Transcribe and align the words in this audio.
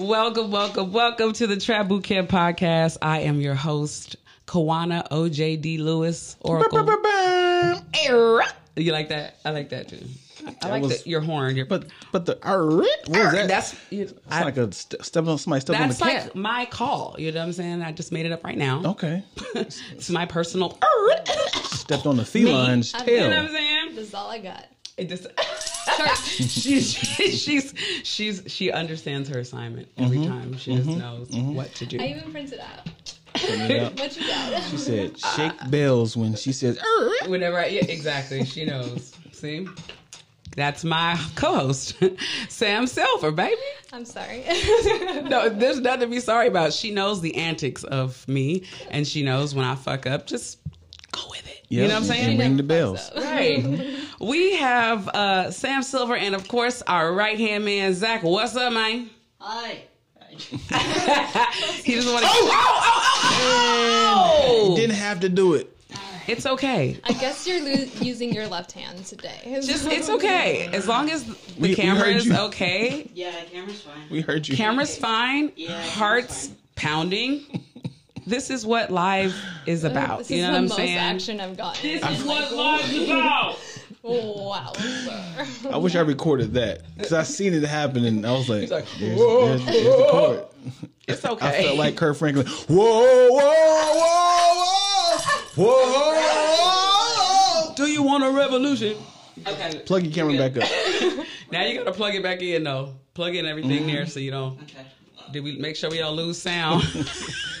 Welcome, 0.00 0.50
welcome, 0.50 0.92
welcome 0.92 1.34
to 1.34 1.46
the 1.46 1.58
Trap 1.58 1.88
Boot 1.88 2.04
Camp 2.04 2.30
podcast. 2.30 2.96
I 3.02 3.20
am 3.20 3.38
your 3.38 3.54
host, 3.54 4.16
Kawanna 4.46 5.06
OJD 5.10 5.78
Lewis 5.78 6.36
Oracle. 6.40 6.78
You 8.76 8.92
like 8.92 9.10
that? 9.10 9.36
I 9.44 9.50
like 9.50 9.68
that 9.68 9.88
too. 9.88 9.98
I 10.46 10.52
That 10.62 10.70
like 10.70 10.82
was- 10.84 11.02
the, 11.04 11.10
your 11.10 11.20
horn. 11.20 11.54
Your, 11.54 11.66
But 11.66 11.84
but 12.12 12.24
the 12.24 12.38
what 12.42 12.86
is 13.20 13.32
that? 13.32 13.48
that's 13.48 13.76
you- 13.90 14.02
It's 14.04 14.14
I- 14.30 14.42
like 14.44 14.56
a 14.56 14.72
st- 14.72 15.04
step 15.04 15.26
on 15.26 15.36
somebody 15.36 15.60
step 15.60 15.76
on 15.78 15.88
the 15.90 15.94
that's 15.94 16.00
like 16.00 16.34
my 16.34 16.64
call. 16.64 17.16
You 17.18 17.30
know 17.32 17.40
what 17.40 17.46
I'm 17.46 17.52
saying? 17.52 17.82
I 17.82 17.92
just 17.92 18.10
made 18.10 18.24
it 18.24 18.32
up 18.32 18.42
right 18.42 18.56
now. 18.56 18.82
Okay, 18.84 19.22
it's 19.54 20.08
my 20.08 20.24
personal. 20.24 20.78
stepped 21.64 22.06
on 22.06 22.16
the 22.16 22.24
feline's 22.24 22.94
I'm- 22.94 23.06
You 23.06 23.16
tail. 23.18 23.28
know 23.30 23.36
what 23.36 23.44
I'm 23.50 23.52
saying? 23.54 23.94
This 23.96 24.08
is 24.08 24.14
all 24.14 24.30
I 24.30 24.38
got. 24.38 24.64
It 24.96 25.10
just. 25.10 25.26
she's, 26.16 26.92
she's 26.94 27.74
she's 28.02 28.42
she 28.46 28.70
understands 28.72 29.28
her 29.28 29.38
assignment 29.40 29.88
every 29.98 30.18
Mm-hmm. 30.18 30.28
time. 30.28 30.56
She 30.58 30.76
just 30.76 30.88
knows 30.88 31.28
what 31.30 31.74
to 31.76 31.86
do. 31.86 31.98
I 32.00 32.06
even 32.08 32.30
printed 32.32 32.60
out. 32.60 33.14
Yeah. 33.42 33.88
What 33.90 34.16
you 34.16 34.26
got? 34.26 34.62
She 34.64 34.76
said, 34.76 35.18
"Shake 35.36 35.70
bells" 35.70 36.16
when 36.16 36.34
she 36.34 36.52
says, 36.52 36.78
"Er." 36.78 37.28
Whenever 37.28 37.58
I, 37.58 37.66
yeah, 37.66 37.84
exactly, 37.84 38.44
she 38.44 38.64
knows. 38.64 39.14
See, 39.32 39.68
that's 40.56 40.82
my 40.84 41.18
co-host, 41.36 41.96
Sam 42.48 42.86
Silver, 42.86 43.30
baby. 43.30 43.56
I'm 43.92 44.04
sorry. 44.04 44.44
No, 45.30 45.48
there's 45.48 45.78
nothing 45.80 46.00
to 46.00 46.06
be 46.08 46.18
sorry 46.20 46.48
about. 46.48 46.72
She 46.72 46.90
knows 46.90 47.20
the 47.20 47.36
antics 47.36 47.84
of 47.84 48.26
me, 48.26 48.64
and 48.90 49.06
she 49.06 49.22
knows 49.22 49.54
when 49.54 49.64
I 49.64 49.76
fuck 49.76 50.06
up. 50.06 50.26
Just 50.26 50.58
go 51.12 51.20
with 51.30 51.46
it. 51.48 51.49
Yeah, 51.70 51.82
You 51.82 51.88
know 51.88 51.94
what 52.00 52.10
I'm 52.10 52.10
and 52.10 52.24
saying? 52.26 52.38
ring 52.38 52.56
the 52.56 52.62
bells. 52.64 53.10
Right. 53.16 53.96
we 54.20 54.56
have 54.56 55.06
uh, 55.08 55.50
Sam 55.52 55.82
Silver, 55.84 56.16
and 56.16 56.34
of 56.34 56.48
course 56.48 56.82
our 56.86 57.12
right 57.12 57.38
hand 57.38 57.64
man 57.64 57.94
Zack. 57.94 58.24
What's 58.24 58.56
up, 58.56 58.72
man? 58.72 59.08
Hi. 59.38 59.82
He 61.84 61.94
doesn't 61.94 62.12
want 62.12 62.24
to. 62.24 62.30
Oh, 62.30 62.50
oh, 62.52 63.40
oh, 63.42 64.70
oh, 64.72 64.76
Didn't 64.76 64.96
have 64.96 65.20
to 65.20 65.28
do 65.28 65.54
it. 65.54 65.76
It's 66.26 66.46
okay. 66.46 66.98
I 67.04 67.12
guess 67.14 67.46
you're 67.46 67.60
lo- 67.62 67.86
using 68.00 68.32
your 68.32 68.46
left 68.48 68.72
hand 68.72 69.04
today. 69.04 69.40
Just 69.62 69.86
it's 69.86 70.08
okay 70.08 70.68
as 70.72 70.86
long 70.88 71.10
as 71.10 71.24
the 71.24 71.36
We- 71.58 71.68
we 71.70 71.74
camera 71.74 72.04
heard 72.04 72.16
is 72.16 72.26
you. 72.26 72.36
okay. 72.36 73.10
Yeah, 73.14 73.32
camera's 73.52 73.80
fine. 73.82 74.02
We 74.10 74.20
heard 74.20 74.46
you. 74.48 74.56
Camera's 74.56 74.96
fine. 74.96 75.52
Yeah, 75.56 75.68
camera's 75.68 75.90
Hearts 75.94 76.46
fine. 76.48 76.56
pounding. 76.76 77.64
This 78.26 78.50
is 78.50 78.66
what 78.66 78.90
live 78.90 79.34
is 79.66 79.84
about. 79.84 80.18
This 80.18 80.30
you 80.30 80.42
know 80.42 80.50
what 80.50 80.56
I'm 80.56 80.64
most 80.64 80.76
saying? 80.76 80.96
action 80.96 81.40
I've 81.40 81.56
gotten. 81.56 81.82
This 81.82 82.02
is 82.02 82.24
what 82.24 82.52
like, 82.52 82.82
live 82.82 82.92
is 82.92 83.10
about. 83.10 83.58
Wow, 84.02 84.72
sir. 84.74 85.46
I 85.70 85.76
wish 85.76 85.94
I 85.94 86.00
recorded 86.00 86.54
that 86.54 86.82
because 86.96 87.12
I 87.12 87.22
seen 87.22 87.52
it 87.52 87.62
happen 87.64 88.04
and 88.04 88.26
I 88.26 88.32
was 88.32 88.48
like, 88.48 88.70
like, 88.70 88.86
there's, 88.98 89.18
whoa, 89.18 89.48
there's, 89.48 89.64
there's 89.66 89.84
the 89.84 90.08
chord. 90.10 90.44
It's 91.06 91.24
okay. 91.24 91.46
I 91.46 91.62
felt 91.64 91.76
like 91.76 91.96
Kirk 91.96 92.16
Franklin. 92.16 92.46
Whoa, 92.46 93.28
whoa, 93.30 93.38
whoa, 93.94 95.18
whoa, 95.56 95.74
whoa. 97.66 97.74
Do 97.74 97.86
you 97.86 98.02
want 98.02 98.24
a 98.24 98.30
revolution? 98.30 98.96
Okay. 99.46 99.80
Plug 99.86 100.02
your 100.04 100.12
camera 100.12 100.36
back 100.36 100.56
up. 100.62 100.68
Now 101.50 101.64
you 101.64 101.78
gotta 101.78 101.92
plug 101.92 102.14
it 102.14 102.22
back 102.22 102.42
in 102.42 102.62
though. 102.62 102.94
Plug 103.12 103.34
in 103.34 103.44
everything 103.44 103.80
mm-hmm. 103.80 103.86
there 103.88 104.06
so 104.06 104.20
you 104.20 104.30
don't. 104.30 104.60
Okay. 104.62 104.86
Did 105.32 105.44
we 105.44 105.56
make 105.56 105.76
sure 105.76 105.90
we 105.90 105.98
don't 105.98 106.16
lose 106.16 106.38
sound? 106.40 106.82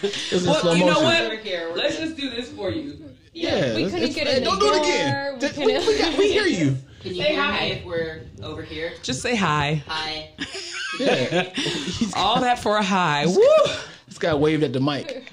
It's 0.02 0.46
well, 0.46 0.54
slow 0.62 0.72
you 0.72 0.86
know 0.86 1.02
what? 1.02 1.28
We're 1.28 1.36
here, 1.36 1.68
we're 1.68 1.76
Let's 1.76 1.98
just 1.98 2.16
do 2.16 2.30
this 2.30 2.50
for 2.52 2.70
you. 2.70 3.04
Yeah, 3.34 3.74
We 3.76 3.84
couldn't 3.84 3.98
it's- 3.98 4.14
get 4.14 4.26
hey, 4.28 4.38
in 4.38 4.44
Don't 4.44 4.58
the 4.58 4.64
do 4.64 4.72
it 4.72 4.76
door. 4.76 4.82
again. 4.82 5.34
We 5.34 5.40
Th- 5.40 5.56
We, 5.58 5.64
couldn't- 5.74 5.86
we, 5.88 5.98
got, 5.98 6.18
we 6.18 6.32
hear 6.32 6.46
you. 6.46 6.76
Can 7.02 7.14
you 7.14 7.22
Say 7.22 7.32
hear 7.34 7.42
hi. 7.42 7.60
me 7.66 7.72
if 7.72 7.84
we're 7.84 8.22
over 8.42 8.62
here? 8.62 8.92
Just 9.02 9.20
say 9.20 9.36
hi. 9.36 9.82
Hi. 9.86 10.30
Yeah. 10.98 11.48
All 12.16 12.40
that 12.40 12.58
for 12.58 12.76
a 12.78 12.82
high. 12.82 13.24
Woo! 13.26 13.36
This 14.10 14.18
guy 14.18 14.34
waved 14.34 14.62
at 14.64 14.72
the 14.74 14.80
mic. 14.80 15.24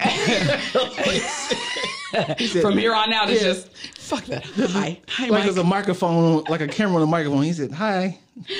He 2.38 2.46
said- 2.46 2.62
From 2.62 2.78
here 2.78 2.94
on 2.94 3.12
out, 3.12 3.28
it's 3.28 3.42
Yeah. 3.42 3.48
just 3.52 3.68
fuck 3.98 4.24
that. 4.26 4.42
Hi, 4.46 4.98
hi, 5.06 5.24
like 5.24 5.30
Mike. 5.30 5.42
there's 5.44 5.58
a 5.58 5.62
microphone, 5.64 6.42
like 6.48 6.62
a 6.62 6.66
camera 6.66 6.96
on 6.96 7.02
a 7.02 7.06
microphone. 7.06 7.42
He 7.42 7.52
said, 7.52 7.70
"Hi." 7.72 8.18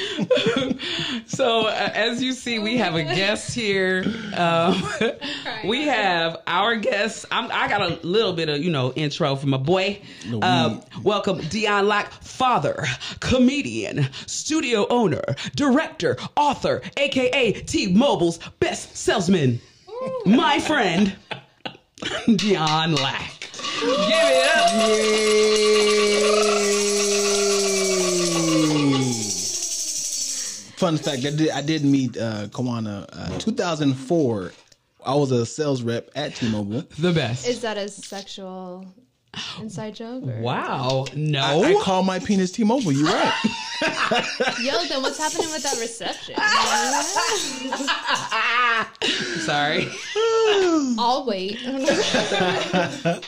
So 1.27 1.67
uh, 1.69 1.91
as 1.95 2.23
you 2.23 2.33
see, 2.33 2.59
we 2.59 2.77
have 2.79 2.95
a 2.95 3.03
guest 3.05 3.55
here. 3.55 4.05
Um, 4.37 4.83
we 5.67 5.87
have 5.87 6.43
our 6.47 6.77
guest. 6.77 7.25
I'm, 7.31 7.51
I 7.53 7.69
got 7.69 7.81
a 7.81 7.99
little 8.07 8.33
bit 8.35 8.49
of 8.51 8.59
you 8.63 8.71
know 8.71 8.93
intro 8.93 9.35
from 9.37 9.51
my 9.51 9.57
boy. 9.57 10.01
No, 10.27 10.41
Um, 10.43 10.83
welcome, 11.03 11.39
Dion 11.49 11.87
Lack, 11.89 12.13
father, 12.13 12.85
comedian, 13.21 14.09
studio 14.27 14.87
owner, 14.91 15.23
director, 15.57 16.17
author, 16.37 16.83
aka 16.99 17.53
T-Mobile's 17.53 18.39
best 18.61 18.95
salesman. 18.97 19.61
My 20.27 20.59
friend, 20.61 21.17
Dion 22.37 22.95
Lack. 22.95 23.51
Give 23.81 23.91
it 24.11 24.57
up. 24.57 24.69
Fun 30.79 30.97
fact: 30.97 31.25
I 31.25 31.31
did 31.31 31.51
I 31.51 31.61
did 31.63 31.85
meet 31.85 32.17
uh, 32.17 32.47
Kawanna 32.49 33.07
uh, 33.13 33.39
2004. 33.39 34.53
I 35.05 35.15
was 35.15 35.31
a 35.33 35.47
sales 35.47 35.83
rep 35.83 36.11
at 36.15 36.35
T-Mobile. 36.37 36.85
The 36.99 37.13
best. 37.13 37.49
Is 37.49 37.61
that 37.63 37.77
a 37.79 37.89
sexual 37.89 38.87
inside 39.61 39.95
joke? 39.95 40.25
Or? 40.25 40.41
wow. 40.41 41.07
No. 41.15 41.63
I, 41.63 41.71
I 41.71 41.75
call 41.83 42.03
my 42.03 42.19
penis 42.19 42.53
T-Mobile. 42.53 42.93
You're 42.93 43.07
right. 43.07 43.35
Yo, 44.61 44.85
then 44.87 45.03
what's 45.03 45.19
happening 45.19 45.51
with 45.51 45.63
that 45.63 45.79
reception? 45.81 46.35
Sorry. 49.49 49.89
I'll 50.99 51.25
wait. 51.27 51.59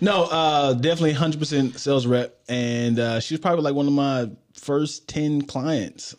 No, 0.00 0.24
uh, 0.24 0.74
definitely 0.74 1.14
100% 1.14 1.78
sales 1.78 2.04
rep, 2.06 2.36
and 2.48 2.98
uh, 2.98 3.20
she 3.20 3.32
was 3.34 3.40
probably 3.40 3.62
like 3.62 3.74
one 3.74 3.86
of 3.86 3.92
my 3.94 4.28
first 4.54 5.08
10 5.08 5.42
clients, 5.42 6.14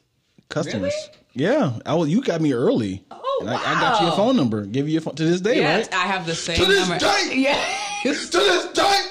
customers. 0.49 0.93
Yeah, 1.33 1.77
I 1.85 1.93
was. 1.93 2.09
You 2.09 2.21
got 2.23 2.41
me 2.41 2.53
early. 2.53 3.03
Oh, 3.11 3.37
And 3.41 3.49
I, 3.49 3.55
I 3.57 3.73
got 3.81 4.01
you 4.01 4.07
a 4.07 4.11
phone 4.15 4.37
number. 4.37 4.65
Give 4.65 4.87
you 4.87 4.93
your 4.93 5.01
phone 5.01 5.13
to 5.15 5.25
this 5.25 5.41
day, 5.41 5.59
Yeah, 5.59 5.75
right? 5.75 5.93
I 5.93 6.07
have 6.07 6.25
the 6.25 6.33
same 6.33 6.55
To 6.55 6.65
this 6.65 6.87
number. 6.87 6.99
day! 7.05 7.31
Yeah. 7.35 8.13
to 8.13 8.13
this 8.13 8.65
day. 8.71 9.01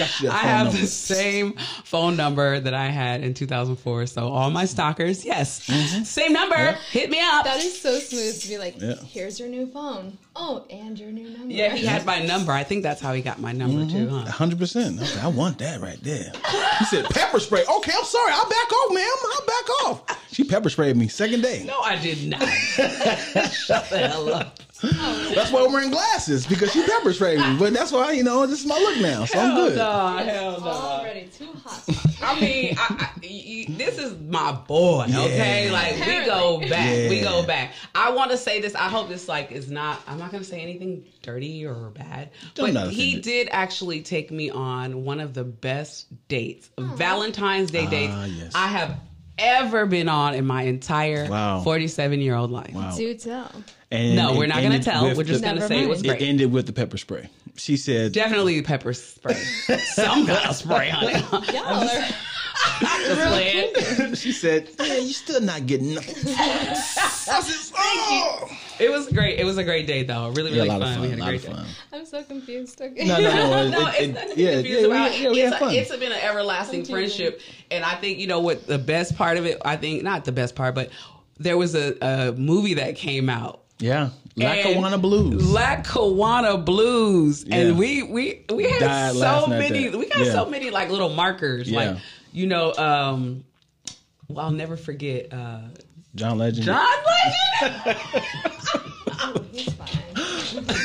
Got 0.00 0.20
you 0.20 0.28
that 0.28 0.34
I 0.34 0.48
have 0.48 0.66
number. 0.68 0.80
the 0.80 0.86
same 0.86 1.52
phone 1.84 2.16
number 2.16 2.58
that 2.58 2.72
I 2.72 2.86
had 2.86 3.22
in 3.22 3.34
2004. 3.34 4.06
So 4.06 4.28
all 4.28 4.50
my 4.50 4.64
stalkers, 4.64 5.26
yes, 5.26 5.66
mm-hmm. 5.66 6.04
same 6.04 6.32
number. 6.32 6.72
Hit 6.90 7.10
me 7.10 7.20
up. 7.20 7.44
that 7.44 7.58
is 7.58 7.78
so 7.80 7.98
smooth 7.98 8.40
to 8.40 8.48
be 8.48 8.56
like, 8.56 8.80
Yeah. 8.80 8.94
here's 8.96 9.38
your 9.38 9.48
new 9.50 9.66
phone. 9.66 10.16
Oh, 10.34 10.64
and 10.70 10.98
your 10.98 11.10
new 11.10 11.28
number. 11.28 11.52
yeah, 11.52 11.74
he 11.74 11.84
had 11.84 12.06
my 12.06 12.24
number. 12.24 12.52
I 12.52 12.64
think 12.64 12.82
that's 12.82 13.00
how 13.00 13.12
he 13.12 13.20
got 13.20 13.40
my 13.40 13.52
number 13.52 13.82
mm-hmm. 13.82 14.06
too, 14.06 14.08
huh? 14.08 14.30
hundred 14.30 14.58
percent. 14.58 15.00
I, 15.18 15.24
I 15.24 15.26
want 15.26 15.58
that 15.58 15.80
right 15.80 16.02
there. 16.02 16.32
He 16.78 16.84
said 16.86 17.04
pepper 17.10 17.38
spray. 17.40 17.62
Okay, 17.62 17.92
I'm 17.94 18.04
sorry. 18.04 18.32
I'll 18.32 18.48
back 18.48 18.72
off, 18.72 18.94
ma'am. 18.94 19.06
I'll 19.34 19.46
back 19.46 19.70
off. 19.84 20.32
She 20.32 20.44
pepper 20.44 20.70
sprayed 20.70 20.96
me 20.96 21.08
second 21.08 21.42
day. 21.42 21.64
No, 21.66 21.80
I 21.80 21.96
did 21.96 22.26
not. 22.26 22.42
Shut 23.50 23.90
the 23.90 24.08
hell 24.08 24.32
up. 24.32 24.58
That's 25.34 25.52
why 25.52 25.64
I'm 25.64 25.72
wearing 25.72 25.90
glasses 25.90 26.46
because 26.46 26.72
she 26.72 26.82
pepper 26.86 27.12
sprayed 27.12 27.38
me. 27.38 27.56
But 27.58 27.72
that's 27.72 27.92
why 27.92 28.12
you 28.12 28.22
know 28.24 28.46
this 28.46 28.60
is 28.60 28.66
my 28.66 28.78
look 28.78 28.98
now, 29.00 29.24
so 29.26 29.38
I'm 29.38 29.54
good. 29.54 29.76
no, 29.76 30.16
hell 30.18 30.60
no. 30.60 30.66
Already 30.66 31.26
too 31.26 31.48
hot. 31.64 31.82
I 32.22 32.40
mean, 32.40 32.74
I, 32.78 32.86
I, 32.88 33.10
y- 33.22 33.44
y- 33.68 33.74
this 33.76 33.98
is 33.98 34.18
my 34.20 34.52
boy. 34.52 35.04
Okay, 35.08 35.66
Yeah. 35.66 35.72
like 35.72 35.94
we 35.96 36.24
go 36.26 36.56
Apparently. 36.62 36.68
back. 36.70 37.10
We 37.10 37.20
go 37.20 37.46
back. 37.46 37.72
I 37.94 38.10
want 38.12 38.30
to 38.30 38.36
say 38.36 38.60
this. 38.60 38.74
I 38.74 38.88
hope 38.88 39.08
this 39.08 39.28
like 39.28 39.52
is 39.52 39.70
not. 39.70 40.00
I'm 40.06 40.18
not 40.18 40.30
going 40.30 40.42
to 40.42 40.48
say 40.48 40.60
anything 40.60 41.04
dirty 41.22 41.66
or 41.66 41.90
bad. 41.90 42.30
Don't 42.54 42.72
but 42.74 42.90
he 42.90 43.10
offended. 43.10 43.24
did 43.24 43.48
actually 43.52 44.02
take 44.02 44.30
me 44.30 44.50
on 44.50 45.04
one 45.04 45.20
of 45.20 45.34
the 45.34 45.44
best 45.44 46.06
dates, 46.28 46.70
Valentine's 46.78 47.70
Day 47.70 47.86
dates 47.86 48.12
Ah, 48.16 48.24
yes. 48.24 48.52
I 48.54 48.68
have 48.68 48.98
ever 49.38 49.86
been 49.86 50.08
on 50.08 50.34
in 50.34 50.46
my 50.46 50.62
entire 50.64 51.28
Wow. 51.28 51.60
47 51.62 52.20
year 52.20 52.34
old 52.34 52.50
life. 52.50 52.72
Wow. 52.74 52.94
Do 52.96 53.14
tell. 53.14 53.50
And 53.92 54.14
No, 54.14 54.36
we're 54.36 54.46
not 54.46 54.60
going 54.60 54.72
to 54.72 54.78
tell. 54.78 55.04
We're 55.16 55.24
just 55.24 55.42
going 55.42 55.56
to 55.56 55.60
Never 55.60 55.66
say 55.74 55.82
it 55.82 55.88
was 55.88 56.04
mind. 56.06 56.20
It 56.22 56.24
ended 56.24 56.52
with 56.52 56.66
the 56.66 56.72
pepper 56.72 56.96
spray. 56.96 57.28
She 57.56 57.76
said, 57.76 58.12
Definitely 58.12 58.62
pepper 58.62 58.92
spray. 58.92 59.34
Some 59.94 60.26
kind 60.26 60.48
of 60.48 60.54
spray 60.56 60.88
honey." 60.90 61.14
it. 61.14 61.22
Y'all 61.54 61.82
are 61.82 62.08
Just 63.04 63.28
playing. 63.28 64.14
she 64.14 64.30
said, 64.32 64.68
yeah, 64.78 64.96
you 64.98 65.12
still 65.12 65.40
not 65.40 65.66
getting 65.66 65.94
nothing. 65.94 66.14
I 66.36 66.74
said, 66.74 67.74
oh. 67.76 68.48
It 68.78 68.90
was 68.90 69.08
great. 69.08 69.38
It 69.40 69.44
was 69.44 69.58
a 69.58 69.64
great 69.64 69.86
day, 69.86 70.04
though. 70.04 70.28
Really, 70.30 70.52
Yeah, 70.52 70.62
really 70.62 70.68
a 70.68 70.72
lot 70.72 70.80
fun. 70.80 70.88
of 70.88 70.94
fun. 70.94 71.02
We 71.02 71.08
had 71.10 71.18
a 71.18 71.22
lot 71.22 71.28
great 71.28 71.40
of 71.44 71.46
day. 71.50 71.52
fun. 71.56 71.66
I'm 71.92 72.06
so 72.06 72.22
confused. 72.22 72.80
Okay. 72.80 73.04
No, 73.06 73.16
no, 73.20 73.22
no. 73.22 73.62
it- 73.62 73.70
no, 73.70 73.86
it- 73.88 73.88
it's 73.88 73.98
it- 74.00 74.12
nothing 74.14 74.38
yeah, 74.38 74.50
to 74.50 74.54
confuse 74.56 74.80
yeah, 74.80 74.86
about. 74.86 75.10
we, 75.10 75.16
yeah, 75.24 75.30
we 75.30 75.38
had 75.40 75.54
fun. 75.58 75.74
It's 75.74 75.96
been 75.96 76.12
an 76.12 76.18
everlasting 76.22 76.80
Continue. 76.84 77.08
friendship, 77.08 77.40
and 77.70 77.84
I 77.84 77.94
think 77.96 78.18
you 78.18 78.26
know 78.28 78.40
what 78.40 78.66
the 78.66 78.78
best 78.78 79.16
part 79.16 79.36
of 79.36 79.46
it. 79.46 79.60
I 79.64 79.76
think 79.76 80.02
not 80.04 80.24
the 80.24 80.32
best 80.32 80.54
part, 80.54 80.74
but 80.74 80.90
there 81.38 81.58
was 81.58 81.74
a, 81.74 81.96
a 82.00 82.32
movie 82.32 82.74
that 82.74 82.94
came 82.96 83.28
out. 83.28 83.62
Yeah, 83.80 84.10
Lackawanna 84.36 84.98
Blues. 84.98 85.50
Lackawanna 85.50 86.58
Blues, 86.58 87.44
Yeah. 87.46 87.56
and 87.56 87.78
we 87.78 88.02
we 88.02 88.44
we 88.52 88.64
had 88.70 88.80
Died 88.80 89.14
so 89.16 89.46
many. 89.48 89.88
that. 89.88 89.98
We 89.98 90.06
got 90.06 90.18
Yeah. 90.26 90.32
so 90.32 90.46
many 90.46 90.70
like 90.70 90.90
little 90.90 91.08
markers, 91.10 91.68
Yeah. 91.68 91.78
like 91.92 91.98
you 92.32 92.46
know. 92.46 92.72
um 92.74 93.44
well, 94.28 94.44
I'll 94.46 94.52
never 94.52 94.76
forget 94.76 95.32
uh 95.32 95.60
John 96.14 96.38
Legend. 96.38 96.66
John 96.66 96.86
Legend. 97.06 97.96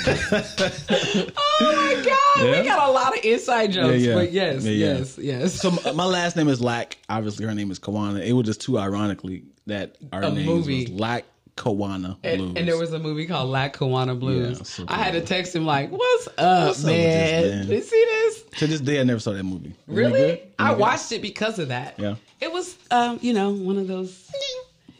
Oh 0.07 1.37
my 1.61 2.03
god, 2.05 2.45
Yeah. 2.45 2.61
we 2.61 2.67
got 2.67 2.87
a 2.89 2.91
lot 2.91 3.17
of 3.17 3.23
inside 3.25 3.71
jokes. 3.71 4.01
Yeah, 4.01 4.09
yeah. 4.09 4.13
But 4.15 4.31
yes, 4.31 4.65
yes, 4.65 5.17
yes. 5.17 5.53
So 5.53 5.71
my, 5.71 5.91
my 5.93 6.05
last 6.05 6.35
name 6.35 6.47
is 6.47 6.61
Lack. 6.61 6.97
Obviously, 7.09 7.45
her 7.45 7.53
name 7.55 7.71
is 7.71 7.79
Kawanna. 7.79 8.23
It 8.25 8.33
was 8.33 8.45
just 8.45 8.61
too 8.61 8.77
ironically 8.77 9.43
that 9.67 9.95
our 10.11 10.23
A 10.23 10.31
names 10.31 10.45
movie. 10.45 10.81
was 10.91 10.99
Lack 10.99 11.25
Kawanna 11.57 12.19
Blues. 12.21 12.33
and, 12.41 12.57
and 12.57 12.67
there 12.67 12.77
was 12.77 12.91
a 12.91 12.99
movie 12.99 13.25
called 13.25 13.49
Lackawanna 13.49 14.15
Blues. 14.15 14.57
Yeah, 14.57 14.63
so 14.63 14.85
I 14.89 14.95
had 14.97 15.13
to 15.13 15.21
text 15.21 15.55
him 15.55 15.65
like, 15.65 15.89
"What's 15.89 16.27
up, 16.37 16.67
What's 16.67 16.79
up 16.83 16.85
with 16.85 16.97
man? 16.97 17.67
Did? 17.67 17.69
You 17.69 17.81
see 17.81 18.05
this? 18.05 18.43
to 18.59 18.67
this 18.67 18.81
day 18.81 18.99
I 18.99 19.03
never 19.03 19.19
saw 19.19 19.31
that 19.33 19.43
movie. 19.43 19.73
Isn't 19.87 19.95
Really? 19.95 20.41
I 20.59 20.69
good? 20.71 20.79
watched 20.79 21.11
it 21.13 21.21
because 21.21 21.57
of 21.59 21.69
that. 21.69 21.97
Yeah. 21.97 22.15
It 22.41 22.51
was, 22.51 22.77
um, 22.91 23.19
you 23.21 23.31
know, 23.33 23.51
one 23.51 23.77
of 23.77 23.87
those. 23.87 24.29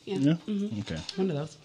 Yeah, 0.06 0.18
Yeah. 0.18 0.34
Mm-hmm. 0.48 0.80
Okay. 0.82 1.02
one 1.18 1.30
of 1.32 1.36
those. 1.36 1.58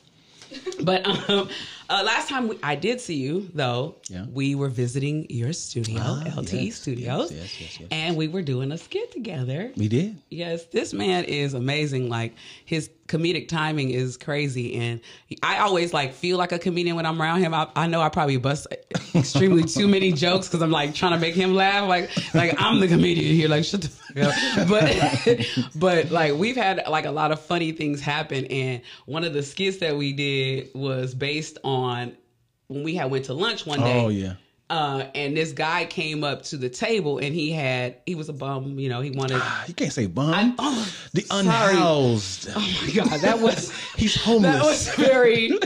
But 0.82 1.06
um, 1.30 1.48
uh, 1.90 2.02
last 2.04 2.28
time 2.28 2.48
we, 2.48 2.58
I 2.62 2.76
did 2.76 3.00
see 3.00 3.16
you, 3.16 3.48
though, 3.54 3.96
Yeah. 4.08 4.24
we 4.32 4.54
were 4.54 4.68
visiting 4.68 5.26
your 5.28 5.52
studio, 5.52 6.00
Ah, 6.02 6.22
LTE 6.26 6.66
yes, 6.66 6.76
Studios, 6.76 7.32
yes, 7.32 7.60
yes, 7.60 7.78
and 7.90 8.16
we 8.16 8.28
were 8.28 8.42
doing 8.42 8.72
a 8.72 8.78
skit 8.78 9.10
together. 9.12 9.72
We 9.76 9.88
did. 9.88 10.16
Yes, 10.30 10.64
this 10.66 10.92
man 10.94 11.24
is 11.24 11.54
amazing. 11.54 12.08
Like 12.08 12.34
his 12.64 12.88
comedic 13.08 13.48
timing 13.48 13.90
is 13.90 14.16
crazy, 14.16 14.76
and 14.76 15.00
I 15.42 15.58
always 15.58 15.92
like 15.92 16.14
feel 16.14 16.38
like 16.38 16.52
a 16.52 16.58
comedian 16.60 16.94
when 16.96 17.06
I'm 17.06 17.20
around 17.20 17.40
him. 17.40 17.52
I, 17.54 17.66
I 17.74 17.86
know 17.88 18.00
I 18.00 18.08
probably 18.08 18.36
bust 18.36 18.68
extremely 19.14 19.64
too 19.64 19.88
many 19.88 20.12
jokes 20.12 20.46
because 20.46 20.62
I'm 20.62 20.70
like 20.70 20.94
trying 20.94 21.12
to 21.12 21.18
make 21.18 21.34
him 21.34 21.54
laugh. 21.54 21.88
Like 21.88 22.10
like 22.34 22.54
I'm 22.58 22.78
the 22.80 22.86
comedian 22.88 23.34
here. 23.34 23.48
Like 23.48 23.64
shut 23.64 23.82
the 23.82 23.88
fuck 23.88 24.16
up. 24.16 24.68
But 24.68 25.46
but 25.74 26.10
like 26.12 26.34
we've 26.34 26.56
had 26.56 26.82
like 26.88 27.06
a 27.06 27.10
lot 27.10 27.32
of 27.32 27.40
funny 27.40 27.72
things 27.72 28.00
happen, 28.00 28.44
and 28.46 28.80
one 29.06 29.24
of 29.24 29.32
the 29.32 29.42
skits 29.42 29.78
that 29.78 29.96
we 29.96 30.12
did 30.12 30.68
was 30.74 31.12
based 31.14 31.58
on 31.64 31.79
when 31.80 32.82
we 32.84 32.94
had 32.94 33.10
went 33.10 33.24
to 33.26 33.34
lunch 33.34 33.66
one 33.66 33.80
day. 33.80 34.00
Oh 34.04 34.08
yeah. 34.08 34.34
Uh, 34.68 35.06
and 35.16 35.36
this 35.36 35.50
guy 35.50 35.84
came 35.84 36.22
up 36.22 36.42
to 36.42 36.56
the 36.56 36.68
table 36.68 37.18
and 37.18 37.34
he 37.34 37.50
had 37.50 37.96
he 38.06 38.14
was 38.14 38.28
a 38.28 38.32
bum, 38.32 38.78
you 38.78 38.88
know, 38.88 39.00
he 39.00 39.10
wanted 39.10 39.42
You 39.66 39.74
can't 39.74 39.92
say 39.92 40.06
bum. 40.06 40.32
I- 40.32 40.54
oh, 40.58 40.94
the 41.12 41.22
sorry. 41.22 41.40
unhoused. 41.40 42.48
Oh 42.54 42.60
my 42.86 42.92
god, 42.92 43.20
that 43.20 43.40
was 43.40 43.72
He's 43.96 44.14
homeless. 44.22 44.54
that 44.54 44.64
was 44.64 45.08
very 45.08 45.46
you, 45.48 45.58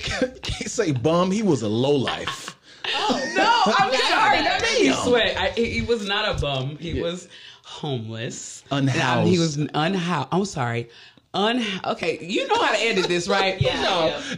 can't, 0.00 0.34
you 0.34 0.40
can't 0.40 0.70
say 0.70 0.92
bum. 0.92 1.30
He 1.30 1.42
was 1.42 1.60
a 1.62 1.68
low 1.68 1.94
life. 1.94 2.56
oh 2.96 3.32
no. 3.36 3.74
I'm 3.76 3.92
sorry, 4.08 4.42
that 4.42 4.62
made 4.62 4.88
me 4.88 4.94
sweat. 4.94 5.36
I, 5.36 5.50
he, 5.50 5.70
he 5.70 5.82
was 5.82 6.06
not 6.06 6.36
a 6.36 6.40
bum. 6.40 6.76
He 6.78 7.02
was 7.02 7.28
homeless, 7.64 8.64
Unhoused. 8.70 9.28
He 9.30 9.38
was 9.38 9.56
unhoused. 9.56 10.28
I'm 10.32 10.44
sorry, 10.46 10.88
un. 11.34 11.64
Okay, 11.84 12.18
you 12.20 12.46
know 12.48 12.62
how 12.62 12.72
to 12.72 12.78
edit 12.78 13.08
this, 13.08 13.28
right? 13.28 13.60
Yeah. 13.60 13.82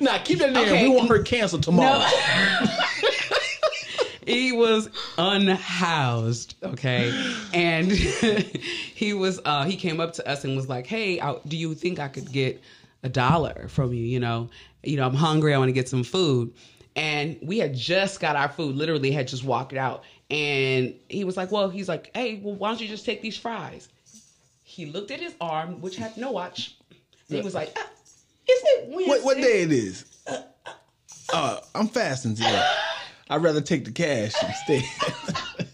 No, 0.01 0.13
nah, 0.13 0.19
keep 0.19 0.39
that 0.39 0.49
in 0.49 0.55
there. 0.55 0.65
Okay. 0.67 0.89
We 0.89 0.95
want 0.95 1.09
her 1.09 1.23
canceled 1.23 1.63
tomorrow. 1.63 1.99
No. 1.99 2.67
he 4.27 4.53
was 4.53 4.91
unhoused, 5.19 6.57
okay, 6.63 7.13
and 7.53 7.91
he 8.95 9.13
was. 9.15 9.41
uh 9.45 9.65
He 9.65 9.77
came 9.77 10.01
up 10.01 10.13
to 10.15 10.29
us 10.29 10.45
and 10.45 10.57
was 10.57 10.69
like, 10.69 10.87
"Hey, 10.87 11.21
I, 11.21 11.37
do 11.47 11.57
you 11.57 11.75
think 11.75 11.99
I 11.99 12.09
could 12.09 12.31
get 12.33 12.61
a 13.03 13.09
dollar 13.09 13.67
from 13.69 13.93
you? 13.93 14.03
You 14.03 14.21
know, 14.21 14.51
you 14.83 14.97
know, 14.97 15.07
I'm 15.07 15.15
hungry. 15.15 15.55
I 15.55 15.59
want 15.59 15.69
to 15.69 15.73
get 15.73 15.89
some 15.89 16.05
food." 16.05 16.53
And 16.97 17.37
we 17.43 17.59
had 17.59 17.75
just 17.75 18.21
got 18.21 18.37
our 18.37 18.49
food. 18.49 18.77
Literally, 18.77 19.11
had 19.11 19.27
just 19.27 19.45
walked 19.45 19.75
out, 19.75 20.05
and 20.31 20.95
he 21.09 21.25
was 21.25 21.37
like, 21.37 21.51
"Well, 21.51 21.71
he's 21.71 21.89
like, 21.89 22.11
hey, 22.15 22.41
well, 22.43 22.55
why 22.55 22.69
don't 22.71 22.81
you 22.81 22.89
just 22.89 23.05
take 23.05 23.23
these 23.23 23.37
fries?" 23.37 23.89
He 24.63 24.87
looked 24.87 25.11
at 25.13 25.21
his 25.21 25.35
arm, 25.41 25.81
which 25.81 25.97
had 25.97 26.17
no 26.17 26.33
watch, 26.33 26.77
and 27.29 27.39
he 27.39 27.43
was 27.43 27.55
like, 27.55 27.73
ah, 27.77 27.89
"Is 28.49 28.63
it 28.65 28.89
Wednesday?" 28.89 29.09
What 29.11 29.25
what 29.25 29.37
day 29.37 29.63
it 29.63 29.73
is? 29.73 30.05
Uh, 31.33 31.59
I'm 31.75 31.89
fasting 31.89 32.35
today. 32.35 32.73
I'd 33.31 33.43
rather 33.43 33.61
take 33.63 33.85
the 33.87 33.91
cash 33.93 34.33
instead. 34.43 34.85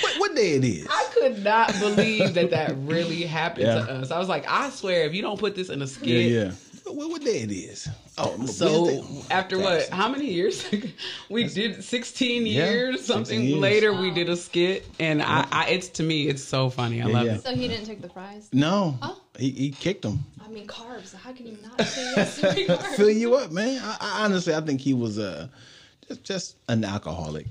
what 0.00 0.18
what 0.18 0.34
day 0.36 0.52
it 0.52 0.64
is? 0.64 0.86
I 0.88 1.08
could 1.14 1.42
not 1.42 1.72
believe 1.80 2.34
that 2.34 2.50
that 2.50 2.74
really 2.78 3.22
happened 3.22 3.66
Yeah. 3.66 3.84
to 3.86 3.92
us. 3.94 4.10
I 4.10 4.18
was 4.18 4.28
like, 4.28 4.44
I 4.48 4.70
swear, 4.70 5.04
if 5.04 5.14
you 5.14 5.22
don't 5.22 5.38
put 5.38 5.54
this 5.54 5.68
in 5.68 5.82
a 5.82 5.86
skit. 5.86 6.30
yeah. 6.30 6.52
What, 6.86 7.08
what 7.10 7.24
day 7.24 7.38
it 7.40 7.50
is? 7.50 7.88
Oh, 8.18 8.46
So 8.46 8.84
Wednesday? 8.84 9.24
after 9.34 9.58
what? 9.58 9.88
How 9.88 10.08
many 10.08 10.26
years? 10.30 10.64
we 11.30 11.44
did 11.48 11.82
sixteen 11.82 12.46
Yeah, 12.46 12.70
years. 12.70 12.96
16 12.98 13.14
Something 13.14 13.42
years. 13.42 13.58
later, 13.58 13.92
we 13.94 14.10
did 14.12 14.28
a 14.28 14.36
skit, 14.36 14.84
and 15.00 15.20
I, 15.22 15.46
I, 15.50 15.68
it's 15.70 15.88
to 15.90 16.02
me, 16.04 16.28
it's 16.28 16.44
so 16.44 16.70
funny. 16.70 17.02
I 17.02 17.06
Yeah, 17.08 17.12
love 17.12 17.26
yeah. 17.26 17.34
it. 17.36 17.42
So 17.42 17.54
he 17.56 17.66
didn't 17.68 17.86
take 17.86 18.00
the 18.02 18.08
fries. 18.10 18.48
No, 18.52 18.96
Oh. 19.02 19.18
He, 19.38 19.50
he 19.50 19.70
kicked 19.70 20.04
him. 20.04 20.20
I 20.44 20.48
mean 20.48 20.66
carbs. 20.66 21.14
How 21.14 21.32
can 21.32 21.46
you 21.46 21.56
not 21.62 21.80
say 21.86 22.12
yes 22.16 22.40
to 22.40 22.46
carbs? 22.66 22.96
Fill 22.96 23.10
you 23.10 23.34
up, 23.36 23.50
man. 23.50 23.80
I, 23.82 23.96
I 24.00 24.24
honestly, 24.24 24.54
I 24.54 24.60
think 24.60 24.80
he 24.80 24.94
was 24.94 25.18
uh, 25.18 25.48
just 26.08 26.24
just 26.24 26.56
an 26.68 26.84
alcoholic. 26.84 27.46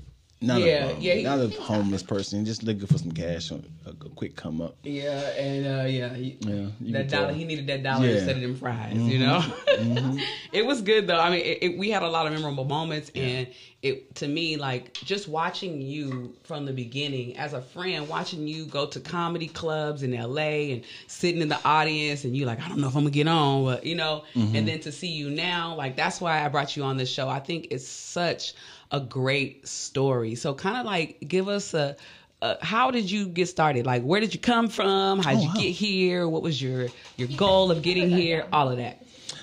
Not 0.46 0.60
Yeah, 0.60 0.86
a, 0.88 0.92
um, 0.94 1.00
yeah, 1.00 1.14
he- 1.14 1.22
not 1.22 1.40
a 1.40 1.48
homeless 1.60 2.02
person. 2.02 2.44
Just 2.44 2.62
looking 2.62 2.86
for 2.86 2.98
some 2.98 3.12
cash, 3.12 3.50
a, 3.50 3.60
a 3.86 3.92
quick 4.14 4.36
come 4.36 4.60
up. 4.60 4.76
Yeah, 4.82 5.20
and 5.38 5.66
uh, 5.66 5.84
yeah, 5.86 6.14
he, 6.14 6.36
Yeah, 6.40 6.66
that 6.92 7.08
dollar. 7.08 7.32
He 7.32 7.44
needed 7.44 7.66
that 7.68 7.82
dollar 7.82 8.04
Yeah. 8.06 8.10
Mm-hmm. 8.12 8.16
instead 8.18 8.36
of 8.36 8.42
them 8.42 8.56
fries. 8.56 8.96
You 8.98 9.18
know, 9.20 9.42
it 10.52 10.64
was 10.66 10.82
good 10.82 11.06
though. 11.06 11.18
I 11.20 11.30
mean, 11.30 11.40
it, 11.40 11.58
it, 11.62 11.78
we 11.78 11.90
had 11.90 12.02
a 12.02 12.08
lot 12.08 12.26
of 12.26 12.32
memorable 12.32 12.64
moments, 12.64 13.10
and 13.14 13.48
it 13.82 14.14
to 14.16 14.28
me 14.28 14.56
like 14.56 14.92
just 14.94 15.28
watching 15.28 15.80
you 15.80 16.34
from 16.44 16.64
the 16.64 16.72
beginning 16.72 17.36
as 17.36 17.52
a 17.52 17.60
friend, 17.60 18.08
watching 18.08 18.46
you 18.46 18.66
go 18.66 18.86
to 18.86 19.00
comedy 19.00 19.48
clubs 19.48 20.02
in 20.02 20.14
L.A. 20.14 20.72
and 20.72 20.82
sitting 21.06 21.40
in 21.42 21.48
the 21.48 21.58
audience, 21.64 22.24
and 22.24 22.36
you 22.36 22.46
like, 22.46 22.60
I 22.60 22.68
don't 22.68 22.80
know 22.80 22.88
if 22.88 22.94
I'm 22.96 23.02
gonna 23.02 23.10
get 23.10 23.28
on, 23.28 23.64
but 23.64 23.84
you 23.86 23.94
know, 23.94 24.24
Mm-hmm. 24.34 24.56
and 24.56 24.66
then 24.68 24.80
to 24.80 24.92
see 24.92 25.08
you 25.08 25.30
now, 25.30 25.74
like 25.74 25.96
that's 25.96 26.20
why 26.20 26.44
I 26.44 26.48
brought 26.48 26.76
you 26.76 26.82
on 26.82 26.96
this 26.96 27.10
show. 27.10 27.28
I 27.28 27.40
think 27.40 27.68
it's 27.70 27.86
such 27.86 28.54
a 28.90 29.00
great 29.00 29.66
story. 29.68 30.34
So 30.34 30.54
kind 30.54 30.76
of 30.76 30.86
like 30.86 31.18
give 31.26 31.48
us 31.48 31.74
a. 31.74 31.96
Uh, 32.42 32.56
how 32.60 32.90
did 32.90 33.10
you 33.10 33.26
get 33.26 33.46
started? 33.48 33.86
Like, 33.86 34.02
where 34.02 34.20
did 34.20 34.34
you 34.34 34.40
come 34.40 34.68
from? 34.68 35.20
How 35.20 35.30
did 35.30 35.38
Oh, 35.38 35.42
you 35.42 35.48
wow. 35.48 35.54
get 35.54 35.70
here? 35.70 36.28
What 36.28 36.42
was 36.42 36.60
your 36.60 36.88
your 37.16 37.28
goal 37.36 37.70
of 37.70 37.80
getting 37.82 38.10
here? 38.10 38.46
All 38.52 38.68
of 38.68 38.76
that. 38.76 39.02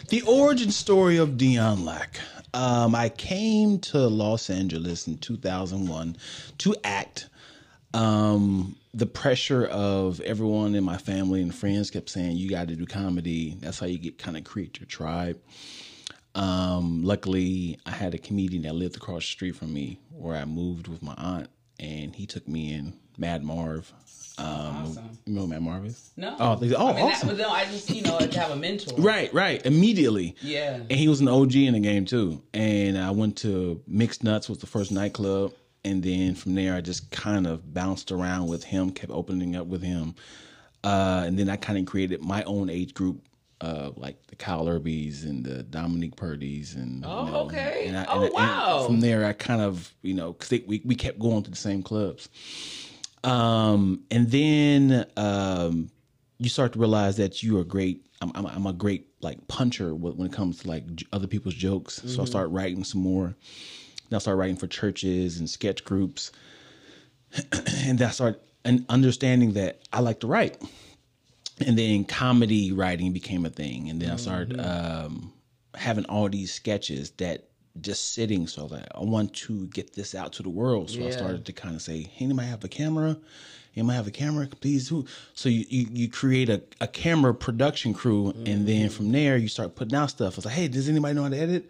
The 0.09 0.21
origin 0.23 0.71
story 0.71 1.17
of 1.17 1.37
Dion 1.37 1.83
Lack. 1.85 2.19
Um, 2.53 2.93
I 2.93 3.09
came 3.09 3.79
to 3.79 3.97
Los 4.07 4.49
Angeles 4.49 5.07
in 5.07 5.17
2001 5.17 6.17
to 6.59 6.75
act. 6.83 7.29
Um, 7.93 8.75
the 8.93 9.05
pressure 9.05 9.65
of 9.65 10.19
everyone 10.21 10.75
in 10.75 10.83
my 10.83 10.97
family 10.97 11.41
and 11.41 11.55
friends 11.55 11.89
kept 11.89 12.09
saying, 12.09 12.35
"You 12.37 12.49
got 12.49 12.67
to 12.67 12.75
do 12.75 12.85
comedy. 12.85 13.55
That's 13.61 13.79
how 13.79 13.85
you 13.87 13.97
get 13.97 14.17
kind 14.17 14.37
of 14.37 14.43
create 14.43 14.79
your 14.79 14.87
tribe." 14.87 15.39
Um, 16.35 17.03
luckily, 17.03 17.77
I 17.85 17.91
had 17.91 18.13
a 18.13 18.17
comedian 18.17 18.63
that 18.63 18.75
lived 18.75 18.95
across 18.95 19.23
the 19.23 19.27
street 19.27 19.55
from 19.55 19.73
me, 19.73 19.99
where 20.11 20.35
I 20.37 20.45
moved 20.45 20.87
with 20.87 21.01
my 21.03 21.13
aunt, 21.17 21.49
and 21.79 22.15
he 22.15 22.25
took 22.25 22.47
me 22.47 22.73
in. 22.73 22.93
Mad 23.17 23.43
Marv. 23.43 23.91
Um, 24.37 24.47
Awesome. 24.47 25.17
You 25.25 25.33
know 25.35 25.45
Mad 25.45 25.61
Marv 25.61 25.85
is? 25.85 26.11
No. 26.15 26.35
Oh, 26.39 26.55
they- 26.55 26.73
oh, 26.73 26.87
I 26.87 26.93
mean, 26.95 27.03
awesome. 27.05 27.27
That, 27.27 27.37
but 27.37 27.43
no, 27.43 27.49
I 27.51 27.65
just 27.65 27.89
you 27.89 28.01
know 28.01 28.17
to 28.19 28.39
have 28.39 28.51
a 28.51 28.55
mentor. 28.55 28.95
Right, 28.97 29.31
right. 29.33 29.63
Immediately. 29.65 30.35
Yeah. 30.41 30.75
And 30.75 30.91
he 30.93 31.07
was 31.09 31.19
an 31.19 31.27
OG 31.27 31.55
in 31.55 31.73
the 31.73 31.79
game 31.81 32.05
too. 32.05 32.41
And 32.53 32.97
I 32.97 33.11
went 33.11 33.35
to 33.39 33.81
Mixed 33.85 34.23
Nuts 34.23 34.47
was 34.49 34.59
the 34.59 34.65
first 34.67 34.91
nightclub. 34.91 35.53
And 35.83 36.01
then 36.01 36.33
from 36.35 36.55
there 36.55 36.73
I 36.73 36.81
just 36.81 37.11
kind 37.11 37.45
of 37.45 37.73
bounced 37.73 38.11
around 38.11 38.47
with 38.47 38.63
him, 38.63 38.91
kept 38.91 39.11
opening 39.11 39.55
up 39.55 39.67
with 39.67 39.83
him. 39.83 40.15
Uh, 40.83 41.23
and 41.27 41.37
then 41.37 41.49
I 41.49 41.57
kind 41.57 41.77
of 41.77 41.85
created 41.85 42.21
my 42.23 42.41
own 42.43 42.69
age 42.69 42.93
group, 42.95 43.21
uh, 43.61 43.91
like 43.95 44.27
the 44.27 44.35
Kyle 44.35 44.65
Erbys 44.65 45.23
and 45.23 45.45
the 45.45 45.63
Dominique 45.63 46.15
Purdy's 46.15 46.75
and 46.75 47.05
Oh, 47.05 47.25
you 47.25 47.31
know, 47.31 47.37
okay. 47.41 47.83
And 47.87 47.97
I, 47.97 48.05
Oh, 48.09 48.23
and, 48.23 48.33
wow. 48.33 48.83
From 48.87 48.99
there 48.99 49.25
I 49.25 49.33
kind 49.33 49.61
of 49.61 49.93
you 50.01 50.13
know 50.13 50.33
because 50.33 50.51
we 50.65 50.81
we 50.83 50.95
kept 50.95 51.19
going 51.19 51.43
to 51.43 51.49
the 51.51 51.57
same 51.57 51.83
clubs. 51.83 52.27
Um, 53.23 54.01
and 54.09 54.31
then 54.31 55.05
um, 55.15 55.91
you 56.39 56.49
start 56.49 56.73
to 56.73 56.79
realize 56.79 57.17
that 57.17 57.43
you 57.43 57.59
are 57.59 57.63
great. 57.63 58.05
I'm, 58.19 58.31
I'm, 58.35 58.45
I'm 58.47 58.65
a 58.65 58.73
great 58.73 59.07
like 59.21 59.47
puncher 59.47 59.93
when 59.93 60.25
it 60.25 60.33
comes 60.33 60.59
to 60.59 60.67
like 60.67 60.95
j- 60.95 61.05
other 61.13 61.27
people's 61.27 61.53
jokes. 61.53 62.01
So 62.07 62.23
I 62.23 62.25
start 62.25 62.49
writing 62.49 62.83
some 62.83 63.01
more. 63.01 63.35
Then 64.09 64.17
I 64.17 64.19
start 64.19 64.37
writing 64.37 64.55
for 64.55 64.67
churches 64.67 65.37
and 65.39 65.47
sketch 65.49 65.83
groups, 65.85 66.31
and 67.85 67.99
then 67.99 68.07
I 68.07 68.11
start 68.11 68.41
and 68.65 68.85
understanding 68.89 69.53
that 69.53 69.81
I 69.93 69.99
like 70.01 70.19
to 70.21 70.27
write. 70.27 70.57
And 71.63 71.77
then 71.77 72.05
comedy 72.05 72.71
writing 72.71 73.13
became 73.13 73.45
a 73.45 73.49
thing, 73.49 73.89
and 73.89 74.01
then 74.01 74.11
I 74.11 74.15
started 74.15 74.59
um, 74.59 75.33
having 75.75 76.05
all 76.05 76.29
these 76.29 76.53
sketches 76.53 77.11
that 77.11 77.47
just 77.79 78.13
sitting. 78.13 78.47
So 78.47 78.67
that 78.67 78.91
I 78.95 78.99
want 79.01 79.33
to 79.35 79.67
get 79.67 79.93
this 79.93 80.15
out 80.15 80.33
to 80.33 80.43
the 80.43 80.49
world. 80.49 80.89
So 80.89 81.05
I 81.05 81.09
started 81.09 81.45
to 81.45 81.53
kind 81.53 81.75
of 81.75 81.81
say, 81.81 82.03
"Hey, 82.03 82.25
anybody 82.25 82.47
have 82.47 82.63
a 82.63 82.67
camera? 82.67 83.17
Anybody 83.75 83.95
have 83.95 84.07
a 84.07 84.11
camera? 84.11 84.47
Please 84.47 84.89
who?" 84.89 85.05
So 85.33 85.49
you 85.49 85.65
you, 85.69 85.87
you 85.91 86.09
create 86.09 86.49
a, 86.49 86.61
a 86.81 86.87
camera 86.87 87.33
production 87.33 87.93
crew, 87.93 88.33
and 88.45 88.67
then 88.67 88.89
from 88.89 89.11
there 89.11 89.37
you 89.37 89.47
start 89.47 89.75
putting 89.75 89.95
out 89.95 90.09
stuff. 90.09 90.37
It's 90.37 90.45
like, 90.45 90.55
"Hey, 90.55 90.67
does 90.67 90.89
anybody 90.89 91.13
know 91.13 91.23
how 91.23 91.29
to 91.29 91.37
edit?" 91.39 91.69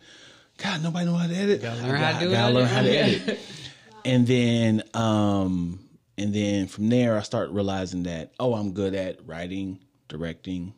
God, 0.58 0.84
nobody 0.84 1.06
know 1.06 1.16
how 1.16 1.28
to 1.28 1.36
edit. 1.36 1.62
learn 1.64 1.96
how 1.98 2.20
to 2.20 2.30
gotta 2.30 2.54
learn 2.54 2.68
how 2.68 2.82
to 2.82 2.90
edit. 2.90 3.40
and 4.06 4.28
then 4.28 4.84
um 4.94 5.80
and 6.22 6.34
then 6.34 6.68
from 6.68 6.90
there 6.90 7.18
I 7.18 7.22
start 7.22 7.50
realizing 7.52 8.04
that 8.04 8.34
oh 8.40 8.54
I'm 8.54 8.72
good 8.74 8.94
at 8.96 9.26
writing, 9.26 9.80
directing, 10.08 10.74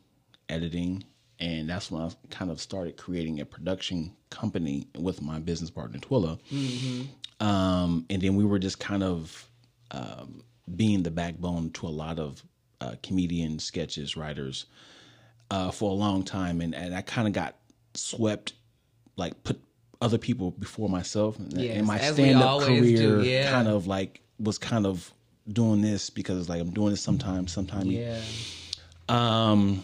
editing, 0.49 1.03
and 1.39 1.69
that's 1.69 1.91
when 1.91 2.01
I 2.01 2.09
kind 2.29 2.49
of 2.51 2.59
started 2.61 2.97
creating 2.97 3.39
a 3.41 3.45
production 3.45 4.13
company 4.29 4.87
with 4.97 5.21
my 5.21 5.39
business 5.39 5.69
partner 5.69 5.99
Twilla. 5.99 6.39
Um, 7.39 8.05
and 8.09 8.21
then 8.21 8.35
we 8.35 8.45
were 8.45 8.59
just 8.59 8.79
kind 8.79 9.03
of 9.03 9.49
um, 9.91 10.43
being 10.75 11.03
the 11.03 11.11
backbone 11.11 11.71
to 11.71 11.87
a 11.87 11.89
lot 11.89 12.19
of 12.19 12.41
uh, 12.79 12.95
comedians, 13.03 13.63
sketches, 13.63 14.15
writers 14.15 14.65
uh, 15.51 15.71
for 15.71 15.89
a 15.89 15.93
long 15.93 16.23
time, 16.23 16.61
and, 16.61 16.73
and 16.73 16.95
I 16.95 17.01
kind 17.01 17.27
of 17.27 17.33
got 17.33 17.55
swept, 17.95 18.53
like 19.17 19.43
put 19.43 19.59
other 20.01 20.17
people 20.17 20.51
before 20.51 20.89
myself, 20.89 21.37
and, 21.37 21.53
Yes, 21.53 21.77
and 21.77 21.87
my 21.87 21.97
stand 21.97 22.41
up 22.41 22.61
career 22.61 22.97
do, 22.97 23.21
yeah. 23.23 23.51
kind 23.51 23.67
of 23.67 23.87
like 23.87 24.21
was 24.39 24.57
kind 24.57 24.85
of 24.85 25.13
doing 25.51 25.81
this 25.81 26.09
because 26.09 26.49
like 26.49 26.61
I'm 26.61 26.71
doing 26.71 26.91
this 26.91 27.01
sometimes, 27.01 27.51
sometimes. 27.51 27.85
Yeah. 27.87 28.19
Um, 29.09 29.83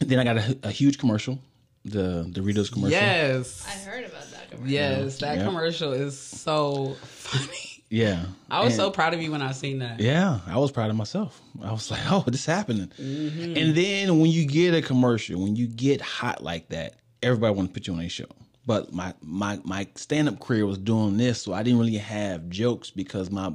then 0.00 0.18
I 0.18 0.24
got 0.24 0.36
a, 0.38 0.58
a 0.64 0.70
huge 0.70 0.98
commercial, 0.98 1.38
the 1.84 2.24
Doritos 2.30 2.72
commercial. 2.72 2.90
Yes. 2.98 3.64
I 3.66 3.72
heard 3.88 4.04
about 4.04 4.30
that. 4.30 4.50
commercial. 4.50 4.70
Yes, 4.72 5.18
that 5.18 5.38
Yeah. 5.38 5.44
commercial 5.44 5.92
is 5.92 6.18
so 6.18 6.96
funny. 7.02 7.56
Yeah, 7.90 8.24
I 8.50 8.60
was 8.64 8.72
And- 8.72 8.76
so 8.80 8.90
proud 8.90 9.12
of 9.12 9.20
you 9.20 9.30
when 9.30 9.42
I 9.42 9.52
seen 9.52 9.80
that. 9.80 10.00
Yeah, 10.00 10.40
I 10.46 10.56
was 10.56 10.70
proud 10.72 10.88
of 10.88 10.96
myself. 10.96 11.38
I 11.62 11.70
was 11.72 11.90
like, 11.90 12.00
oh, 12.10 12.24
this 12.26 12.46
happening. 12.46 12.90
Mm-hmm. 12.98 13.54
And 13.56 13.74
then 13.74 14.18
when 14.18 14.30
you 14.30 14.46
get 14.46 14.72
a 14.74 14.80
commercial, 14.80 15.42
when 15.42 15.56
you 15.56 15.66
get 15.66 16.00
hot 16.00 16.42
like 16.42 16.70
that, 16.70 16.94
everybody 17.22 17.54
want 17.54 17.68
to 17.68 17.74
put 17.74 17.86
you 17.86 17.92
on 17.92 18.00
a 18.00 18.08
show. 18.08 18.24
But 18.64 18.94
my 18.94 19.12
my 19.20 19.60
my 19.64 19.86
stand 19.96 20.28
up 20.28 20.40
career 20.40 20.64
was 20.64 20.78
doing 20.78 21.18
this, 21.18 21.42
so 21.42 21.52
I 21.52 21.62
didn't 21.62 21.80
really 21.80 21.98
have 21.98 22.48
jokes 22.48 22.90
because 22.90 23.30
my 23.30 23.52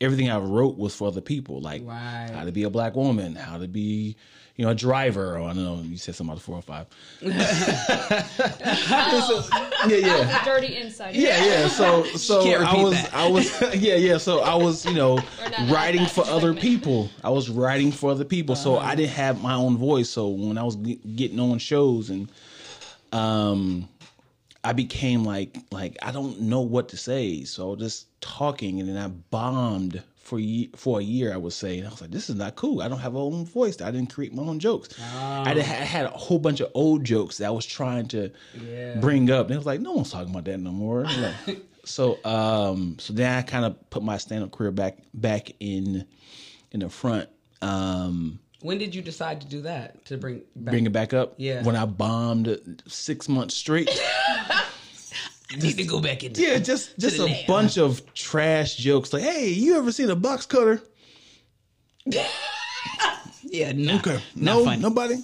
everything 0.00 0.30
I 0.30 0.38
wrote 0.38 0.76
was 0.78 0.94
for 0.94 1.08
other 1.08 1.20
people, 1.20 1.60
like 1.60 1.82
Right. 1.84 2.30
how 2.32 2.44
to 2.44 2.52
be 2.52 2.62
a 2.64 2.70
black 2.70 2.94
woman, 2.94 3.34
how 3.34 3.58
to 3.58 3.66
be, 3.68 4.16
you 4.56 4.64
know, 4.64 4.70
a 4.70 4.74
driver, 4.74 5.36
or 5.36 5.42
I 5.48 5.54
don't 5.54 5.64
know, 5.64 5.82
you 5.82 5.96
said 5.96 6.14
something 6.14 6.32
about 6.32 6.38
the 6.38 6.44
four 6.44 6.56
or 6.56 6.62
five. 6.62 6.86
yeah, 9.88 9.96
yeah. 9.96 10.44
Dirty 10.44 10.76
inside. 10.76 11.14
Yeah, 11.14 11.44
yeah. 11.44 11.68
So, 11.78 12.04
so 12.04 12.40
I 12.60 12.74
was, 12.82 12.92
that. 12.94 13.14
I 13.14 13.28
was, 13.28 13.60
yeah, 13.76 13.94
yeah. 13.96 14.18
So 14.18 14.40
I 14.40 14.54
was, 14.54 14.84
you 14.84 14.94
know, 14.94 15.18
writing 15.68 16.02
like 16.02 16.14
that 16.14 16.24
for 16.24 16.24
other 16.26 16.48
segment. 16.54 16.60
people. 16.60 17.10
I 17.22 17.30
was 17.30 17.48
writing 17.50 17.92
for 17.92 18.10
other 18.10 18.24
people, 18.24 18.56
so 18.56 18.76
Uh-huh. 18.76 18.86
I 18.86 18.94
didn't 18.94 19.12
have 19.12 19.42
my 19.42 19.54
own 19.54 19.76
voice. 19.76 20.10
So 20.10 20.28
when 20.28 20.58
I 20.58 20.62
was 20.64 20.76
ge- 20.76 20.98
getting 21.16 21.38
on 21.40 21.58
shows 21.58 22.10
and, 22.10 22.28
um, 23.12 23.88
I 24.64 24.72
became 24.72 25.24
like, 25.24 25.56
like 25.70 25.96
I 26.02 26.10
don't 26.10 26.40
know 26.42 26.60
what 26.60 26.88
to 26.90 26.96
say, 26.96 27.44
so 27.44 27.68
I 27.68 27.70
was 27.74 27.80
just 27.80 28.20
talking, 28.20 28.80
and 28.80 28.88
then 28.88 28.96
I 28.96 29.08
bombed 29.08 30.02
for 30.16 30.38
ye- 30.38 30.70
for 30.76 30.98
a 31.00 31.02
year. 31.02 31.32
I 31.32 31.36
would 31.36 31.52
say, 31.52 31.78
and 31.78 31.86
I 31.86 31.90
was 31.90 32.00
like, 32.00 32.10
this 32.10 32.28
is 32.28 32.36
not 32.36 32.56
cool. 32.56 32.82
I 32.82 32.88
don't 32.88 32.98
have 32.98 33.12
my 33.14 33.20
own 33.20 33.46
voice. 33.46 33.80
I 33.80 33.90
didn't 33.90 34.12
create 34.12 34.34
my 34.34 34.42
own 34.42 34.58
jokes. 34.58 34.88
I, 35.00 35.54
did, 35.54 35.62
I 35.62 35.68
had 35.68 36.06
a 36.06 36.10
whole 36.10 36.38
bunch 36.38 36.60
of 36.60 36.70
old 36.74 37.04
jokes 37.04 37.38
that 37.38 37.46
I 37.46 37.50
was 37.50 37.64
trying 37.64 38.08
to 38.08 38.30
Yeah. 38.54 38.94
bring 39.00 39.30
up. 39.30 39.46
And 39.46 39.54
it 39.54 39.58
was 39.58 39.66
like, 39.66 39.80
no 39.80 39.92
one's 39.92 40.10
talking 40.10 40.30
about 40.30 40.44
that 40.44 40.58
no 40.58 40.72
more. 40.72 41.04
Like, 41.04 41.36
so, 41.84 42.22
um, 42.24 42.96
so 42.98 43.12
then 43.14 43.38
I 43.38 43.42
kind 43.42 43.64
of 43.64 43.88
put 43.90 44.02
my 44.02 44.18
stand 44.18 44.42
up 44.44 44.50
career 44.50 44.70
back 44.72 44.98
back 45.14 45.52
in 45.60 46.04
in 46.72 46.80
the 46.80 46.90
front. 46.90 47.28
Um, 47.62 48.40
When 48.60 48.78
did 48.78 48.94
you 48.94 49.02
decide 49.02 49.40
to 49.42 49.46
do 49.46 49.62
that? 49.62 50.04
To 50.06 50.16
bring 50.16 50.42
back? 50.56 50.72
bring 50.72 50.86
it 50.86 50.92
back 50.92 51.14
up. 51.14 51.34
Yeah. 51.36 51.62
When 51.62 51.76
I 51.76 51.86
bombed 51.86 52.82
six 52.86 53.28
months 53.28 53.54
straight. 53.54 53.88
I 53.90 54.64
need 55.62 55.76
to 55.76 55.84
go 55.84 56.00
back 56.00 56.24
into 56.24 56.42
it. 56.42 56.48
yeah, 56.48 56.58
just 56.58 56.98
just 56.98 57.18
a 57.18 57.24
lab. 57.26 57.46
bunch 57.46 57.78
of 57.78 58.02
trash 58.14 58.74
jokes. 58.76 59.12
Like, 59.12 59.22
hey, 59.22 59.48
you 59.50 59.78
ever 59.78 59.92
seen 59.92 60.10
a 60.10 60.16
box 60.16 60.44
cutter? 60.46 60.82
Yeah, 63.50 63.72
no. 63.72 63.96
Okay. 63.96 64.20
Not 64.34 64.56
No, 64.58 64.64
funny. 64.64 64.82
nobody. 64.82 65.14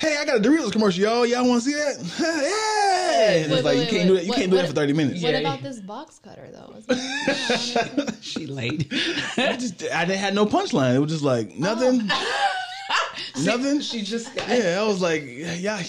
Hey, 0.00 0.16
I 0.18 0.24
got 0.24 0.38
a 0.38 0.40
Doritos 0.40 0.72
commercial, 0.72 1.02
y'all. 1.04 1.24
Y'all 1.26 1.48
want 1.48 1.62
to 1.62 1.68
see 1.70 1.74
that? 1.76 1.96
yeah. 2.20 3.30
And 3.44 3.52
it's 3.52 3.54
Wait, 3.54 3.64
like 3.64 3.76
wait, 3.76 3.80
you 3.84 3.86
can't 3.86 3.92
wait, 3.92 4.06
do 4.08 4.14
that. 4.16 4.22
You 4.24 4.28
what- 4.30 4.38
can't 4.38 4.50
do 4.50 4.56
that 4.56 4.66
for 4.66 4.72
thirty 4.72 4.92
minutes. 4.92 5.22
What 5.22 5.32
Yeah. 5.32 5.38
about 5.40 5.62
this 5.62 5.78
box 5.80 6.18
cutter 6.18 6.48
though? 6.52 6.74
Is 6.76 6.86
that- 6.86 8.16
She 8.20 8.46
late. 8.46 8.88
I 9.36 9.56
just 9.56 9.82
I 9.92 10.04
didn't 10.06 10.18
have 10.20 10.34
no 10.34 10.44
punchline. 10.46 10.96
It 10.96 10.98
was 10.98 11.12
just 11.12 11.22
like 11.22 11.50
oh. 11.52 11.58
nothing. 11.60 12.10
Nothing. 13.40 13.80
she 13.80 14.02
just 14.02 14.34
got 14.34 14.48
Yeah, 14.48 14.80
I 14.80 14.86
was 14.86 15.00
like, 15.00 15.24
y'all, 15.24 15.80
y'all 15.80 15.82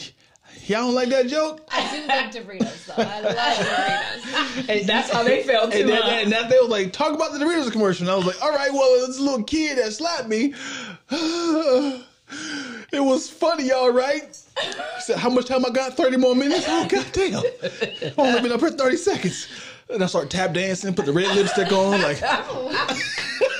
don't 0.68 0.94
like 0.96 1.10
that 1.10 1.28
joke. 1.28 1.68
I 1.72 1.90
do 1.92 2.08
like 2.08 2.32
Doritos 2.32 2.86
though. 2.86 2.96
I 2.98 3.22
love 3.22 3.36
Doritos. 3.36 4.70
And 4.70 4.88
that's 4.88 5.10
how 5.12 5.24
they 5.24 5.44
felt 5.44 5.72
too. 5.72 5.80
And 5.80 5.90
then, 5.90 6.02
huh? 6.02 6.10
and 6.10 6.32
that 6.32 6.50
they 6.50 6.58
was 6.60 6.70
like, 6.70 6.94
talk 6.94 7.14
about 7.14 7.34
the 7.34 7.40
Doritos 7.40 7.72
commercial. 7.72 8.04
And 8.08 8.12
I 8.12 8.16
was 8.16 8.26
like, 8.26 8.42
all 8.42 8.52
right, 8.52 8.72
well, 8.72 9.08
this 9.08 9.20
little 9.20 9.44
kid 9.44 9.78
that 9.78 9.92
slapped 9.94 10.28
me. 10.30 10.54
It 12.92 13.00
was 13.04 13.30
funny, 13.30 13.72
all 13.72 13.92
right. 13.92 14.24
He 14.60 15.02
said, 15.02 15.18
how 15.18 15.30
much 15.30 15.48
time 15.48 15.66
I 15.66 15.70
got? 15.72 15.98
30 15.98 16.18
more 16.18 16.36
minutes? 16.36 16.66
Oh, 16.68 16.88
god 16.88 17.06
damn. 17.12 17.44
I 17.44 18.14
only 18.18 18.42
been 18.42 18.52
up 18.52 18.60
here 18.60 18.70
30 18.70 18.98
seconds. 18.98 19.48
And 19.90 20.04
I 20.04 20.06
start 20.08 20.30
tap 20.30 20.54
dancing, 20.54 20.94
put 20.94 21.06
the 21.06 21.14
red 21.14 21.36
lipstick 21.36 21.72
on, 21.72 22.02
like 22.02 22.18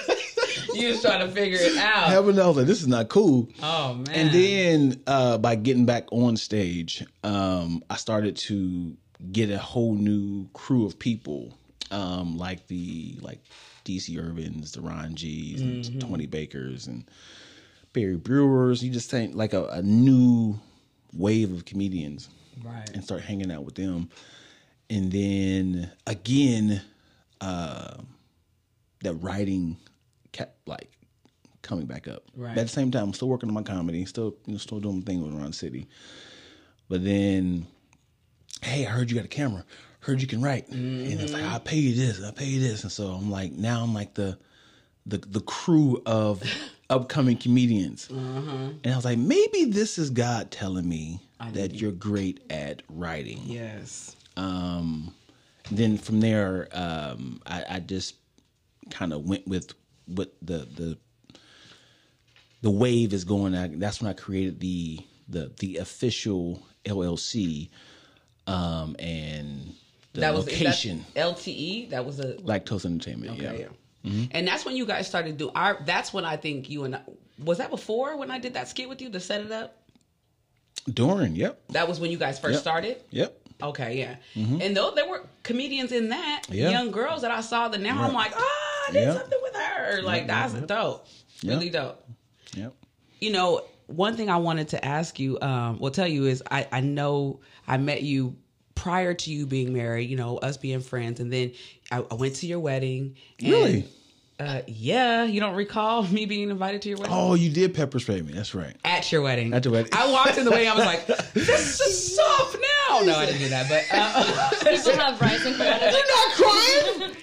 you 0.82 0.90
was 0.90 1.02
trying 1.02 1.26
to 1.28 1.34
figure 1.34 1.58
it 1.60 1.78
out. 1.78 2.10
heaven 2.10 2.36
knows, 2.36 2.58
like, 2.58 2.66
this 2.68 2.82
is 2.82 2.88
not 2.88 3.10
cool. 3.10 3.50
Oh 3.62 3.94
man. 3.96 4.10
And 4.16 4.32
then 4.32 5.02
uh, 5.08 5.38
by 5.38 5.56
getting 5.56 5.86
back 5.86 6.06
on 6.12 6.38
stage, 6.38 7.04
um, 7.24 7.84
I 7.90 7.96
started 7.98 8.36
to 8.38 8.96
get 9.32 9.50
a 9.50 9.58
whole 9.58 9.94
new 9.96 10.48
crew 10.54 10.86
of 10.86 11.00
people, 11.00 11.58
um, 11.92 12.38
like 12.38 12.68
the 12.68 13.18
like 13.22 13.40
DC 13.86 14.18
Urbans, 14.18 14.72
the 14.74 14.82
Ron 14.82 15.16
G's, 15.16 15.62
and 15.62 16.02
Tony 16.02 16.26
Bakers, 16.26 16.88
and 16.88 17.06
Barry 17.94 18.18
Brewers. 18.18 18.84
You 18.84 18.92
just 18.92 19.10
think 19.12 19.36
like 19.36 19.54
a, 19.54 19.66
a 19.68 19.82
new 19.82 20.60
wave 21.14 21.52
of 21.54 21.66
comedians, 21.66 22.30
Right. 22.64 22.90
and 22.94 23.04
start 23.04 23.22
hanging 23.22 23.52
out 23.52 23.66
with 23.66 23.76
them. 23.76 24.10
And 24.90 25.12
then 25.12 25.92
again, 26.08 26.82
uh, 27.42 27.96
that 29.04 29.14
writing 29.16 29.78
kept 30.34 30.68
like 30.68 30.92
coming 31.62 31.86
back 31.86 32.08
up. 32.10 32.24
Right. 32.36 32.54
But 32.54 32.62
at 32.62 32.68
the 32.68 32.74
same 32.74 32.92
time, 32.92 33.04
I'm 33.06 33.14
still 33.14 33.30
working 33.30 33.48
on 33.48 33.56
my 33.56 33.64
comedy, 33.64 34.04
still 34.06 34.36
you 34.46 34.54
know, 34.54 34.58
still 34.60 34.82
doing 34.82 34.98
my 34.98 35.02
thing 35.02 35.24
around 35.24 35.48
the 35.48 35.54
city. 35.54 35.88
But 36.90 37.06
then, 37.06 37.66
hey, 38.62 38.86
I 38.86 38.90
heard 38.90 39.10
you 39.10 39.16
got 39.16 39.26
a 39.26 39.30
camera. 39.30 39.64
Heard 40.02 40.22
you 40.22 40.28
can 40.28 40.42
write, 40.42 40.68
and 40.68 41.08
it's 41.08 41.32
like 41.32 41.44
I'll 41.44 41.62
pay 41.62 41.78
you 41.78 41.96
this, 41.96 42.22
I'll 42.22 42.34
pay 42.34 42.44
you 42.48 42.60
this, 42.60 42.84
and 42.84 42.92
so 42.92 43.08
I'm 43.08 43.32
like 43.32 43.54
now 43.54 43.82
I'm 43.82 43.94
like 43.94 44.16
the 44.16 44.38
the 45.06 45.20
the 45.20 45.40
crew 45.40 46.02
of 46.06 46.44
upcoming 46.90 47.38
comedians, 47.38 48.10
and 48.10 48.86
I 48.86 48.96
was 48.98 49.06
like 49.06 49.18
maybe 49.18 49.64
this 49.64 49.98
is 49.98 50.10
God 50.10 50.52
telling 50.52 50.90
me 50.90 51.22
that 51.54 51.76
you're 51.76 51.94
great 51.94 52.42
at 52.50 52.82
writing. 52.90 53.40
yes. 53.46 54.18
Um, 54.36 55.14
then 55.72 55.98
from 55.98 56.20
there, 56.20 56.68
um, 56.74 57.42
I, 57.46 57.64
I 57.70 57.80
just 57.80 58.16
kind 58.90 59.14
of 59.14 59.24
went 59.24 59.48
with 59.48 59.74
what 60.08 60.34
the 60.42 60.60
the 60.76 60.98
the 62.62 62.70
wave 62.72 63.14
is 63.14 63.24
going. 63.24 63.56
I, 63.56 63.68
that's 63.68 64.02
when 64.02 64.10
I 64.10 64.14
created 64.14 64.60
the 64.60 65.00
the 65.30 65.52
the 65.60 65.78
official 65.78 66.62
LLC, 66.86 67.70
um, 68.48 68.96
and 69.00 69.74
the 70.14 70.22
That 70.22 70.34
was 70.34 70.46
location 70.46 71.06
LTE. 71.16 71.90
That 71.90 72.06
was 72.06 72.20
a 72.20 72.34
Lactose 72.36 72.86
Entertainment. 72.86 73.34
okay. 73.34 73.60
yeah. 73.62 73.68
Yeah. 74.06 74.26
And 74.32 74.46
that's 74.46 74.66
when 74.66 74.76
you 74.76 74.86
guys 74.86 75.08
started 75.08 75.38
do. 75.38 75.50
Our 75.56 75.78
that's 75.86 76.14
when 76.14 76.26
I 76.26 76.36
think 76.36 76.70
you 76.70 76.84
and 76.84 76.96
I, 76.98 77.02
was 77.44 77.58
that 77.60 77.70
before 77.70 78.18
when 78.18 78.32
I 78.32 78.38
did 78.40 78.54
that 78.56 78.68
skit 78.68 78.90
with 78.90 79.02
you 79.02 79.10
to 79.10 79.20
set 79.20 79.42
it 79.42 79.52
up. 79.52 79.78
During, 80.94 81.38
yep, 81.38 81.62
That 81.70 81.88
was 81.88 82.02
when 82.02 82.12
you 82.12 82.18
guys 82.18 82.38
first 82.40 82.56
Yep. 82.56 82.62
started. 82.62 82.98
yep. 83.10 83.40
Okay, 83.62 83.98
yeah. 84.00 84.16
And 84.36 84.76
though 84.76 84.92
there 84.92 85.08
were 85.08 85.26
comedians 85.44 85.94
in 85.94 86.10
that, 86.10 86.42
Yeah. 86.50 86.72
young 86.72 86.92
girls 86.92 87.22
that 87.22 87.32
I 87.32 87.40
saw 87.40 87.70
that 87.70 87.80
now 87.80 88.04
I'm 88.04 88.14
like, 88.14 88.34
ah, 88.36 88.73
I 88.88 88.92
did 88.92 89.04
Yeah. 89.08 89.14
something 89.18 89.40
with 89.42 89.56
her. 89.56 90.02
Like 90.02 90.28
that's 90.28 90.54
dope. 90.54 91.08
Really 91.44 91.70
dope. 91.70 92.04
Yep. 92.56 92.74
You 93.20 93.32
know, 93.32 93.62
one 93.88 94.16
thing 94.18 94.30
I 94.30 94.38
wanted 94.38 94.70
to 94.70 94.84
ask 94.84 95.20
you, 95.20 95.40
um, 95.42 95.80
well, 95.80 95.92
tell 95.92 96.08
you 96.08 96.26
is 96.26 96.42
I, 96.50 96.68
I 96.72 96.80
know 96.82 97.40
I 97.68 97.78
met 97.78 98.02
you 98.04 98.36
prior 98.76 99.14
to 99.14 99.32
you 99.32 99.46
being 99.46 99.74
married, 99.74 100.10
you 100.10 100.18
know, 100.18 100.38
us 100.38 100.58
being 100.58 100.80
friends, 100.82 101.20
and 101.20 101.32
then 101.32 101.52
I, 101.92 102.04
I 102.10 102.14
went 102.16 102.36
to 102.38 102.48
your 102.48 102.60
wedding. 102.60 103.16
And, 103.40 103.48
Really? 103.50 103.86
Uh, 104.40 104.62
yeah, 104.68 105.24
you 105.26 105.40
don't 105.40 105.56
recall 105.56 106.04
me 106.08 106.26
being 106.26 106.50
invited 106.50 106.82
to 106.82 106.90
your 106.90 106.98
wedding? 106.98 107.14
Oh, 107.16 107.34
you 107.36 107.50
did 107.52 107.74
pepper 107.74 108.00
spray 108.00 108.22
me. 108.22 108.34
That's 108.34 108.56
right. 108.56 108.76
At 108.84 109.12
your 109.12 109.22
wedding. 109.22 109.54
At 109.54 109.64
the 109.64 109.70
wedding. 109.72 109.92
I 109.94 110.12
walked 110.12 110.38
in 110.38 110.44
the 110.46 110.52
wedding, 110.52 110.70
I 110.70 110.76
was 110.76 110.86
like, 110.86 111.06
this 111.34 111.80
is 111.80 112.16
soft 112.16 112.56
now. 112.90 113.02
No, 113.02 113.16
I 113.16 113.26
didn't 113.28 113.42
do 113.42 113.50
that, 113.50 113.70
but 113.70 113.84
uh, 113.92 114.50
People 114.76 114.94
have 115.00 115.22
rising 115.22 115.54
credit. 115.54 115.94
Not 115.94 116.32
crying. 116.36 117.16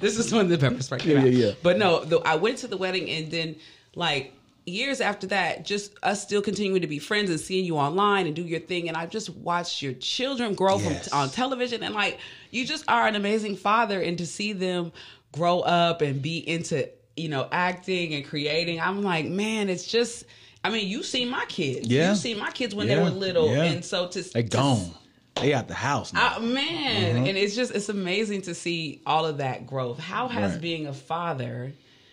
This 0.00 0.18
is 0.18 0.32
when 0.32 0.48
the 0.48 0.58
pepper 0.58 0.82
spray 0.82 0.98
came 0.98 1.12
Yeah, 1.12 1.18
out. 1.22 1.32
yeah, 1.32 1.46
yeah. 1.48 1.52
But 1.62 1.78
no, 1.78 2.04
the, 2.04 2.18
I 2.20 2.36
went 2.36 2.58
to 2.58 2.66
the 2.68 2.76
wedding 2.76 3.08
and 3.10 3.30
then 3.30 3.56
like 3.94 4.34
years 4.66 5.00
after 5.00 5.26
that, 5.28 5.64
just 5.64 5.92
us 6.02 6.22
still 6.22 6.42
continuing 6.42 6.80
to 6.82 6.86
be 6.86 6.98
friends 6.98 7.30
and 7.30 7.40
seeing 7.40 7.64
you 7.64 7.76
online 7.76 8.26
and 8.26 8.36
do 8.36 8.42
your 8.42 8.60
thing. 8.60 8.88
And 8.88 8.96
I've 8.96 9.10
just 9.10 9.30
watched 9.30 9.82
your 9.82 9.94
children 9.94 10.54
grow 10.54 10.78
Yes. 10.78 11.08
from 11.08 11.18
on 11.18 11.30
television 11.30 11.82
and 11.82 11.94
like 11.94 12.18
you 12.50 12.64
just 12.66 12.84
are 12.88 13.06
an 13.06 13.16
amazing 13.16 13.56
father 13.56 14.00
and 14.00 14.16
to 14.18 14.26
see 14.26 14.52
them 14.52 14.92
grow 15.32 15.60
up 15.60 16.02
and 16.02 16.20
be 16.20 16.38
into, 16.48 16.88
you 17.16 17.28
know, 17.28 17.48
acting 17.52 18.14
and 18.14 18.24
creating. 18.26 18.80
I'm 18.80 19.02
like, 19.02 19.26
man, 19.26 19.68
it's 19.68 19.84
just 19.86 20.24
I 20.62 20.68
mean, 20.68 20.88
you 20.88 21.02
see 21.02 21.24
my 21.24 21.46
kids. 21.46 21.88
Yeah. 21.88 22.10
You 22.10 22.16
see 22.16 22.34
my 22.34 22.50
kids 22.50 22.74
when 22.74 22.86
they 22.86 22.96
were 22.98 23.08
little, 23.08 23.48
Yeah. 23.50 23.62
and 23.64 23.82
so 23.82 24.08
to 24.08 24.22
They 24.22 24.42
to- 24.42 24.48
gone. 24.48 24.94
They 25.40 25.54
out 25.54 25.68
the 25.68 25.74
house 25.74 26.12
now. 26.12 26.36
Uh, 26.36 26.40
man, 26.40 27.16
and 27.26 27.36
it's 27.36 27.54
just 27.54 27.74
it's 27.74 27.88
amazing 27.88 28.42
to 28.42 28.54
see 28.54 29.00
all 29.06 29.26
of 29.26 29.38
that 29.38 29.66
growth. 29.66 29.98
How 29.98 30.28
has 30.28 30.52
Right. 30.52 30.60
being 30.60 30.86
a 30.86 30.92
father 30.92 31.72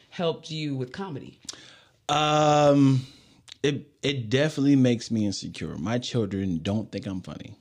helped 0.10 0.50
you 0.52 0.76
with 0.76 0.92
comedy? 0.92 1.40
Um, 2.10 3.06
it 3.64 3.88
it 4.04 4.30
definitely 4.30 4.76
makes 4.78 5.12
me 5.12 5.26
insecure. 5.26 5.76
My 5.78 5.98
children 6.00 6.60
don't 6.62 6.92
think 6.92 7.06
I'm 7.06 7.22
funny, 7.22 7.56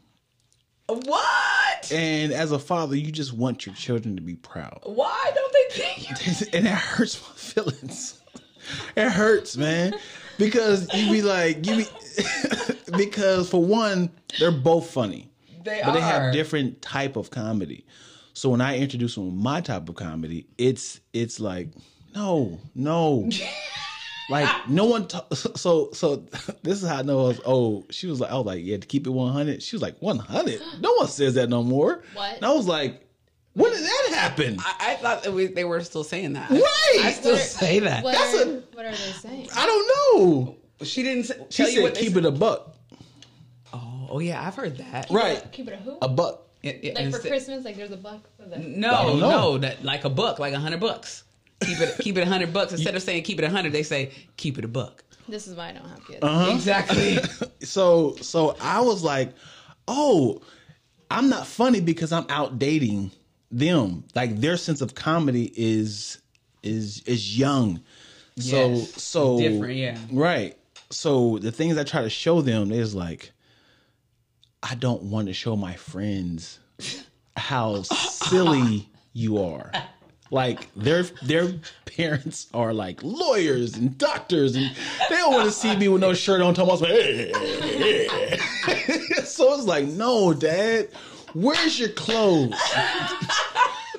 What? 0.89 1.93
and 1.93 2.33
as 2.33 2.53
a 2.53 2.59
father, 2.59 2.97
you 2.97 3.11
just 3.11 3.33
want 3.33 3.67
your 3.67 3.75
children 3.75 4.17
to 4.17 4.23
be 4.23 4.35
proud, 4.37 4.81
Why 4.85 5.33
don't 5.35 5.53
they 5.53 5.83
think 5.83 6.41
you? 6.41 6.47
and 6.59 6.67
it 6.67 6.73
hurts 6.73 7.21
my 7.21 7.35
feelings. 7.37 8.21
It 8.97 9.11
hurts, 9.11 9.57
man, 9.57 9.95
because 10.39 10.93
you 10.93 11.11
be 11.11 11.23
like 11.23 11.67
you 11.67 11.77
be 11.79 11.87
because 12.97 13.49
for 13.51 13.63
one, 13.65 14.11
they're 14.39 14.51
both 14.51 14.91
funny, 14.91 15.31
They 15.67 15.83
but 15.85 15.93
they 15.93 16.01
have 16.01 16.33
different 16.33 16.81
type 16.81 17.17
of 17.17 17.31
comedy. 17.31 17.85
So 18.33 18.49
when 18.51 18.61
I 18.61 18.79
introduce 18.79 19.15
them 19.17 19.37
my 19.43 19.61
type 19.61 19.89
of 19.89 19.95
comedy, 19.97 20.47
it's 20.59 21.01
it's 21.13 21.39
like 21.41 21.69
no, 22.15 22.59
no. 22.75 23.29
Like 24.29 24.69
no 24.69 24.87
one. 24.87 25.07
Ta- 25.07 25.25
so 25.35 25.91
so 25.93 26.17
this 26.65 26.83
is 26.83 26.89
how 26.89 26.97
I 26.97 27.03
know 27.03 27.21
I 27.27 27.29
was 27.29 27.41
old. 27.45 27.95
She 27.95 28.09
was 28.09 28.19
like, 28.21 28.33
I 28.33 28.35
was 28.35 28.45
like, 28.47 28.65
yeah, 28.65 28.77
to 28.77 28.85
keep 28.87 29.07
it 29.07 29.11
one 29.11 29.33
hundred. 29.33 29.63
She 29.63 29.77
was 29.77 29.83
like, 29.83 29.97
one 30.01 30.19
hundred. 30.19 30.61
No 30.81 30.93
one 30.95 31.07
says 31.07 31.35
that 31.35 31.49
no 31.49 31.63
more. 31.63 32.03
What? 32.15 32.35
And 32.37 32.45
I 32.45 32.53
was 32.53 32.67
like, 32.67 33.07
when 33.53 33.71
did 33.73 33.85
that 33.85 34.09
happen? 34.15 34.57
I, 34.59 34.75
I 34.81 34.95
thought 34.97 35.23
that 35.23 35.33
we, 35.33 35.47
they 35.47 35.63
were 35.65 35.81
still 35.83 36.03
saying 36.03 36.33
that. 36.33 36.51
Right. 36.51 36.99
I 37.05 37.13
still 37.13 37.33
What 37.35 37.41
are- 37.41 37.45
say 37.45 37.79
that. 37.79 38.03
What 38.03 38.15
That's 38.17 38.35
are, 38.35 38.49
a- 38.49 38.63
what 38.75 38.85
are 38.87 38.91
they 38.91 38.97
saying? 38.97 39.49
I 39.55 39.65
don't 39.65 39.89
know. 40.21 40.57
She 40.83 41.05
didn't 41.05 41.25
say, 41.25 41.37
She 41.51 41.63
tell 41.63 41.69
you 41.71 41.77
said, 41.77 41.83
what 41.85 41.95
they 41.95 42.01
keep 42.01 42.15
said. 42.15 42.25
it 42.25 42.29
a 42.29 42.33
buck. 42.33 42.76
Oh, 44.17 44.21
yeah, 44.21 44.47
I've 44.47 44.55
heard 44.55 44.79
that. 44.79 45.09
Right, 45.11 45.43
Keep 45.53 45.69
it 45.69 45.75
a 45.75 45.77
who? 45.77 45.99
a 46.01 46.09
buck. 46.09 46.43
It- 46.63 46.81
it- 46.83 46.95
like 46.95 47.03
for 47.11 47.17
instead- 47.17 47.29
Christmas, 47.31 47.65
like 47.65 47.77
there's 47.77 47.91
a 47.91 47.97
buck 47.99 48.23
for 48.37 48.49
the. 48.49 48.59
No, 48.59 48.91
I 48.95 49.03
don't 49.05 49.21
know. 49.21 49.31
no, 49.31 49.59
that 49.59 49.85
like 49.85 50.05
a 50.05 50.11
buck, 50.11 50.39
like 50.39 50.55
a 50.55 50.59
hundred 50.59 50.81
bucks. 50.81 51.25
Keep 51.61 51.81
it, 51.81 51.99
keep 52.01 52.17
it 52.19 52.23
a 52.23 52.27
hundred 52.27 52.53
bucks 52.53 52.73
instead 52.73 52.95
of 52.97 53.03
saying 53.03 53.23
keep 53.25 53.39
it 53.39 53.45
a 53.45 53.51
hundred. 53.51 53.73
They 53.73 53.83
say 53.83 54.11
keep 54.37 54.59
it 54.59 54.65
a 54.65 54.69
buck. 54.69 55.05
This 55.29 55.47
is 55.47 55.55
why 55.57 55.69
I 55.69 55.73
don't 55.73 55.89
have 55.89 56.07
kids. 56.07 56.19
Uh-huh. 56.23 56.51
Exactly. 56.55 57.19
So 57.63 58.17
so 58.21 58.57
I 58.61 58.81
was 58.81 59.03
like, 59.03 59.33
oh, 59.89 60.41
I'm 61.11 61.29
not 61.29 61.47
funny 61.47 61.81
because 61.81 62.13
I'm 62.13 62.27
out 62.31 62.59
dating 62.59 63.11
them. 63.51 64.05
Like 64.15 64.41
their 64.41 64.57
sense 64.57 64.81
of 64.81 64.95
comedy 64.95 65.53
is 65.57 66.19
is 66.63 67.03
is 67.07 67.39
young. 67.39 67.81
So 68.39 68.71
Yes. 68.71 69.03
so 69.03 69.39
Different, 69.39 69.75
yeah. 69.77 69.99
Right. 70.11 70.57
So 70.91 71.39
the 71.39 71.51
things 71.53 71.77
I 71.79 71.85
try 71.85 72.03
to 72.03 72.11
show 72.11 72.41
them 72.43 72.71
is 72.73 72.95
like 72.95 73.33
I 74.63 74.75
don't 74.75 75.05
want 75.05 75.29
to 75.29 75.35
show 75.35 75.57
my 75.57 75.75
friends 75.75 76.59
how 77.37 77.83
silly 77.83 78.89
you 79.13 79.43
are. 79.43 79.71
Like 80.31 80.73
their 80.75 81.05
their 81.23 81.53
parents 81.85 82.49
are 82.53 82.73
like 82.73 83.01
lawyers 83.03 83.77
and 83.77 83.97
doctors, 83.97 84.57
and 84.57 84.75
they 85.09 85.17
don't 85.17 85.33
want 85.33 85.47
to 85.47 85.53
see 85.53 85.77
me 85.77 85.89
with 85.89 86.01
no 86.01 86.15
shirt 86.15 86.41
on. 86.41 86.53
Talking 86.55 86.75
about, 86.75 86.89
hey, 86.89 87.33
hey, 87.33 88.09
hey." 88.09 88.97
so 89.25 89.55
it's 89.55 89.67
like, 89.67 89.87
no, 89.87 90.33
Dad, 90.35 90.89
where's 91.33 91.79
your 91.79 91.91
clothes? 91.91 92.61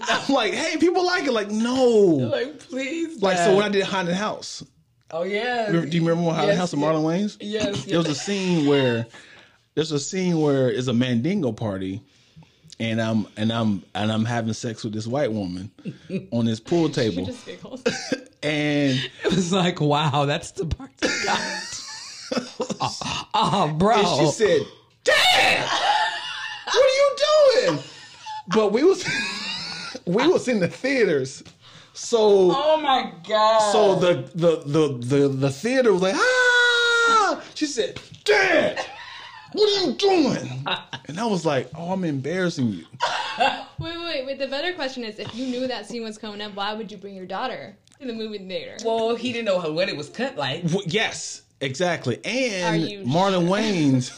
I'm 0.10 0.34
like, 0.34 0.54
hey, 0.54 0.78
people 0.78 1.06
like 1.06 1.26
it. 1.26 1.32
Like, 1.32 1.50
no. 1.50 1.76
like 1.76 2.60
please. 2.60 3.22
Like, 3.22 3.38
so 3.38 3.56
when 3.56 3.64
I 3.64 3.70
did 3.70 3.84
Haunted 3.84 4.16
House, 4.16 4.66
oh 5.12 5.24
yeah. 5.24 5.72
do 5.72 5.88
you 5.88 6.06
remember 6.06 6.32
Haunted 6.32 6.50
Yes, 6.50 6.58
House 6.58 6.74
of 6.74 6.80
yes. 6.80 6.88
Marlon 6.90 7.04
Wayans? 7.04 7.38
Yes, 7.40 7.86
There 7.86 7.98
was 8.00 8.10
a 8.10 8.16
scene 8.16 8.68
where 8.68 9.06
there's 9.78 9.92
a 9.92 10.00
scene 10.00 10.42
where 10.42 10.72
it's 10.72 10.88
a 10.88 10.94
Mandingo 10.94 11.52
party, 11.52 12.02
and 12.80 13.00
I'm 13.00 13.28
and 13.38 13.54
I'm 13.54 13.84
and 13.94 14.12
I'm 14.12 14.26
having 14.26 14.54
sex 14.54 14.84
with 14.84 14.92
this 14.92 15.06
white 15.06 15.32
woman 15.32 15.70
on 16.32 16.46
this 16.46 16.60
pool 16.60 16.88
She 16.88 16.94
table, 16.94 17.26
just 17.28 17.46
giggles. 17.46 17.84
and 18.44 19.00
It 19.24 19.36
was 19.36 19.54
like 19.54 19.80
wow, 19.80 20.26
that's 20.26 20.50
the 20.50 20.66
part 20.66 20.90
you 21.04 21.10
got. 21.24 21.82
oh, 22.82 23.28
oh, 23.36 23.76
bro. 23.78 23.98
and 24.00 24.08
she 24.18 24.32
said, 24.32 24.62
"Damn, 25.04 25.68
what 26.66 26.76
are 26.76 26.80
you 26.80 27.16
doing?" 27.68 27.84
But 28.48 28.72
we 28.74 28.84
was 28.84 29.06
we 30.08 30.28
was 30.28 30.48
in 30.48 30.60
the 30.60 30.70
theaters, 30.70 31.44
so 31.94 32.18
oh 32.52 32.82
my 32.82 33.14
god. 33.30 33.72
so 33.72 33.94
the 33.94 34.28
the 34.34 34.56
the 34.66 34.98
the 35.06 35.28
the 35.28 35.50
theater 35.52 35.94
was 35.94 36.02
like, 36.02 36.16
ah. 36.16 37.44
She 37.54 37.68
said, 37.68 38.00
"Dad, 38.24 38.84
what 39.58 39.82
are 39.82 39.86
you 39.88 39.94
doing?" 39.94 40.68
And 41.10 41.20
I 41.20 41.26
was 41.26 41.46
like, 41.46 41.70
"Oh, 41.74 41.92
I'm 41.94 42.04
embarrassing 42.04 42.68
you." 42.68 42.86
wait, 43.80 43.98
wait, 43.98 44.26
wait. 44.26 44.40
The 44.40 44.48
better 44.48 44.74
question 44.74 45.04
is, 45.06 45.20
if 45.20 45.34
you 45.34 45.46
knew 45.48 45.68
that 45.68 45.86
scene 45.86 46.04
was 46.04 46.18
coming 46.18 46.42
up, 46.42 46.54
why 46.54 46.74
would 46.74 46.92
you 46.92 46.98
bring 46.98 47.16
your 47.16 47.26
daughter 47.26 47.78
to 48.02 48.06
the 48.08 48.14
movie 48.14 48.40
theater? 48.40 48.78
well, 48.86 49.16
he 49.16 49.32
didn't 49.32 49.46
know 49.46 49.60
how, 49.60 49.72
what 49.72 49.88
it 49.88 49.96
was 49.96 50.10
cut 50.10 50.36
like. 50.36 50.64
W- 50.64 50.84
Yes, 50.86 51.44
exactly. 51.62 52.20
And 52.26 52.84
Marlon 53.08 53.48
sure? 53.48 53.56
Wayans, 53.58 54.12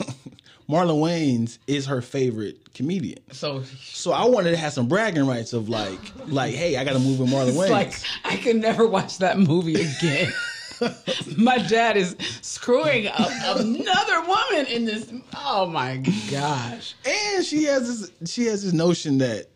Marlon 0.70 1.00
Wayans 1.00 1.60
is 1.68 1.86
her 1.86 2.02
favorite 2.02 2.74
comedian. 2.74 3.20
So 3.32 3.62
So 3.64 4.12
I 4.12 4.26
wanted 4.26 4.52
to 4.52 4.58
have 4.58 4.74
some 4.74 4.88
bragging 4.88 5.28
rights 5.28 5.54
of 5.54 5.70
like, 5.70 6.00
like, 6.28 6.56
hey, 6.56 6.76
I 6.78 6.84
got 6.84 6.94
to 6.94 7.00
move 7.00 7.20
with 7.20 7.30
Marlon 7.30 7.50
it's 7.50 7.58
Wayans. 7.58 7.70
like 7.70 7.94
I 8.26 8.36
can 8.38 8.60
never 8.62 8.88
watch 8.88 9.20
that 9.20 9.38
movie 9.38 9.76
again. 9.76 10.34
my 11.38 11.58
dad 11.58 11.98
is 11.98 12.16
screwing 12.42 13.08
up 13.08 13.30
another 13.60 14.22
woman 14.22 14.66
in 14.68 14.86
this. 14.86 15.12
Oh 15.36 15.66
my 15.66 15.98
gosh. 16.32 16.96
and 17.06 17.46
she 17.46 17.64
has 17.66 18.10
this, 18.22 18.32
she 18.32 18.46
has 18.46 18.64
this 18.64 18.74
notion 18.74 19.18
that 19.20 19.48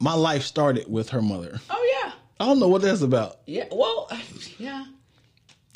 my 0.00 0.14
life 0.14 0.42
started 0.44 0.90
with 0.90 1.10
her 1.10 1.22
mother. 1.22 1.60
Oh 1.70 2.02
yeah. 2.04 2.12
I 2.40 2.46
don't 2.46 2.58
know 2.58 2.68
what 2.68 2.82
that's 2.82 3.02
about. 3.02 3.40
Yeah. 3.46 3.66
Well, 3.70 4.10
yeah. 4.58 4.84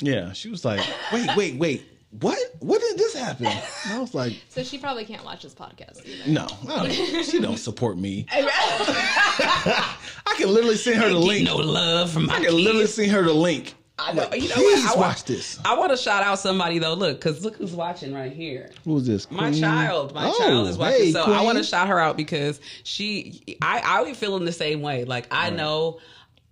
Yeah, 0.01 0.33
she 0.33 0.49
was 0.49 0.65
like, 0.65 0.81
wait, 1.13 1.29
wait, 1.37 1.55
wait. 1.55 1.85
What? 2.21 2.37
What 2.59 2.79
did 2.81 2.97
this 2.97 3.13
happen? 3.13 3.47
And 3.47 3.93
I 3.93 3.99
was 3.99 4.13
like, 4.13 4.33
So 4.49 4.63
she 4.63 4.77
probably 4.77 5.03
can't 5.05 5.23
watch 5.25 5.43
this 5.43 5.53
podcast 5.53 6.05
either. 6.05 6.31
no, 6.31 6.47
I 6.69 6.87
don't, 6.87 7.23
she 7.25 7.39
don't 7.39 7.57
support 7.57 7.97
me. 7.97 8.25
I 8.31 9.95
can 10.37 10.49
literally 10.53 10.77
send 10.77 11.01
her 11.01 11.09
the 11.09 11.17
link. 11.19 11.45
no 11.45 11.57
love 11.57 12.11
from 12.11 12.25
my 12.27 12.35
I 12.37 12.43
can 12.43 12.55
literally 12.55 12.87
send 12.87 13.11
her 13.11 13.23
the 13.23 13.33
link. 13.33 13.73
I 13.97 14.11
know. 14.13 14.29
You 14.33 14.49
know 14.49 14.55
Please 14.55 14.83
what? 14.85 14.97
I, 14.97 14.99
watch 14.99 15.23
this. 15.23 15.59
I 15.63 15.77
want 15.77 15.91
to 15.91 15.97
shout 15.97 16.21
out 16.21 16.37
somebody 16.39 16.79
though. 16.79 16.93
Look, 16.95 17.17
because 17.21 17.45
look 17.45 17.55
who's 17.55 17.71
watching 17.71 18.13
right 18.13 18.31
here. 18.31 18.69
Who's 18.83 19.07
this? 19.07 19.31
My 19.31 19.51
child, 19.51 20.13
my 20.13 20.27
Oh, 20.29 20.37
child 20.37 20.67
is 20.67 20.77
watching. 20.77 20.99
hey, 21.05 21.11
so 21.13 21.23
I 21.23 21.41
want 21.41 21.57
to 21.57 21.63
shout 21.63 21.87
her 21.87 21.97
out 21.99 22.17
because 22.17 22.59
she, 22.83 23.41
I, 23.61 23.81
I 23.83 24.03
be 24.03 24.13
feeling 24.13 24.43
the 24.43 24.51
same 24.51 24.81
way. 24.81 25.05
Like 25.05 25.27
I 25.31 25.49
know, 25.49 25.99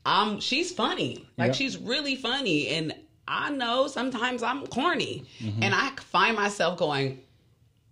I'm. 0.06 0.40
She's 0.40 0.72
funny. 0.72 1.28
Like 1.38 1.48
Yep. 1.50 1.56
she's 1.56 1.78
really 1.78 2.16
funny, 2.16 2.70
and 2.70 2.96
I 3.28 3.50
know 3.52 3.88
sometimes 3.88 4.42
I'm 4.42 4.66
corny, 4.68 5.26
Mm-hmm. 5.42 5.64
and 5.64 5.76
I 5.76 5.92
find 6.12 6.36
myself 6.38 6.78
going. 6.78 7.20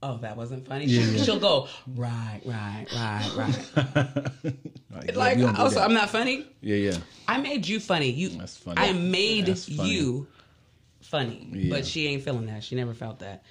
Oh, 0.03 0.17
that 0.17 0.35
wasn't 0.35 0.67
funny. 0.67 0.85
Yeah, 0.85 1.03
She, 1.03 1.11
yeah. 1.17 1.23
She'll 1.23 1.39
go 1.39 1.67
right, 1.95 2.41
right, 2.45 2.85
right, 2.95 3.31
right. 3.35 4.53
Like, 4.93 5.15
like, 5.15 5.37
we 5.37 5.45
also. 5.45 5.79
I'm 5.79 5.93
not 5.93 6.09
funny. 6.09 6.45
Yeah, 6.59 6.75
yeah. 6.75 6.97
I 7.27 7.37
made 7.39 7.65
you 7.67 7.79
funny. 7.79 8.09
You, 8.11 8.29
That's 8.29 8.57
funny. 8.57 8.77
I 8.81 8.91
made 8.91 9.45
funny. 9.57 9.89
you 9.89 10.27
funny, 11.01 11.47
Yeah. 11.53 11.69
but 11.75 11.85
she 11.85 12.07
ain't 12.07 12.23
feeling 12.23 12.47
that. 12.47 12.61
She 12.63 12.75
never 12.75 12.93
felt 12.93 13.19
that. 13.19 13.43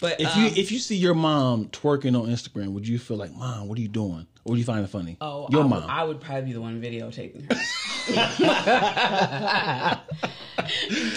But 0.00 0.20
If 0.20 0.36
um, 0.36 0.42
you 0.42 0.46
if 0.48 0.70
you 0.70 0.78
see 0.78 0.96
your 0.96 1.14
mom 1.14 1.66
twerking 1.66 2.18
on 2.20 2.28
Instagram, 2.28 2.68
would 2.72 2.86
you 2.86 2.98
feel 2.98 3.16
like, 3.16 3.34
Mom, 3.34 3.66
what 3.68 3.78
are 3.78 3.80
you 3.80 3.88
doing? 3.88 4.26
Or 4.46 4.50
would 4.50 4.58
you 4.60 4.64
find 4.64 4.84
it 4.84 4.88
funny? 4.88 5.16
Oh, 5.20 5.48
your 5.50 5.64
I, 5.64 5.66
mom. 5.66 5.82
Would, 5.82 5.90
I 5.90 6.04
would 6.04 6.20
probably 6.20 6.42
be 6.42 6.52
the 6.52 6.60
one 6.60 6.80
videotaping 6.80 7.50
her. 7.50 7.58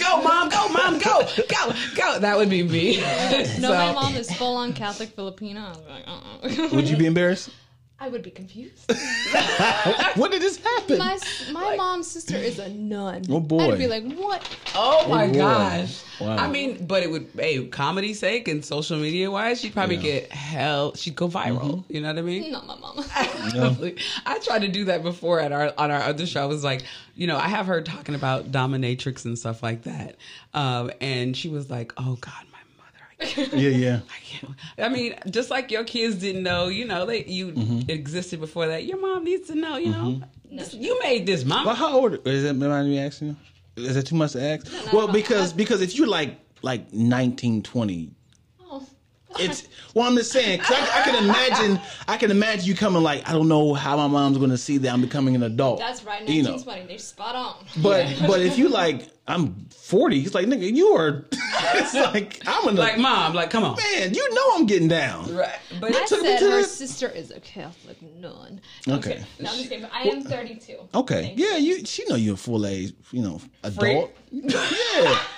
go, 0.00 0.22
mom! 0.22 0.48
Go, 0.48 0.68
mom! 0.70 0.98
Go, 0.98 1.28
go, 1.48 1.72
go! 1.94 2.18
That 2.18 2.36
would 2.36 2.50
be 2.50 2.64
me. 2.64 2.96
No, 3.00 3.44
So- 3.44 3.68
my 3.68 3.92
mom 3.92 4.16
is 4.16 4.32
full 4.34 4.56
on 4.56 4.72
Catholic 4.72 5.10
Filipino. 5.10 5.60
I 5.60 5.68
was 5.68 5.78
like, 5.88 6.08
uh-uh. 6.08 6.74
would 6.74 6.88
you 6.88 6.96
be 6.96 7.06
embarrassed? 7.06 7.50
I 8.02 8.08
would 8.08 8.22
be 8.22 8.30
confused. 8.30 8.90
when 10.16 10.30
did 10.30 10.40
this 10.40 10.56
happen? 10.56 10.96
My 10.98 11.12
s- 11.14 11.50
my 11.52 11.76
mom's 11.76 12.06
sister 12.06 12.34
is 12.36 12.58
a 12.58 12.70
nun. 12.70 13.24
Oh, 13.28 13.40
boy. 13.40 13.72
I'd 13.72 13.78
be 13.78 13.86
like, 13.88 14.10
what? 14.14 14.42
Oh 14.74 15.06
my 15.08 15.26
boy. 15.26 15.34
gosh! 15.34 16.02
Wow. 16.18 16.36
I 16.36 16.48
mean, 16.48 16.86
but 16.86 17.02
it 17.02 17.10
would, 17.10 17.28
hey, 17.36 17.66
comedy 17.66 18.14
sake 18.14 18.48
and 18.48 18.64
social 18.64 18.96
media 18.98 19.30
wise, 19.30 19.60
she'd 19.60 19.74
probably 19.74 19.96
Yeah. 19.96 20.02
get 20.20 20.32
hell. 20.32 20.94
She'd 20.94 21.14
go 21.14 21.28
viral. 21.28 21.84
You 21.88 22.00
know 22.00 22.08
what 22.08 22.18
I 22.18 22.22
mean? 22.22 22.50
Not 22.52 22.66
my 22.66 22.76
mama. 22.78 23.04
no. 23.54 23.92
I 24.24 24.38
tried 24.38 24.60
to 24.62 24.68
do 24.68 24.84
that 24.86 25.02
before 25.02 25.38
at 25.40 25.52
our 25.52 25.72
on 25.76 25.90
our 25.90 26.00
other 26.00 26.24
show. 26.26 26.42
I 26.42 26.46
was 26.46 26.64
like, 26.64 26.82
you 27.16 27.26
know, 27.26 27.36
I 27.36 27.48
have 27.48 27.66
her 27.66 27.82
talking 27.82 28.14
about 28.14 28.50
dominatrix 28.50 29.26
and 29.26 29.38
stuff 29.38 29.62
like 29.62 29.82
that, 29.82 30.16
um, 30.54 30.90
and 31.02 31.36
she 31.36 31.50
was 31.50 31.68
like, 31.68 31.92
"Oh 31.98 32.16
God, 32.20 32.44
my 32.50 32.58
mother." 32.78 33.04
I 33.09 33.09
can't, 33.09 33.09
yeah, 33.20 33.68
yeah. 33.68 34.00
I 34.10 34.18
can't. 34.24 34.54
I 34.78 34.88
mean, 34.88 35.14
just 35.30 35.50
like 35.50 35.70
your 35.70 35.84
kids 35.84 36.16
didn't 36.16 36.42
know, 36.42 36.68
you 36.68 36.84
know, 36.84 37.06
they 37.06 37.24
you 37.24 37.52
Mm-hmm. 37.52 37.90
existed 37.90 38.40
before 38.40 38.66
that. 38.68 38.84
Your 38.84 39.00
mom 39.00 39.24
needs 39.24 39.48
to 39.48 39.54
know, 39.54 39.76
you 39.76 39.90
know. 39.90 40.20
This- 40.50 40.74
you 40.74 40.98
made 41.02 41.26
this, 41.26 41.44
mom. 41.44 41.66
Well, 41.66 41.74
how 41.74 41.92
old 41.98 42.26
is 42.26 42.42
that? 42.44 42.54
Mind 42.54 42.88
me 42.88 42.98
asking 42.98 43.28
you? 43.76 43.84
Is 43.84 43.94
that 43.94 44.04
too 44.06 44.16
much 44.16 44.32
to 44.32 44.42
ask? 44.42 44.70
not 44.72 44.92
well, 44.92 45.02
at 45.04 45.08
all. 45.08 45.12
because 45.12 45.52
because 45.52 45.80
if 45.80 45.94
you're 45.96 46.06
like 46.08 46.38
like 46.62 46.80
1920. 46.92 48.10
Oh. 48.70 48.86
It's 49.38 49.68
well, 49.94 50.06
I'm 50.08 50.16
just 50.16 50.32
saying. 50.32 50.58
'cause 50.60 50.76
I, 50.76 51.00
I 51.00 51.04
can 51.04 51.24
imagine. 51.24 51.80
I 52.08 52.16
can 52.16 52.30
imagine 52.30 52.66
you 52.66 52.74
coming 52.74 53.02
like, 53.02 53.28
I 53.28 53.32
don't 53.32 53.48
know 53.48 53.74
how 53.74 53.96
my 53.96 54.08
mom's 54.08 54.38
going 54.38 54.50
to 54.50 54.58
see 54.58 54.76
that 54.78 54.92
I'm 54.92 55.00
becoming 55.00 55.34
an 55.36 55.42
adult. 55.44 55.78
That's 55.78 56.02
right, 56.04 56.26
You 56.28 56.42
know. 56.42 56.50
1920. 56.56 56.86
They're 56.88 56.98
spot 56.98 57.36
on. 57.36 57.64
But 57.82 58.06
but 58.26 58.40
if 58.40 58.58
you 58.58 58.68
like, 58.68 59.08
I'm 59.30 59.66
40. 59.70 60.20
He's 60.20 60.34
like 60.34 60.46
nigga, 60.46 60.74
you 60.74 60.88
are. 60.88 61.24
it's 61.32 61.94
like 61.94 62.40
I'm 62.46 62.68
an 62.68 62.76
Like 62.76 62.98
mom, 62.98 63.34
like 63.34 63.50
come 63.50 63.64
on. 63.64 63.76
man. 63.76 64.12
You 64.14 64.34
know 64.34 64.54
I'm 64.56 64.66
getting 64.66 64.88
down. 64.88 65.34
Right. 65.34 65.58
But 65.80 65.94
I 65.94 66.04
took 66.06 66.20
said 66.20 66.38
to 66.40 66.50
her 66.50 66.58
the- 66.62 66.64
sister 66.64 67.08
is 67.08 67.30
a 67.30 67.40
Catholic 67.40 67.96
nun. 68.18 68.60
Okay. 68.88 69.22
No, 69.38 69.50
I'm 69.50 69.56
just 69.56 69.68
kidding. 69.68 69.82
but 69.82 69.92
I 69.94 70.02
am 70.02 70.22
32. 70.22 70.76
Okay. 70.94 71.22
Thank 71.22 71.38
Yeah, 71.38 71.56
you. 71.56 71.84
She 71.84 72.04
know 72.08 72.16
you're 72.16 72.34
a 72.34 72.36
full 72.36 72.66
age. 72.66 72.92
You 73.12 73.22
know, 73.22 73.40
adult. 73.62 74.12
Yeah. 74.30 75.18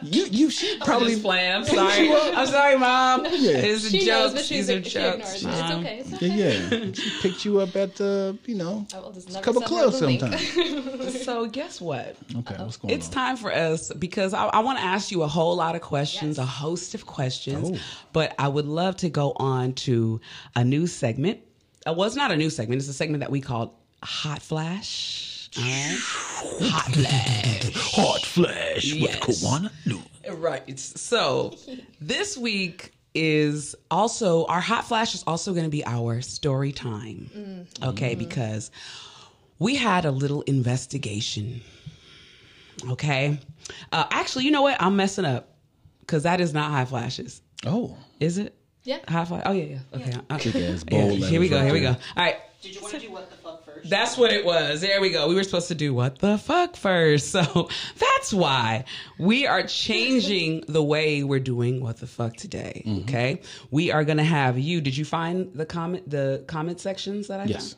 You 0.00 0.26
you. 0.26 0.50
She 0.50 0.78
probably 0.78 1.14
probably. 1.14 1.20
playing. 1.20 1.52
I'm 1.54 1.64
sorry. 1.64 2.12
I'm 2.12 2.46
sorry, 2.46 2.78
mom. 2.78 3.26
It's 3.28 3.84
a 3.84 3.90
She 3.90 3.98
joke. 4.00 4.06
knows, 4.08 4.32
but 4.34 4.44
she's 4.44 4.66
These 4.68 4.70
are 4.70 4.74
like, 4.76 4.84
she 4.84 4.90
jokes. 4.92 5.34
It's 5.34 5.44
okay. 5.44 5.98
It's 5.98 6.10
Yeah, 6.22 6.28
okay. 6.28 6.86
yeah. 6.86 6.92
She 6.92 7.10
picked 7.20 7.44
you 7.44 7.58
up 7.60 7.74
at 7.76 7.96
the. 7.96 8.38
You 8.46 8.54
know. 8.56 8.86
I 8.94 8.98
will 9.00 9.12
just 9.12 9.30
a 9.30 9.32
never 9.32 9.44
couple 9.44 9.62
send 9.62 9.72
her 9.72 9.78
clubs 9.78 10.00
the 10.00 10.06
link. 10.06 10.20
sometime. 10.20 11.10
So 11.24 11.46
guess 11.46 11.80
what? 11.80 12.16
Okay. 12.36 12.54
What's 12.58 12.76
going 12.76 12.94
It's 12.94 13.06
on? 13.08 13.12
time 13.12 13.31
for 13.36 13.52
us 13.52 13.92
because 13.92 14.34
I, 14.34 14.46
I 14.46 14.60
want 14.60 14.78
to 14.78 14.84
ask 14.84 15.10
you 15.10 15.22
a 15.22 15.28
whole 15.28 15.56
lot 15.56 15.74
of 15.74 15.80
questions, 15.82 16.38
a 16.38 16.44
host 16.46 16.94
of 16.94 17.06
questions. 17.06 17.70
Oh. 17.72 17.78
But 18.12 18.34
I 18.38 18.48
would 18.48 18.66
love 18.66 18.96
to 18.98 19.08
go 19.08 19.32
on 19.36 19.72
to 19.74 20.20
a 20.56 20.64
new 20.64 20.86
segment. 20.86 21.40
Uh, 21.86 21.92
well, 21.96 22.06
it's 22.06 22.16
not 22.16 22.30
a 22.30 22.36
new 22.36 22.50
segment. 22.50 22.80
It's 22.80 22.88
a 22.88 22.92
segment 22.92 23.20
that 23.20 23.30
we 23.30 23.40
called 23.40 23.72
Hot 24.02 24.40
Flash. 24.42 25.48
All 25.58 25.62
right, 25.64 25.98
Hot 26.62 26.92
Flash. 26.92 27.72
Hot 27.94 28.20
flash 28.22 28.84
Yes. 28.84 29.18
Kawana 29.20 29.70
Lou. 29.86 30.00
Right. 30.36 30.78
So 30.78 31.54
this 32.00 32.38
week 32.38 32.92
is 33.14 33.74
also 33.90 34.46
our 34.46 34.60
hot 34.60 34.86
flash 34.86 35.14
is 35.14 35.22
also 35.26 35.52
going 35.52 35.64
to 35.64 35.70
be 35.70 35.84
our 35.84 36.22
story 36.22 36.72
time. 36.72 37.66
Okay, 37.82 38.14
because 38.14 38.70
we 39.58 39.74
had 39.76 40.04
a 40.06 40.10
little 40.10 40.40
investigation. 40.42 41.60
Okay. 42.90 43.38
Uh, 43.92 44.04
actually, 44.10 44.44
you 44.44 44.50
know 44.50 44.62
what? 44.62 44.80
I'm 44.80 44.96
messing 44.96 45.24
up 45.24 45.54
because 46.00 46.24
that 46.24 46.40
is 46.40 46.52
not 46.52 46.70
high 46.70 46.84
flashes. 46.84 47.42
Oh. 47.64 47.96
Is 48.20 48.38
it? 48.38 48.54
Yeah. 48.84 48.98
High 49.08 49.24
flash. 49.24 49.42
Oh 49.46 49.52
yeah, 49.52 49.64
yeah. 49.64 49.78
Okay. 49.94 50.12
Uh, 50.28 50.38
Big 50.38 50.56
ass 50.56 50.84
yeah, 50.90 51.04
Here 51.28 51.40
we 51.40 51.48
go. 51.48 51.56
right 51.56 51.64
Here 51.64 51.72
we 51.72 51.80
go. 51.80 51.90
All 51.90 51.96
right. 52.16 52.36
Did 52.62 52.74
you 52.76 52.80
want 52.82 52.94
to 52.94 53.00
do 53.00 53.10
what 53.10 53.28
the 53.30 53.36
fuck 53.36 53.64
first? 53.64 53.90
That's 53.90 54.16
what 54.16 54.32
it 54.32 54.44
was. 54.44 54.80
There 54.82 55.00
we 55.00 55.10
go. 55.10 55.28
We 55.28 55.34
were 55.34 55.42
supposed 55.42 55.68
to 55.68 55.74
do 55.74 55.92
what 55.94 56.18
the 56.20 56.38
fuck 56.38 56.76
first. 56.76 57.30
So 57.30 57.68
that's 57.98 58.32
why 58.32 58.84
we 59.18 59.46
are 59.48 59.64
changing 59.64 60.64
the 60.68 60.82
way 60.82 61.24
we're 61.24 61.40
doing 61.40 61.80
what 61.80 61.96
the 61.98 62.06
fuck 62.06 62.36
today. 62.36 62.82
Mm-hmm. 62.86 63.00
Okay. 63.02 63.40
We 63.72 63.90
are 63.90 64.04
going 64.04 64.18
to 64.18 64.24
have 64.24 64.58
you. 64.60 64.80
Did 64.80 64.96
you 64.96 65.04
find 65.04 65.52
the 65.54 65.66
comment, 65.66 66.08
the 66.08 66.44
comment 66.46 66.80
sections 66.80 67.28
that 67.28 67.40
I 67.40 67.44
Yes. 67.44 67.72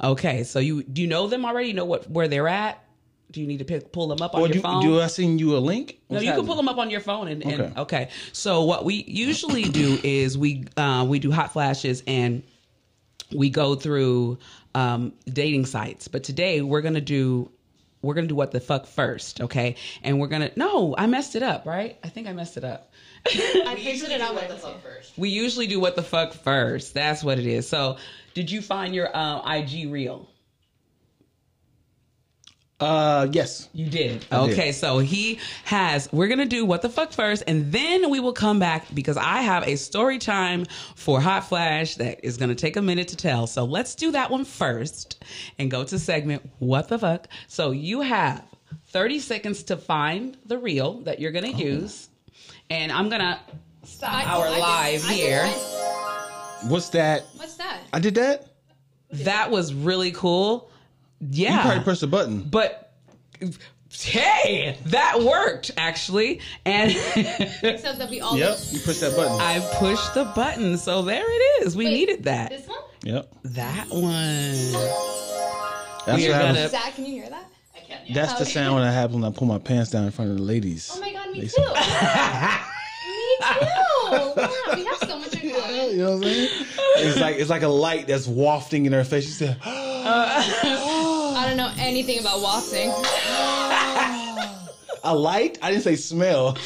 found? 0.00 0.12
Okay. 0.12 0.44
So 0.44 0.60
you, 0.60 0.82
do 0.84 1.02
you 1.02 1.08
know 1.08 1.26
them 1.26 1.44
already? 1.44 1.68
You 1.68 1.74
know 1.74 1.84
what, 1.84 2.08
where 2.10 2.28
they're 2.28 2.48
at? 2.48 2.82
Do 3.30 3.40
you 3.42 3.46
need 3.46 3.58
to 3.58 3.64
pick, 3.64 3.92
pull 3.92 4.08
them 4.08 4.22
up 4.22 4.34
on 4.34 4.40
Or 4.40 4.46
your 4.46 4.54
do, 4.54 4.60
phone? 4.60 4.82
do 4.82 5.00
I 5.00 5.06
send 5.06 5.38
you 5.38 5.56
a 5.56 5.58
link? 5.58 6.00
No, 6.08 6.18
you 6.20 6.32
can 6.32 6.46
pull 6.46 6.56
them 6.56 6.68
up 6.68 6.78
on 6.78 6.88
your 6.88 7.00
phone 7.00 7.28
and, 7.28 7.42
and 7.44 7.60
Okay. 7.60 7.80
okay. 7.80 8.08
So 8.32 8.64
what 8.64 8.84
we 8.86 9.04
usually 9.06 9.64
do 9.64 9.98
is 10.02 10.38
we 10.38 10.64
uh, 10.78 11.04
we 11.06 11.18
do 11.18 11.30
hot 11.30 11.52
flashes 11.52 12.02
and 12.06 12.42
we 13.30 13.50
go 13.50 13.74
through 13.74 14.38
um, 14.74 15.12
dating 15.30 15.66
sites. 15.66 16.08
But 16.08 16.24
today 16.24 16.62
we're 16.62 16.80
gonna 16.80 17.02
do 17.02 17.50
we're 18.00 18.14
gonna 18.14 18.28
do 18.28 18.34
what 18.34 18.52
the 18.52 18.60
fuck 18.60 18.86
first, 18.86 19.42
okay? 19.42 19.74
And 20.02 20.18
we're 20.18 20.28
gonna 20.28 20.50
no, 20.56 20.94
I 20.96 21.06
messed 21.06 21.36
it 21.36 21.42
up, 21.42 21.66
right? 21.66 21.98
I 22.02 22.08
think 22.08 22.28
I 22.28 22.32
messed 22.32 22.56
it 22.56 22.64
up. 22.64 22.90
I 23.26 23.30
We 23.34 23.40
pictured 23.74 23.84
usually 23.84 24.14
it 24.14 24.18
do 24.18 24.24
out 24.24 24.34
what 24.34 24.48
the 24.48 24.56
fuck 24.56 24.82
first. 24.82 25.18
We 25.18 25.28
usually 25.28 25.66
do 25.66 25.80
what 25.80 25.96
the 25.96 26.02
fuck 26.02 26.32
first. 26.32 26.94
That's 26.94 27.22
what 27.22 27.38
it 27.38 27.46
is. 27.46 27.68
So 27.68 27.98
did 28.32 28.50
you 28.50 28.62
find 28.62 28.94
your 28.94 29.14
uh, 29.14 29.42
IG 29.54 29.90
reel? 29.90 30.30
Uh, 32.80 33.26
yes. 33.32 33.68
You 33.72 33.86
did. 33.88 34.24
I 34.30 34.46
did. 34.46 34.52
okay, 34.52 34.72
so 34.72 34.98
he 34.98 35.40
has. 35.64 36.08
We're 36.12 36.28
gonna 36.28 36.46
do 36.46 36.64
what 36.64 36.80
the 36.82 36.88
fuck 36.88 37.10
first, 37.12 37.42
and 37.48 37.72
then 37.72 38.08
we 38.08 38.20
will 38.20 38.32
come 38.32 38.60
back 38.60 38.86
because 38.94 39.16
I 39.16 39.38
have 39.42 39.66
a 39.66 39.76
story 39.76 40.18
time 40.18 40.64
for 40.94 41.20
Hot 41.20 41.48
Flash 41.48 41.96
that 41.96 42.24
is 42.24 42.36
gonna 42.36 42.54
take 42.54 42.76
a 42.76 42.82
minute 42.82 43.08
to 43.08 43.16
tell. 43.16 43.48
So 43.48 43.64
let's 43.64 43.96
do 43.96 44.12
that 44.12 44.30
one 44.30 44.44
first 44.44 45.24
and 45.58 45.70
go 45.70 45.82
to 45.84 45.98
segment 45.98 46.48
what 46.60 46.88
the 46.88 46.98
fuck. 47.00 47.26
So 47.48 47.72
you 47.72 48.00
have 48.02 48.44
30 48.90 49.18
seconds 49.18 49.64
to 49.64 49.76
find 49.76 50.36
the 50.46 50.58
reel 50.58 51.00
that 51.00 51.18
you're 51.18 51.32
gonna 51.32 51.48
use, 51.48 52.08
and 52.70 52.92
I'm 52.92 53.08
gonna 53.08 53.40
stop 53.82 54.14
I- 54.14 54.24
our 54.24 54.46
I 54.46 54.50
live 54.50 54.62
I 54.62 54.92
did 54.92 55.16
here. 55.16 55.46
What's 56.70 56.90
that? 56.90 57.24
What's 57.36 57.54
that? 57.56 57.80
I 57.92 57.98
did 57.98 58.14
that. 58.16 58.46
That 59.10 59.50
was 59.50 59.74
really 59.74 60.12
cool. 60.12 60.70
Yeah. 61.20 61.54
You 61.56 61.60
probably 61.62 61.84
pressed 61.84 62.00
the 62.02 62.06
button. 62.06 62.42
but 62.42 62.92
hey, 63.90 64.76
that 64.86 65.20
worked 65.22 65.70
actually, 65.76 66.40
and 66.64 66.90
Except 66.90 67.98
that 67.98 68.08
we 68.10 68.20
all. 68.22 68.36
Yep. 68.36 68.58
You 68.70 68.80
pressed 68.80 69.00
that 69.00 69.16
button. 69.16 69.40
I 69.40 69.60
pushed 69.78 70.14
the 70.14 70.24
button, 70.36 70.76
so 70.78 71.02
there 71.02 71.24
it 71.26 71.64
is. 71.66 71.76
We 71.76 71.86
Wait, 71.86 71.94
needed 71.94 72.24
that. 72.24 72.50
This 72.50 72.66
one? 72.68 72.78
Yep. 73.02 73.32
that 73.44 73.88
one. 73.88 74.72
That's 76.06 76.22
We 76.22 76.28
what 76.28 76.36
happens. 76.40 76.56
gonna- 76.56 76.68
Zack, 76.68 76.94
can 76.94 77.04
you 77.06 77.12
hear 77.12 77.30
that? 77.30 77.44
I 77.76 77.80
can't. 77.80 78.08
Yeah. 78.08 78.14
That's 78.14 78.34
the 78.34 78.42
Okay. 78.42 78.50
sound 78.52 78.74
when 78.76 78.84
I 78.84 78.92
have 78.92 79.12
when 79.14 79.24
I 79.24 79.30
pull 79.30 79.46
my 79.46 79.58
pants 79.58 79.90
down 79.90 80.04
in 80.04 80.10
front 80.10 80.30
of 80.30 80.36
the 80.38 80.42
ladies. 80.42 80.90
Oh 80.94 81.00
my 81.00 81.12
god, 81.12 81.30
me 81.30 81.40
They 81.42 81.46
too. 81.48 81.60
me 81.62 81.66
too. 81.68 81.74
Wow, 84.10 84.32
we 84.74 84.84
have 84.84 84.98
so 85.08 85.18
much 85.18 85.34
in 85.42 85.50
common. 85.54 85.90
You 85.90 85.96
know 85.98 86.16
what 86.16 86.26
I'm 86.26 86.32
saying? 86.32 86.48
It's 86.96 87.18
like 87.20 87.36
it's 87.36 87.50
like 87.50 87.62
a 87.62 87.68
light 87.68 88.06
that's 88.08 88.26
wafting 88.26 88.86
in 88.86 88.92
her 88.92 89.04
face. 89.04 89.24
She 89.26 89.30
said, 89.32 89.56
I 91.38 91.46
don't 91.46 91.56
know 91.56 91.70
anything 91.78 92.18
about 92.18 92.40
wafting. 92.42 92.90
"A 95.04 95.14
light? 95.14 95.56
I 95.62 95.70
didn't 95.70 95.84
say 95.84 95.94
smell." 95.94 96.56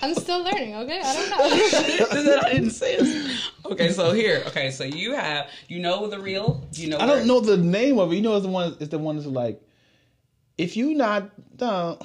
I'm 0.00 0.14
still 0.14 0.44
learning, 0.44 0.74
okay? 0.76 1.00
I 1.02 1.14
don't 1.14 1.30
know. 1.30 1.38
I 2.46 2.52
didn't 2.52 2.70
say 2.70 2.96
it. 2.98 3.40
Okay, 3.66 3.90
so 3.90 4.12
here. 4.12 4.44
Okay, 4.48 4.70
so 4.70 4.84
you 4.84 5.14
have. 5.14 5.48
You 5.68 5.80
know 5.80 6.06
the 6.06 6.20
real. 6.20 6.64
You 6.74 6.90
know? 6.90 6.98
I 6.98 7.06
where- 7.06 7.16
don't 7.16 7.26
know 7.26 7.40
the 7.40 7.56
name 7.56 7.98
of 7.98 8.12
it. 8.12 8.16
You 8.16 8.22
know, 8.22 8.36
it's 8.36 8.44
the 8.44 8.52
one. 8.52 8.76
It's 8.78 8.90
the 8.90 8.98
one 8.98 9.16
that's 9.16 9.26
like, 9.26 9.60
if 10.58 10.76
you 10.76 10.94
not, 10.94 11.30
uh, 11.60 11.96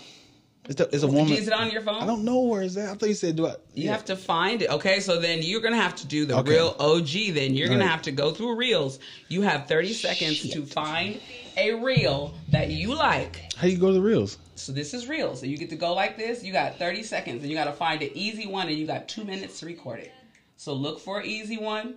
it's, 0.65 0.75
the, 0.75 0.89
it's 0.93 1.03
a 1.03 1.07
woman. 1.07 1.33
Is 1.33 1.47
it 1.47 1.53
on 1.53 1.69
your 1.71 1.81
phone? 1.81 2.01
I 2.01 2.05
don't 2.05 2.23
know 2.23 2.41
where 2.41 2.61
is 2.61 2.75
that. 2.75 2.89
I 2.89 2.93
thought 2.95 3.09
you 3.09 3.15
said 3.15 3.35
do 3.35 3.47
I? 3.47 3.55
You 3.73 3.89
have 3.89 4.05
to 4.05 4.15
find 4.15 4.61
it. 4.61 4.69
Okay, 4.69 4.99
so 4.99 5.19
then 5.19 5.39
you're 5.41 5.61
gonna 5.61 5.75
have 5.75 5.95
to 5.97 6.07
do 6.07 6.25
the 6.25 6.37
Okay. 6.37 6.51
real 6.51 6.75
OG. 6.79 7.31
Then 7.33 7.53
you're 7.53 7.67
gonna 7.67 7.81
Alright. 7.81 7.91
have 7.91 8.01
to 8.03 8.11
go 8.11 8.31
through 8.31 8.55
reels. 8.55 8.99
You 9.27 9.41
have 9.41 9.67
30 9.67 9.93
seconds 9.93 10.49
to 10.51 10.65
find 10.65 11.19
a 11.57 11.73
reel 11.73 12.33
that 12.49 12.69
you 12.69 12.95
like. 12.95 13.41
How 13.57 13.67
you 13.67 13.77
go 13.77 13.87
to 13.87 13.93
the 13.93 14.01
reels? 14.01 14.37
So 14.55 14.71
this 14.71 14.93
is 14.93 15.07
reels. 15.07 15.39
So 15.41 15.45
you 15.45 15.57
get 15.57 15.69
to 15.71 15.75
go 15.75 15.93
like 15.93 16.17
this. 16.17 16.43
You 16.43 16.53
got 16.53 16.77
30 16.79 17.03
seconds, 17.03 17.41
and 17.41 17.51
you 17.51 17.57
got 17.57 17.65
to 17.65 17.73
find 17.73 18.01
an 18.01 18.11
easy 18.13 18.47
one, 18.47 18.67
and 18.69 18.77
you 18.77 18.87
got 18.87 19.07
two 19.07 19.23
minutes 19.23 19.59
to 19.59 19.65
record 19.65 19.99
it. 19.99 20.11
So 20.57 20.73
look 20.73 20.99
for 20.99 21.19
an 21.19 21.25
easy 21.25 21.57
one. 21.57 21.95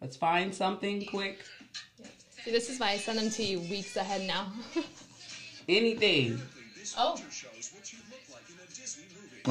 Let's 0.00 0.16
find 0.16 0.54
something 0.54 1.04
quick. 1.06 1.44
See, 2.44 2.50
this 2.50 2.70
is 2.70 2.80
why 2.80 2.90
I 2.92 2.96
send 2.96 3.18
them 3.18 3.30
to 3.30 3.42
you 3.44 3.60
weeks 3.60 3.96
ahead 3.96 4.26
now. 4.26 4.50
Anything. 5.68 6.40
oh, 6.98 7.20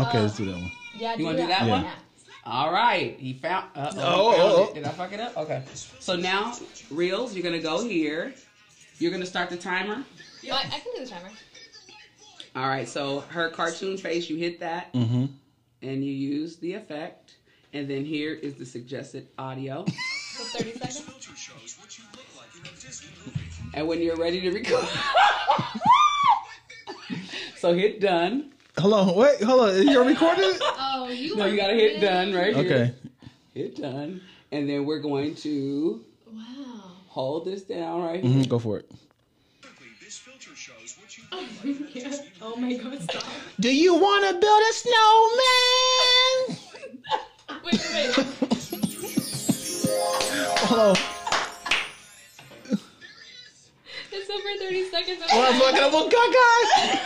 Okay, 0.08 0.22
let's 0.22 0.38
do 0.38 0.46
that 0.46 0.56
one. 0.56 0.72
yeah. 0.98 1.16
You 1.16 1.26
wanna 1.26 1.42
do 1.42 1.48
that 1.48 1.68
one? 1.68 1.84
Yeah. 1.84 1.94
All 2.46 2.72
right. 2.72 3.18
He 3.20 3.34
found. 3.34 3.66
Uh, 3.76 3.92
Oh, 3.96 3.98
oh, 3.98 4.02
found 4.02 4.02
oh, 4.02 4.64
it. 4.64 4.70
oh. 4.70 4.74
Did 4.74 4.86
I 4.86 4.90
fuck 4.90 5.14
it 5.14 5.20
up? 5.20 5.38
Okay. 5.38 5.62
So 6.00 6.16
now 6.16 6.56
reels. 6.90 7.36
You're 7.36 7.44
gonna 7.44 7.60
go 7.60 7.84
here. 7.84 8.34
You're 8.98 9.12
gonna 9.12 9.26
start 9.26 9.50
the 9.50 9.58
timer. 9.58 10.04
Oh, 10.50 10.54
I, 10.54 10.60
I 10.60 10.80
can 10.80 10.94
do 10.96 11.04
the 11.04 11.10
timer. 11.10 11.30
All 12.56 12.68
right. 12.68 12.88
So 12.88 13.22
her 13.30 13.50
cartoon 13.50 13.98
face. 13.98 14.30
You 14.30 14.38
hit 14.38 14.60
that, 14.62 14.92
Mm-hmm. 14.94 15.26
and 15.84 16.04
you 16.06 16.12
use 16.12 16.58
the 16.58 16.74
effect. 16.74 17.36
And 17.74 17.88
then 17.88 18.04
here 18.04 18.34
is 18.34 18.56
the 18.56 18.66
suggested 18.66 19.28
audio. 19.38 19.86
For 19.86 20.58
30 20.64 20.74
seconds. 20.80 21.04
And 23.76 23.88
when 23.88 24.02
you're 24.02 24.16
ready 24.16 24.42
to 24.42 24.50
record, 24.52 24.84
so 27.58 27.74
hit 27.74 28.00
done. 28.02 28.52
Hold 28.80 28.94
on, 28.94 29.16
wait, 29.16 29.42
hold 29.44 29.70
on. 29.70 29.88
You're 29.88 30.06
recording? 30.06 30.54
Oh, 31.02 31.08
you. 31.08 31.36
No, 31.36 31.44
are 31.44 31.48
you 31.50 31.56
gotta 31.58 31.74
hit 31.74 31.94
really- 31.96 32.00
done 32.02 32.34
right 32.34 32.56
here. 32.56 32.66
Okay. 32.66 32.94
Hit 33.54 33.78
done, 33.78 34.22
and 34.52 34.70
then 34.70 34.86
we're 34.86 35.00
going 35.00 35.34
to 35.36 36.04
Wow. 36.32 36.92
hold 37.08 37.46
this 37.46 37.64
down 37.64 38.02
right 38.04 38.22
here. 38.24 38.32
hmm 38.32 38.42
Go 38.44 38.60
for 38.60 38.78
it. 38.80 38.90
Oh 42.42 42.56
my 42.58 42.74
god, 42.74 43.02
stop. 43.02 43.24
Do 43.60 43.74
you 43.74 43.94
want 43.96 44.24
to 44.26 44.34
build 44.40 44.64
a 44.70 44.74
snowman? 44.74 46.58
Wait, 47.66 47.80
wait. 47.94 48.14
Hold 50.68 50.80
on. 50.80 50.98
It's 54.12 54.30
over 54.30 54.58
30 54.60 54.90
seconds. 54.90 55.22
Oh, 55.32 55.44
I'm 55.52 55.60
looking 55.60 55.84
up 55.84 55.94
on 55.94 56.10
Gaga. 56.10 57.00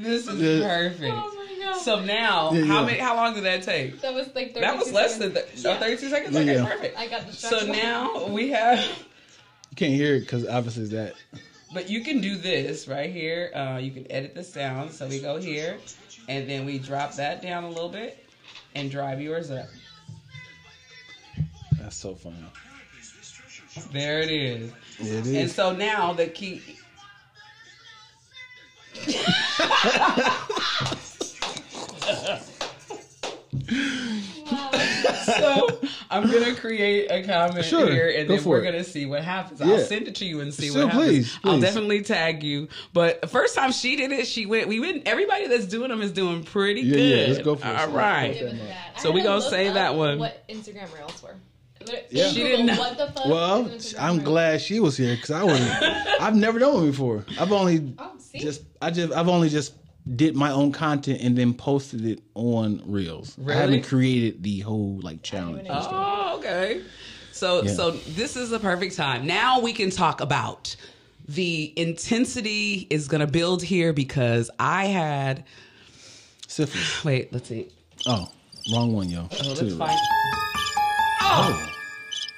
This 0.00 0.26
is 0.26 0.40
Yeah. 0.60 0.66
perfect. 0.66 1.12
Oh 1.14 1.34
my 1.58 1.64
god. 1.64 1.76
So 1.80 2.00
now, 2.04 2.52
Yeah, 2.52 2.64
how 2.64 2.80
yeah. 2.80 2.86
many? 2.86 2.98
How 2.98 3.14
long 3.16 3.34
did 3.34 3.44
that 3.44 3.62
take? 3.62 4.00
that 4.00 4.14
was 4.14 4.26
like 4.34 4.54
32 4.54 4.60
That 4.60 4.78
was 4.78 4.92
less 4.92 5.14
seconds. 5.16 5.34
than 5.34 5.44
th- 5.44 5.66
oh, 5.66 5.78
32 5.78 6.08
seconds. 6.10 6.36
Okay, 6.36 6.54
yeah. 6.54 6.64
perfect. 6.66 6.98
I 6.98 7.06
got 7.06 7.26
the 7.26 7.32
So 7.32 7.50
distracted. 7.60 7.82
now 7.82 8.26
we 8.28 8.48
have, 8.50 8.78
You 8.78 9.76
can't 9.76 9.92
hear 9.92 10.14
it 10.16 10.20
because 10.20 10.46
obviously 10.46 10.84
it's 10.84 10.92
that. 10.92 11.14
but 11.74 11.88
you 11.90 12.02
can 12.02 12.20
do 12.20 12.36
this 12.36 12.88
right 12.88 13.10
here. 13.12 13.52
Uh, 13.54 13.78
you 13.78 13.90
can 13.90 14.10
edit 14.10 14.34
the 14.34 14.42
sound. 14.44 14.90
So 14.92 15.06
we 15.06 15.20
go 15.20 15.38
here, 15.38 15.78
and 16.28 16.48
then 16.48 16.64
we 16.64 16.78
drop 16.78 17.14
that 17.16 17.42
down 17.42 17.64
a 17.64 17.68
little 17.68 17.88
bit, 17.90 18.24
and 18.74 18.90
drive 18.90 19.20
yours 19.20 19.50
up. 19.50 19.66
That's 21.78 21.96
so 21.96 22.14
funny. 22.14 22.36
There 23.92 24.20
it 24.20 24.30
is. 24.30 24.72
Yeah, 24.98 25.12
it 25.20 25.26
And 25.42 25.50
so 25.50 25.72
now 25.72 26.12
the 26.12 26.26
key. 26.26 26.60
Wow. 34.50 34.70
so 35.24 35.80
I'm 36.10 36.30
gonna 36.30 36.54
create 36.54 37.08
a 37.10 37.22
comment 37.26 37.64
Sure, 37.64 37.90
here, 37.90 38.12
and 38.16 38.28
then 38.28 38.42
we're 38.44 38.60
it. 38.60 38.64
gonna 38.64 38.84
see 38.84 39.06
what 39.06 39.22
happens. 39.22 39.60
Yeah. 39.60 39.66
I'll 39.74 39.78
send 39.80 40.08
it 40.08 40.14
to 40.16 40.24
you 40.24 40.40
and 40.40 40.52
see 40.52 40.68
Sure, 40.70 40.84
what 40.86 40.92
happens. 40.92 41.08
please, 41.08 41.38
I'll 41.44 41.60
definitely 41.60 42.02
tag 42.02 42.42
you. 42.42 42.68
But 42.92 43.20
the 43.20 43.26
first 43.28 43.54
time 43.54 43.72
she 43.72 43.96
did 43.96 44.12
it, 44.12 44.26
she 44.26 44.46
went. 44.46 44.68
We 44.68 44.80
went. 44.80 45.06
Everybody 45.06 45.46
that's 45.46 45.66
doing 45.66 45.88
them 45.90 46.02
is 46.02 46.10
doing 46.12 46.42
pretty 46.42 46.80
Yeah, 46.82 46.94
good. 46.96 47.18
yeah, 47.20 47.26
let's 47.32 47.44
go 47.44 47.56
for 47.56 47.68
it. 47.68 47.76
All 47.78 47.88
right. 47.88 48.34
Give 48.34 48.48
us 48.48 48.58
that. 48.58 48.92
I 48.96 49.00
So 49.00 49.10
we 49.12 49.20
had 49.20 49.24
to 49.24 49.28
gonna 49.30 49.40
look 49.40 49.50
save 49.50 49.74
that 49.74 49.94
one. 49.94 50.18
What 50.18 50.46
Instagram 50.48 50.92
reels 50.94 51.22
were? 51.22 51.36
Literally, 51.80 52.06
Yeah. 52.10 52.28
She 52.28 52.42
didn't 52.42 52.66
know. 52.66 52.78
What 52.78 52.98
the 52.98 53.06
fuck? 53.12 53.26
Well, 53.26 53.70
I'm 53.98 54.22
glad 54.22 54.60
she 54.60 54.80
was 54.80 54.96
here 54.96 55.14
because 55.16 55.30
I 55.30 55.42
was. 55.44 55.60
I've 56.20 56.36
never 56.36 56.58
done 56.58 56.74
one 56.74 56.90
before. 56.90 57.24
I've 57.38 57.52
only 57.52 57.94
Oh, 57.98 58.12
just. 58.34 58.62
I 58.82 58.90
just. 58.90 59.12
I've 59.12 59.28
only 59.28 59.48
just 59.48 59.74
did 60.16 60.34
my 60.36 60.50
own 60.50 60.72
content 60.72 61.20
and 61.22 61.36
then 61.36 61.54
posted 61.54 62.04
it 62.06 62.20
on 62.34 62.82
Reels. 62.86 63.36
Really? 63.38 63.52
I 63.58 63.60
haven't 63.62 63.82
created 63.84 64.42
the 64.42 64.60
whole 64.60 64.98
like 65.02 65.22
challenge. 65.22 65.60
even 65.60 65.70
and 65.72 65.82
stuff. 65.82 65.94
Oh, 65.94 66.38
okay. 66.38 66.82
So 67.32 67.62
Yeah. 67.62 67.72
so 67.72 67.90
this 67.92 68.36
is 68.36 68.50
the 68.50 68.58
perfect 68.58 68.96
time. 68.96 69.26
Now 69.26 69.60
we 69.60 69.72
can 69.72 69.90
talk 69.90 70.20
about 70.20 70.74
the 71.28 71.72
intensity 71.76 72.86
is 72.90 73.08
gonna 73.08 73.26
build 73.26 73.62
here 73.62 73.92
because 73.92 74.50
I 74.58 74.86
had 74.86 75.44
Syphilis. 76.48 77.04
wait, 77.04 77.32
let's 77.32 77.48
see. 77.48 77.68
Oh, 78.06 78.28
wrong 78.72 78.92
one, 78.92 79.08
yo. 79.08 79.28
Oh, 79.32 79.36
To 79.36 79.48
let's 79.48 79.60
find 79.60 79.78
right. 79.80 79.98
Oh 81.32 81.72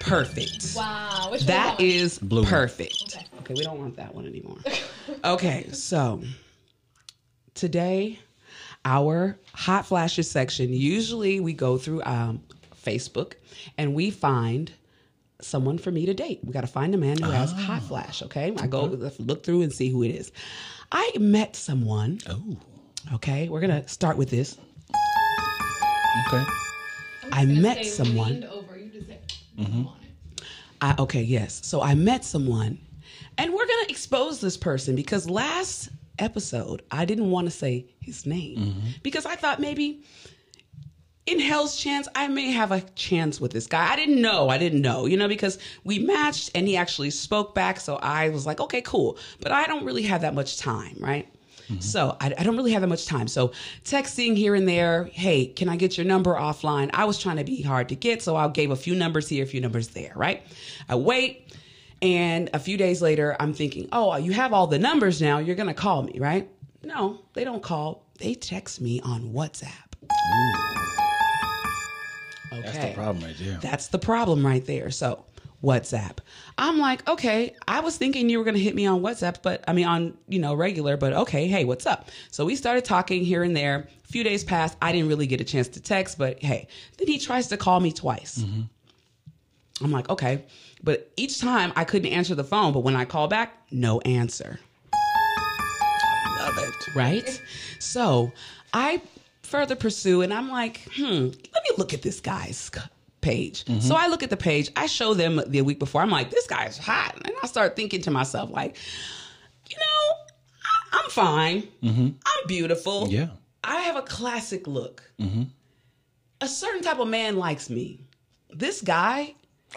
perfect. 0.01 0.73
wow. 0.77 1.29
Which 1.31 1.47
That 1.47 1.79
one 1.79 1.87
is 1.87 2.19
Blue 2.19 2.45
perfect. 2.45 3.17
Okay. 3.17 3.27
Okay, 3.41 3.55
we 3.55 3.65
don't 3.65 3.79
want 3.79 3.97
that 3.97 4.15
one 4.15 4.27
anymore. 4.27 4.59
okay, 5.25 5.69
so 5.73 6.23
today 7.55 8.19
our 8.85 9.39
hot 9.55 9.87
flashes 9.87 10.31
section 10.31 10.73
usually 10.73 11.41
we 11.41 11.53
go 11.53 11.79
through 11.79 12.03
um, 12.05 12.43
Facebook 12.85 13.35
and 13.79 13.95
we 13.95 14.11
find 14.11 14.73
someone 15.41 15.79
for 15.79 15.91
me 15.91 16.07
to 16.07 16.15
date. 16.15 16.41
We 16.45 16.53
got 16.53 16.61
to 16.63 16.67
find 16.67 16.95
a 16.95 16.99
man 16.99 17.19
who 17.19 17.31
has 17.31 17.53
hot 17.53 17.83
flash. 17.83 18.23
Okay, 18.23 18.55
I 18.59 18.67
go 18.67 18.85
look 19.19 19.43
through 19.45 19.63
and 19.63 19.73
see 19.73 19.89
who 19.89 20.03
it 20.03 20.11
is. 20.11 20.33
I 20.91 21.11
met 21.19 21.57
someone. 21.57 22.19
Oh, 22.29 22.57
Okay, 23.15 23.49
we're 23.49 23.61
gonna 23.61 23.87
start 23.89 24.17
with 24.17 24.31
this. 24.31 24.57
okay. 26.29 26.45
I 27.33 27.45
met 27.47 27.79
say 27.79 27.85
someone. 27.91 28.47
Mm-hmm. 29.59 29.85
I, 30.81 30.95
okay, 30.99 31.23
yes. 31.23 31.61
So 31.65 31.81
I 31.81 31.95
met 31.95 32.25
someone, 32.25 32.79
and 33.39 33.53
we're 33.53 33.67
gonna 33.67 33.87
expose 33.89 34.41
this 34.41 34.57
person 34.57 34.97
because 34.97 35.29
last 35.31 35.91
episode 36.19 36.83
I 36.91 37.05
didn't 37.05 37.31
want 37.31 37.47
to 37.47 37.51
say 37.51 37.87
his 38.01 38.27
name 38.27 38.83
because 39.03 39.25
I 39.27 39.35
thought 39.35 39.61
maybe 39.61 40.05
in 41.27 41.39
hell's 41.41 41.77
chance 41.77 42.09
I 42.15 42.29
may 42.29 42.51
have 42.51 42.73
a 42.73 42.81
chance 42.95 43.41
with 43.41 43.53
this 43.53 43.67
guy. 43.67 43.93
I 43.93 43.97
didn't 43.97 44.21
know. 44.21 44.49
I 44.49 44.59
didn't 44.59 44.83
know, 44.83 45.07
you 45.07 45.17
know, 45.17 45.29
because 45.29 45.59
we 45.85 46.01
matched 46.01 46.51
and 46.55 46.67
he 46.67 46.77
actually 46.77 47.11
spoke 47.11 47.55
back. 47.55 47.81
So 47.81 47.97
I 47.97 48.29
was 48.31 48.45
like, 48.45 48.61
okay, 48.61 48.83
cool. 48.83 49.19
But 49.41 49.53
I 49.53 49.67
don't 49.67 49.85
really 49.85 50.03
have 50.03 50.23
that 50.23 50.35
much 50.35 50.59
time, 50.59 50.97
right? 50.99 51.29
Mm-hmm. 51.73 51.81
So 51.81 52.17
I, 52.21 52.35
I 52.39 52.43
don't 52.43 52.57
really 52.57 52.73
have 52.73 52.83
that 52.83 52.89
much 52.89 53.07
time. 53.07 53.29
So 53.29 53.53
texting 53.85 54.37
here 54.37 54.55
and 54.55 54.69
there, 54.69 55.05
hey, 55.13 55.47
can 55.47 55.69
I 55.69 55.77
get 55.77 55.97
your 55.97 56.07
number 56.07 56.35
offline? 56.35 56.91
I 56.93 57.05
was 57.05 57.19
trying 57.19 57.37
to 57.37 57.45
be 57.45 57.63
hard 57.63 57.89
to 57.91 57.95
get, 57.95 58.23
so 58.23 58.37
I 58.37 58.49
gave 58.49 58.71
a 58.71 58.77
few 58.77 58.95
numbers 58.95 59.29
here, 59.29 59.45
a 59.45 59.47
few 59.47 59.61
numbers 59.61 59.89
there, 59.89 60.13
right? 60.15 60.43
I 60.89 60.97
wait, 60.97 61.55
and 62.03 62.51
a 62.53 62.59
few 62.59 62.77
days 62.77 63.01
later, 63.01 63.37
I'm 63.39 63.55
thinking, 63.55 63.89
oh, 63.93 64.17
you 64.17 64.33
have 64.33 64.53
all 64.53 64.67
the 64.67 64.79
numbers 64.79 65.23
now. 65.23 65.39
You're 65.39 65.57
gonna 65.57 65.73
call 65.73 66.03
me, 66.03 66.19
right? 66.19 66.51
No, 66.83 67.21
they 67.35 67.45
don't 67.45 67.63
call. 67.63 68.05
They 68.19 68.35
text 68.35 68.81
me 68.81 69.01
on 69.03 69.33
WhatsApp. 69.33 69.71
Okay. 72.53 72.61
That's 72.61 72.79
the 72.79 72.93
problem 72.95 73.25
right 73.25 73.37
there. 73.39 73.59
That's 73.63 73.87
the 73.89 73.99
problem 73.99 74.45
right 74.45 74.65
there. 74.67 74.91
So, 74.91 75.25
WhatsApp. 75.63 76.19
I'm 76.59 76.79
like, 76.79 77.09
okay, 77.09 77.55
I 77.69 77.81
was 77.81 77.97
thinking 77.97 78.29
you 78.29 78.39
were 78.39 78.45
going 78.45 78.57
to 78.57 78.61
hit 78.61 78.75
me 78.75 78.85
on 78.87 79.01
WhatsApp, 79.01 79.37
but 79.43 79.63
I 79.69 79.73
mean, 79.73 79.87
on, 79.87 80.17
you 80.29 80.39
know, 80.39 80.55
regular, 80.55 80.97
but 80.97 81.13
okay, 81.13 81.47
hey, 81.47 81.65
what's 81.65 81.87
up? 81.87 82.09
So 82.31 82.45
we 82.45 82.57
started 82.57 82.85
talking 82.85 83.25
here 83.25 83.43
and 83.43 83.57
there. 83.57 83.89
A 84.05 84.09
few 84.09 84.25
days 84.25 84.43
passed. 84.45 84.77
I 84.83 84.93
didn't 84.93 85.09
really 85.09 85.27
get 85.27 85.41
a 85.41 85.45
chance 85.45 85.69
to 85.69 85.81
text, 85.81 86.19
but 86.19 86.43
hey, 86.43 86.67
then 86.99 87.07
he 87.09 87.19
tries 87.19 87.47
to 87.49 87.57
call 87.57 87.81
me 87.81 87.93
twice. 87.93 88.45
I'm 89.81 89.91
like, 89.91 90.09
okay. 90.11 90.45
But 90.83 91.11
each 91.17 91.41
time 91.41 91.73
I 91.77 91.85
couldn't 91.85 92.13
answer 92.13 92.35
the 92.35 92.45
phone, 92.45 92.73
but 92.73 92.81
when 92.81 92.97
I 92.97 93.05
call 93.05 93.29
back, 93.29 93.57
no 93.71 94.01
answer 94.01 94.59
Love 96.39 96.59
it. 96.59 96.95
right? 96.97 97.43
So 97.79 98.33
I 98.75 99.01
further 99.43 99.77
pursue, 99.77 100.23
and 100.23 100.33
I'm 100.35 100.49
like, 100.51 100.81
hmm, 100.97 101.05
let 101.05 101.63
me 101.63 101.71
look 101.79 101.95
at 101.95 102.03
this 102.03 102.21
guy's 102.21 102.71
page. 103.23 103.65
Mm-hmm. 103.65 103.81
So 103.81 103.95
I 103.97 104.09
look 104.09 104.23
at 104.23 104.29
the 104.31 104.37
page. 104.37 104.71
I 104.77 104.85
show 104.87 105.15
them 105.15 105.41
the 105.47 105.63
week 105.63 105.79
before. 105.79 106.03
I'm 106.03 106.11
like, 106.11 106.31
this 106.31 106.47
guy's 106.47 106.77
hot, 106.77 107.17
and 107.25 107.33
I 107.43 107.47
start 107.47 107.75
thinking 107.77 108.03
to 108.03 108.11
myself, 108.11 108.51
like, 108.51 108.77
you 109.71 109.77
know, 109.79 110.15
I- 110.93 111.01
I'm 111.03 111.11
fine. 111.11 111.63
Mm-hmm. 111.83 112.07
I'm 112.27 112.47
beautiful. 112.47 113.09
Yeah. 113.09 113.29
I 113.65 113.81
have 113.83 113.97
a 113.97 114.03
classic 114.03 114.67
look. 114.67 115.03
Mm-hmm. 115.19 115.45
A 116.43 116.49
certain 116.49 116.83
type 116.83 116.99
of 116.99 117.09
man 117.09 117.37
likes 117.37 117.71
me. 117.71 118.05
This 118.51 118.83
guy, 118.83 119.35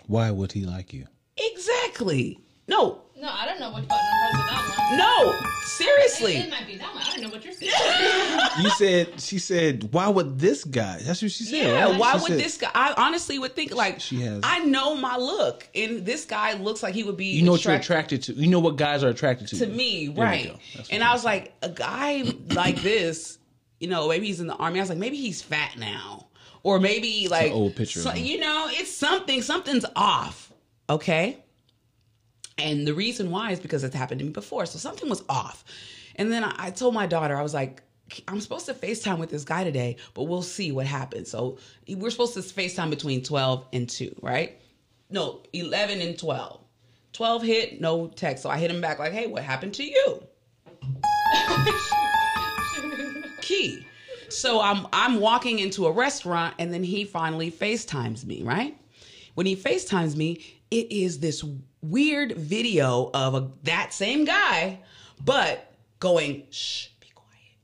Why 0.07 0.31
would 0.31 0.51
he 0.51 0.65
like 0.65 0.91
you? 0.91 1.05
exactly. 1.37 2.39
No, 2.67 3.03
No, 3.17 3.29
I 3.31 3.45
don't 3.45 3.59
know 3.61 3.69
which 3.73 3.87
button 3.87 4.05
to 4.05 4.11
press 4.19 4.37
with 4.37 4.49
that 4.49 4.89
one. 4.89 4.97
no, 4.97 5.39
seriously. 5.63 6.35
It 6.35 6.49
might 6.49 6.67
be 6.67 6.75
that 6.77 6.93
one. 6.93 7.01
I 7.01 7.11
don't 7.11 7.21
know 7.23 7.29
what 7.29 7.43
you're 7.45 7.53
saying. 7.53 7.71
You 8.61 8.69
said 8.71 9.19
she 9.19 9.39
said, 9.39 9.91
"Why 9.93 10.07
would 10.07 10.37
this 10.39 10.63
guy?" 10.63 10.99
That's 11.01 11.21
what 11.21 11.31
she 11.31 11.43
said. 11.45 11.55
Yeah, 11.67 11.85
right? 11.89 11.99
why 11.99 12.13
She 12.13 12.19
would 12.21 12.27
said- 12.31 12.39
this 12.39 12.57
guy? 12.57 12.71
I 12.73 12.93
honestly 12.97 13.37
would 13.39 13.55
think 13.55 13.73
like 13.73 13.99
She 13.99 14.21
has- 14.21 14.41
I 14.43 14.59
know 14.65 14.95
my 14.95 15.17
look, 15.17 15.67
and 15.75 16.05
this 16.05 16.23
guy 16.25 16.53
looks 16.53 16.81
like 16.83 16.93
he 16.93 17.03
would 17.03 17.17
be. 17.17 17.25
You 17.27 17.43
know 17.43 17.51
what 17.53 17.63
you're 17.65 17.73
attracted 17.75 18.23
to. 18.23 18.33
You 18.33 18.47
know 18.47 18.59
what 18.59 18.75
guys 18.77 19.03
are 19.03 19.09
attracted 19.09 19.47
to. 19.49 19.59
to 19.59 19.67
me, 19.67 20.07
There 20.07 20.23
right? 20.25 20.55
And 20.89 21.03
I 21.03 21.11
was 21.13 21.23
like, 21.25 21.53
a 21.61 21.69
guy 21.69 22.23
like 22.51 22.81
this, 22.81 23.37
you 23.79 23.87
know, 23.87 24.07
maybe 24.07 24.27
he's 24.27 24.39
in 24.41 24.47
the 24.47 24.55
army. 24.55 24.79
I 24.79 24.83
was 24.83 24.89
like, 24.89 24.97
maybe 24.99 25.17
he's 25.17 25.41
fat 25.41 25.77
now, 25.77 26.27
or 26.63 26.79
maybe 26.79 27.27
like 27.29 27.51
old 27.51 27.75
picture 27.75 27.99
so- 28.01 28.13
you 28.13 28.39
know, 28.39 28.67
it's 28.71 28.91
something. 28.91 29.41
Something's 29.41 29.85
off. 29.95 30.51
Okay. 30.89 31.39
And 32.57 32.87
the 32.87 32.93
reason 32.93 33.31
why 33.31 33.51
is 33.51 33.59
because 33.59 33.83
it's 33.83 33.95
happened 33.95 34.19
to 34.19 34.25
me 34.25 34.31
before. 34.31 34.65
So 34.65 34.79
something 34.79 35.09
was 35.09 35.23
off. 35.27 35.65
And 36.15 36.31
then 36.31 36.43
I, 36.43 36.69
told 36.69 36.93
my 36.93 37.05
daughter, 37.05 37.35
I 37.35 37.43
was 37.43 37.53
like, 37.53 37.83
I'm 38.27 38.39
supposed 38.39 38.65
to 38.67 38.73
FaceTime 38.73 39.17
with 39.17 39.29
this 39.29 39.43
guy 39.43 39.63
today, 39.63 39.97
but 40.13 40.23
we'll 40.23 40.41
see 40.41 40.71
what 40.71 40.85
happens. 40.85 41.29
So 41.29 41.57
we're 41.87 42.11
supposed 42.11 42.35
to 42.35 42.39
FaceTime 42.39 42.89
between 42.89 43.23
12 43.23 43.65
and 43.73 43.89
2, 43.89 44.15
right? 44.21 44.61
No, 45.09 45.41
11 45.53 46.01
and 46.01 46.17
12. 46.17 46.61
12 47.13 47.43
hit, 47.43 47.81
no 47.81 48.07
text. 48.07 48.43
So 48.43 48.49
I 48.49 48.57
hit 48.57 48.71
him 48.71 48.81
back 48.81 48.99
like, 48.99 49.11
hey, 49.11 49.27
what 49.27 49.43
happened 49.43 49.73
to 49.75 49.83
you? 49.83 50.23
Key. 53.41 53.85
So 54.29 54.59
I'm 54.61 54.87
I'm 54.91 55.19
walking 55.19 55.59
into 55.59 55.85
a 55.85 55.91
restaurant 55.91 56.55
and 56.59 56.73
then 56.73 56.83
he 56.83 57.05
finally 57.05 57.51
FaceTimes 57.51 58.25
me, 58.25 58.43
right? 58.43 58.77
When 59.35 59.45
he 59.45 59.55
FaceTimes 59.55 60.15
me, 60.15 60.41
it 60.71 60.91
is 60.91 61.19
this 61.19 61.43
weird 61.81 62.37
video 62.37 63.11
of 63.13 63.35
a, 63.35 63.51
that 63.63 63.93
same 63.93 64.25
guy, 64.25 64.79
but 65.23 65.73
going, 65.99 66.47
shh, 66.49 66.87
be 67.01 67.07
quiet. 67.13 67.57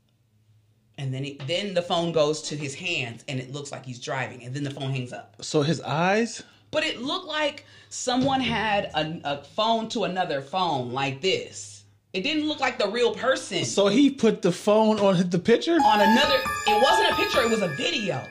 And 0.97 1.13
then 1.13 1.23
he, 1.23 1.39
then 1.47 1.73
the 1.73 1.81
phone 1.81 2.11
goes 2.11 2.41
to 2.43 2.57
his 2.57 2.75
hands 2.75 3.23
and 3.27 3.39
it 3.39 3.53
looks 3.53 3.71
like 3.71 3.85
he's 3.85 3.99
driving, 3.99 4.43
and 4.43 4.53
then 4.53 4.63
the 4.63 4.69
phone 4.71 4.91
hangs 4.91 5.13
up. 5.13 5.37
So 5.41 5.61
his 5.61 5.81
eyes. 5.81 6.43
But 6.71 6.83
it 6.83 7.01
looked 7.01 7.27
like 7.27 7.65
someone 7.89 8.41
had 8.41 8.85
a, 8.93 9.21
a 9.23 9.43
phone 9.43 9.87
to 9.89 10.03
another 10.03 10.41
phone 10.41 10.91
like 10.91 11.21
this. 11.21 11.85
It 12.11 12.23
didn't 12.23 12.49
look 12.49 12.59
like 12.59 12.77
the 12.77 12.89
real 12.89 13.15
person. 13.15 13.63
So 13.63 13.87
he 13.87 14.09
put 14.09 14.41
the 14.41 14.51
phone 14.51 14.99
on 14.99 15.29
the 15.29 15.39
picture. 15.39 15.75
on 15.75 16.01
another 16.01 16.35
it 16.67 16.83
wasn't 16.83 17.11
a 17.11 17.15
picture 17.15 17.41
it 17.41 17.49
was 17.49 17.61
a 17.61 17.69
video 17.69 18.27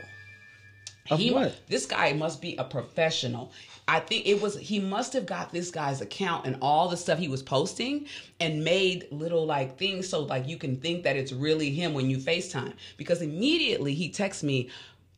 Of 1.10 1.18
he, 1.18 1.30
what? 1.32 1.54
This 1.68 1.86
guy 1.86 2.12
must 2.12 2.40
be 2.40 2.56
a 2.56 2.64
professional. 2.64 3.52
I 3.88 3.98
think 4.00 4.26
it 4.26 4.40
was 4.40 4.56
he 4.56 4.78
must 4.78 5.12
have 5.14 5.26
got 5.26 5.50
this 5.52 5.70
guy's 5.72 6.00
account 6.00 6.46
and 6.46 6.56
all 6.62 6.88
the 6.88 6.96
stuff 6.96 7.18
he 7.18 7.26
was 7.28 7.42
posting 7.42 8.06
and 8.38 8.62
made 8.62 9.08
little 9.10 9.44
like 9.46 9.76
things 9.78 10.08
so 10.08 10.20
like 10.20 10.46
you 10.46 10.56
can 10.56 10.76
think 10.76 11.02
that 11.02 11.16
it's 11.16 11.32
really 11.32 11.70
him 11.70 11.92
when 11.94 12.08
you 12.08 12.18
FaceTime. 12.18 12.72
Because 12.96 13.20
immediately 13.22 13.94
he 13.94 14.08
texts 14.10 14.44
me, 14.44 14.70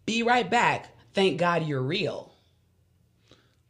be 0.07 0.23
right 0.23 0.49
back. 0.49 0.89
Thank 1.13 1.39
God 1.39 1.67
you're 1.67 1.83
real. 1.83 2.33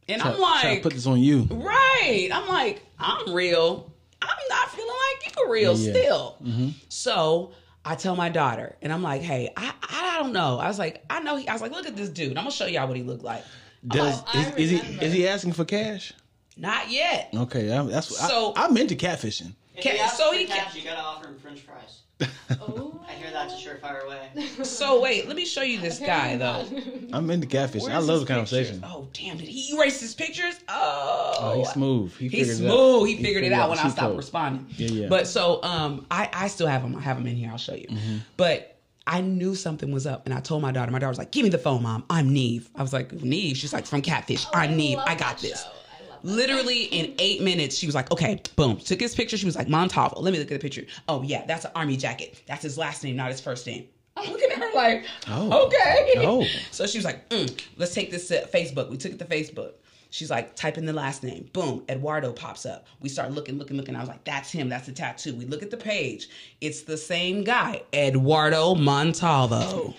And 0.08 0.20
Try- 0.22 0.32
I'm 0.32 0.40
like, 0.40 0.82
put 0.82 0.92
this 0.92 1.06
on 1.06 1.18
you. 1.20 1.48
Right. 1.50 2.28
I'm 2.32 2.46
like, 2.48 2.85
I'm 2.98 3.32
real. 3.35 3.92
I'm 4.20 4.28
not 4.50 4.70
feeling 4.70 4.88
like 4.88 5.35
you're 5.37 5.50
real 5.50 5.76
Yeah. 5.76 5.90
still. 5.92 6.37
Mm-hmm. 6.44 6.68
So 6.88 7.52
I 7.85 7.95
tell 7.97 8.14
my 8.14 8.29
daughter, 8.29 8.77
and 8.81 8.92
I'm 8.92 9.03
like, 9.03 9.23
hey, 9.23 9.51
I, 9.57 9.73
I 9.83 10.18
don't 10.21 10.33
know. 10.33 10.59
I 10.59 10.68
was 10.68 10.79
like, 10.79 11.05
I 11.11 11.21
know. 11.21 11.37
He, 11.37 11.49
I 11.49 11.53
was 11.53 11.62
like, 11.62 11.73
look 11.73 11.87
at 11.87 11.97
this 11.97 12.09
dude. 12.09 12.31
I'm 12.38 12.45
gonna 12.45 12.51
show 12.53 12.66
y'all 12.66 12.87
what 12.87 12.97
he 12.97 13.03
looked 13.03 13.25
like. 13.25 13.42
Does 13.87 14.23
Oh, 14.33 14.38
is, 14.57 14.57
is 14.57 14.71
he 14.71 15.05
is 15.05 15.12
he 15.12 15.27
asking 15.27 15.55
for 15.55 15.64
cash? 15.64 16.12
Not 16.57 16.90
yet. 16.90 17.31
Okay, 17.35 17.73
I, 17.77 17.83
that's 17.85 18.16
So- 18.16 18.53
I, 18.55 18.66
I'm 18.66 18.77
into 18.77 18.95
catfishing. 18.95 19.55
If 19.75 19.83
Can- 19.83 20.09
so 20.11 20.33
he 20.33 20.45
cash, 20.47 20.73
can- 20.73 20.81
you 20.81 20.85
gotta 20.88 21.01
offer 21.01 21.27
him 21.29 21.38
French 21.38 21.61
fries. 21.61 22.01
Oh. 22.61 23.00
I 23.08 23.12
hear 23.14 23.30
that's 23.32 23.54
a 23.54 23.56
surefire 23.56 24.08
way. 24.08 24.18
So 24.64 25.00
wait, 25.02 25.26
let 25.28 25.37
me 25.37 25.44
show 25.44 25.62
you 25.62 25.80
this 25.80 25.98
guy 25.98 26.37
though. 26.37 26.64
I'm 27.12 27.30
into 27.30 27.46
catfish. 27.46 27.85
I 27.85 27.98
love 27.98 28.20
the 28.20 28.26
conversation. 28.26 28.80
pictures? 28.80 28.90
Oh 28.94 29.08
damn! 29.12 29.37
Did 29.37 29.48
he 29.48 29.74
erase 29.76 30.00
his 30.00 30.14
pictures? 30.14 30.54
Oh, 30.68 31.35
Oh, 31.40 31.58
he's 31.58 31.68
smooth. 31.70 32.14
He 32.16 32.28
He's 32.28 32.48
figured 32.58 32.70
out. 32.70 32.74
smooth. 32.74 33.08
He 33.08 33.22
figured 33.22 33.44
it 33.44 33.52
out 33.52 33.68
when 33.70 33.78
I 33.78 33.88
stopped 33.88 33.98
code. 34.08 34.16
responding. 34.16 34.66
Yeah, 34.76 34.88
yeah. 34.88 35.08
But 35.08 35.26
so 35.26 35.62
um 35.62 36.06
I 36.11 36.28
I 36.32 36.48
still 36.48 36.66
have 36.68 36.82
him. 36.82 36.96
I 36.96 37.00
have 37.00 37.18
him 37.18 37.26
in 37.26 37.37
here. 37.37 37.50
I'll 37.50 37.58
show 37.58 37.74
you. 37.74 37.88
Mm-hmm. 37.88 38.16
But 38.37 38.68
I 39.06 39.20
knew 39.20 39.54
something 39.56 39.90
was 39.90 40.06
up 40.06 40.26
and 40.26 40.35
I 40.35 40.40
told 40.40 40.62
my 40.62 40.70
daughter. 40.70 40.92
My 40.92 40.98
daughter 41.00 41.08
was 41.11 41.18
like, 41.18 41.32
"Give 41.32 41.42
me 41.42 41.50
the 41.50 41.58
phone, 41.58 41.82
mom. 41.82 42.04
I'm 42.08 42.32
Nev." 42.32 42.70
I 42.76 42.82
was 42.82 42.92
like, 42.92 43.12
"Nev." 43.12 43.56
She's 43.56 43.72
like, 43.72 43.85
"From 43.87 44.00
Catfish. 44.02 44.46
I'm 44.54 44.76
Nev. 44.76 44.98
I 45.00 45.14
got 45.16 45.38
this." 45.38 45.62
show. 45.64 45.70
I 46.24 46.26
love 46.28 46.37
that. 46.37 46.42
Literally 46.42 46.85
in 46.85 47.14
eight 47.18 47.40
minutes, 47.42 47.76
she 47.76 47.87
was 47.87 47.94
like, 47.94 48.11
"Okay, 48.11 48.40
boom." 48.56 48.76
Took 48.78 49.00
his 49.00 49.14
picture. 49.14 49.37
She 49.37 49.46
was 49.46 49.56
like, 49.56 49.68
"Montalvo." 49.68 50.20
Let 50.20 50.32
me 50.32 50.38
look 50.38 50.50
at 50.50 50.61
the 50.61 50.62
picture. 50.62 50.85
Oh 51.08 51.22
yeah, 51.22 51.44
that's 51.46 51.64
an 51.64 51.72
army 51.74 51.96
jacket. 51.96 52.42
That's 52.46 52.62
his 52.62 52.78
last 52.78 53.02
name, 53.04 53.16
not 53.16 53.30
his 53.30 53.40
first 53.40 53.66
name. 53.66 53.87
I'm 54.16 54.30
looking 54.30 54.50
at 54.50 54.58
her 54.58 54.70
like, 54.74 55.04
Oh. 55.28 55.66
okay. 55.66 56.12
Oh. 56.18 56.44
So 56.70 56.87
she 56.87 56.98
was 56.98 57.04
like, 57.06 57.26
mm, 57.30 57.50
let's 57.78 57.94
take 57.94 58.11
this 58.11 58.28
to 58.28 58.46
Facebook. 58.46 58.90
We 58.90 58.98
took 58.98 59.12
it 59.12 59.18
to 59.20 59.24
Facebook. 59.24 59.72
She's 60.11 60.30
like, 60.30 60.54
type 60.54 60.76
in 60.76 60.85
the 60.85 60.92
last 60.92 61.22
name. 61.22 61.48
Boom, 61.54 61.82
Eduardo 61.88 62.32
pops 62.35 62.66
up. 62.66 62.87
We 63.00 63.08
start 63.08 63.32
looking, 63.32 63.56
looking, 63.58 63.78
looking. 63.78 63.96
I 63.96 64.00
was 64.00 64.11
like, 64.11 64.22
that's 64.24 64.50
him. 64.50 64.68
That's 64.68 64.85
the 64.85 64.92
tattoo. 64.92 65.35
We 65.35 65.46
look 65.46 65.62
at 65.62 65.70
the 65.70 65.78
page. 65.78 66.28
It's 66.61 66.82
the 66.82 66.98
same 66.98 67.42
guy, 67.44 67.80
Eduardo 67.94 68.74
Montalvo. 68.74 69.94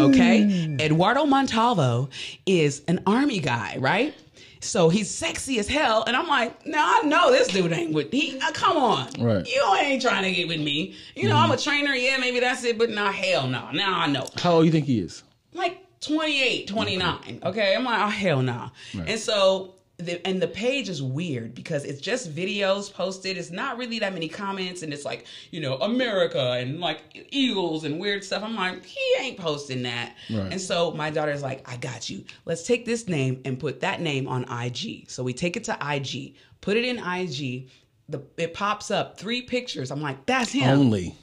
Okay? 0.00 0.76
Eduardo 0.80 1.24
Montalvo 1.26 2.08
is 2.44 2.82
an 2.88 3.00
army 3.06 3.40
guy, 3.40 3.76
right? 3.78 4.14
So 4.60 4.88
he's 4.88 5.10
sexy 5.10 5.58
as 5.58 5.68
hell. 5.68 6.04
And 6.06 6.16
I'm 6.16 6.26
like, 6.26 6.66
now 6.66 6.84
I 6.98 7.06
know 7.06 7.30
this 7.30 7.48
dude 7.48 7.72
ain't 7.72 7.92
with 7.92 8.10
he 8.10 8.38
uh, 8.40 8.52
come 8.52 8.76
on. 8.76 9.08
Right. 9.18 9.46
You 9.46 9.76
ain't 9.78 10.02
trying 10.02 10.24
to 10.24 10.32
get 10.32 10.48
with 10.48 10.60
me. 10.60 10.94
You 11.14 11.28
know, 11.28 11.36
I'm 11.36 11.50
a 11.50 11.56
trainer, 11.56 11.94
yeah, 11.94 12.16
maybe 12.16 12.40
that's 12.40 12.64
it, 12.64 12.78
but 12.78 12.90
nah, 12.90 13.12
hell 13.12 13.46
no. 13.46 13.70
Now 13.70 14.00
I 14.00 14.06
know 14.06 14.26
How 14.36 14.54
old 14.54 14.66
you 14.66 14.72
think 14.72 14.86
he 14.86 15.00
is? 15.00 15.22
like 15.52 15.82
28, 16.00 16.68
29. 16.68 17.40
Okay. 17.44 17.74
I'm 17.74 17.84
like, 17.84 18.00
oh, 18.00 18.08
hell 18.08 18.42
no. 18.42 18.70
Right. 18.94 19.08
And 19.08 19.18
so, 19.20 19.74
the, 19.98 20.24
and 20.26 20.42
the 20.42 20.48
page 20.48 20.88
is 20.88 21.02
weird 21.02 21.54
because 21.54 21.84
it's 21.84 22.00
just 22.00 22.34
videos 22.34 22.92
posted. 22.92 23.38
It's 23.38 23.50
not 23.50 23.78
really 23.78 23.98
that 24.00 24.12
many 24.12 24.28
comments. 24.28 24.82
And 24.82 24.92
it's 24.92 25.06
like, 25.06 25.26
you 25.50 25.60
know, 25.60 25.76
America 25.78 26.52
and 26.52 26.80
like 26.80 27.26
Eagles 27.30 27.84
and 27.84 27.98
weird 27.98 28.22
stuff. 28.22 28.42
I'm 28.42 28.56
like, 28.56 28.84
he 28.84 29.00
ain't 29.20 29.38
posting 29.38 29.82
that. 29.84 30.14
Right. 30.30 30.52
And 30.52 30.60
so 30.60 30.90
my 30.92 31.08
daughter's 31.08 31.42
like, 31.42 31.66
I 31.70 31.78
got 31.78 32.10
you. 32.10 32.24
Let's 32.44 32.64
take 32.64 32.84
this 32.84 33.08
name 33.08 33.40
and 33.46 33.58
put 33.58 33.80
that 33.80 34.02
name 34.02 34.28
on 34.28 34.44
IG. 34.50 35.08
So 35.08 35.22
we 35.22 35.32
take 35.32 35.56
it 35.56 35.64
to 35.64 35.78
IG, 35.80 36.34
put 36.60 36.76
it 36.76 36.84
in 36.84 36.98
IG. 36.98 37.70
The, 38.08 38.22
it 38.36 38.52
pops 38.52 38.90
up 38.90 39.18
three 39.18 39.42
pictures. 39.42 39.90
I'm 39.90 40.02
like, 40.02 40.26
that's 40.26 40.52
him. 40.52 40.78
Only. 40.78 41.14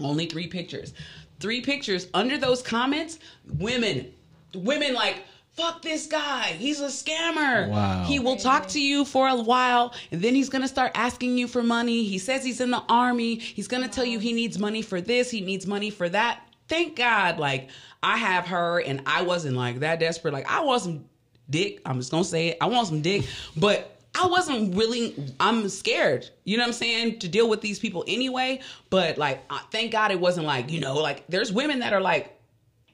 Only 0.00 0.26
three 0.26 0.46
pictures. 0.46 0.94
Three 1.40 1.60
pictures. 1.60 2.06
Under 2.14 2.38
those 2.38 2.62
comments, 2.62 3.18
women, 3.58 4.12
women 4.54 4.94
like, 4.94 5.24
fuck 5.52 5.82
this 5.82 6.06
guy. 6.06 6.44
He's 6.58 6.80
a 6.80 6.86
scammer. 6.86 7.68
Wow. 7.68 8.04
He 8.04 8.18
will 8.18 8.36
talk 8.36 8.68
to 8.68 8.80
you 8.80 9.04
for 9.04 9.28
a 9.28 9.36
while 9.36 9.94
and 10.10 10.20
then 10.20 10.34
he's 10.34 10.48
going 10.48 10.62
to 10.62 10.68
start 10.68 10.92
asking 10.94 11.38
you 11.38 11.46
for 11.46 11.62
money. 11.62 12.04
He 12.04 12.18
says 12.18 12.44
he's 12.44 12.60
in 12.60 12.70
the 12.70 12.82
army. 12.88 13.36
He's 13.36 13.68
going 13.68 13.82
to 13.82 13.88
tell 13.88 14.04
you 14.04 14.18
he 14.18 14.32
needs 14.32 14.58
money 14.58 14.82
for 14.82 15.00
this, 15.00 15.30
he 15.30 15.40
needs 15.40 15.66
money 15.66 15.90
for 15.90 16.08
that. 16.08 16.40
Thank 16.68 16.96
God, 16.96 17.38
like, 17.38 17.68
I 18.02 18.16
have 18.16 18.46
her 18.46 18.80
and 18.80 19.02
I 19.04 19.22
wasn't 19.22 19.56
like 19.56 19.80
that 19.80 20.00
desperate. 20.00 20.32
Like, 20.32 20.50
I 20.50 20.60
want 20.60 20.82
some 20.82 21.04
dick. 21.50 21.80
I'm 21.84 21.98
just 21.98 22.10
going 22.10 22.22
to 22.22 22.28
say 22.28 22.48
it. 22.48 22.58
I 22.60 22.66
want 22.66 22.88
some 22.88 23.02
dick. 23.02 23.26
But 23.56 23.96
I 24.14 24.26
wasn't 24.26 24.74
really, 24.74 25.14
I'm 25.38 25.68
scared, 25.68 26.28
you 26.44 26.56
know 26.56 26.62
what 26.62 26.68
I'm 26.68 26.72
saying, 26.74 27.18
to 27.20 27.28
deal 27.28 27.48
with 27.48 27.60
these 27.60 27.78
people 27.78 28.04
anyway. 28.06 28.60
But 28.90 29.18
like, 29.18 29.42
thank 29.70 29.92
God 29.92 30.10
it 30.10 30.20
wasn't 30.20 30.46
like, 30.46 30.70
you 30.70 30.80
know, 30.80 30.96
like 30.96 31.24
there's 31.28 31.52
women 31.52 31.80
that 31.80 31.92
are 31.92 32.00
like, 32.00 32.38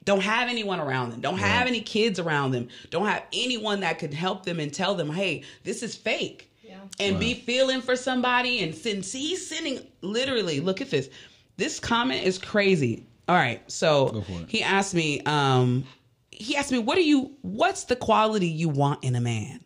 don't 0.05 0.21
have 0.21 0.49
anyone 0.49 0.79
around 0.79 1.11
them, 1.11 1.21
don't 1.21 1.37
have 1.37 1.67
any 1.67 1.81
kids 1.81 2.19
around 2.19 2.51
them, 2.51 2.67
don't 2.89 3.05
have 3.05 3.23
anyone 3.33 3.81
that 3.81 3.99
could 3.99 4.13
help 4.13 4.45
them 4.45 4.59
and 4.59 4.73
tell 4.73 4.95
them, 4.95 5.09
hey, 5.09 5.43
this 5.63 5.83
is 5.83 5.95
fake. 5.95 6.51
Yeah. 6.63 6.77
And 6.99 7.19
be 7.19 7.33
feeling 7.33 7.81
for 7.81 7.95
somebody 7.95 8.61
and 8.63 8.73
since 8.73 9.11
he's 9.11 9.45
sending 9.47 9.79
literally, 10.01 10.59
look 10.59 10.81
at 10.81 10.89
this. 10.89 11.09
This 11.57 11.79
comment 11.79 12.23
is 12.23 12.37
crazy. 12.37 13.03
All 13.27 13.35
right, 13.35 13.61
so 13.69 14.09
Go 14.09 14.21
for 14.21 14.31
it. 14.41 14.49
he 14.49 14.63
asked 14.63 14.95
me, 14.95 15.21
um, 15.21 15.83
he 16.31 16.55
asked 16.55 16.71
me, 16.71 16.79
what 16.79 16.95
do 16.95 17.03
you, 17.03 17.31
what's 17.41 17.83
the 17.83 17.95
quality 17.95 18.47
you 18.47 18.69
want 18.69 19.03
in 19.03 19.15
a 19.15 19.21
man? 19.21 19.59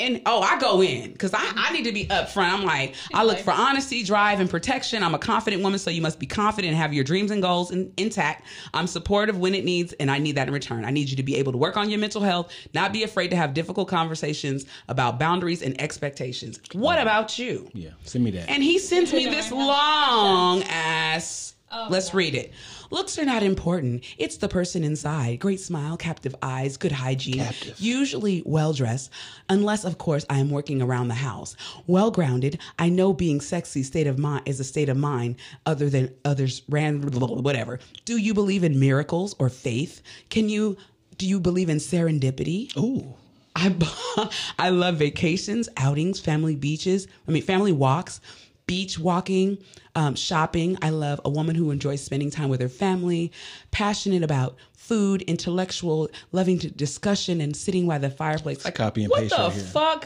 And 0.00 0.22
oh, 0.26 0.40
I 0.40 0.58
go 0.58 0.82
in 0.82 1.12
because 1.12 1.34
I, 1.34 1.52
I 1.56 1.72
need 1.72 1.84
to 1.84 1.92
be 1.92 2.06
upfront. 2.06 2.52
I'm 2.52 2.64
like, 2.64 2.94
I 3.12 3.24
look 3.24 3.38
for 3.38 3.52
honesty, 3.52 4.02
drive, 4.04 4.40
and 4.40 4.48
protection. 4.48 5.02
I'm 5.02 5.14
a 5.14 5.18
confident 5.18 5.62
woman, 5.62 5.78
so 5.78 5.90
you 5.90 6.02
must 6.02 6.18
be 6.18 6.26
confident 6.26 6.72
and 6.72 6.76
have 6.76 6.94
your 6.94 7.04
dreams 7.04 7.30
and 7.30 7.42
goals 7.42 7.70
in, 7.70 7.92
intact. 7.96 8.44
I'm 8.72 8.86
supportive 8.86 9.38
when 9.38 9.54
it 9.54 9.64
needs, 9.64 9.92
and 9.94 10.10
I 10.10 10.18
need 10.18 10.36
that 10.36 10.48
in 10.48 10.54
return. 10.54 10.84
I 10.84 10.90
need 10.90 11.10
you 11.10 11.16
to 11.16 11.22
be 11.22 11.36
able 11.36 11.52
to 11.52 11.58
work 11.58 11.76
on 11.76 11.90
your 11.90 11.98
mental 11.98 12.22
health, 12.22 12.52
not 12.74 12.92
be 12.92 13.02
afraid 13.02 13.28
to 13.28 13.36
have 13.36 13.54
difficult 13.54 13.88
conversations 13.88 14.66
about 14.88 15.18
boundaries 15.18 15.62
and 15.62 15.80
expectations. 15.80 16.60
What 16.72 16.98
mm. 16.98 17.02
about 17.02 17.38
you? 17.38 17.68
Yeah. 17.74 17.90
Send 18.04 18.24
me 18.24 18.30
that. 18.32 18.48
And 18.48 18.62
he 18.62 18.78
sends 18.78 19.12
me 19.12 19.26
this 19.26 19.50
long 19.50 20.62
ass. 20.64 21.54
Oh, 21.70 21.88
Let's 21.90 22.08
God. 22.08 22.16
read 22.16 22.34
it. 22.34 22.52
Looks 22.90 23.18
are 23.18 23.24
not 23.24 23.42
important. 23.42 24.04
It's 24.16 24.36
the 24.38 24.48
person 24.48 24.82
inside. 24.82 25.40
Great 25.40 25.60
smile, 25.60 25.96
captive 25.96 26.34
eyes, 26.42 26.76
good 26.76 26.92
hygiene. 26.92 27.44
Captive. 27.44 27.78
Usually 27.78 28.42
well 28.46 28.72
dressed, 28.72 29.10
unless 29.48 29.84
of 29.84 29.98
course 29.98 30.24
I 30.30 30.38
am 30.38 30.50
working 30.50 30.80
around 30.80 31.08
the 31.08 31.14
house. 31.14 31.56
Well 31.86 32.10
grounded. 32.10 32.60
I 32.78 32.88
know 32.88 33.12
being 33.12 33.40
sexy 33.40 33.82
state 33.82 34.06
of 34.06 34.18
mind 34.18 34.42
is 34.46 34.60
a 34.60 34.64
state 34.64 34.88
of 34.88 34.96
mind 34.96 35.36
other 35.66 35.90
than 35.90 36.14
others 36.24 36.62
ran 36.68 37.02
whatever. 37.02 37.78
Do 38.04 38.16
you 38.16 38.32
believe 38.32 38.64
in 38.64 38.80
miracles 38.80 39.34
or 39.38 39.48
faith? 39.48 40.02
Can 40.30 40.48
you 40.48 40.76
do 41.18 41.26
you 41.26 41.40
believe 41.40 41.68
in 41.68 41.78
serendipity? 41.78 42.74
Ooh. 42.76 43.14
I 43.56 43.74
I 44.58 44.70
love 44.70 44.96
vacations, 44.96 45.68
outings, 45.76 46.20
family 46.20 46.56
beaches. 46.56 47.08
I 47.26 47.32
mean, 47.32 47.42
family 47.42 47.72
walks, 47.72 48.20
beach 48.68 48.98
walking, 48.98 49.58
um, 49.96 50.14
shopping. 50.14 50.78
I 50.80 50.90
love 50.90 51.20
a 51.24 51.30
woman 51.30 51.56
who 51.56 51.72
enjoys 51.72 52.04
spending 52.04 52.30
time 52.30 52.50
with 52.50 52.60
her 52.60 52.68
family, 52.68 53.32
passionate 53.72 54.22
about 54.22 54.56
food, 54.88 55.22
intellectual, 55.22 56.08
loving 56.32 56.58
to 56.60 56.70
discussion, 56.70 57.40
and 57.40 57.54
sitting 57.56 57.86
by 57.86 57.98
the 57.98 58.08
fireplace. 58.10 58.64
Like, 58.64 58.74
copy 58.74 59.04
and 59.04 59.10
what 59.10 59.20
paste 59.20 59.36
the 59.36 59.42
right 59.42 59.52
here. 59.52 59.62
fuck? 59.64 60.02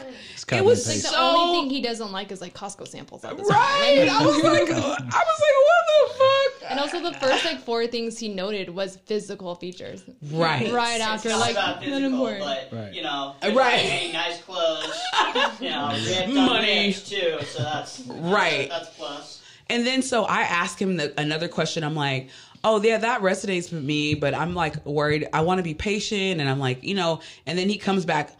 copy 0.47 0.57
It 0.57 0.65
was 0.65 0.85
and 0.85 0.95
Like 0.95 1.03
the 1.03 1.07
so 1.09 1.17
only 1.19 1.59
thing 1.61 1.69
he 1.69 1.81
doesn't 1.81 2.11
like 2.11 2.31
is 2.31 2.41
like 2.41 2.53
Costco 2.53 2.87
samples 2.87 3.23
at 3.23 3.37
this 3.37 3.47
right. 3.49 4.07
I 4.11 4.25
was 4.25 4.35
like, 4.43 4.43
I 4.71 5.23
was 5.23 5.41
like, 5.45 5.57
what 5.69 5.83
the 5.87 6.13
fuck? 6.59 6.71
And 6.71 6.79
also 6.79 7.01
the 7.01 7.13
first 7.19 7.45
like 7.45 7.59
four 7.59 7.87
things 7.87 8.19
he 8.19 8.27
noted 8.29 8.69
was 8.69 8.97
physical 9.05 9.55
features. 9.55 10.03
Right. 10.31 10.71
Right 10.73 10.99
after 11.01 11.29
not 11.29 11.39
like 11.39 11.51
about 11.53 11.75
not 11.75 11.83
physical, 11.83 12.05
important. 12.05 12.43
but 12.43 12.69
Right. 12.77 12.93
you 12.93 13.03
know, 13.03 13.35
uh, 13.41 13.47
Right. 13.47 13.55
right. 13.55 14.09
nice 14.13 14.41
clothes, 14.41 15.01
you 15.61 15.69
know, 15.69 15.95
Money. 16.33 16.93
too. 16.93 17.37
So 17.45 17.63
that's 17.63 18.01
Right. 18.07 18.69
That's, 18.69 18.85
that's 18.87 18.97
plus. 18.97 19.41
And 19.69 19.87
then 19.87 20.01
so 20.01 20.25
I 20.25 20.41
ask 20.41 20.79
him 20.81 20.97
the, 20.97 21.13
another 21.19 21.47
question. 21.47 21.83
I'm 21.83 21.95
like, 21.95 22.29
oh 22.63 22.81
yeah, 22.81 22.97
that 22.97 23.21
resonates 23.21 23.71
with 23.71 23.83
me, 23.83 24.15
but 24.15 24.33
I'm 24.33 24.53
like 24.53 24.85
worried. 24.85 25.27
I 25.33 25.41
want 25.41 25.59
to 25.59 25.63
be 25.63 25.73
patient, 25.73 26.39
and 26.39 26.49
I'm 26.49 26.59
like, 26.59 26.83
you 26.83 26.95
know. 26.95 27.21
And 27.45 27.57
then 27.57 27.69
he 27.69 27.77
comes 27.77 28.05
back 28.05 28.35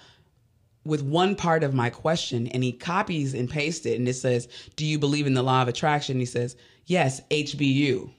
with 0.86 1.02
one 1.02 1.36
part 1.36 1.64
of 1.64 1.74
my 1.74 1.90
question, 1.90 2.48
and 2.48 2.64
he 2.64 2.72
copies 2.72 3.34
and 3.34 3.50
pastes 3.50 3.86
it, 3.86 3.98
and 3.98 4.08
it 4.08 4.16
says, 4.16 4.48
"Do 4.76 4.86
you 4.86 5.00
believe 5.00 5.28
in 5.28 5.34
the 5.34 5.44
law 5.44 5.62
of 5.62 5.68
attraction?" 5.68 6.20
He 6.20 6.26
says, 6.26 6.56
"Yes, 6.86 7.22
HBU." 7.30 8.10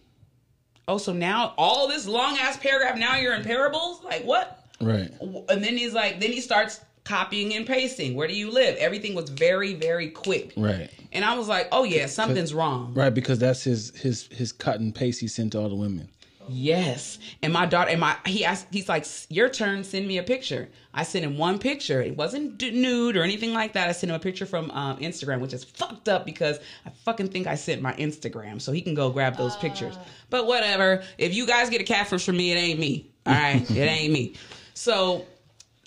Oh, 0.87 0.99
so 0.99 1.13
now 1.13 1.55
all 1.57 1.89
this 1.89 2.07
long 2.07 2.37
ass 2.39 2.57
paragraph. 2.59 2.99
Now 2.99 3.17
you're 3.17 3.35
in 3.35 3.43
parables. 3.43 4.03
Like 4.05 4.23
what? 4.25 4.65
Right. 4.81 5.11
And 5.21 5.65
then 5.65 5.77
he's 5.77 5.95
like, 5.95 6.21
then 6.21 6.31
he 6.31 6.41
starts 6.41 6.81
copying 7.05 7.55
and 7.55 7.67
pasting. 7.67 8.15
Where 8.15 8.29
do 8.29 8.35
you 8.35 8.51
live? 8.51 8.77
Everything 8.77 9.15
was 9.15 9.31
very, 9.31 9.75
very 9.75 10.11
quick. 10.11 10.53
Right. 10.57 10.91
And 11.15 11.25
I 11.25 11.37
was 11.39 11.49
like, 11.49 11.69
oh 11.73 11.85
yeah, 11.85 12.07
something's 12.07 12.53
wrong. 12.53 12.93
Right, 12.95 13.15
because 13.15 13.39
that's 13.39 13.63
his 13.63 13.97
his 13.97 14.27
his 14.33 14.53
cut 14.53 14.81
and 14.81 14.95
paste 14.95 15.21
he 15.21 15.29
sent 15.29 15.53
to 15.53 15.61
all 15.61 15.69
the 15.69 15.75
women. 15.75 16.09
Yes. 16.49 17.19
And 17.43 17.53
my 17.53 17.67
daughter 17.67 17.91
and 17.91 18.01
my 18.01 18.17
he 18.27 18.45
asked 18.45 18.67
he's 18.71 18.89
like 18.89 19.07
your 19.29 19.49
turn 19.49 19.85
send 19.85 20.07
me 20.07 20.19
a 20.19 20.23
picture. 20.23 20.69
I 20.93 21.03
sent 21.03 21.25
him 21.25 21.39
one 21.39 21.59
picture. 21.59 22.03
It 22.03 22.17
wasn't 22.17 22.59
d- 22.59 22.71
nude 22.71 23.17
or 23.17 23.23
anything 23.23 23.53
like 23.53 23.73
that. 23.73 23.89
I 23.89 23.93
sent 23.93 24.11
him 24.11 24.17
a 24.17 24.21
picture 24.21 24.47
from 24.47 24.71
um, 24.73 24.99
Instagram, 24.99 25.41
which 25.41 25.53
is 25.53 25.65
fucked 25.65 26.09
up 26.09 26.25
because 26.25 26.59
I 26.87 26.91
fucking 26.91 27.29
think 27.29 27.47
I 27.47 27.55
sent 27.55 27.83
my 27.83 27.95
Instagram 27.95 28.61
so 28.61 28.73
he 28.73 28.83
can 28.83 28.95
go 28.95 29.11
grab 29.11 29.37
those 29.37 29.57
pictures. 29.57 29.97
But 30.31 30.47
whatever. 30.47 31.03
If 31.19 31.35
you 31.35 31.47
guys 31.47 31.71
get 31.71 31.81
a 31.81 31.85
catfish 31.85 32.25
from 32.27 32.37
me, 32.37 32.53
it 32.53 32.57
ain't 32.57 32.79
me. 32.79 33.11
All 33.27 33.33
right? 33.33 33.69
it 33.71 33.77
ain't 33.77 34.13
me. 34.13 34.35
So 34.75 35.25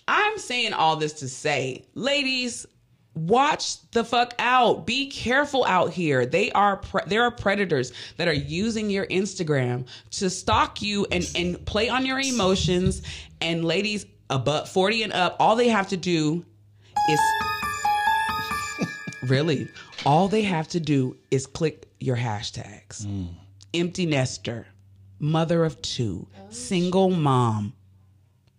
I'm 0.08 0.38
saying 0.38 0.74
all 0.74 0.96
this 0.96 1.14
to 1.14 1.30
say, 1.30 1.86
ladies, 1.94 2.66
watch 3.18 3.90
the 3.92 4.04
fuck 4.04 4.34
out. 4.40 4.86
Be 4.86 5.10
careful 5.10 5.66
out 5.66 5.92
here. 5.92 6.26
They 6.26 6.52
are 6.52 6.78
pre- 6.78 7.02
there 7.08 7.24
are 7.24 7.32
predators 7.32 7.92
that 8.18 8.28
are 8.28 8.34
using 8.34 8.90
your 8.90 9.08
Instagram 9.08 9.88
to 10.12 10.30
stalk 10.30 10.82
you 10.82 11.06
and 11.12 11.30
and 11.36 11.66
play 11.66 11.90
on 11.90 12.06
your 12.06 12.20
emotions. 12.20 13.02
And 13.42 13.66
ladies, 13.66 14.06
above 14.30 14.70
40 14.70 15.04
and 15.04 15.14
up, 15.14 15.36
all 15.40 15.56
they 15.56 15.70
have 15.70 15.88
to 15.90 15.98
do 15.98 16.46
is 17.10 17.20
really 19.24 19.68
all 20.06 20.28
they 20.28 20.44
have 20.44 20.68
to 20.70 20.80
do 20.80 21.18
is 21.32 21.46
click 21.48 21.90
your 22.00 22.18
hashtags. 22.18 23.06
Hmm. 23.06 23.26
Empty 23.74 24.06
nester, 24.06 24.68
mother 25.20 25.66
of 25.66 25.82
two, 25.82 26.28
oh, 26.38 26.46
single 26.50 27.10
mom, 27.10 27.74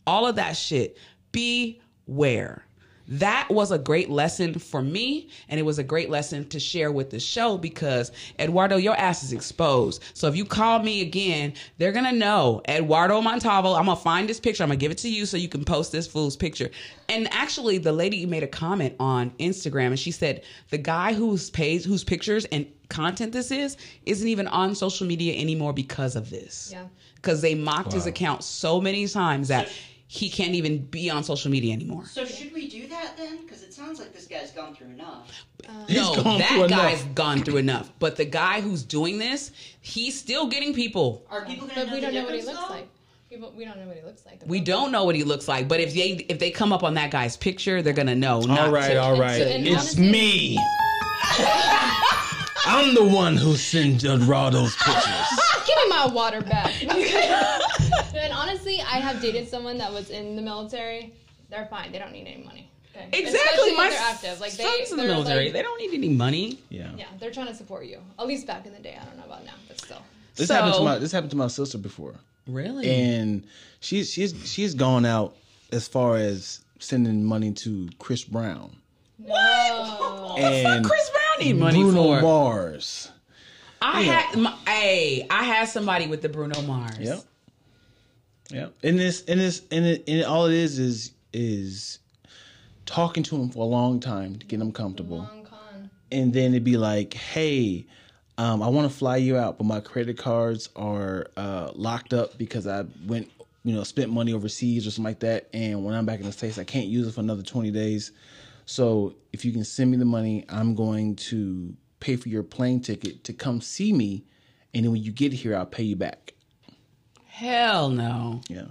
all 0.06 0.26
of 0.26 0.36
that 0.36 0.56
shit. 0.56 0.96
Beware. 1.32 2.64
That 3.08 3.48
was 3.50 3.72
a 3.72 3.78
great 3.78 4.10
lesson 4.10 4.58
for 4.58 4.82
me, 4.82 5.28
and 5.48 5.58
it 5.58 5.62
was 5.62 5.78
a 5.78 5.82
great 5.82 6.10
lesson 6.10 6.46
to 6.50 6.60
share 6.60 6.92
with 6.92 7.08
the 7.10 7.18
show 7.18 7.56
because 7.56 8.12
Eduardo, 8.38 8.76
your 8.76 8.94
ass 8.96 9.22
is 9.22 9.32
exposed. 9.32 10.02
So 10.12 10.28
if 10.28 10.36
you 10.36 10.44
call 10.44 10.80
me 10.80 11.00
again, 11.00 11.54
they're 11.78 11.92
gonna 11.92 12.12
know 12.12 12.60
Eduardo 12.68 13.20
Montalvo. 13.22 13.72
I'm 13.74 13.86
gonna 13.86 13.96
find 13.96 14.28
this 14.28 14.38
picture. 14.38 14.62
I'm 14.62 14.68
gonna 14.68 14.76
give 14.76 14.92
it 14.92 14.98
to 14.98 15.08
you 15.08 15.24
so 15.24 15.38
you 15.38 15.48
can 15.48 15.64
post 15.64 15.90
this 15.90 16.06
fool's 16.06 16.36
picture. 16.36 16.70
And 17.08 17.32
actually, 17.32 17.78
the 17.78 17.92
lady 17.92 18.26
made 18.26 18.42
a 18.42 18.48
comment 18.48 18.94
on 19.00 19.30
Instagram, 19.38 19.86
and 19.88 19.98
she 19.98 20.10
said 20.10 20.42
the 20.68 20.78
guy 20.78 21.14
whose 21.14 21.48
page, 21.48 21.84
whose 21.84 22.04
pictures 22.04 22.44
and 22.46 22.66
content 22.90 23.32
this 23.32 23.50
is, 23.50 23.76
isn't 24.06 24.28
even 24.28 24.46
on 24.48 24.74
social 24.74 25.06
media 25.06 25.34
anymore 25.40 25.72
because 25.72 26.14
of 26.16 26.28
this. 26.28 26.70
Yeah. 26.72 26.84
Because 27.16 27.40
they 27.40 27.54
mocked 27.54 27.92
his 27.92 28.06
account 28.06 28.44
so 28.44 28.80
many 28.80 29.06
times 29.08 29.48
that 29.48 29.68
So- 29.68 29.74
he 30.10 30.30
can't 30.30 30.54
even 30.54 30.78
be 30.86 31.10
on 31.10 31.22
social 31.22 31.50
media 31.50 31.74
anymore. 31.74 32.06
So 32.06 32.24
should 32.24 32.52
we 32.54 32.66
do 32.66 32.88
that 32.88 33.16
then? 33.18 33.42
Because 33.42 33.62
it 33.62 33.74
sounds 33.74 34.00
like 34.00 34.14
this 34.14 34.26
guy's 34.26 34.50
gone 34.52 34.74
through 34.74 34.88
enough. 34.88 35.30
He's 35.86 35.96
no, 35.98 36.14
gone 36.22 36.38
that 36.38 36.48
through 36.48 36.64
enough. 36.64 36.78
guy's 36.90 37.04
gone 37.14 37.42
through 37.44 37.58
enough. 37.58 37.92
But 37.98 38.16
the 38.16 38.24
guy 38.24 38.62
who's 38.62 38.82
doing 38.82 39.18
this, 39.18 39.50
he's 39.82 40.18
still 40.18 40.46
getting 40.48 40.72
people. 40.72 41.26
Are 41.30 41.44
people 41.44 41.66
gonna 41.68 41.84
But 41.84 41.92
we 41.94 42.00
don't 42.00 42.14
know 42.14 42.24
what 42.24 42.34
he 42.34 42.40
looks 42.42 42.58
though? 42.58 42.74
like. 42.74 42.88
People, 43.28 43.52
we 43.54 43.66
don't 43.66 43.78
know 43.78 43.86
what 43.86 43.96
he 43.96 44.02
looks 44.02 44.24
like. 44.24 44.40
We 44.46 44.60
don't 44.60 44.90
know 44.90 45.04
what 45.04 45.14
he 45.14 45.22
looks 45.24 45.46
like, 45.46 45.68
but 45.68 45.78
if 45.80 45.92
they 45.92 46.12
if 46.30 46.38
they 46.38 46.50
come 46.50 46.72
up 46.72 46.82
on 46.82 46.94
that 46.94 47.10
guy's 47.10 47.36
picture, 47.36 47.82
they're 47.82 47.92
gonna 47.92 48.14
know. 48.14 48.40
not 48.40 48.58
All 48.60 48.70
right, 48.72 48.88
to- 48.94 48.96
all 49.02 49.20
right. 49.20 49.42
and 49.42 49.66
It's 49.68 49.76
honestly- 49.98 50.10
me. 50.10 50.58
I'm 52.64 52.94
the 52.94 53.04
one 53.04 53.36
who 53.36 53.56
sent 53.56 54.02
Raw 54.04 54.50
pictures. 54.50 54.74
Give 55.66 55.76
me 55.76 55.88
my 55.90 56.06
water 56.10 56.40
back. 56.40 56.72
and 58.48 58.58
honestly, 58.58 58.80
I 58.80 58.98
have 59.00 59.20
dated 59.20 59.48
someone 59.48 59.78
that 59.78 59.92
was 59.92 60.10
in 60.10 60.36
the 60.36 60.42
military. 60.42 61.12
They're 61.50 61.66
fine. 61.66 61.92
They 61.92 61.98
don't 61.98 62.12
need 62.12 62.26
any 62.26 62.42
money. 62.44 62.70
Okay? 62.94 63.06
Exactly, 63.12 63.38
Especially 63.40 63.76
my 63.76 63.88
they're 63.90 63.98
active. 64.00 64.40
Like 64.40 64.52
they, 64.52 64.64
son's 64.64 64.90
in 64.90 64.96
the 64.96 65.02
they're, 65.04 65.12
military. 65.12 65.44
like- 65.44 65.52
they 65.52 65.62
don't 65.62 65.80
need 65.80 65.94
any 65.94 66.08
money. 66.08 66.58
Yeah. 66.68 66.90
yeah, 66.96 67.06
they're 67.20 67.30
trying 67.30 67.46
to 67.46 67.54
support 67.54 67.86
you. 67.86 68.00
At 68.18 68.26
least 68.26 68.46
back 68.46 68.66
in 68.66 68.72
the 68.72 68.78
day. 68.80 68.98
I 69.00 69.04
don't 69.04 69.16
know 69.16 69.24
about 69.24 69.44
now, 69.44 69.52
but 69.68 69.80
still. 69.80 70.02
This 70.34 70.48
So- 70.48 70.54
happened 70.54 70.74
to 70.74 70.82
my 70.82 70.98
this 70.98 71.12
happened 71.12 71.30
to 71.30 71.36
my 71.36 71.46
sister 71.48 71.78
before. 71.78 72.14
Really? 72.46 72.88
And 72.90 73.44
she's 73.80 74.10
she's 74.10 74.34
she's 74.50 74.74
gone 74.74 75.04
out 75.04 75.36
as 75.72 75.86
far 75.86 76.16
as 76.16 76.60
sending 76.80 77.24
money 77.24 77.52
to 77.52 77.88
Chris 77.98 78.24
Brown 78.24 78.74
No. 79.18 80.36
and 80.38 80.84
Chris 80.84 81.10
Brown 81.10 81.46
need 81.46 81.56
money 81.56 81.82
Bruno 81.82 82.02
for. 82.02 82.22
Mars. 82.22 83.10
I 83.80 84.00
Yeah. 84.02 84.12
had, 84.20 84.38
my, 84.38 84.50
hey, 84.66 85.26
I 85.30 85.44
had 85.44 85.68
somebody 85.68 86.06
with 86.08 86.22
the 86.22 86.28
Bruno 86.28 86.60
Mars. 86.62 86.98
Yep. 86.98 87.20
Yep. 88.50 88.74
And 88.82 88.98
this 88.98 89.24
and 89.26 89.40
this 89.40 89.62
and 89.70 89.84
it, 89.84 90.04
and 90.08 90.24
all 90.24 90.46
it 90.46 90.54
is 90.54 90.78
is 90.78 91.12
is 91.32 91.98
talking 92.86 93.22
to 93.24 93.36
him 93.36 93.50
for 93.50 93.62
a 93.62 93.66
long 93.66 94.00
time 94.00 94.36
to 94.36 94.46
get 94.46 94.60
him 94.60 94.72
comfortable. 94.72 95.18
Long 95.18 95.44
con. 95.44 95.90
and 96.10 96.32
then 96.32 96.52
it'd 96.52 96.64
be 96.64 96.78
like, 96.78 97.14
"Hey, 97.14 97.86
um, 98.38 98.62
I 98.62 98.68
want 98.68 98.90
to 98.90 98.96
fly 98.96 99.16
you 99.16 99.36
out, 99.36 99.58
but 99.58 99.64
my 99.64 99.80
credit 99.80 100.16
cards 100.16 100.68
are 100.76 101.26
uh, 101.36 101.72
locked 101.74 102.14
up 102.14 102.38
because 102.38 102.66
I 102.66 102.84
went, 103.04 103.30
you 103.64 103.74
know, 103.74 103.82
spent 103.82 104.10
money 104.10 104.32
overseas 104.32 104.86
or 104.86 104.92
something 104.92 105.10
like 105.10 105.20
that. 105.20 105.48
And 105.52 105.84
when 105.84 105.94
I'm 105.94 106.06
back 106.06 106.20
in 106.20 106.26
the 106.26 106.32
states, 106.32 106.56
I 106.56 106.64
can't 106.64 106.86
use 106.86 107.08
it 107.08 107.14
for 107.14 107.20
another 107.20 107.42
20 107.42 107.72
days. 107.72 108.12
So 108.64 109.16
if 109.32 109.44
you 109.44 109.50
can 109.52 109.64
send 109.64 109.90
me 109.90 109.96
the 109.96 110.04
money, 110.04 110.44
I'm 110.48 110.76
going 110.76 111.16
to 111.16 111.74
pay 111.98 112.14
for 112.14 112.28
your 112.28 112.44
plane 112.44 112.80
ticket 112.80 113.24
to 113.24 113.32
come 113.32 113.60
see 113.60 113.92
me, 113.92 114.24
and 114.72 114.84
then 114.84 114.92
when 114.92 115.02
you 115.02 115.10
get 115.10 115.32
here, 115.32 115.56
I'll 115.56 115.66
pay 115.66 115.82
you 115.82 115.96
back." 115.96 116.32
Hell 117.38 117.90
no. 117.90 118.40
Yeah. 118.48 118.64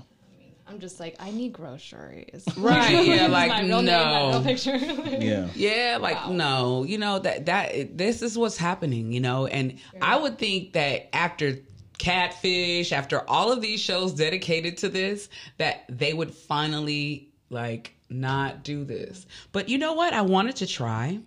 I'm 0.67 0.79
just 0.79 0.99
like, 0.99 1.15
I 1.21 1.31
need 1.31 1.53
groceries. 1.53 2.43
Right, 2.57 3.05
yeah, 3.05 3.27
like, 3.27 3.49
my 3.49 3.61
real 3.61 3.81
name, 3.81 3.95
my 3.95 4.21
no. 4.21 4.29
real 4.31 4.43
picture. 4.43 4.75
Yeah. 5.21 5.47
Yeah, 5.55 5.97
like 6.01 6.17
Wow. 6.17 6.31
no, 6.33 6.83
you 6.83 6.97
know 6.97 7.17
that 7.19 7.45
that 7.45 7.97
this 7.97 8.21
is 8.21 8.37
what's 8.37 8.57
happening, 8.57 9.13
you 9.13 9.21
know, 9.21 9.47
and 9.47 9.79
I 10.01 10.17
would 10.17 10.37
think 10.37 10.73
that 10.73 11.15
after 11.15 11.59
Catfish, 11.97 12.91
after 12.91 13.21
all 13.29 13.53
of 13.53 13.61
these 13.61 13.79
shows 13.79 14.11
dedicated 14.13 14.75
to 14.79 14.89
this, 14.89 15.29
that 15.57 15.85
they 15.87 16.13
would 16.13 16.33
finally 16.33 17.29
like 17.49 17.95
not 18.09 18.63
do 18.65 18.83
this. 18.83 19.25
But 19.53 19.69
you 19.69 19.77
know 19.77 19.93
what? 19.93 20.13
I 20.13 20.23
wanted 20.23 20.57
to 20.57 20.67
try. 20.67 21.19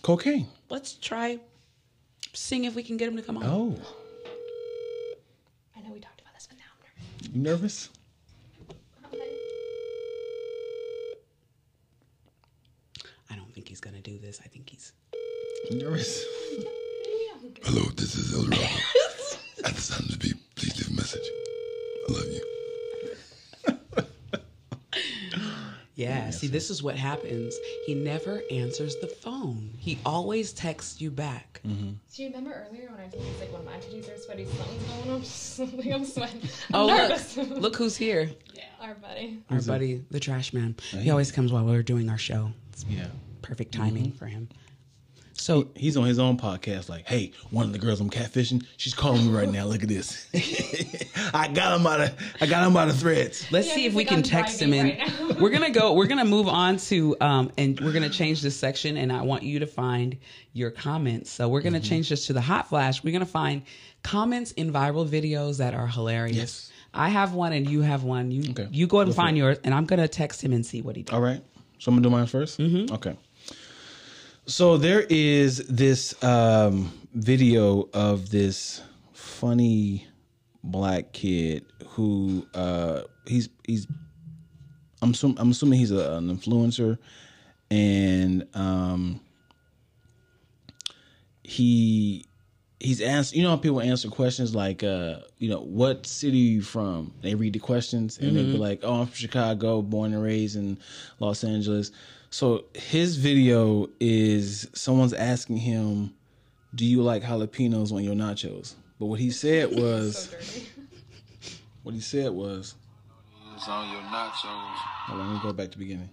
Cocaine. 0.00 0.46
Let's 0.70 0.94
try 0.94 1.38
seeing 2.32 2.64
if 2.64 2.74
we 2.74 2.82
can 2.82 2.96
get 2.96 3.08
him 3.08 3.16
to 3.16 3.22
come 3.22 3.36
on. 3.36 3.44
Oh, 3.44 3.76
I 5.76 5.80
know 5.82 5.92
we 5.92 6.00
talked 6.00 6.20
about 6.20 6.32
this, 6.34 6.46
but 6.48 6.56
now 6.58 6.64
I'm 6.72 6.80
nervous. 6.82 7.11
You 7.22 7.40
nervous? 7.40 7.88
I 13.30 13.36
don't 13.36 13.52
think 13.54 13.68
he's 13.68 13.80
gonna 13.80 14.00
do 14.00 14.18
this. 14.18 14.40
I 14.44 14.48
think 14.48 14.70
he's. 14.70 14.92
You 15.70 15.78
nervous? 15.78 16.24
Hello, 17.64 17.82
this 17.96 18.16
is 18.16 18.34
El 18.34 18.44
Dorado. 18.44 18.62
At 19.64 19.74
the 19.74 19.92
time 19.94 20.08
to 20.08 20.18
be, 20.18 20.32
please 20.56 20.76
leave 20.78 20.90
a 20.90 21.00
message. 21.00 21.28
I 22.08 22.12
love 22.12 22.26
you. 22.26 22.61
Yeah, 26.02 26.30
see, 26.30 26.46
this 26.48 26.70
is 26.70 26.82
what 26.82 26.96
happens. 26.96 27.54
He 27.86 27.94
never 27.94 28.42
answers 28.50 28.96
the 28.96 29.06
phone. 29.06 29.70
He 29.78 29.98
always 30.04 30.52
texts 30.52 31.00
you 31.00 31.10
back. 31.10 31.60
Do 31.64 31.68
you 32.22 32.26
remember 32.28 32.66
earlier 32.68 32.90
when 32.90 33.00
I 33.00 33.08
told 33.08 33.24
you 33.24 33.30
like 33.40 33.52
one 33.52 33.60
of 33.62 33.66
my 33.66 33.76
titties 33.78 34.12
are 34.12 34.18
sweaty, 34.18 34.44
something's 34.46 34.82
going 34.84 35.10
on? 35.10 35.24
Something 35.24 35.92
I'm 35.94 36.04
sweating. 36.04 36.40
I'm 36.42 36.74
Oh, 36.74 36.86
nervous. 36.88 37.36
look, 37.36 37.50
look 37.60 37.76
who's 37.76 37.96
here. 37.96 38.30
Yeah, 38.54 38.62
our 38.80 38.94
buddy. 38.94 39.42
Our 39.50 39.62
buddy, 39.62 40.04
the 40.10 40.20
trash 40.20 40.52
man. 40.52 40.74
He 40.90 41.10
always 41.10 41.30
comes 41.32 41.52
while 41.52 41.64
we're 41.64 41.82
doing 41.82 42.08
our 42.10 42.18
show. 42.18 42.52
It's 42.72 42.84
Yeah. 42.88 43.06
perfect 43.42 43.72
timing 43.72 44.12
for 44.12 44.26
him. 44.26 44.48
So, 45.42 45.68
He's 45.74 45.96
on 45.96 46.04
his 46.06 46.18
own 46.20 46.36
podcast, 46.38 46.88
like, 46.88 47.06
hey, 47.08 47.32
one 47.50 47.66
of 47.66 47.72
the 47.72 47.78
girls 47.78 48.00
I'm 48.00 48.10
catfishing, 48.10 48.64
she's 48.76 48.94
calling 48.94 49.26
me 49.26 49.32
right 49.36 49.48
now. 49.50 49.64
Look 49.64 49.82
at 49.82 49.88
this. 49.88 50.26
I 51.34 51.48
got 51.48 51.78
him 51.80 51.86
out 51.86 52.00
of 52.00 52.14
I 52.40 52.46
got 52.46 52.66
him 52.66 52.76
out 52.76 52.88
of 52.88 52.96
threads. 52.98 53.50
let's 53.50 53.66
Yeah, 53.68 53.74
see 53.74 53.86
if 53.86 53.94
we 53.94 54.04
can 54.04 54.18
"I'm 54.18 54.22
text 54.22 54.60
him 54.60 54.72
in. 54.72 54.98
right 54.98 55.40
we're 55.40 55.50
gonna 55.50 55.70
go. 55.70 55.94
We're 55.94 56.06
gonna 56.06 56.24
move 56.24 56.46
on 56.48 56.76
to 56.76 57.16
um, 57.20 57.50
and 57.58 57.78
we're 57.80 57.92
gonna 57.92 58.08
change 58.08 58.40
this 58.42 58.56
section. 58.56 58.96
And 58.96 59.12
I 59.12 59.22
want 59.22 59.42
you 59.42 59.58
to 59.60 59.66
find 59.66 60.16
your 60.52 60.70
comments. 60.70 61.30
So 61.30 61.48
we're 61.48 61.58
Mm-hmm. 61.60 61.68
gonna 61.68 61.80
change 61.80 62.08
this 62.10 62.26
to 62.26 62.32
the 62.32 62.40
hot 62.40 62.68
flash. 62.68 63.02
We're 63.02 63.12
gonna 63.12 63.26
find 63.26 63.62
comments 64.04 64.52
in 64.52 64.72
viral 64.72 65.08
videos 65.08 65.58
that 65.58 65.74
are 65.74 65.86
hilarious. 65.88 66.36
Yes. 66.36 66.72
I 66.94 67.08
have 67.08 67.32
one 67.34 67.52
and 67.52 67.68
you 67.68 67.80
have 67.82 68.04
one. 68.04 68.30
You 68.30 68.50
Okay. 68.50 68.68
you 68.70 68.86
go 68.86 69.00
and 69.00 69.10
Go 69.10 69.14
find 69.14 69.36
it. 69.36 69.40
yours, 69.40 69.58
and 69.64 69.74
I'm 69.74 69.86
gonna 69.86 70.08
text 70.08 70.42
him 70.42 70.52
and 70.52 70.64
see 70.64 70.82
what 70.82 70.94
he 70.96 71.02
does. 71.02 71.14
All 71.14 71.20
right. 71.22 71.42
So 71.78 71.90
I'm 71.90 71.96
gonna 71.96 72.04
do 72.04 72.10
mine 72.10 72.26
1st 72.26 72.58
Mm-hmm. 72.58 72.94
Okay. 72.94 73.16
So 74.46 74.76
there 74.76 75.06
is 75.08 75.58
this 75.68 76.20
um, 76.24 76.92
video 77.14 77.88
of 77.94 78.30
this 78.30 78.82
funny 79.12 80.08
black 80.64 81.12
kid 81.12 81.64
who 81.90 82.46
uh, 82.52 83.02
he's 83.24 83.48
he's 83.66 83.86
I'm 85.00 85.12
assuming, 85.12 85.38
I'm 85.38 85.50
assuming 85.52 85.78
he's 85.78 85.92
a, 85.92 86.14
an 86.14 86.36
influencer, 86.36 86.98
and 87.70 88.46
um, 88.54 89.20
he 91.44 92.26
he's 92.80 93.00
asked 93.00 93.36
you 93.36 93.44
know 93.44 93.50
how 93.50 93.56
people 93.56 93.80
answer 93.80 94.08
questions 94.08 94.56
like 94.56 94.82
uh 94.82 95.18
you 95.38 95.48
know 95.48 95.60
what 95.60 96.04
city 96.04 96.48
are 96.48 96.52
you 96.54 96.62
from? 96.62 97.14
They 97.22 97.36
read 97.36 97.52
the 97.52 97.60
questions 97.60 98.18
and 98.18 98.36
they 98.36 98.42
be 98.42 98.58
like 98.58 98.80
oh 98.82 99.02
i'm 99.02 99.06
from 99.06 99.14
chicago 99.14 99.82
born 99.82 100.12
and 100.12 100.20
raised 100.22 100.56
in 100.56 100.78
los 101.20 101.44
angeles 101.44 101.92
so 102.32 102.64
his 102.74 103.16
video 103.16 103.88
is 104.00 104.66
someone's 104.74 105.12
asking 105.12 105.58
him 105.58 106.12
do 106.74 106.84
you 106.86 107.02
like 107.02 107.22
jalapenos 107.22 107.92
on 107.92 108.02
your 108.02 108.14
nachos 108.14 108.74
but 108.98 109.06
what 109.06 109.20
he 109.20 109.30
said 109.30 109.68
was 109.78 110.30
So. 110.30 110.60
What 111.84 111.96
he 111.96 112.00
said 112.00 112.30
was, 112.30 112.76
It's 113.56 113.66
on 113.68 113.90
your 113.90 114.02
nachos. 114.02 114.76
hold 115.08 115.20
on, 115.20 115.26
let 115.26 115.34
me 115.34 115.40
go 115.42 115.52
back 115.52 115.66
to 115.72 115.78
the 115.78 115.84
beginning. 115.84 116.10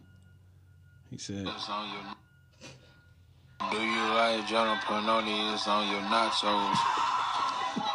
He 1.11 1.19
said, 1.19 1.45
It's 1.47 1.69
on 1.69 1.87
your. 1.93 3.69
Do 3.69 3.77
you 3.77 4.01
like 4.15 4.47
jalapenos? 4.47 5.53
It's 5.53 5.67
on 5.67 5.87
your 5.91 6.01
nachos. 6.01 6.75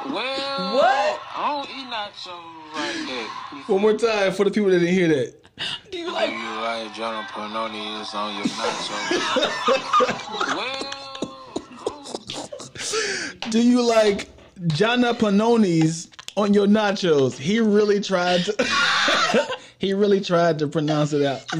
Well, 0.07 0.75
What? 0.77 1.21
I 1.37 1.65
don't 1.65 1.69
eat 1.77 1.89
nachos 1.91 2.75
like 2.77 3.09
that. 3.09 3.65
one 3.67 3.81
more 3.83 3.95
time 3.95 4.33
for 4.33 4.45
the 4.45 4.53
people 4.53 4.71
that 4.71 4.79
didn't 4.79 4.95
hear 4.95 5.09
that. 5.09 5.44
Do 5.91 5.99
you 5.99 6.07
Do 6.07 6.13
like? 6.13 6.31
you 6.31 6.55
like 6.61 6.95
Jonah 6.95 7.27
Panoni? 7.31 8.01
It's 8.01 8.15
on 8.15 8.35
your 8.37 8.45
nachos. 8.47 9.11
well, 13.45 13.51
Do 13.51 13.63
you 13.63 13.83
like 13.87 14.29
Jana 14.69 15.15
Panoni's 15.15 16.11
on 16.37 16.55
your 16.55 16.67
nachos? 16.67 17.37
He 17.39 17.61
really 17.61 18.01
tried 18.01 18.45
to. 18.47 19.49
he 19.79 19.95
really 19.95 20.21
tried 20.21 20.59
to 20.59 20.67
pronounce 20.67 21.13
it 21.13 21.25
out. 21.25 21.45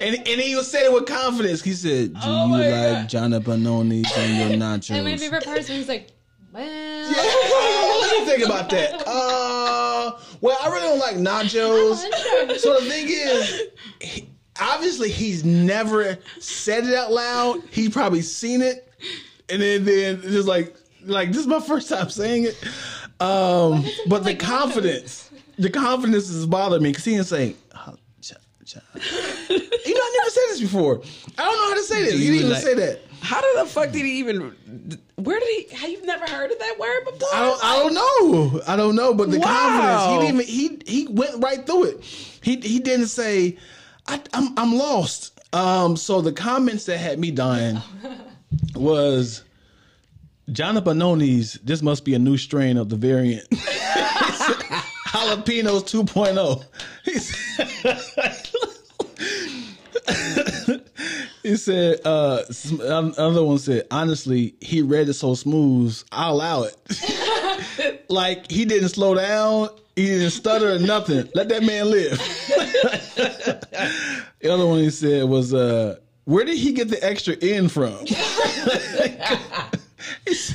and 0.00 0.16
and 0.16 0.40
he 0.40 0.54
was 0.56 0.70
saying 0.70 0.86
it 0.86 0.92
with 0.92 1.06
confidence. 1.06 1.62
He 1.62 1.72
said, 1.72 2.12
"Do 2.14 2.20
Oh 2.22 2.46
you 2.46 2.52
like 2.52 2.70
God. 2.70 3.08
Jana 3.08 3.40
Panoni's 3.40 4.12
on 4.18 4.34
your 4.50 4.58
nachos?" 4.58 4.90
And 4.94 5.04
my 5.04 5.16
favorite 5.16 5.44
part 5.44 5.58
is 5.58 5.68
when 5.68 5.78
he's 5.78 5.88
like, 5.88 6.08
well, 6.52 7.08
what 7.10 8.10
do 8.10 8.16
you 8.16 8.26
think 8.26 8.44
about 8.44 8.68
that? 8.70 9.02
Uh, 9.06 9.53
well, 10.44 10.58
I 10.62 10.68
really 10.68 10.82
don't 10.82 10.98
like 10.98 11.16
nachos. 11.16 12.04
So 12.58 12.78
the 12.78 12.86
thing 12.90 13.06
is, 13.08 13.62
he, 14.00 14.28
obviously 14.60 15.08
he's 15.10 15.42
never 15.42 16.18
said 16.38 16.84
it 16.84 16.94
out 16.94 17.10
loud. 17.12 17.62
He 17.70 17.88
probably 17.88 18.20
seen 18.20 18.60
it, 18.60 18.92
and 19.48 19.62
then 19.62 19.84
then 19.86 20.20
just 20.20 20.46
like 20.46 20.76
like 21.04 21.28
this 21.28 21.38
is 21.38 21.46
my 21.46 21.60
first 21.60 21.88
time 21.88 22.10
saying 22.10 22.44
it. 22.44 22.62
Um, 23.20 23.84
but 24.08 24.18
the 24.18 24.30
like 24.30 24.38
confidence, 24.38 25.30
the 25.58 25.70
confidence 25.70 26.28
is 26.28 26.44
bothering 26.44 26.82
me 26.82 26.90
because 26.90 27.04
he 27.06 27.12
didn't 27.12 27.26
say. 27.26 27.56
"Oh, 27.74 27.94
ja- 28.22 28.36
ja." 28.66 28.80
you 29.00 29.94
know, 29.94 30.00
I 30.02 30.18
never 30.18 30.30
said 30.30 30.42
this 30.50 30.60
before. 30.60 31.00
I 31.38 31.42
don't 31.42 31.56
know 31.56 31.68
how 31.70 31.74
to 31.76 31.82
say 31.84 32.02
this. 32.04 32.12
He 32.14 32.26
you 32.26 32.32
didn't 32.32 32.38
even 32.40 32.50
like- 32.52 32.62
say 32.62 32.74
that. 32.74 33.00
How 33.24 33.40
did 33.40 33.56
the 33.56 33.64
fuck 33.70 33.90
did 33.90 34.04
he 34.04 34.18
even? 34.18 34.98
Where 35.16 35.40
did 35.40 35.48
he? 35.48 35.74
How 35.74 35.86
you've 35.86 36.04
never 36.04 36.26
heard 36.26 36.50
of 36.50 36.58
that 36.58 36.78
word 36.78 37.04
before? 37.06 37.28
I 37.32 37.40
don't, 37.40 37.64
I 37.64 37.76
don't 37.78 37.94
know. 37.94 38.13
I 38.66 38.76
don't 38.76 38.94
know, 38.96 39.12
but 39.14 39.30
the 39.30 39.38
Wow. 39.38 39.46
confidence. 39.46 40.04
He 40.04 40.18
didn't 40.26 40.40
even 40.40 40.82
he 40.86 40.92
he 41.00 41.06
went 41.12 41.42
right 41.42 41.64
through 41.66 41.84
it. 41.84 42.02
He 42.42 42.56
he 42.56 42.78
didn't 42.80 43.06
say, 43.08 43.56
I, 44.06 44.20
I'm 44.32 44.56
I'm 44.58 44.74
lost. 44.76 45.32
Um, 45.52 45.96
so 45.96 46.20
the 46.20 46.32
comments 46.32 46.84
that 46.86 46.98
had 46.98 47.18
me 47.18 47.30
dying 47.30 47.80
was 48.74 49.42
John 50.52 50.74
Bononi's. 50.76 51.54
This 51.62 51.80
must 51.82 52.04
be 52.04 52.14
a 52.14 52.18
new 52.18 52.36
strain 52.36 52.76
of 52.76 52.88
the 52.88 52.96
variant. 52.96 53.48
Jalapenos 55.14 55.84
2.0. 55.84 56.64
He 61.42 61.56
said- 61.56 62.00
uh, 62.06 62.42
another 62.80 63.44
one 63.44 63.58
said, 63.58 63.86
honestly, 63.90 64.54
he 64.60 64.80
read 64.82 65.08
it 65.08 65.14
so 65.14 65.34
smooth, 65.34 65.96
I'll 66.10 66.32
allow 66.34 66.62
it. 66.62 66.76
like, 68.08 68.50
he 68.50 68.64
didn't 68.64 68.90
slow 68.90 69.14
down, 69.14 69.68
he 69.96 70.06
didn't 70.06 70.30
stutter 70.30 70.72
or 70.72 70.78
nothing. 70.78 71.28
Let 71.34 71.48
that 71.48 71.62
man 71.62 71.90
live. 71.90 72.18
the 74.40 74.50
other 74.50 74.66
one 74.66 74.78
he 74.78 74.90
said 74.90 75.28
was, 75.28 75.54
uh, 75.54 75.96
where 76.24 76.44
did 76.44 76.58
he 76.58 76.72
get 76.72 76.88
the 76.88 77.02
extra 77.04 77.34
in 77.34 77.68
from? 77.68 77.92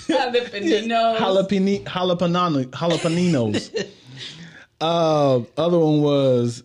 Jalapenos. 0.09 1.17
Jalapeno, 1.17 1.83
jalapeno, 1.83 2.65
jalapenos. 2.65 3.89
uh, 4.81 5.39
other 5.57 5.79
one 5.79 6.01
was, 6.01 6.63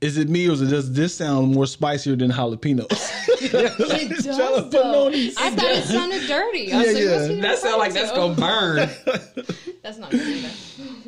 is 0.00 0.16
it 0.18 0.28
me 0.28 0.46
or 0.48 0.54
does 0.56 0.92
this 0.92 1.14
sound 1.16 1.54
more 1.54 1.66
spicier 1.66 2.14
than 2.16 2.30
jalapenos? 2.30 2.86
it 3.40 3.52
does. 3.52 4.26
Jalapenos. 4.38 5.34
I 5.38 5.50
thought 5.50 5.64
it 5.64 5.84
sounded 5.84 6.26
dirty. 6.26 6.72
I 6.72 6.78
was 6.78 6.86
Yeah, 6.86 6.92
like, 6.92 7.02
yeah. 7.02 7.28
what's 7.28 7.40
That 7.42 7.58
sounds 7.58 7.78
like 7.78 7.92
that's 7.92 8.12
gonna 8.12 8.34
burn. 8.34 8.90
That's 9.82 9.96
not 9.98 10.10
good 10.10 10.20
either. 10.20 10.50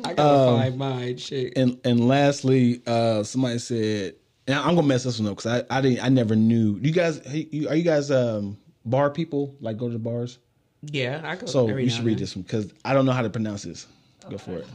I 0.03 0.13
gotta 0.13 0.57
find 0.63 0.77
mine. 0.77 1.17
Shit. 1.17 1.53
and 1.57 1.77
and 1.83 2.07
lastly, 2.07 2.81
uh, 2.87 3.21
somebody 3.23 3.59
said, 3.59 4.15
and 4.47 4.57
I'm 4.57 4.75
gonna 4.75 4.87
mess 4.87 5.03
this 5.03 5.19
one 5.19 5.29
up 5.29 5.37
because 5.37 5.63
I, 5.69 5.77
I 5.77 5.81
didn't 5.81 6.03
I 6.03 6.09
never 6.09 6.35
knew. 6.35 6.79
You 6.81 6.91
guys, 6.91 7.21
hey, 7.27 7.47
you, 7.51 7.69
are 7.69 7.75
you 7.75 7.83
guys 7.83 8.09
um, 8.09 8.57
bar 8.85 9.09
people? 9.11 9.55
Like 9.59 9.77
go 9.77 9.87
to 9.87 9.93
the 9.93 9.99
bars? 9.99 10.39
Yeah, 10.83 11.21
I 11.23 11.35
go. 11.35 11.45
So 11.45 11.67
every 11.67 11.83
you 11.83 11.89
now 11.89 11.95
should 11.97 12.05
read 12.05 12.17
then. 12.17 12.21
this 12.23 12.35
one 12.35 12.43
because 12.43 12.73
I 12.83 12.93
don't 12.93 13.05
know 13.05 13.11
how 13.11 13.21
to 13.21 13.29
pronounce 13.29 13.63
this. 13.63 13.85
Go 14.29 14.37
for 14.39 14.57
it. 14.57 14.67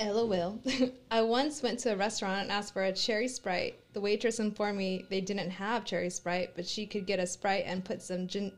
LOL. 0.00 0.60
I 1.10 1.22
once 1.22 1.62
went 1.62 1.78
to 1.80 1.92
a 1.92 1.96
restaurant 1.96 2.42
and 2.42 2.52
asked 2.52 2.72
for 2.72 2.84
a 2.84 2.92
cherry 2.92 3.28
sprite. 3.28 3.78
The 3.92 4.00
waitress 4.00 4.38
informed 4.38 4.78
me 4.78 5.06
they 5.10 5.20
didn't 5.20 5.50
have 5.50 5.84
cherry 5.84 6.10
sprite, 6.10 6.52
but 6.54 6.66
she 6.66 6.86
could 6.86 7.06
get 7.06 7.18
a 7.18 7.26
sprite 7.26 7.64
and 7.66 7.84
put 7.84 8.02
some 8.02 8.26
gin. 8.28 8.52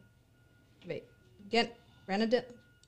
Wait, 0.86 1.04
get 1.50 1.76
grenadine. 2.06 2.42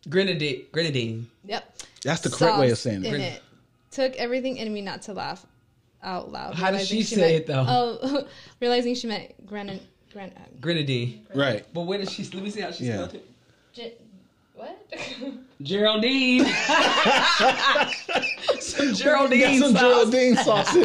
Grenadine. 0.08 0.66
Grenadine. 0.72 1.28
Yep. 1.44 1.76
That's 2.02 2.20
the 2.22 2.30
correct 2.30 2.58
way 2.58 2.70
of 2.70 2.78
sauce 2.78 2.80
saying 2.92 3.04
in 3.04 3.14
it. 3.14 3.20
it. 3.20 3.42
Took 3.90 4.16
everything 4.16 4.56
in 4.56 4.72
me 4.72 4.80
not 4.80 5.02
to 5.02 5.12
laugh 5.12 5.46
out 6.02 6.32
loud. 6.32 6.54
How 6.54 6.70
did 6.72 6.78
realizing 6.78 6.98
she 6.98 7.02
say 7.04 7.20
meant- 7.20 7.34
it, 7.34 7.46
though? 7.46 7.64
Oh, 7.68 8.26
realizing 8.60 8.94
she 8.94 9.06
meant 9.06 9.46
grenadine. 9.46 9.86
Gren, 10.12 10.30
uh, 10.36 10.40
Grenadine. 10.60 11.26
Right. 11.34 11.64
But 11.72 11.82
when 11.82 12.02
is 12.02 12.10
she? 12.12 12.24
Let 12.24 12.42
me 12.42 12.50
see 12.50 12.60
how 12.60 12.70
she 12.70 12.84
Yeah. 12.84 12.96
spelled 12.96 13.14
it. 13.14 13.26
gin, 13.72 13.92
what? 14.62 15.34
Geraldine. 15.62 16.44
some 18.60 18.94
Geraldine 18.94 19.40
Got 19.40 19.58
some 19.58 19.72
sauce. 19.76 19.80
Geraldine 20.10 20.36
sauce. 20.36 20.76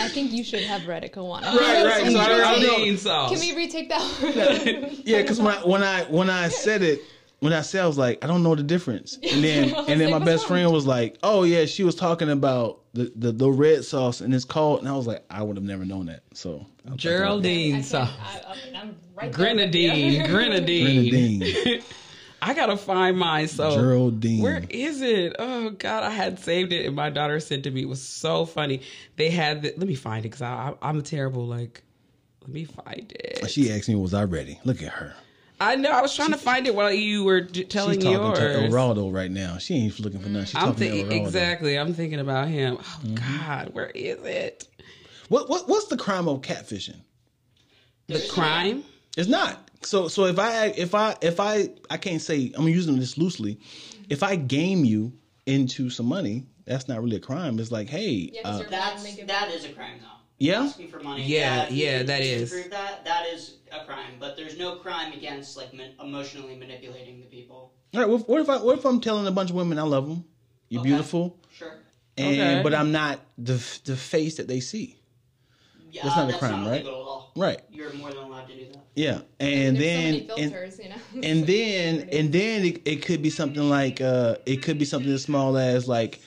I 0.00 0.08
think 0.08 0.32
you 0.32 0.42
should 0.44 0.62
have 0.64 0.86
read 0.86 1.04
it, 1.04 1.12
Kawanna. 1.12 1.42
Right, 1.54 1.84
right. 1.84 2.02
Some 2.04 2.12
So 2.14 2.18
I 2.20 2.28
don't 2.28 2.38
know. 2.40 2.60
Geraldine 2.60 2.98
sauce. 2.98 3.30
Can 3.30 3.40
we 3.40 3.54
retake 3.56 3.88
that? 3.90 4.92
Yeah, 5.04 5.22
because 5.22 5.40
when 5.40 5.54
I, 5.54 5.62
when 5.64 5.82
I 5.82 6.02
when 6.04 6.28
I 6.30 6.48
said 6.48 6.82
it, 6.82 7.00
when 7.38 7.52
I 7.52 7.60
said 7.60 7.82
I 7.84 7.86
was 7.86 7.96
like, 7.98 8.22
I 8.24 8.26
don't 8.26 8.42
know 8.42 8.54
the 8.56 8.62
difference, 8.64 9.18
and 9.22 9.44
then 9.44 9.72
and 9.74 10.00
then 10.00 10.10
like, 10.10 10.20
my 10.20 10.24
best 10.24 10.44
wrong? 10.44 10.48
friend 10.60 10.72
was 10.72 10.84
like, 10.86 11.16
Oh 11.22 11.44
yeah, 11.44 11.64
she 11.66 11.84
was 11.84 11.94
talking 11.94 12.28
about 12.30 12.80
the, 12.94 13.12
the 13.16 13.30
the 13.32 13.48
red 13.50 13.84
sauce 13.84 14.20
and 14.20 14.34
it's 14.34 14.44
called, 14.44 14.80
and 14.80 14.88
I 14.88 14.92
was 14.96 15.06
like, 15.06 15.24
I 15.30 15.42
would 15.42 15.56
have 15.56 15.64
never 15.64 15.84
known 15.84 16.06
that. 16.06 16.22
So 16.32 16.66
I 16.84 16.88
thought 16.88 16.90
that- 16.90 16.96
Geraldine 16.96 17.82
sauce. 17.84 18.10
can't- 18.10 18.46
I, 18.46 18.78
I, 18.78 18.80
I'm 18.82 18.96
right 19.14 19.30
Grenadine. 19.32 20.26
Grenadine. 20.28 21.40
Grenadine, 21.40 21.82
I 22.46 22.52
gotta 22.52 22.76
find 22.76 23.16
mine. 23.16 23.48
So 23.48 23.70
Geraldine. 23.74 24.42
where 24.42 24.62
is 24.68 25.00
it? 25.00 25.34
Oh 25.38 25.70
God, 25.70 26.04
I 26.04 26.10
had 26.10 26.38
saved 26.38 26.72
it, 26.72 26.84
and 26.84 26.94
my 26.94 27.08
daughter 27.08 27.40
sent 27.40 27.64
to 27.64 27.70
me. 27.70 27.82
It 27.82 27.88
was 27.88 28.02
so 28.02 28.44
funny. 28.44 28.82
They 29.16 29.30
had. 29.30 29.62
The, 29.62 29.72
let 29.78 29.88
me 29.88 29.94
find 29.94 30.20
it 30.24 30.28
because 30.28 30.42
I, 30.42 30.52
I, 30.52 30.74
I'm 30.88 30.98
a 30.98 31.02
terrible 31.02 31.46
like. 31.46 31.82
Let 32.42 32.50
me 32.50 32.64
find 32.64 33.10
it. 33.18 33.48
She 33.50 33.72
asked 33.72 33.88
me, 33.88 33.94
was 33.94 34.12
I 34.12 34.24
ready? 34.24 34.60
Look 34.64 34.82
at 34.82 34.90
her. 34.92 35.14
I 35.60 35.76
know. 35.76 35.90
I 35.90 36.02
was 36.02 36.14
trying 36.14 36.32
to 36.32 36.36
find 36.36 36.66
it 36.66 36.74
while 36.74 36.92
you 36.92 37.24
were 37.24 37.40
j- 37.40 37.64
telling 37.64 37.94
She's 37.94 38.04
talking 38.04 38.20
yours. 38.20 38.38
to 38.38 38.68
Geraldo 38.76 39.10
right 39.14 39.30
now. 39.30 39.56
She 39.56 39.76
ain't 39.76 39.98
looking 40.00 40.20
for 40.20 40.28
nothing. 40.28 40.46
She's 40.46 40.56
I'm 40.56 40.74
talking 40.74 40.78
thinking 40.90 41.08
to 41.08 41.16
exactly. 41.16 41.78
I'm 41.78 41.94
thinking 41.94 42.20
about 42.20 42.48
him. 42.48 42.76
Oh 42.78 43.00
Mm-hmm. 43.04 43.38
God, 43.46 43.70
where 43.72 43.86
is 43.94 44.18
it? 44.24 44.68
What 45.30 45.48
what 45.48 45.66
what's 45.68 45.86
the 45.86 45.96
crime 45.96 46.28
of 46.28 46.42
catfishing? 46.42 47.00
The 48.08 48.22
crime. 48.30 48.84
It's 49.16 49.28
not. 49.28 49.63
So 49.84 50.08
so 50.08 50.24
if 50.26 50.38
I 50.38 50.66
if 50.76 50.94
I 50.94 51.16
if 51.20 51.40
I 51.40 51.68
I 51.90 51.96
can't 51.96 52.20
say 52.20 52.52
I'm 52.56 52.68
using 52.68 52.98
this 52.98 53.18
loosely. 53.18 53.58
If 54.10 54.22
I 54.22 54.36
game 54.36 54.84
you 54.84 55.14
into 55.46 55.88
some 55.90 56.06
money, 56.06 56.44
that's 56.66 56.88
not 56.88 57.02
really 57.02 57.16
a 57.16 57.20
crime. 57.20 57.58
It's 57.58 57.72
like, 57.72 57.88
hey, 57.88 58.32
Yeah, 58.34 58.42
'cause 58.42 58.60
uh, 58.60 58.64
That's 58.70 59.14
that 59.26 59.48
is 59.50 59.64
a 59.64 59.68
crime 59.70 59.98
though. 60.00 60.06
Yeah? 60.38 60.62
Asking 60.64 60.88
for 60.88 61.00
money. 61.00 61.22
Yeah, 61.22 61.62
if 61.62 61.70
yeah, 61.70 62.02
that 62.02 62.22
is. 62.22 62.50
Prove 62.52 62.70
that 62.70 63.04
that 63.04 63.26
is 63.32 63.56
a 63.72 63.84
crime, 63.84 64.16
but 64.20 64.36
there's 64.36 64.58
no 64.58 64.76
crime 64.76 65.12
against 65.12 65.56
like 65.56 65.72
ma- 65.74 65.82
emotionally 66.02 66.54
manipulating 66.54 67.18
the 67.20 67.26
people. 67.26 67.72
all 67.94 68.00
right. 68.00 68.08
What, 68.08 68.28
what 68.28 68.40
if 68.40 68.48
I 68.50 68.58
what 68.58 68.78
if 68.78 68.84
I'm 68.84 69.00
telling 69.00 69.26
a 69.26 69.30
bunch 69.32 69.50
of 69.50 69.56
women 69.56 69.78
I 69.78 69.82
love 69.82 70.06
them, 70.08 70.24
you're 70.68 70.80
Okay. 70.80 70.90
beautiful, 70.90 71.38
Sure. 71.50 71.78
and 72.18 72.40
Okay. 72.40 72.62
but 72.62 72.74
I'm 72.74 72.92
not 72.92 73.20
the 73.38 73.54
the 73.84 73.96
face 73.96 74.36
that 74.36 74.48
they 74.48 74.60
see. 74.60 74.98
Yeah, 75.92 76.02
That's 76.04 76.16
not 76.16 76.28
a 76.28 76.32
crime, 76.34 76.60
not 76.60 76.66
right? 76.70 76.80
illegal 76.82 76.90
at 76.90 76.98
all. 76.98 77.03
Right. 77.36 77.60
You're 77.72 77.92
more 77.94 78.10
than 78.10 78.18
allowed 78.24 78.46
to 78.48 78.54
do 78.56 78.66
that. 78.72 78.84
Yeah, 78.94 79.20
and 79.40 79.76
There's 79.76 79.84
then 79.84 80.14
so 80.14 80.18
many 80.36 80.42
and, 80.42 80.52
filters, 80.52 80.78
you 80.78 80.88
know. 80.88 80.94
and 81.22 81.46
then 81.46 82.08
and 82.12 82.32
then 82.32 82.64
it, 82.64 82.82
it 82.84 82.96
could 83.04 83.22
be 83.22 83.30
something 83.30 83.68
like 83.68 84.00
uh 84.00 84.36
it 84.46 84.62
could 84.62 84.78
be 84.78 84.84
something 84.84 85.10
as 85.12 85.22
small 85.22 85.56
as 85.56 85.88
like 85.88 86.20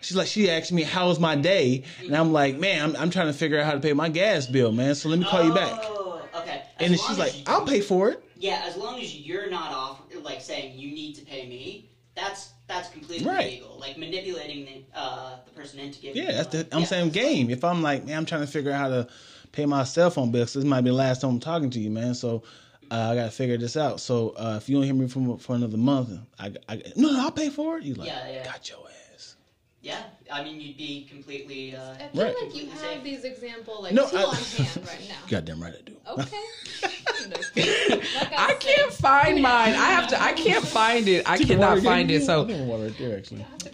she's 0.00 0.16
like 0.16 0.26
she 0.26 0.50
asked 0.50 0.72
me 0.72 0.82
"How 0.82 1.08
was 1.08 1.18
my 1.18 1.36
day 1.36 1.84
and 2.06 2.16
i'm 2.16 2.32
like 2.32 2.58
man 2.58 2.82
i'm, 2.90 2.96
I'm 2.96 3.10
trying 3.10 3.28
to 3.28 3.32
figure 3.32 3.58
out 3.58 3.64
how 3.66 3.72
to 3.72 3.80
pay 3.80 3.92
my 3.92 4.08
gas 4.08 4.46
bill 4.46 4.72
man 4.72 4.94
so 4.94 5.08
let 5.08 5.18
me 5.18 5.24
call 5.24 5.42
you 5.42 5.52
back 5.52 5.90
Oh, 5.96 6.30
okay. 6.40 6.62
As 6.78 6.86
and 6.86 6.90
then 6.92 6.98
she's 6.98 7.18
like 7.18 7.32
you- 7.34 7.42
i'll 7.46 7.66
pay 7.66 7.80
for 7.80 8.10
it 8.10 8.22
Yeah, 8.36 8.62
as 8.66 8.76
long 8.76 9.00
as 9.00 9.16
you're 9.18 9.48
not 9.50 9.72
off, 9.72 10.00
like 10.22 10.40
saying 10.40 10.78
you 10.78 10.90
need 10.90 11.14
to 11.16 11.22
pay 11.24 11.46
me, 11.48 11.88
that's 12.14 12.52
that's 12.66 12.88
completely 12.90 13.24
Right. 13.26 13.46
illegal. 13.52 13.76
Like 13.80 13.96
manipulating 13.96 14.64
the 14.66 14.98
uh, 14.98 15.36
the 15.46 15.50
person 15.52 15.80
into 15.80 15.98
giving. 16.00 16.22
yeah 16.22 16.32
that's 16.32 16.48
the 16.48 16.66
i'm 16.72 16.80
Yeah. 16.80 16.86
saying 16.86 17.10
game 17.10 17.48
if 17.50 17.64
i'm 17.64 17.82
like 17.82 18.04
man 18.06 18.18
i'm 18.18 18.26
trying 18.26 18.40
to 18.42 18.46
figure 18.46 18.70
out 18.72 18.78
how 18.80 18.88
to 18.88 19.08
pay 19.54 19.66
my 19.66 19.84
cell 19.84 20.10
phone 20.10 20.30
bill 20.30 20.44
'cause 20.44 20.54
this 20.54 20.64
might 20.64 20.80
be 20.82 20.90
the 20.90 20.96
last 20.96 21.20
time 21.20 21.30
i'm 21.30 21.40
talking 21.40 21.70
to 21.70 21.80
you 21.80 21.90
man 21.90 22.14
so 22.14 22.42
uh, 22.90 23.10
I 23.12 23.14
gotta 23.14 23.30
figure 23.30 23.56
this 23.56 23.78
out. 23.78 23.98
So 23.98 24.34
uh, 24.36 24.58
if 24.60 24.68
you 24.68 24.76
don't 24.76 24.84
hear 24.84 24.94
me 24.94 25.08
from 25.08 25.38
for 25.38 25.56
another 25.56 25.78
month, 25.78 26.10
I, 26.38 26.52
I 26.68 26.82
no, 26.96 27.10
no, 27.12 27.22
I'll 27.22 27.32
pay 27.32 27.48
for 27.48 27.78
it. 27.78 27.82
You 27.82 27.94
like, 27.94 28.08
Yeah, 28.08 28.28
yeah. 28.30 28.44
got 28.44 28.68
your 28.68 28.86
ass. 29.12 29.36
Yeah, 29.80 30.02
I 30.32 30.42
mean, 30.42 30.60
you'd 30.60 30.76
be 30.76 31.06
completely. 31.10 31.76
Uh, 31.76 31.92
I 31.94 32.08
feel 32.08 32.24
Right. 32.24 32.34
like 32.42 32.54
you 32.54 32.68
have 32.70 33.04
these 33.04 33.24
example 33.24 33.82
like 33.82 33.92
No, 33.92 34.08
two 34.08 34.16
I- 34.16 34.22
on 34.24 34.34
hand 34.34 34.76
right 34.86 35.08
now. 35.08 35.14
Goddamn 35.28 35.62
right 35.62 35.74
I 35.78 35.82
do. 35.84 35.96
Okay. 36.22 36.36
Like 37.24 38.32
I 38.36 38.48
said, 38.48 38.60
can't 38.60 38.92
find 38.92 39.40
mine. 39.40 39.70
I 39.74 39.86
have 39.92 40.08
to. 40.08 40.20
I 40.22 40.32
can't 40.32 40.64
find 40.66 41.08
it. 41.08 41.28
I 41.28 41.38
cannot 41.38 41.78
find 41.80 42.10
it. 42.10 42.22
So 42.24 42.44
right 42.46 42.92
there. 42.98 43.22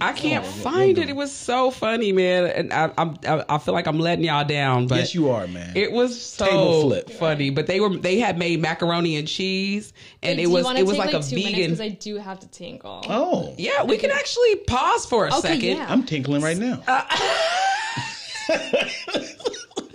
I 0.00 0.12
can't 0.12 0.44
Oh, 0.44 0.48
find 0.48 0.96
yeah, 0.96 1.02
it. 1.04 1.10
It 1.10 1.16
was 1.16 1.32
so 1.32 1.70
funny, 1.72 2.12
man. 2.12 2.46
And 2.46 2.72
I, 2.72 2.92
I'm. 2.96 3.18
I, 3.26 3.44
I 3.48 3.58
feel 3.58 3.74
like 3.74 3.86
I'm 3.88 3.98
letting 3.98 4.24
y'all 4.24 4.44
down, 4.44 4.86
but 4.86 4.98
yes, 4.98 5.14
you 5.14 5.30
are, 5.30 5.46
man. 5.48 5.76
It 5.76 5.90
was 5.90 6.20
so 6.20 6.44
Table 6.46 6.80
flip. 6.82 7.10
funny, 7.10 7.50
but 7.50 7.66
they 7.66 7.80
were 7.80 7.96
they 7.96 8.18
had 8.20 8.38
made 8.38 8.60
macaroni 8.60 9.16
and 9.16 9.26
cheese, 9.26 9.92
and 10.22 10.36
Wait, 10.38 10.44
it 10.44 10.46
do 10.46 10.50
you 10.50 10.54
was 10.54 10.64
wanna 10.64 10.78
it 10.78 10.86
was 10.86 10.96
take, 10.96 11.06
like, 11.12 11.14
a 11.14 11.22
two 11.26 11.34
vegan. 11.36 11.52
because 11.62 11.80
I 11.80 11.88
do 11.88 12.16
have 12.18 12.38
to 12.40 12.48
tinkle. 12.48 13.04
oh, 13.08 13.54
yeah, 13.58 13.82
we 13.82 13.96
can 13.98 14.10
actually 14.12 14.56
pause 14.56 15.06
for 15.06 15.26
a 15.26 15.28
Okay, 15.38 15.40
second. 15.40 15.76
yeah. 15.78 15.86
I'm 15.88 16.04
tinkling 16.04 16.39
right 16.42 16.56
now. 16.56 16.82
Uh, 16.86 17.04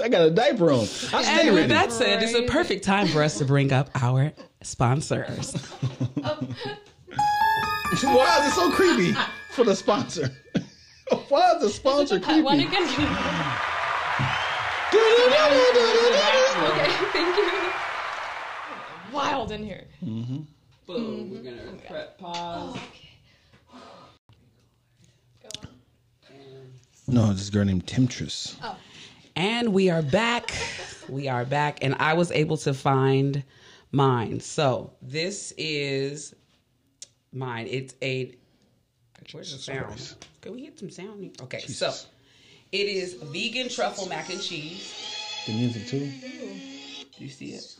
I 0.03 0.07
got 0.09 0.25
a 0.27 0.31
diaper 0.31 0.71
on. 0.71 0.81
I 0.81 0.85
stay 0.85 1.47
And 1.47 1.49
with 1.49 1.55
ready. 1.57 1.67
that 1.73 1.91
said, 1.91 2.21
it's 2.21 2.33
a 2.35 2.43
perfect 2.43 2.83
time 2.83 3.07
for 3.07 3.23
us 3.23 3.37
to 3.39 3.45
bring 3.45 3.71
up 3.73 3.89
our 3.95 4.31
sponsors. 4.61 5.53
Why 8.01 8.39
is 8.41 8.47
it 8.47 8.55
so 8.55 8.71
creepy 8.71 9.13
for 9.51 9.63
the 9.63 9.75
sponsor? 9.75 10.29
Why 11.29 11.51
is 11.53 11.61
the 11.61 11.69
sponsor 11.69 12.19
Pet 12.19 12.43
one 12.43 12.57
creepy? 12.57 12.75
again. 12.75 12.87
okay, 15.63 16.91
thank 17.13 17.37
you. 17.37 17.49
Wild 19.11 19.51
in 19.51 19.63
here. 19.63 19.85
Mm-hmm. 20.03 20.39
Boom. 20.87 21.31
We're 21.31 21.41
gonna 21.43 21.73
prep 21.87 22.17
pause. 22.19 22.75
Oh, 22.77 22.81
No, 27.08 27.34
this 27.34 27.49
girl 27.49 27.66
named 27.66 27.88
Temptress. 27.88 28.56
Oh. 28.64 28.78
And 29.36 29.74
we 29.74 29.89
are 29.89 30.01
back. 30.01 30.51
We 31.08 31.28
are 31.28 31.45
back, 31.45 31.80
and 31.84 31.95
I 31.99 32.14
was 32.14 32.32
able 32.32 32.58
to 32.58 32.74
find 32.74 33.43
mine. 33.91 34.39
So 34.39 34.93
this 35.01 35.53
is 35.58 36.36
mine. 37.32 37.68
It's 37.70 37.93
a. 38.01 38.36
Where's 39.32 39.51
the 39.51 39.60
sound? 39.60 40.16
Can 40.41 40.53
we 40.53 40.62
get 40.62 40.80
some 40.80 40.89
sound? 40.89 41.38
Okay, 41.41 41.60
so 41.60 41.93
it 42.72 42.88
is 42.88 43.16
vegan 43.16 43.70
truffle 43.70 44.08
mac 44.08 44.32
and 44.32 44.41
cheese. 44.41 45.43
The 45.45 45.53
music 45.53 45.88
too. 45.88 45.99
Do 45.99 47.24
you 47.24 47.30
see 47.30 47.53
it? 47.53 47.76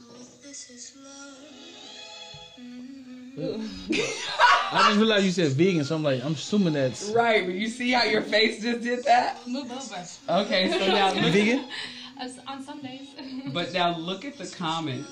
I 3.38 4.88
just 4.88 4.98
realized 4.98 5.26
you 5.26 5.32
said 5.32 5.52
vegan, 5.52 5.84
so 5.84 5.96
I'm 5.96 6.04
like, 6.04 6.24
I'm 6.24 6.34
assuming 6.34 6.74
that's 6.74 7.10
Right, 7.10 7.46
but 7.46 7.56
you 7.56 7.68
see 7.68 7.92
how 7.92 8.04
your 8.04 8.22
face 8.22 8.62
just 8.62 8.82
did 8.82 9.04
that? 9.04 9.46
Move 9.48 9.72
over. 9.72 10.42
Okay, 10.42 10.72
so 10.72 10.88
now 10.88 11.14
look, 11.14 11.34
vegan. 11.34 11.66
On 12.48 12.64
some 12.64 12.82
days. 12.82 13.10
but 13.54 13.74
now 13.74 13.98
look 13.98 14.24
at 14.24 14.38
the 14.38 14.48
comment. 14.48 15.06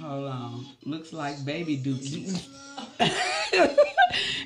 Hold 0.00 0.28
on, 0.28 0.66
looks 0.84 1.12
like 1.12 1.44
baby 1.44 1.76
dookie. 1.76 2.40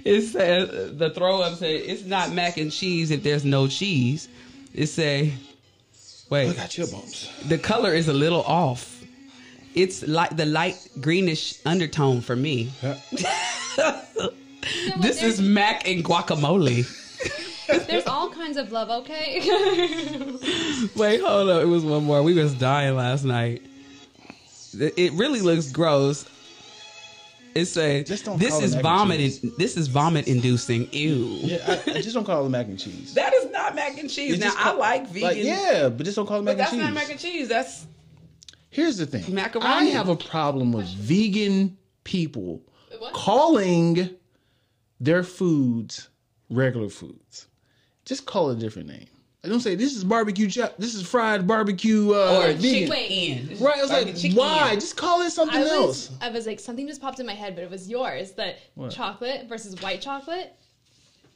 it 0.04 0.22
says 0.22 0.96
the 0.98 1.10
throw 1.10 1.42
up 1.42 1.58
said 1.58 1.70
it's 1.70 2.04
not 2.04 2.32
mac 2.32 2.56
and 2.56 2.72
cheese 2.72 3.10
if 3.10 3.22
there's 3.22 3.44
no 3.44 3.68
cheese. 3.68 4.28
It 4.72 4.86
say, 4.86 5.34
wait, 6.28 6.50
I 6.50 6.54
got 6.54 6.76
your 6.76 6.88
bumps. 6.88 7.30
the 7.46 7.58
color 7.58 7.92
is 7.94 8.08
a 8.08 8.12
little 8.12 8.42
off. 8.42 8.93
It's 9.74 10.06
like 10.06 10.36
the 10.36 10.46
light 10.46 10.88
greenish 11.00 11.58
undertone 11.66 12.20
for 12.20 12.36
me. 12.36 12.70
This 15.00 15.22
is 15.22 15.40
mac 15.40 15.86
and 15.88 16.04
guacamole. 16.04 16.86
There's 17.86 18.06
all 18.06 18.30
kinds 18.30 18.56
of 18.56 18.72
love, 18.72 18.88
okay? 19.02 19.40
Wait, 20.96 21.20
hold 21.20 21.50
up. 21.50 21.62
It 21.62 21.66
was 21.66 21.84
one 21.84 22.04
more. 22.04 22.22
We 22.22 22.34
was 22.34 22.54
dying 22.54 22.96
last 22.96 23.24
night. 23.24 23.62
It 24.78 24.94
it 24.96 25.12
really 25.14 25.40
looks 25.40 25.70
gross. 25.70 26.26
It 27.54 27.66
say 27.66 28.02
Just 28.02 28.24
don't 28.24 28.38
this 28.38 28.54
is 28.60 28.74
it 28.74 28.78
is 28.78 28.82
vomit. 28.82 29.40
This 29.58 29.76
is 29.76 29.86
vomit 29.86 30.26
inducing. 30.26 30.88
Ew. 30.92 31.38
Yeah, 31.42 31.80
I, 31.86 31.90
I 31.92 32.00
just 32.00 32.14
don't 32.14 32.24
call 32.24 32.44
it 32.44 32.48
mac 32.48 32.66
and 32.66 32.78
cheese. 32.78 33.14
That 33.14 33.32
is 33.32 33.50
not 33.50 33.74
mac 33.74 33.98
and 33.98 34.10
cheese. 34.10 34.34
It's 34.34 34.40
Now 34.40 34.50
just 34.50 34.66
I 34.66 34.72
like 34.72 35.06
vegan. 35.08 35.28
Like, 35.28 35.36
yeah, 35.38 35.88
but 35.88 36.04
just 36.04 36.16
don't 36.16 36.26
call 36.26 36.40
it 36.40 36.44
but 36.44 36.56
mac 36.56 36.70
that's 36.70 36.72
and 36.72 36.80
cheese. 36.80 36.86
That's 36.86 36.94
not 36.94 37.00
mac 37.00 37.10
and 37.10 37.20
cheese. 37.20 37.48
That's 37.48 37.86
Here's 38.74 38.96
the 38.96 39.06
thing. 39.06 39.32
Macaroni. 39.32 39.66
I 39.68 39.84
have 39.84 40.08
a 40.08 40.16
problem 40.16 40.72
with 40.72 40.86
vegan 40.88 41.78
people 42.02 42.60
What? 42.98 43.12
calling 43.12 44.10
their 45.00 45.22
foods 45.22 46.08
regular 46.50 46.88
foods. 46.88 47.46
Just 48.04 48.26
call 48.26 48.50
it 48.50 48.56
a 48.56 48.60
different 48.60 48.88
name. 48.88 49.06
I 49.44 49.48
don't 49.48 49.60
say 49.60 49.74
this 49.76 49.94
is 49.94 50.02
barbecue 50.04 50.48
chop. 50.48 50.76
This 50.78 50.94
is 50.94 51.06
fried 51.06 51.46
barbecue 51.46 52.12
uh, 52.14 52.40
or 52.48 52.52
vegan. 52.54 52.90
chicken. 52.90 53.64
Right? 53.64 53.78
I 53.78 53.82
was 53.82 53.90
like, 53.90 54.04
Barbecue 54.06 54.34
why? 54.34 54.74
Just 54.74 54.96
call 54.96 55.20
it 55.22 55.30
something 55.30 55.58
I 55.60 55.62
was, 55.62 55.70
else. 55.70 56.10
I 56.20 56.30
was 56.30 56.46
like, 56.46 56.58
something 56.58 56.88
just 56.88 57.00
popped 57.00 57.20
in 57.20 57.26
my 57.26 57.34
head, 57.34 57.54
but 57.54 57.62
it 57.62 57.70
was 57.70 57.88
yours. 57.88 58.32
That 58.32 58.56
What? 58.74 58.90
chocolate 58.90 59.46
versus 59.48 59.80
white 59.82 60.00
chocolate. 60.00 60.56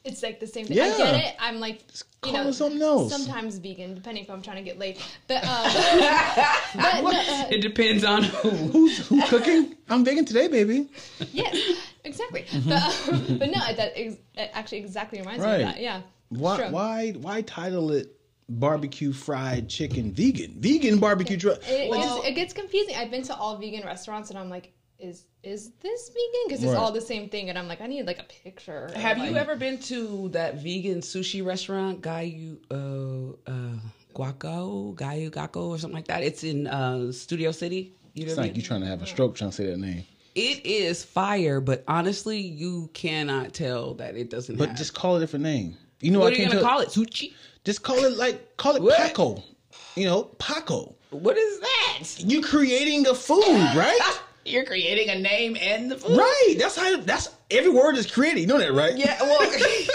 It's 0.05 0.23
like 0.23 0.41
the 0.41 0.47
same 0.47 0.67
thing. 0.67 0.77
Yeah. 0.77 0.85
I 0.95 0.97
get 0.97 1.15
it. 1.15 1.35
I'm 1.39 1.61
like, 1.61 1.83
you 2.25 2.33
call 2.33 2.45
know, 2.45 2.49
it 2.49 2.53
something 2.55 2.81
else. 2.83 3.13
Sometimes 3.13 3.59
vegan, 3.59 3.95
depending 3.95 4.25
if 4.25 4.31
I'm 4.31 4.41
trying 4.43 4.57
to 4.57 4.63
get 4.63 4.79
laid. 4.79 4.99
But, 5.27 5.45
um, 5.45 5.65
but 6.75 7.01
no, 7.03 7.09
uh, 7.11 7.45
It 7.51 7.61
depends 7.63 8.05
on 8.05 8.23
who. 8.25 8.51
Who's 8.51 9.07
who 9.09 9.21
cooking? 9.27 9.77
I'm 9.89 10.05
vegan 10.05 10.25
today, 10.25 10.49
baby. 10.49 10.89
yes, 11.33 11.57
exactly. 12.05 12.45
But, 12.67 13.09
um, 13.09 13.39
but 13.39 13.51
no, 13.51 13.61
that 13.75 13.93
ex- 13.97 14.17
it 14.35 14.51
actually 14.55 14.79
exactly 14.79 15.19
reminds 15.21 15.45
me 15.45 15.53
of 15.53 15.59
that. 15.61 15.81
Yeah. 15.81 16.03
Why? 16.31 16.57
True. 16.57 16.71
Why? 16.71 17.11
Why 17.13 17.43
title 17.43 17.91
it 17.93 18.15
barbecue 18.49 19.13
fried 19.13 19.69
chicken 19.69 20.13
vegan? 20.13 20.55
Vegan 20.59 20.99
barbecue. 20.99 21.37
Dr- 21.37 21.59
It, 21.69 21.91
Well- 21.91 22.17
gets, 22.19 22.29
it 22.29 22.33
gets 22.33 22.53
confusing. 22.55 22.95
I've 22.97 23.11
been 23.11 23.23
to 23.25 23.35
all 23.35 23.57
vegan 23.57 23.85
restaurants, 23.85 24.31
and 24.31 24.39
I'm 24.39 24.49
like, 24.51 24.73
is 24.99 25.25
is 25.43 25.71
this 25.81 26.09
vegan? 26.09 26.41
Because 26.47 26.63
it's 26.65 26.73
Right. 26.73 26.79
all 26.79 26.93
the 26.93 27.01
same 27.01 27.29
thing, 27.29 27.49
and 27.49 27.59
I'm 27.59 27.69
like, 27.69 27.81
I 27.81 27.87
need 27.87 28.07
like 28.07 28.19
a 28.19 28.25
picture. 28.25 28.91
Have 28.97 29.19
like, 29.19 29.31
you 29.31 29.37
ever 29.37 29.57
been 29.57 29.79
to 29.83 30.29
that 30.31 30.57
vegan 30.57 31.01
sushi 31.01 31.45
restaurant, 31.45 32.01
Gayu 32.03 32.59
uh, 32.71 33.51
uh, 33.51 33.79
Guaco, 34.15 34.95
Gayu 34.97 35.31
Gaco, 35.31 35.69
or 35.69 35.79
something 35.79 35.95
like 35.97 36.09
that? 36.09 36.23
It's 36.23 36.43
in 36.45 36.67
uh, 36.67 37.13
Studio 37.13 37.53
City. 37.53 37.93
You 38.15 38.27
it's 38.27 38.37
like 38.37 38.47
mean? 38.47 38.57
you 38.57 38.63
trying 38.63 38.81
to 38.81 38.87
have 38.87 39.01
a 39.03 39.07
stroke 39.07 39.37
trying 39.37 39.51
to 39.51 39.57
say 39.57 39.67
that 39.67 39.79
name. 39.79 40.05
It 40.35 40.65
is 40.67 41.05
fire, 41.05 41.61
but 41.61 41.85
honestly, 41.89 42.39
you 42.39 42.91
cannot 42.93 43.55
tell 43.55 43.95
that 43.95 44.17
it 44.17 44.31
doesn't. 44.31 44.57
But 44.57 44.71
have. 44.71 44.79
just 44.79 44.95
call 44.95 45.15
it 45.15 45.19
a 45.19 45.21
different 45.21 45.45
name. 45.45 45.77
You 46.01 46.11
know 46.11 46.21
what 46.21 46.27
I 46.27 46.29
are 46.29 46.31
you 46.33 46.37
can't 46.39 46.51
gonna 46.53 46.61
tell- 46.63 46.71
call 46.71 46.81
it? 46.81 46.89
Sushi? 46.89 47.33
Just 47.65 47.83
call 47.83 48.05
it 48.05 48.17
like 48.17 48.57
call 48.57 48.75
it 48.77 48.83
What? 48.83 48.97
Paco. 48.99 49.43
You 49.95 50.07
know, 50.07 50.25
Paco. 50.39 50.95
What 51.11 51.37
is 51.37 51.61
that? 51.61 52.25
You're 52.25 52.43
creating 52.43 53.07
a 53.07 53.15
food, 53.15 53.43
right? 53.77 53.99
You're 54.49 54.65
creating 54.65 55.11
a 55.11 55.19
name 55.19 55.57
and 55.61 55.91
the 55.91 55.97
food. 55.99 56.17
right. 56.17 56.55
That's 56.59 56.77
how. 56.77 56.97
That's 56.99 57.31
every 57.51 57.71
word 57.71 57.97
is 57.97 58.11
created. 58.11 58.41
You 58.41 58.47
know 58.47 58.59
that, 58.59 58.73
right? 58.73 58.97
Yeah. 58.97 59.21
Well, 59.23 59.41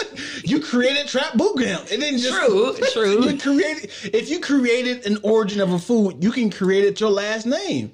you 0.44 0.60
created 0.60 1.08
trap 1.08 1.34
boot 1.34 1.58
camp. 1.58 1.84
It 1.90 2.00
didn't 2.00 2.18
just 2.20 2.34
True, 2.38 2.74
true. 2.92 3.24
You 3.30 3.38
created. 3.38 3.90
If 4.14 4.30
you 4.30 4.40
created 4.40 5.06
an 5.06 5.18
origin 5.22 5.60
of 5.60 5.72
a 5.72 5.78
food, 5.78 6.22
you 6.22 6.30
can 6.30 6.50
create 6.50 6.84
it 6.84 7.00
your 7.00 7.10
last 7.10 7.46
name. 7.46 7.92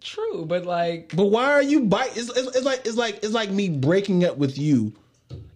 true, 0.00 0.44
but 0.46 0.64
like, 0.64 1.12
But 1.14 1.26
why 1.26 1.46
are 1.52 1.62
you 1.62 1.80
bite? 1.84 2.16
It's, 2.16 2.30
it's, 2.30 2.56
it's 2.56 2.64
like 2.64 2.80
it's 2.86 2.96
like 2.96 3.16
it's 3.22 3.32
like 3.32 3.50
me 3.50 3.68
breaking 3.68 4.24
up 4.24 4.36
with 4.38 4.56
you, 4.58 4.92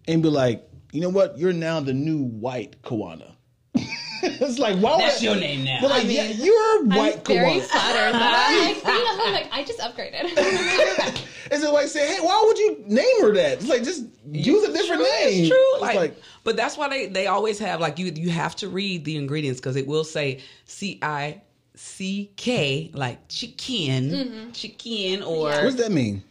and 0.07 0.23
be 0.23 0.29
like, 0.29 0.69
you 0.93 1.01
know 1.01 1.09
what? 1.09 1.39
You're 1.39 1.53
now 1.53 1.81
the 1.81 1.95
new 1.95 2.23
white 2.23 2.81
Kawanna. 2.83 3.33
it's 4.41 4.59
like 4.59 4.79
why? 4.79 4.99
that's 4.99 5.17
would, 5.21 5.23
your 5.23 5.37
name 5.37 5.65
now. 5.65 5.79
But 5.81 5.91
like, 5.91 6.05
yeah, 6.07 6.25
you're 6.25 6.85
white. 6.85 6.93
I'm 6.93 6.99
white 6.99 7.27
very 7.27 7.61
Kawanna. 7.61 7.63
flattered. 7.63 8.15
That 8.15 8.47
I'm 8.49 8.75
like, 8.75 8.85
you 8.85 9.17
know, 9.27 9.33
like 9.33 9.49
I 9.53 9.65
just 9.65 9.79
upgraded. 9.81 11.31
Is 11.53 11.63
it 11.63 11.71
like 11.71 11.89
say, 11.89 12.07
hey, 12.15 12.21
why 12.21 12.43
would 12.47 12.59
you 12.59 12.83
name 12.87 13.21
her 13.21 13.33
that? 13.35 13.59
It's 13.59 13.69
like 13.69 13.83
just 13.85 14.05
use 14.31 14.65
a 14.69 14.73
different 14.73 15.03
True, 15.03 15.11
name. 15.11 15.41
It's 15.45 15.49
true. 15.49 15.73
It's 15.75 15.83
Like, 15.83 15.97
like 15.97 16.23
but 16.43 16.57
that's 16.57 16.77
why 16.79 16.89
they 16.89 17.07
they 17.07 17.27
always 17.27 17.59
have 17.59 17.81
like 17.81 17.99
you 17.99 18.07
you 18.15 18.31
have 18.31 18.57
to 18.57 18.69
read 18.69 19.05
the 19.05 19.17
ingredients 19.17 19.61
because 19.61 19.77
it 19.77 19.87
will 19.87 20.05
say 20.05 20.41
C 20.65 20.99
I 21.03 21.43
C 21.77 22.31
K 22.37 22.91
like 22.95 23.29
chicken, 23.29 24.11
mm-hmm. 24.11 24.51
chicken 24.53 25.23
or 25.23 25.51
Yeah. 25.51 25.57
what 25.57 25.63
does 25.65 25.77
that 25.77 25.93
mean? 25.93 26.23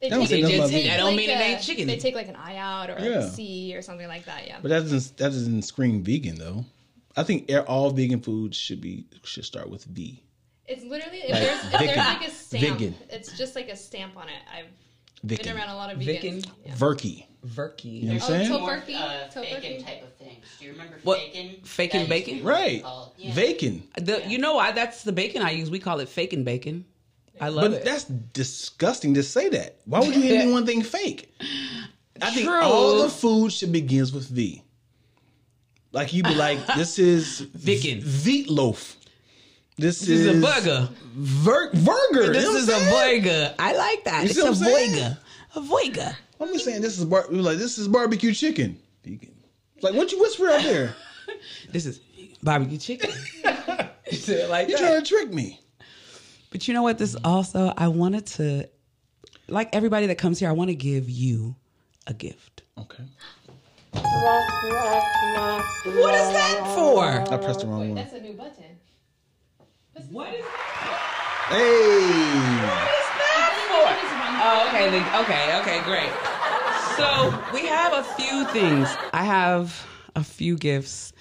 They 0.00 0.08
That 0.08 0.16
don't 0.16 0.26
say 0.28 0.40
nothing 0.40 0.56
about 0.58 0.70
they 0.70 0.82
me. 0.82 0.88
That 0.88 0.96
don't 0.96 1.06
like 1.08 1.16
mean 1.16 1.30
it 1.30 1.38
a- 1.38 1.42
ain't 1.42 1.62
chicken. 1.62 1.86
They 1.86 1.98
take 1.98 2.14
like 2.14 2.28
an 2.28 2.36
eye 2.36 2.56
out 2.56 2.90
or 2.90 2.94
like 2.94 3.04
Yeah. 3.04 3.18
a 3.18 3.28
C 3.30 3.74
or 3.76 3.82
something 3.82 4.08
like 4.08 4.24
that. 4.26 4.46
Yeah. 4.46 4.58
But 4.62 4.68
that 4.68 4.80
doesn't 4.82 5.16
that 5.18 5.30
doesn't 5.30 5.62
scream 5.62 6.02
vegan 6.02 6.36
though. 6.36 6.64
I 7.20 7.24
think 7.24 7.50
all 7.68 7.90
vegan 7.90 8.20
foods 8.20 8.56
should 8.56 8.80
be 8.80 9.04
should 9.24 9.44
start 9.44 9.68
with 9.70 9.84
V. 9.84 10.22
It's 10.66 10.84
literally 10.84 11.18
if 11.18 11.30
Like 11.30 11.40
there's, 11.42 11.64
if 11.64 11.80
there's 11.80 11.96
like 11.96 12.28
a 12.28 12.30
stamp. 12.30 12.78
Vegan. 12.78 12.94
It's 13.10 13.36
just 13.36 13.54
like 13.56 13.68
a 13.68 13.76
stamp 13.76 14.16
on 14.16 14.28
it. 14.28 14.34
I've 14.56 14.66
Vicken. 15.22 15.46
been 15.48 15.56
around 15.56 15.68
a 15.70 15.76
lot 15.76 15.92
of 15.92 15.98
Vicken? 15.98 16.36
vegans. 16.38 16.46
Yeah. 16.64 16.74
Verky. 16.74 17.26
Verky. 17.46 17.84
You 17.84 18.08
know 18.08 18.14
what 18.14 18.22
I'm 18.22 18.22
Oh, 18.22 18.26
saying? 18.36 18.48
to- 18.52 18.58
More, 18.58 18.70
Tofurkey? 18.78 18.94
uh, 18.94 19.28
Tofurkey? 19.28 19.60
bacon 19.60 19.84
type 19.84 20.02
of 20.02 20.14
things. 20.14 20.44
Do 20.58 20.64
you 20.64 20.72
remember 20.72 20.96
What? 21.02 21.18
bacon? 21.18 21.56
Fake 21.64 21.94
and 21.94 22.08
bacon? 22.08 22.42
Right. 22.42 22.82
yeah. 23.18 23.34
Bacon. 23.34 23.82
The, 24.00 24.22
You 24.26 24.38
know, 24.38 24.58
I, 24.58 24.72
that's 24.72 25.02
the 25.02 25.12
bacon 25.12 25.42
I 25.42 25.50
use. 25.50 25.70
We 25.70 25.78
call 25.78 26.00
it 26.00 26.08
faking 26.08 26.44
bacon. 26.44 26.84
I 27.40 27.48
love 27.48 27.70
but 27.70 27.80
it. 27.80 27.84
that's 27.84 28.04
disgusting 28.04 29.14
to 29.14 29.22
say 29.22 29.48
that. 29.50 29.76
Why 29.86 30.00
would 30.00 30.14
you 30.14 30.22
hand 30.22 30.46
me 30.48 30.52
one 30.52 30.64
thing 30.66 30.82
fake? 30.82 31.34
I 32.22 32.30
think 32.30 32.46
True. 32.46 32.60
all 32.62 33.02
the 33.02 33.08
food 33.08 33.52
should 33.52 33.72
begins 33.72 34.12
with 34.12 34.28
V. 34.28 34.62
Like 35.92 36.12
you 36.12 36.22
be 36.22 36.34
like, 36.34 36.64
this 36.76 36.98
is 36.98 37.40
Vicken. 37.54 38.00
Wheatloaf. 38.00 38.96
This, 39.76 40.00
This 40.00 40.08
is 40.08 40.26
a 40.26 40.40
burger. 40.40 40.88
Ver- 41.14 41.70
burger. 41.72 42.32
This 42.32 42.44
You 42.44 42.52
know 42.52 42.56
is 42.58 42.68
a 42.68 42.72
a 42.72 42.76
I'm 42.76 42.82
saying? 42.90 43.22
burger. 43.22 43.54
I 43.58 43.76
like 43.76 44.04
that. 44.04 44.24
It's 44.24 44.36
a 44.38 44.64
burger. 44.64 45.18
A 45.56 45.60
burger. 45.62 46.16
I'm 46.38 46.48
just 46.52 46.64
saying 46.64 46.82
this 46.82 46.98
is 46.98 47.04
bar- 47.04 47.26
like 47.30 47.58
this 47.58 47.78
is 47.78 47.88
barbecue 47.88 48.32
chicken. 48.32 48.78
Vegan. 49.04 49.32
It's 49.74 49.84
like 49.84 49.94
what 49.94 50.12
you 50.12 50.20
whisper 50.20 50.48
out 50.48 50.62
there? 50.62 50.94
This 51.72 51.86
is 51.86 52.00
barbecue 52.42 52.78
chicken. 52.78 53.10
Like 53.44 54.68
You 54.68 54.76
that. 54.76 54.78
trying 54.78 55.02
to 55.02 55.06
trick 55.06 55.32
me? 55.32 55.60
But 56.50 56.66
you 56.66 56.74
know 56.74 56.82
what? 56.82 56.98
This 56.98 57.14
also, 57.22 57.72
I 57.76 57.86
wanted 57.88 58.26
to, 58.26 58.68
like 59.48 59.68
everybody 59.74 60.06
that 60.06 60.16
comes 60.18 60.40
here, 60.40 60.48
I 60.48 60.52
want 60.52 60.68
to 60.70 60.74
give 60.74 61.08
you 61.08 61.54
a 62.08 62.12
gift. 62.14 62.62
Okay. 62.76 63.04
What 66.00 66.14
is 66.14 66.32
that 66.32 66.72
for? 66.74 67.04
I 67.04 67.36
pressed 67.38 67.60
the 67.60 67.66
wrong 67.66 67.88
one. 67.88 67.94
That's 67.94 68.12
a 68.12 68.20
new 68.20 68.34
button. 68.34 68.78
What 69.56 69.68
is 69.96 70.10
what 70.10 70.34
is 70.34 70.44
that? 70.44 71.46
Hey. 71.50 71.58
What 72.70 72.90
is 72.96 73.08
that 73.18 73.52
for? 73.68 73.86
Oh, 74.42 74.68
okay, 74.68 74.86
okay, 75.22 75.44
okay, 75.60 75.78
great. 75.84 76.12
So 76.96 77.06
we 77.54 77.66
have 77.66 77.92
a 77.92 78.02
few 78.14 78.46
things. 78.46 78.88
I 79.12 79.24
have 79.24 79.86
a 80.16 80.24
few 80.24 80.56
gifts 80.56 81.12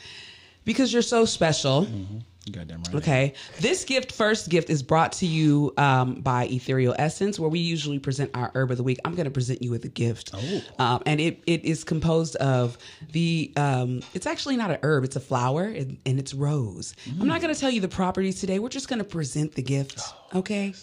because 0.66 0.92
you're 0.92 1.02
so 1.02 1.26
special. 1.26 1.86
You 1.86 2.22
goddamn 2.52 2.84
right. 2.84 2.96
Okay. 2.96 3.34
This 3.60 3.84
gift, 3.86 4.12
first 4.12 4.50
gift, 4.50 4.70
is 4.70 4.84
brought 4.84 5.12
to 5.14 5.26
you 5.26 5.74
um, 5.78 6.16
by 6.22 6.46
Ethereal 6.46 6.96
Essence, 6.98 7.40
where 7.40 7.50
we 7.50 7.60
usually 7.60 8.00
present 8.00 8.32
our 8.34 8.52
herb 8.56 8.72
of 8.72 8.78
the 8.78 8.84
week. 8.84 9.00
I'm 9.06 9.16
going 9.16 9.26
to 9.26 9.32
present 9.32 9.62
you 9.62 9.72
with 9.72 9.86
a 9.86 9.90
gift. 9.90 10.32
Oh. 10.34 10.62
Um, 10.80 11.04
and 11.06 11.20
it, 11.20 11.42
it 11.46 11.64
is 11.66 11.84
composed 11.84 12.36
of 12.38 12.78
the, 13.12 13.52
um, 13.58 14.02
it's 14.14 14.26
actually 14.28 14.56
not 14.58 14.72
an 14.72 14.80
herb, 14.84 15.04
it's 15.04 15.16
a 15.16 15.20
flower, 15.22 15.64
and, 15.64 15.98
and 16.06 16.20
it's 16.20 16.34
rose. 16.34 16.94
I'm 17.20 17.28
not 17.28 17.42
going 17.42 17.54
to 17.54 17.60
tell 17.60 17.72
you 17.72 17.82
the 17.82 17.88
properties 17.88 18.40
today. 18.40 18.60
We're 18.60 18.70
just 18.70 18.88
going 18.88 19.00
to 19.00 19.06
present 19.06 19.54
the 19.56 19.62
gift. 19.64 20.02
Okay. 20.36 20.76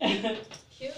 Cute. 0.00 0.92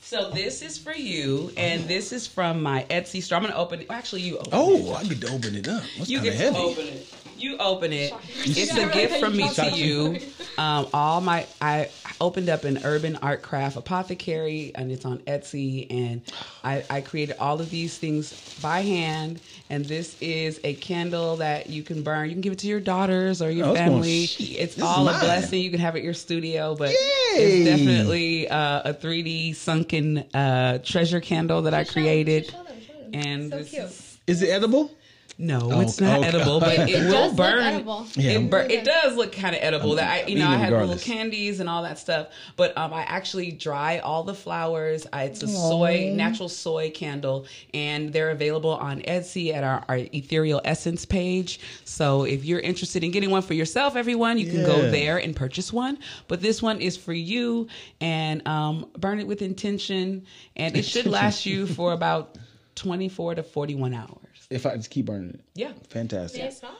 So 0.00 0.30
this 0.30 0.62
is 0.62 0.78
for 0.78 0.92
you, 0.94 1.50
and 1.56 1.84
this 1.88 2.12
is 2.12 2.26
from 2.26 2.62
my 2.62 2.84
Etsy 2.90 3.22
store. 3.22 3.36
I'm 3.36 3.42
going 3.42 3.52
to 3.54 3.58
open 3.58 3.80
it. 3.80 3.86
Actually, 3.90 4.22
you 4.22 4.38
open 4.38 4.48
it. 4.48 4.52
Oh, 4.52 4.94
I 4.94 5.04
get 5.04 5.20
to 5.22 5.28
open 5.32 5.54
it 5.54 5.66
up. 5.68 5.82
That's 5.96 6.10
You 6.10 6.20
get 6.20 6.34
of 6.34 6.38
heavy. 6.40 6.54
to 6.56 6.60
open 6.60 6.86
it. 6.88 7.14
You 7.36 7.56
open 7.58 7.92
it. 7.92 8.12
It's 8.44 8.74
Yeah, 8.76 8.88
a 8.88 8.92
gift 8.92 9.18
from 9.20 9.36
me 9.36 9.48
to 9.54 9.70
you. 9.70 10.18
Um, 10.56 10.86
all 10.94 11.20
my 11.20 11.48
I 11.60 11.90
opened 12.20 12.48
up 12.48 12.62
an 12.64 12.78
urban 12.84 13.16
art 13.16 13.42
craft 13.42 13.76
apothecary, 13.76 14.70
and 14.76 14.92
it's 14.92 15.04
on 15.04 15.18
Etsy. 15.22 15.88
And 15.90 16.22
I, 16.62 16.84
I 16.88 17.00
created 17.00 17.38
all 17.40 17.60
of 17.60 17.70
these 17.70 17.98
things 17.98 18.34
by 18.60 18.82
hand. 18.82 19.40
And 19.68 19.84
this 19.84 20.16
is 20.20 20.60
a 20.62 20.74
candle 20.74 21.38
that 21.38 21.70
you 21.70 21.82
can 21.82 22.04
burn. 22.04 22.26
You 22.28 22.34
can 22.36 22.40
give 22.40 22.52
it 22.52 22.60
to 22.60 22.68
your 22.68 22.78
daughters 22.78 23.42
or 23.42 23.50
your 23.50 23.66
Oh, 23.66 23.74
family. 23.74 24.26
shit, 24.26 24.48
it's 24.60 24.74
this 24.76 24.84
all 24.84 25.08
a 25.08 25.18
blessing. 25.18 25.60
You 25.60 25.72
can 25.72 25.80
have 25.80 25.96
it 25.96 26.00
at 26.00 26.04
your 26.04 26.14
studio, 26.14 26.76
but 26.76 26.90
Yay! 26.92 26.98
it's 27.34 27.64
definitely 27.64 28.48
uh, 28.48 28.90
a 28.90 28.94
3D 28.94 29.56
sunken 29.56 30.18
uh, 30.34 30.78
treasure 30.84 31.18
candle 31.20 31.62
that 31.62 31.74
I 31.74 31.82
created. 31.82 32.46
Show 32.52 32.62
them, 32.62 32.76
show 32.86 32.92
them. 32.92 33.10
And 33.12 33.50
So 33.50 33.58
this 33.58 33.70
cute. 33.70 33.82
is 33.86 34.18
Is 34.28 34.42
it 34.42 34.50
edible? 34.50 34.92
No, 35.36 35.70
Oh, 35.72 35.80
it's 35.80 36.00
not 36.00 36.18
okay. 36.20 36.28
edible, 36.28 36.60
but 36.60 36.78
it, 36.88 36.94
will 37.04 37.10
does 37.10 37.30
look 37.32 37.36
burn. 37.36 37.62
edible. 37.62 38.06
Yeah. 38.14 38.30
It, 38.38 38.50
bur- 38.50 38.66
it 38.70 38.84
does 38.84 39.16
look 39.16 39.32
kind 39.32 39.54
of 39.56 39.62
edible. 39.62 39.96
That 39.96 40.10
I, 40.10 40.28
you 40.28 40.38
know, 40.38 40.46
I 40.46 40.54
eating 40.54 40.58
had 40.60 40.72
little 40.72 40.96
candies 40.96 41.60
and 41.60 41.68
all 41.68 41.82
that 41.82 41.98
stuff, 41.98 42.28
but 42.56 42.76
um, 42.78 42.92
I 42.92 43.02
actually 43.02 43.50
dry 43.50 43.98
all 43.98 44.22
the 44.22 44.34
flowers. 44.34 45.06
I, 45.12 45.24
it's 45.24 45.42
a 45.42 45.48
soy, 45.48 46.12
natural 46.14 46.48
soy 46.48 46.90
candle, 46.90 47.46
and 47.72 48.12
they're 48.12 48.30
available 48.30 48.70
on 48.76 49.00
Etsy 49.02 49.52
at 49.52 49.64
our, 49.64 49.84
our 49.88 49.98
Ethereal 50.12 50.60
Essence 50.64 51.04
page. 51.04 51.60
So 51.84 52.24
if 52.24 52.44
you're 52.44 52.60
interested 52.60 53.02
in 53.02 53.10
getting 53.10 53.30
one 53.30 53.42
for 53.42 53.54
yourself, 53.54 53.96
everyone, 53.96 54.38
you 54.38 54.46
can 54.50 54.64
go 54.64 54.90
there 54.90 55.18
and 55.18 55.34
purchase 55.34 55.72
one. 55.72 55.98
But 56.28 56.40
this 56.42 56.62
one 56.62 56.80
is 56.80 56.96
for 56.96 57.12
you, 57.12 57.66
and 58.00 58.46
um, 58.46 58.86
burn 58.98 59.18
it 59.18 59.26
with 59.26 59.42
intention, 59.42 60.26
and 60.56 60.76
it 60.76 60.84
should 60.84 61.06
last 61.06 61.44
you 61.44 61.66
for 61.66 61.92
about 61.92 62.38
24 62.76 63.36
to 63.36 63.42
41 63.42 63.94
hours. 63.94 64.08
If 64.54 64.66
I 64.66 64.76
just 64.76 64.90
keep 64.90 65.06
burning 65.06 65.30
it. 65.30 65.40
Yeah. 65.54 65.72
Fantastic. 65.90 66.40
Can 66.40 66.50
you 66.50 66.54
smell? 66.56 66.76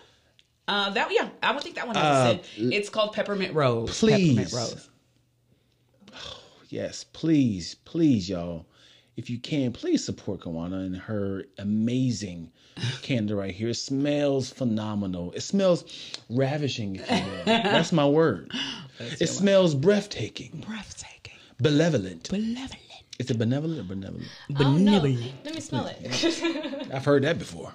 Uh, 0.68 0.91
that 0.91 1.09
yeah, 1.12 1.29
I 1.43 1.53
would 1.53 1.62
think 1.62 1.75
that 1.77 1.87
one 1.87 1.97
has 1.97 2.05
Uh, 2.05 2.39
a 2.41 2.45
scent. 2.59 2.72
It's 2.72 2.89
called 2.89 3.12
peppermint 3.12 3.53
rose. 3.55 3.99
please. 3.99 4.29
peppermint 4.37 4.53
rose. 4.53 4.89
Yes, 6.70 7.05
please, 7.05 7.75
please, 7.85 8.29
y'all. 8.29 8.66
If 9.16 9.31
you 9.31 9.39
can, 9.39 9.70
please 9.72 10.05
support 10.05 10.41
Kawanna 10.41 10.85
and 10.87 10.97
her 10.97 11.45
amazing 11.59 12.51
candle 13.03 13.37
right 13.39 13.55
here. 13.55 13.68
It 13.68 13.75
smells 13.77 14.51
phenomenal. 14.51 15.31
It 15.33 15.43
smells 15.43 15.85
ravishing, 16.31 16.97
if 16.97 17.09
you 17.11 17.16
will. 17.16 17.45
That's 17.45 17.93
my 17.93 18.09
word. 18.09 18.51
it 18.99 19.29
smells 19.29 19.75
breathtaking, 19.77 20.64
Breathtaking, 20.66 21.35
benevolent. 21.61 22.29
benevolent, 22.31 22.81
Is 23.19 23.31
it 23.31 23.39
benevolent 23.39 23.79
or 23.79 23.85
benevolent? 23.85 24.25
Benevolent. 24.51 25.33
Let 25.45 25.55
me 25.55 25.61
smell 25.61 25.87
it. 25.87 26.89
I've 26.93 27.05
heard 27.05 27.23
that 27.25 27.39
before. 27.39 27.73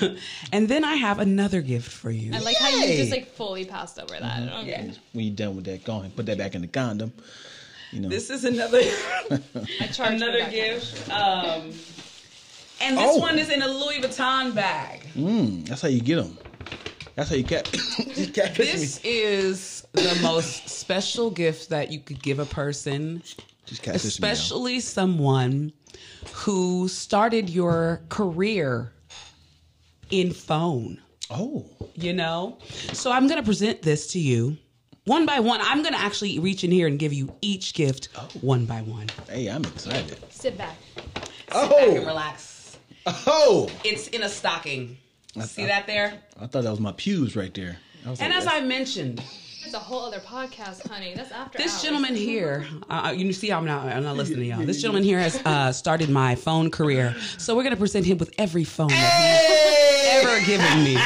And 0.52 0.68
then 0.68 0.84
I 0.84 0.94
have 0.94 1.18
another 1.18 1.60
gift 1.62 1.90
for 1.90 2.10
you. 2.10 2.32
I 2.34 2.38
like 2.38 2.56
how 2.56 2.68
you 2.68 2.96
just 2.96 3.10
like 3.10 3.26
fully 3.34 3.64
passed 3.64 3.98
over 3.98 4.14
that. 4.18 4.40
Mm-hmm. 4.42 4.58
Okay. 4.60 4.92
When 5.12 5.24
you're 5.26 5.34
done 5.34 5.56
with 5.56 5.64
that, 5.64 5.84
go 5.84 5.98
ahead, 5.98 6.14
put 6.14 6.26
that 6.26 6.38
back 6.38 6.54
in 6.54 6.62
the 6.62 6.68
condom. 6.68 7.12
You 7.92 8.00
know. 8.00 8.08
This 8.08 8.30
is 8.30 8.44
another 8.44 8.80
I 9.80 9.86
charge 9.92 10.14
another 10.14 10.48
gift. 10.50 11.10
Um, 11.10 11.72
and 12.80 12.96
this 12.96 13.16
Oh. 13.16 13.18
one 13.18 13.38
is 13.38 13.50
in 13.50 13.62
a 13.62 13.68
Louis 13.68 14.00
Vuitton 14.00 14.54
bag. 14.54 15.00
Mm, 15.16 15.66
that's 15.66 15.82
how 15.82 15.88
you 15.88 16.00
get 16.00 16.16
them. 16.16 16.38
That's 17.16 17.30
how 17.30 17.36
you 17.36 17.42
cat. 17.44 17.68
you 18.16 18.28
catfish 18.28 18.66
me. 18.66 18.72
This 18.80 19.00
is 19.02 19.86
the 19.92 20.16
most 20.22 20.68
special 20.68 21.30
gift 21.32 21.68
that 21.70 21.90
you 21.90 21.98
could 21.98 22.22
give 22.22 22.38
a 22.38 22.44
person, 22.46 23.22
Just 23.68 23.82
catfish 23.82 24.04
me, 24.04 24.08
especially 24.08 24.80
someone 24.80 25.72
who 26.32 26.88
started 26.88 27.50
your 27.50 28.00
career 28.08 28.92
in 30.10 30.32
phone. 30.32 31.00
Oh, 31.30 31.66
you 31.94 32.12
know? 32.14 32.58
So 32.92 33.12
I'm 33.12 33.26
going 33.26 33.38
to 33.38 33.44
present 33.44 33.82
this 33.82 34.06
to 34.12 34.18
you 34.18 34.56
one 35.04 35.26
by 35.26 35.40
one. 35.40 35.60
I'm 35.62 35.82
going 35.82 35.94
to 35.94 36.00
actually 36.00 36.38
reach 36.38 36.64
in 36.64 36.70
here 36.70 36.86
and 36.86 36.98
give 36.98 37.12
you 37.12 37.34
each 37.42 37.74
gift 37.74 38.08
oh. 38.16 38.28
one 38.40 38.64
by 38.66 38.80
one. 38.82 39.08
hey, 39.28 39.48
I'm 39.48 39.64
excited. 39.64 40.18
Sit 40.32 40.56
back. 40.56 40.76
Oh. 41.52 41.68
Sit 41.68 41.78
back 41.78 41.88
and 41.88 41.98
Oh, 41.98 42.06
relax. 42.06 42.78
oh! 43.06 43.68
It's 43.84 44.08
in 44.08 44.22
a 44.22 44.28
stocking. 44.28 44.98
See 45.40 45.66
that 45.66 45.86
there? 45.86 46.14
I 46.40 46.46
thought 46.46 46.64
that 46.64 46.70
was 46.70 46.80
my 46.80 46.92
pews 46.92 47.36
right 47.36 47.52
there. 47.54 47.78
I 48.06 48.10
was 48.10 48.20
And 48.20 48.32
like, 48.32 48.42
as 48.42 48.46
I 48.46 48.60
mentioned, 48.60 49.22
It's 49.64 49.74
a 49.74 49.78
whole 49.78 50.04
other 50.06 50.20
podcast, 50.20 50.86
honey. 50.88 51.12
That's 51.14 51.32
after 51.32 51.58
this 51.58 51.72
hours. 51.74 51.82
gentleman 51.82 52.14
here, 52.14 52.66
uh, 52.88 53.12
you 53.16 53.32
see, 53.32 53.50
I'm 53.52 53.64
not, 53.64 53.86
I'm 53.88 54.02
not 54.04 54.16
listening 54.16 54.40
to 54.40 54.44
y'all. 54.46 54.64
This 54.64 54.80
gentleman 54.80 55.02
here 55.02 55.18
has 55.18 55.36
uh, 55.44 55.72
started 55.72 56.08
my 56.10 56.34
phone 56.36 56.70
career, 56.70 57.14
so 57.38 57.56
we're 57.56 57.64
gonna 57.64 57.76
present 57.76 58.06
him 58.06 58.18
with 58.18 58.32
every 58.38 58.64
phone 58.64 58.88
that 58.88 60.20
he's 60.22 60.24
ever 60.24 60.46
given 60.46 60.84
me. 60.84 60.96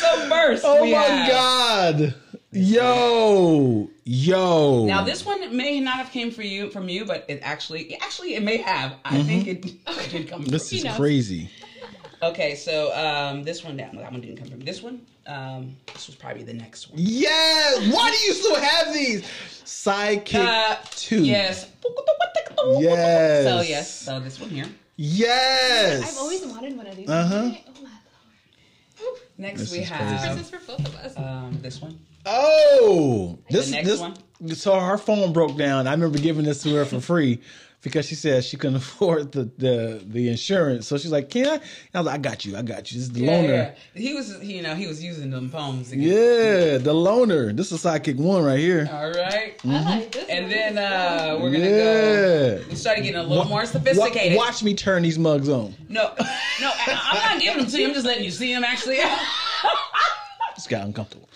so 0.00 0.28
first, 0.28 0.64
Oh 0.64 0.82
we 0.82 0.92
my 0.92 0.98
have- 0.98 1.28
god! 1.30 2.14
Yo, 2.54 3.88
yo. 4.04 4.84
Now 4.84 5.02
this 5.04 5.24
one 5.24 5.56
may 5.56 5.80
not 5.80 5.96
have 5.96 6.10
came 6.10 6.30
for 6.30 6.42
you 6.42 6.68
from 6.70 6.86
you, 6.90 7.06
but 7.06 7.24
it 7.26 7.40
actually 7.42 7.96
actually 7.96 8.34
it 8.34 8.42
may 8.42 8.58
have. 8.58 8.94
I 9.06 9.22
think 9.22 9.46
it, 9.46 9.64
it 9.64 10.10
did 10.10 10.28
come. 10.28 10.44
this 10.44 10.68
from 10.68 10.76
is 10.76 10.82
He 10.82 10.88
knows. 10.88 10.96
crazy. 10.98 11.50
Okay, 12.22 12.54
so 12.54 12.94
um, 12.94 13.42
this 13.42 13.64
one 13.64 13.76
down. 13.76 13.96
That 13.96 14.12
one 14.12 14.20
didn't 14.20 14.36
come 14.36 14.48
from 14.48 14.60
this 14.60 14.80
one. 14.82 15.04
Um, 15.26 15.76
this 15.92 16.06
was 16.06 16.14
probably 16.14 16.44
the 16.44 16.54
next 16.54 16.88
one. 16.90 16.98
Yes. 17.02 17.92
Why 17.92 18.10
do 18.10 18.16
you 18.18 18.32
still 18.34 18.60
have 18.60 18.92
these? 18.92 19.22
Sidekick 19.64 20.34
Uh, 20.46 20.76
two. 20.92 21.24
Yes. 21.24 21.68
Yes. 22.78 23.44
So 23.44 23.60
yes. 23.62 23.90
So 23.92 24.20
this 24.20 24.38
one 24.40 24.50
here. 24.50 24.66
Yes. 24.96 26.02
I've 26.02 26.18
always 26.18 26.46
wanted 26.46 26.76
one 26.76 26.86
of 26.86 26.94
these. 26.96 27.08
Uh-huh. 27.08 27.34
Oh, 27.34 27.82
my 27.82 27.90
Lord. 29.02 29.18
Next 29.38 29.60
This 29.60 29.72
we 29.72 29.78
is 29.78 29.88
have 29.88 30.20
Christmas 30.36 30.50
for 30.50 30.76
both 30.76 30.86
of 30.86 30.94
us. 30.96 31.16
um, 31.16 31.58
this 31.60 31.80
one. 31.80 31.98
Oh, 32.24 33.36
this 33.50 33.70
next 33.72 33.88
this. 33.88 34.00
one? 34.00 34.14
So 34.54 34.78
her 34.78 34.96
phone 34.96 35.32
broke 35.32 35.56
down. 35.56 35.88
I 35.88 35.92
remember 35.92 36.18
giving 36.18 36.44
this 36.44 36.62
to 36.62 36.74
her 36.76 36.84
for 36.84 37.00
free 37.00 37.40
because 37.82 38.06
she 38.06 38.14
said 38.14 38.44
she 38.44 38.56
couldn't 38.56 38.76
afford 38.84 39.32
the 39.32 39.50
the, 39.58 40.02
the 40.06 40.28
insurance. 40.28 40.86
So 40.86 40.96
she's 40.98 41.10
like, 41.12 41.28
"Can 41.30 41.46
I?" 41.46 41.54
And 41.54 41.60
I 41.94 41.98
was 41.98 42.06
like, 42.06 42.14
"I 42.14 42.18
got 42.18 42.44
you. 42.44 42.56
I 42.56 42.62
got 42.62 42.90
you." 42.92 42.98
This 42.98 43.08
is 43.08 43.12
the 43.12 43.22
loaner. 43.22 43.74
He 43.94 44.14
was, 44.14 44.42
you 44.42 44.62
know, 44.62 44.74
he 44.74 44.86
was 44.86 45.02
using 45.02 45.30
them 45.30 45.48
phones. 45.50 45.92
Again. 45.92 46.06
Yeah, 46.06 46.78
the 46.78 46.94
loaner. 46.94 47.54
This 47.56 47.72
is 47.72 47.82
sidekick 47.82 48.16
one 48.16 48.42
right 48.44 48.58
here. 48.58 48.88
All 48.92 49.10
right. 49.10 49.54
I 49.64 49.84
like 49.98 50.12
this 50.12 50.28
And 50.28 50.50
then 50.50 50.78
uh, 50.78 51.38
we're 51.40 51.50
gonna 51.50 51.64
Yeah. 51.64 51.74
go. 51.74 52.64
We 52.68 52.74
started 52.76 53.02
getting 53.02 53.20
a 53.20 53.22
little 53.22 53.44
more 53.46 53.60
Wa- 53.60 53.64
sophisticated. 53.66 54.36
watch 54.38 54.62
me 54.62 54.74
turn 54.74 55.02
these 55.02 55.18
mugs 55.18 55.48
on. 55.48 55.74
No, 55.88 56.12
no, 56.18 56.70
I, 56.74 57.00
I'm 57.12 57.32
not 57.34 57.40
giving 57.42 57.62
them 57.62 57.70
to 57.70 57.80
you. 57.80 57.88
I'm 57.88 57.94
just 57.94 58.06
letting 58.06 58.24
you 58.24 58.30
see 58.30 58.52
them. 58.54 58.64
Actually, 58.64 58.98
Just 60.54 60.68
got 60.68 60.84
uncomfortable. 60.84 61.28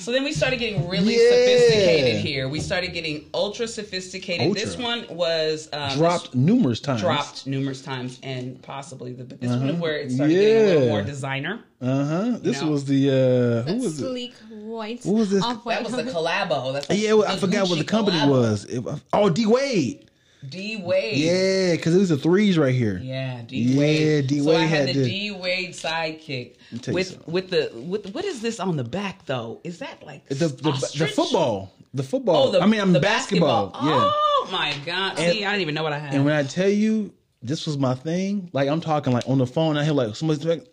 So 0.00 0.12
then 0.12 0.24
we 0.24 0.32
started 0.32 0.58
getting 0.58 0.88
really 0.88 1.12
Yeah. 1.14 1.28
sophisticated 1.28 2.16
here. 2.24 2.48
We 2.48 2.58
started 2.60 2.94
getting 2.94 3.26
ultra 3.34 3.68
sophisticated. 3.68 4.46
Ultra. 4.48 4.64
This 4.64 4.76
one 4.78 5.04
was 5.10 5.68
um, 5.74 5.96
Dropped 5.98 6.34
numerous 6.34 6.80
times. 6.80 7.02
dropped 7.02 7.46
numerous 7.46 7.82
times, 7.82 8.18
and 8.22 8.60
possibly 8.62 9.12
the 9.12 9.24
but 9.24 9.40
this 9.40 9.50
Uh-huh. 9.50 9.66
one 9.66 9.78
where 9.78 9.98
it 9.98 10.10
started 10.10 10.32
getting 10.32 10.56
a 10.56 10.66
little 10.74 10.88
more 10.88 11.02
designer. 11.02 11.60
Uh 11.82 12.04
huh. 12.04 12.38
This 12.40 12.62
know. 12.62 12.70
was 12.70 12.86
the 12.86 13.10
uh, 13.10 13.12
who 13.12 13.62
That 13.64 13.76
was 13.76 14.00
it? 14.00 14.06
sleek 14.06 14.34
white. 14.50 15.04
What 15.04 15.16
was 15.16 15.30
this? 15.30 15.44
Off-white 15.44 15.82
That 15.82 15.92
was 15.96 16.04
the 16.04 16.10
collabo. 16.10 16.72
That's 16.72 16.88
Yeah, 16.90 17.12
well, 17.14 17.28
I 17.28 17.34
the 17.34 17.40
forgot 17.42 17.68
what 17.68 17.78
the 17.78 17.84
Gucci 17.84 17.88
company 17.88 18.18
collabo. 18.18 18.28
was. 18.30 18.64
It- 18.64 18.84
oh, 19.12 19.28
D 19.28 19.44
Wade. 19.46 20.06
D 20.48 20.78
Wade. 20.82 21.16
Yeah, 21.18 21.72
because 21.76 21.94
it 21.94 21.98
was 21.98 22.08
the 22.08 22.16
threes 22.16 22.56
right 22.56 22.74
here. 22.74 22.98
Yeah, 23.02 23.42
D 23.42 23.58
Yeah, 23.58 23.78
Wade. 23.78 24.26
D 24.28 24.40
So 24.40 24.50
I 24.56 24.60
had, 24.60 24.88
had 24.88 24.96
the 24.96 25.02
the- 25.02 25.08
D 25.10 25.30
Wade 25.32 25.70
sidekick 25.70 26.56
with 26.88 27.26
with 27.28 27.50
the 27.50 27.70
with 27.74 28.12
what 28.14 28.24
is 28.24 28.40
this 28.40 28.58
on 28.60 28.76
the 28.76 28.84
back 28.84 29.26
though? 29.26 29.60
Is 29.64 29.78
that 29.80 30.02
like 30.04 30.26
The 30.28 30.34
the, 30.48 30.92
the 30.96 31.06
football. 31.08 31.72
The 31.92 32.02
football. 32.04 32.36
Oh, 32.48 32.50
the, 32.52 32.60
I 32.60 32.66
mean, 32.66 32.80
I'm 32.80 32.92
the 32.92 33.00
basketball. 33.00 33.72
Yeah. 33.82 33.90
Oh 34.00 34.48
my 34.52 34.72
god! 34.86 35.18
And- 35.18 35.32
See, 35.32 35.44
I 35.44 35.50
didn't 35.50 35.62
even 35.62 35.74
know 35.74 35.82
what 35.82 35.92
I 35.92 35.98
had. 35.98 36.14
And 36.14 36.24
when 36.24 36.34
I 36.34 36.44
tell 36.44 36.68
you 36.68 37.12
this 37.42 37.66
was 37.66 37.76
my 37.78 37.94
thing, 37.94 38.48
like 38.52 38.68
I'm 38.68 38.80
talking 38.80 39.12
like 39.12 39.28
on 39.28 39.38
the 39.38 39.46
phone, 39.46 39.76
I 39.76 39.84
hear 39.84 39.92
like 39.92 40.14
somebody's 40.14 40.44
like, 40.44 40.66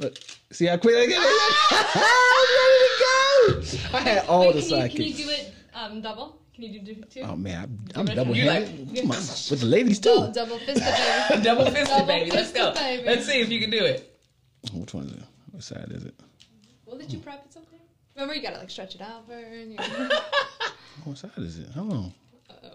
see 0.51 0.65
how 0.65 0.78
quick 0.78 0.95
I 0.95 1.05
get 1.07 1.18
I'm 1.72 3.61
ready 3.61 3.63
to 3.63 3.80
go. 3.91 3.97
I 3.97 4.01
had 4.01 4.26
all 4.28 4.41
Wait, 4.41 4.55
the 4.55 4.61
can, 4.61 4.70
you, 4.70 4.76
sidekicks. 4.76 4.95
can 4.95 5.05
you 5.05 5.13
do 5.13 5.30
it 5.30 5.53
um, 5.74 6.01
double? 6.01 6.41
Can 6.57 6.73
you 6.73 6.79
do, 6.79 6.95
do 6.95 7.01
two? 7.03 7.21
Oh 7.21 7.35
man, 7.35 7.77
I, 7.95 7.99
I'm 7.99 8.05
double 8.07 8.35
You 8.35 8.49
handed 8.49 8.91
like- 8.97 9.07
with 9.51 9.59
the 9.59 9.65
ladies 9.67 9.99
too. 9.99 10.09
Double, 10.09 10.31
double 10.33 10.57
fisted 10.57 10.83
baby. 11.29 11.43
Double 11.43 11.65
fisted, 11.65 11.87
Double 11.87 12.05
baby. 12.07 12.31
Let's 12.31 12.51
go. 12.51 12.73
baby. 12.73 13.03
Let's 13.05 13.27
see 13.27 13.41
if 13.41 13.49
you 13.51 13.59
can 13.59 13.69
do 13.69 13.85
it. 13.85 14.19
Which 14.73 14.91
one 14.95 15.05
is 15.05 15.11
it? 15.13 15.23
What 15.51 15.61
side 15.63 15.85
is 15.91 16.03
it? 16.05 16.15
Well, 16.87 16.97
did 16.97 17.13
you 17.13 17.19
prep 17.19 17.45
it 17.45 17.53
something? 17.53 17.77
Remember, 18.15 18.33
you 18.33 18.41
gotta 18.41 18.57
like 18.57 18.71
stretch 18.71 18.95
it 18.95 19.01
out 19.01 19.27
first. 19.27 19.69
You 19.69 19.77
What 21.03 21.17
side 21.19 21.29
is 21.37 21.59
it? 21.59 21.69
Hold 21.69 21.93
on. 21.93 22.13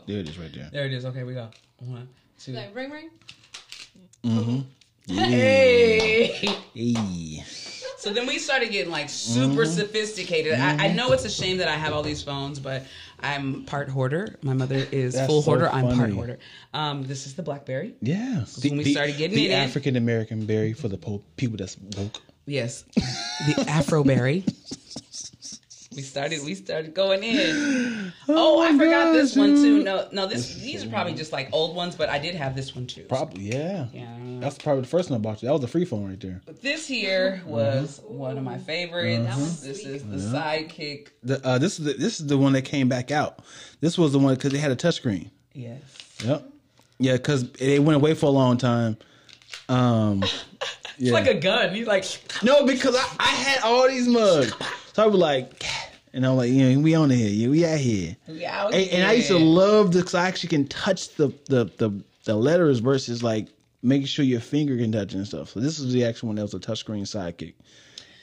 There 0.06 0.18
it 0.20 0.28
is, 0.28 0.38
right 0.38 0.54
there. 0.54 0.70
There 0.72 0.86
it 0.86 0.92
is. 0.92 1.04
Okay, 1.04 1.24
we 1.24 1.34
go. 1.34 1.48
One, 1.78 2.08
two. 2.38 2.52
like 2.52 2.72
ring 2.76 2.92
ring. 2.92 3.10
Hey. 5.08 6.28
Hey. 6.74 7.44
So 7.98 8.12
then 8.12 8.26
we 8.26 8.38
started 8.38 8.70
getting 8.70 8.90
like 8.92 9.08
super 9.08 9.64
Mm-hmm. 9.64 9.72
sophisticated. 9.72 10.54
I, 10.54 10.86
I 10.86 10.92
know 10.92 11.12
it's 11.12 11.24
a 11.24 11.30
shame 11.30 11.58
that 11.58 11.68
I 11.68 11.76
have 11.76 11.92
all 11.92 12.02
these 12.02 12.22
phones, 12.22 12.58
but 12.58 12.84
I'm 13.22 13.64
part 13.64 13.88
hoarder. 13.88 14.36
My 14.42 14.52
mother 14.54 14.86
is 14.90 15.14
That's 15.14 15.26
full 15.26 15.42
so 15.42 15.50
hoarder. 15.52 15.68
I'm 15.68 15.84
part 15.84 15.96
funny. 15.96 16.14
hoarder. 16.14 16.38
Um, 16.74 17.04
this 17.04 17.26
is 17.26 17.34
the 17.34 17.42
BlackBerry. 17.42 17.94
Yeah. 18.00 18.44
when 18.62 18.76
we 18.78 18.92
started 18.92 19.16
getting 19.16 19.36
the 19.36 19.46
it 19.46 19.52
in. 19.52 19.58
African 19.58 19.96
American 19.96 20.46
berry 20.46 20.72
for 20.72 20.88
the 20.88 20.98
po- 20.98 21.22
people 21.36 21.56
that's 21.56 21.76
woke. 21.96 22.20
Yes, 22.46 22.82
the 22.94 23.54
Afroberry. 23.68 24.42
we 25.94 26.02
started. 26.02 26.40
We 26.44 26.54
started 26.54 26.94
going 26.94 27.22
in. 27.22 28.12
Oh, 28.28 28.60
I 28.62 28.70
forgot 28.78 29.12
this 29.12 29.34
one 29.36 29.56
too. 29.56 29.82
No, 29.82 30.06
no. 30.12 30.26
This 30.26 30.54
these 30.54 30.84
are 30.84 30.88
probably 30.88 31.12
just 31.14 31.32
like 31.32 31.48
old 31.52 31.74
ones, 31.74 31.96
but 31.96 32.08
I 32.08 32.18
did 32.20 32.34
have 32.36 32.54
this 32.54 32.74
one 32.74 32.86
too. 32.86 33.02
Probably, 33.02 33.42
yeah. 33.42 33.86
Yeah. 33.92 34.16
That's 34.38 34.56
probably 34.58 34.82
the 34.82 34.88
first 34.88 35.10
one 35.10 35.18
I 35.18 35.22
bought 35.22 35.42
you. 35.42 35.46
That 35.48 35.52
was 35.52 35.60
the 35.60 35.66
free 35.68 35.84
phone 35.84 36.08
right 36.08 36.20
there. 36.20 36.40
But 36.46 36.62
this 36.62 36.86
here 36.86 37.40
Mm-hmm. 37.42 37.50
was 37.50 38.00
one 38.06 38.38
of 38.38 38.44
my 38.44 38.58
favorites. 38.58 39.60
This 39.60 39.84
is 39.84 40.04
the 40.04 40.16
sidekick. 40.16 41.08
The, 41.24 41.44
uh, 41.46 41.58
this 41.58 41.78
is 41.80 41.84
the, 41.84 41.92
this 41.94 42.20
is 42.20 42.26
the 42.26 42.38
one 42.38 42.52
that 42.52 42.62
came 42.62 42.88
back 42.88 43.10
out. 43.10 43.40
This 43.80 43.98
was 43.98 44.12
the 44.12 44.18
one 44.20 44.34
because 44.34 44.52
they 44.52 44.58
had 44.58 44.70
a 44.70 44.76
touchscreen. 44.76 45.30
Yes. 45.52 45.80
Yep. 46.24 46.48
Yeah, 47.00 47.12
because 47.14 47.50
they 47.52 47.80
went 47.80 47.96
away 47.96 48.14
for 48.14 48.26
a 48.26 48.30
long 48.30 48.56
time. 48.56 48.96
Um, 49.68 50.22
It's 50.98 51.08
yeah. 51.08 51.12
like 51.14 51.26
a 51.26 51.34
gun. 51.34 51.74
He's 51.74 51.86
like, 51.86 52.04
no, 52.44 52.64
because 52.66 52.94
I, 52.94 53.04
I 53.18 53.26
had 53.28 53.62
all 53.64 53.88
these 53.88 54.06
mugs, 54.06 54.52
so 54.92 55.02
I 55.02 55.06
was 55.06 55.16
like, 55.18 55.64
and 56.12 56.26
I'm 56.26 56.36
like, 56.36 56.50
you 56.50 56.74
know, 56.74 56.80
we 56.80 56.94
on 56.94 57.10
here, 57.10 57.28
yeah, 57.28 57.48
we 57.48 57.64
out 57.66 57.78
here. 57.78 58.16
we 58.28 58.44
out 58.46 58.74
And, 58.74 58.88
and 58.90 59.06
I 59.08 59.12
used 59.14 59.28
to 59.28 59.38
love 59.38 59.92
this 59.92 60.02
because 60.02 60.14
I 60.14 60.26
actually 60.28 60.50
can 60.50 60.68
touch 60.68 61.14
the, 61.16 61.28
the 61.48 61.64
the 61.78 62.02
the 62.24 62.36
letters 62.36 62.78
versus 62.80 63.22
like 63.22 63.48
making 63.82 64.06
sure 64.06 64.24
your 64.24 64.40
finger 64.40 64.76
can 64.76 64.92
touch 64.92 65.12
and 65.14 65.26
stuff. 65.26 65.50
So 65.50 65.60
this 65.60 65.78
is 65.78 65.92
the 65.92 66.04
actual 66.04 66.28
one 66.28 66.36
that 66.36 66.42
was 66.42 66.54
a 66.54 66.60
touchscreen 66.60 67.02
sidekick, 67.02 67.54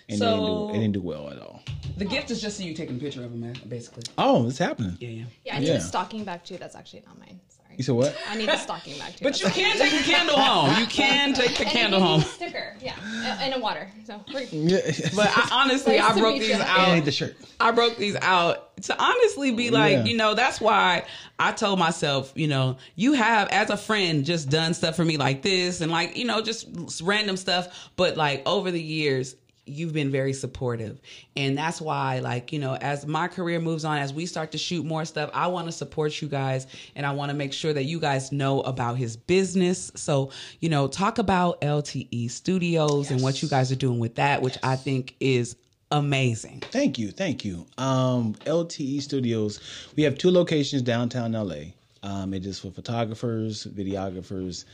and 0.08 0.16
it, 0.16 0.20
didn't 0.20 0.20
So- 0.20 0.68
do, 0.68 0.76
it 0.76 0.80
didn't 0.80 0.94
do 0.94 1.02
well 1.02 1.30
at 1.30 1.40
all. 1.40 1.62
The 1.98 2.06
gift 2.06 2.32
is 2.32 2.42
just 2.42 2.58
so 2.58 2.64
you 2.64 2.74
taking 2.74 2.96
a 2.96 3.00
picture 3.00 3.26
of 3.26 3.32
him, 3.34 3.42
man, 3.42 3.56
basically. 3.68 4.04
Oh, 4.18 4.48
it's 4.48 4.58
happening. 4.58 4.96
Yeah, 5.02 5.10
yeah. 5.10 5.24
Yeah, 5.46 5.56
I 5.56 5.60
need 5.60 5.68
Yeah. 5.68 5.74
a 5.74 5.82
stocking 5.82 6.24
bag 6.24 6.46
too. 6.46 6.56
That's 6.58 6.76
actually 6.76 7.04
not 7.06 7.20
mine. 7.20 7.42
Sorry. 7.50 7.59
You 7.80 7.84
said 7.84 7.96
what? 7.96 8.14
I 8.30 8.36
need 8.36 8.50
a 8.50 8.58
stocking 8.58 9.00
bag 9.00 9.16
too. 9.16 9.24
But 9.24 9.40
you 9.40 9.48
can 9.48 9.78
take 9.78 9.94
the 9.94 10.04
candle 10.12 10.36
home. 10.38 10.78
You 10.82 10.86
can 10.86 11.34
take 11.34 11.56
the 11.56 11.64
And 11.64 11.72
candle 11.72 12.00
you 12.02 12.06
need 12.06 12.12
home. 12.12 12.20
a 12.20 12.26
sticker. 12.26 12.76
Yeah, 12.82 12.94
and, 13.02 13.42
and 13.42 13.54
a 13.54 13.60
water. 13.60 13.90
So 14.06 14.20
Yeah, 14.52 14.80
But 15.16 15.32
I, 15.34 15.48
honestly, 15.54 15.98
Nice 15.98 16.12
I 16.12 16.20
broke 16.20 16.40
these 16.40 16.50
you. 16.50 16.54
and 16.56 16.64
I 16.64 16.92
need 16.96 17.00
out. 17.00 17.06
the 17.06 17.12
shirt. 17.14 17.38
I 17.58 17.72
broke 17.72 17.96
these 17.96 18.18
out 18.18 18.76
to 18.84 19.02
honestly 19.02 19.52
be 19.52 19.70
like, 19.70 19.94
Yeah. 19.94 20.04
you 20.04 20.18
know, 20.18 20.34
that's 20.34 20.60
why 20.60 21.06
I 21.40 21.54
told 21.54 21.80
myself, 21.80 22.34
you 22.36 22.50
know, 22.50 22.76
you 22.98 23.14
have 23.14 23.48
as 23.48 23.70
a 23.70 23.78
friend 23.78 24.26
just 24.26 24.50
done 24.50 24.74
stuff 24.74 24.98
for 24.98 25.06
me 25.06 25.16
like 25.16 25.42
this 25.42 25.80
and 25.80 25.90
like, 25.90 26.18
you 26.18 26.26
know, 26.26 26.42
just 26.42 26.68
random 27.02 27.38
stuff. 27.38 27.90
But 27.96 28.18
like 28.18 28.44
over 28.46 28.72
the 28.72 28.82
years, 28.84 29.38
you've 29.70 29.94
been 29.94 30.12
very 30.12 30.34
supportive. 30.34 31.00
And 31.36 31.58
that's 31.58 31.80
why, 31.80 32.20
like, 32.20 32.52
you 32.52 32.60
know, 32.60 32.76
as 32.76 33.06
my 33.06 33.28
career 33.28 33.60
moves 33.60 33.86
on, 33.86 33.98
as 33.98 34.14
we 34.14 34.26
start 34.26 34.52
to 34.52 34.58
shoot 34.58 34.86
more 34.86 35.06
stuff, 35.06 35.30
I 35.34 35.48
want 35.48 35.68
to 35.68 35.72
support 35.72 36.22
you 36.22 36.28
guys 36.28 36.68
and 36.96 37.06
I 37.06 37.12
want 37.12 37.30
to 37.30 37.36
make 37.36 37.54
sure 37.54 37.74
that 37.74 37.84
you 37.84 38.00
guys 38.00 38.32
know 38.32 38.62
about 38.62 38.98
his 38.98 39.16
business. 39.16 39.92
So, 39.96 40.32
you 40.60 40.70
know, 40.70 40.88
talk 40.88 41.18
about 41.18 41.62
LTE 41.62 42.30
Studios 42.32 43.12
and 43.12 43.22
what 43.22 43.42
you 43.42 43.50
guys 43.50 43.72
are 43.72 43.76
doing 43.76 44.00
with 44.00 44.16
that, 44.16 44.42
which 44.42 44.58
I 44.64 44.76
think 44.76 45.16
is 45.20 45.56
amazing. 45.92 46.62
Thank 46.72 46.98
you, 46.98 47.12
thank 47.12 47.44
you. 47.44 47.66
Um, 47.78 48.36
LTE 48.46 49.02
Studios. 49.02 49.60
We 49.96 50.04
have 50.04 50.18
two 50.18 50.32
locations 50.32 50.82
downtown 50.82 51.34
LA. 51.34 51.74
Um, 52.02 52.34
it 52.34 52.46
is 52.46 52.60
for 52.60 52.72
photographers, 52.72 53.66
videographers, 53.66 54.66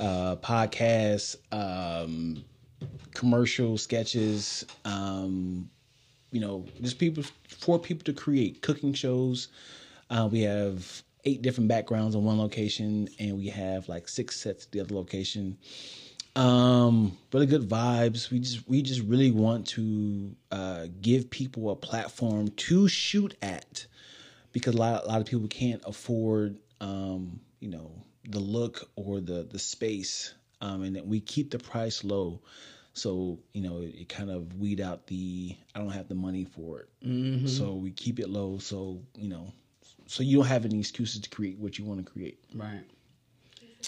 uh, 0.00 0.36
podcasts, 0.36 1.36
um, 1.52 2.44
commercial 3.14 3.78
sketches. 3.78 4.64
Um, 4.84 5.70
you 6.32 6.40
know, 6.40 6.64
just 6.82 6.98
people 6.98 7.24
for 7.48 7.78
people 7.78 8.04
to 8.04 8.12
create 8.12 8.62
cooking 8.62 8.92
shows. 8.92 9.48
Uh, 10.10 10.28
we 10.30 10.42
have 10.42 11.02
eight 11.24 11.42
different 11.42 11.68
backgrounds 11.68 12.14
on 12.14 12.24
one 12.24 12.38
location, 12.38 13.08
and 13.18 13.36
we 13.38 13.48
have 13.48 13.88
like 13.88 14.08
six 14.08 14.40
sets 14.40 14.66
at 14.66 14.72
the 14.72 14.80
other 14.80 14.94
location 14.94 15.56
um 16.36 17.16
really 17.32 17.46
good 17.46 17.66
vibes 17.66 18.30
we 18.30 18.38
just 18.38 18.68
we 18.68 18.82
just 18.82 19.00
really 19.02 19.30
want 19.30 19.66
to 19.66 20.36
uh 20.52 20.86
give 21.00 21.30
people 21.30 21.70
a 21.70 21.76
platform 21.76 22.48
to 22.56 22.86
shoot 22.86 23.34
at 23.40 23.86
because 24.52 24.74
a 24.74 24.76
lot, 24.76 25.04
a 25.04 25.08
lot 25.08 25.20
of 25.20 25.26
people 25.26 25.48
can't 25.48 25.82
afford 25.86 26.58
um 26.82 27.40
you 27.60 27.68
know 27.68 27.90
the 28.28 28.38
look 28.38 28.90
or 28.96 29.20
the 29.20 29.48
the 29.50 29.58
space 29.58 30.34
um 30.66 30.82
and 30.82 31.00
we 31.06 31.20
keep 31.20 31.50
the 31.50 31.58
price 31.58 32.04
low. 32.04 32.40
So 32.92 33.38
you 33.52 33.62
know 33.62 33.78
it, 33.82 33.94
it 34.00 34.08
kind 34.08 34.30
of 34.30 34.54
weed 34.58 34.80
out 34.80 35.06
the 35.06 35.54
i 35.74 35.78
don't 35.78 35.90
have 35.90 36.08
the 36.08 36.14
money 36.14 36.44
for 36.44 36.80
it. 36.80 36.88
So 37.48 37.74
we 37.74 37.90
keep 37.90 38.18
it 38.18 38.28
low. 38.28 38.58
So 38.58 39.00
you 39.16 39.28
know 39.28 39.52
so 40.06 40.22
you 40.22 40.38
don't 40.38 40.46
have 40.46 40.64
any 40.64 40.78
excuses 40.78 41.20
to 41.20 41.30
create 41.30 41.58
what 41.58 41.78
you 41.78 41.84
want 41.84 42.04
to 42.04 42.10
create. 42.10 42.38
Right. 42.54 42.84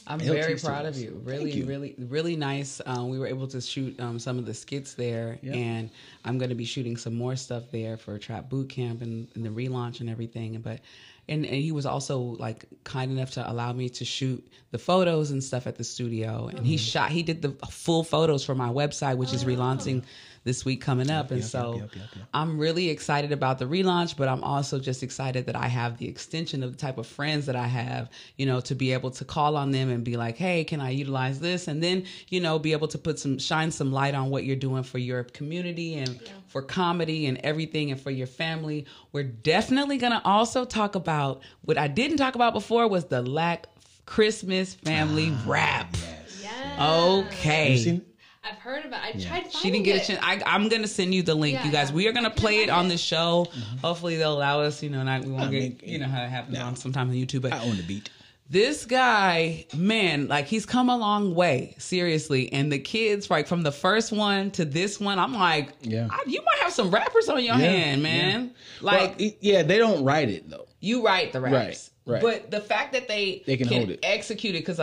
I'm 0.08 0.18
LT 0.18 0.24
very 0.26 0.56
proud 0.56 0.86
of 0.86 0.96
you. 0.96 1.20
Really, 1.22 1.52
you. 1.52 1.66
really, 1.66 1.94
really 1.98 2.34
nice. 2.34 2.80
Um, 2.86 3.10
we 3.10 3.18
were 3.18 3.26
able 3.26 3.46
to 3.48 3.60
shoot 3.60 3.98
um, 4.00 4.18
some 4.18 4.38
of 4.38 4.46
the 4.46 4.54
skits 4.54 4.94
there, 4.94 5.38
Yeah. 5.42 5.52
and 5.52 5.90
I'm 6.24 6.38
going 6.38 6.48
to 6.48 6.54
be 6.54 6.64
shooting 6.64 6.96
some 6.96 7.14
more 7.14 7.36
stuff 7.36 7.64
there 7.70 7.96
for 7.96 8.18
Trap 8.18 8.48
Boot 8.48 8.70
Camp 8.70 9.02
and, 9.02 9.28
and 9.34 9.44
the 9.44 9.50
relaunch 9.50 10.00
and 10.00 10.08
everything. 10.08 10.58
But 10.60 10.80
and, 11.28 11.44
and 11.44 11.54
he 11.54 11.72
was 11.72 11.84
also 11.84 12.18
like 12.18 12.64
kind 12.84 13.12
enough 13.12 13.32
to 13.32 13.50
allow 13.50 13.72
me 13.72 13.90
to 13.90 14.04
shoot 14.04 14.46
the 14.70 14.78
photos 14.78 15.30
and 15.30 15.44
stuff 15.44 15.66
at 15.66 15.76
the 15.76 15.84
studio. 15.84 16.48
And 16.48 16.66
he 16.66 16.78
shot. 16.78 17.10
He 17.10 17.22
did 17.22 17.42
the 17.42 17.50
full 17.70 18.02
photos 18.02 18.44
for 18.44 18.54
my 18.54 18.68
website, 18.68 19.18
which 19.18 19.34
is 19.34 19.44
relaunching 19.44 20.04
this 20.44 20.64
week 20.64 20.80
coming 20.80 21.10
up. 21.10 21.30
and 21.30 21.40
yep, 21.40 21.48
so 21.48 21.74
yep, 21.74 21.94
yep, 21.94 22.04
yep. 22.16 22.24
I'm 22.34 22.58
really 22.58 22.88
excited 22.88 23.32
about 23.32 23.58
the 23.58 23.64
relaunch, 23.64 24.16
but 24.16 24.28
I'm 24.28 24.42
also 24.42 24.78
just 24.78 25.02
excited 25.02 25.46
that 25.46 25.56
I 25.56 25.68
have 25.68 25.98
the 25.98 26.08
extension 26.08 26.62
of 26.62 26.72
the 26.72 26.78
type 26.78 26.98
of 26.98 27.06
friends 27.06 27.46
that 27.46 27.56
I 27.56 27.66
have, 27.66 28.10
you 28.36 28.46
know, 28.46 28.60
to 28.60 28.74
be 28.74 28.92
able 28.92 29.10
to 29.12 29.24
call 29.24 29.56
on 29.56 29.70
them 29.70 29.90
and 29.90 30.04
be 30.04 30.16
like, 30.16 30.36
hey, 30.36 30.64
can 30.64 30.80
I 30.80 30.90
utilize 30.90 31.40
this? 31.40 31.68
And 31.68 31.82
then, 31.82 32.04
you 32.28 32.40
know, 32.40 32.58
be 32.58 32.72
able 32.72 32.88
to 32.88 32.98
put 32.98 33.18
some, 33.18 33.38
shine 33.38 33.70
some 33.70 33.92
light 33.92 34.14
on 34.14 34.30
what 34.30 34.44
you're 34.44 34.56
doing 34.56 34.82
for 34.82 34.98
your 34.98 35.24
community 35.24 35.94
and 35.94 36.20
for 36.46 36.62
comedy 36.62 37.26
and 37.26 37.38
everything 37.38 37.90
and 37.90 38.00
for 38.00 38.10
your 38.10 38.26
family. 38.26 38.86
We're 39.12 39.24
definitely 39.24 39.98
going 39.98 40.12
to 40.12 40.22
also 40.24 40.64
talk 40.64 40.94
about 40.94 41.42
what 41.62 41.78
I 41.78 41.88
didn't 41.88 42.16
talk 42.16 42.34
about 42.34 42.52
before 42.52 42.88
was 42.88 43.06
the 43.06 43.22
lack 43.22 43.66
Christmas 44.06 44.74
family 44.74 45.30
ah, 45.32 45.42
wrap. 45.46 45.96
yeah. 46.42 46.90
Okay. 46.90 48.00
You 48.44 48.48
seen 48.48 48.56
I've 48.56 48.62
heard 48.62 48.84
about. 48.84 49.04
It. 49.08 49.16
I 49.16 49.20
tried. 49.20 49.42
Finding 49.42 49.50
She 49.60 49.70
didn't 49.70 49.84
get 49.84 50.02
a 50.02 50.06
chance. 50.06 50.20
I, 50.22 50.42
I'm 50.46 50.68
gonna 50.68 50.86
send 50.88 51.14
you 51.14 51.22
the 51.22 51.34
link, 51.34 51.54
Yeah, 51.58 51.66
you 51.66 51.72
guys. 51.72 51.90
yeah. 51.90 51.96
We 51.96 52.08
are 52.08 52.12
gonna 52.12 52.30
play 52.30 52.58
it 52.62 52.70
on 52.70 52.88
the 52.88 52.98
show. 52.98 53.46
Mm-hmm. 53.50 53.76
Hopefully, 53.78 54.16
they'll 54.16 54.34
allow 54.36 54.60
us. 54.60 54.82
You 54.82 54.90
know, 54.90 55.02
not 55.02 55.24
we 55.24 55.30
won't 55.32 55.44
I 55.44 55.50
get. 55.50 55.60
mean, 55.62 55.80
You 55.82 55.98
know 55.98 56.06
how 56.08 56.22
it 56.22 56.28
happens 56.30 56.58
on 56.58 56.76
sometimes 56.76 57.10
on 57.10 57.16
YouTube, 57.16 57.42
but 57.42 57.52
i 57.52 57.62
own 57.64 57.76
the 57.76 57.82
beat 57.82 58.10
this 58.50 58.86
guy, 58.86 59.66
man, 59.76 60.26
like 60.26 60.46
he's 60.46 60.64
come 60.64 60.88
a 60.88 60.96
long 60.96 61.34
way, 61.34 61.74
seriously. 61.76 62.50
And 62.50 62.72
the 62.72 62.78
kids, 62.78 63.28
like 63.30 63.46
from 63.46 63.62
the 63.62 63.70
first 63.70 64.10
one 64.10 64.50
to 64.52 64.64
this 64.64 64.98
one, 64.98 65.18
I'm 65.18 65.34
like, 65.34 65.74
Yeah. 65.82 66.08
I- 66.10 66.24
you 66.26 66.40
might 66.42 66.56
have 66.60 66.72
some 66.72 66.90
rappers 66.90 67.28
on 67.28 67.36
your 67.44 67.56
Yeah, 67.56 67.68
hand, 67.68 68.02
man. 68.02 68.52
Well, 68.82 68.94
Like 68.94 69.20
it- 69.20 69.36
yeah, 69.42 69.62
they 69.64 69.76
don't 69.76 70.02
write 70.02 70.30
it 70.30 70.48
though. 70.48 70.66
you 70.80 71.04
write 71.04 71.34
the 71.34 71.42
raps, 71.42 71.90
Right, 72.06 72.14
right. 72.14 72.22
But 72.22 72.50
the 72.50 72.62
fact 72.62 72.94
that 72.94 73.06
they 73.06 73.42
They 73.44 73.58
can 73.58 73.68
hold 73.68 73.90
it. 73.90 74.00
execute 74.02 74.54
it 74.54 74.60
because 74.64 74.80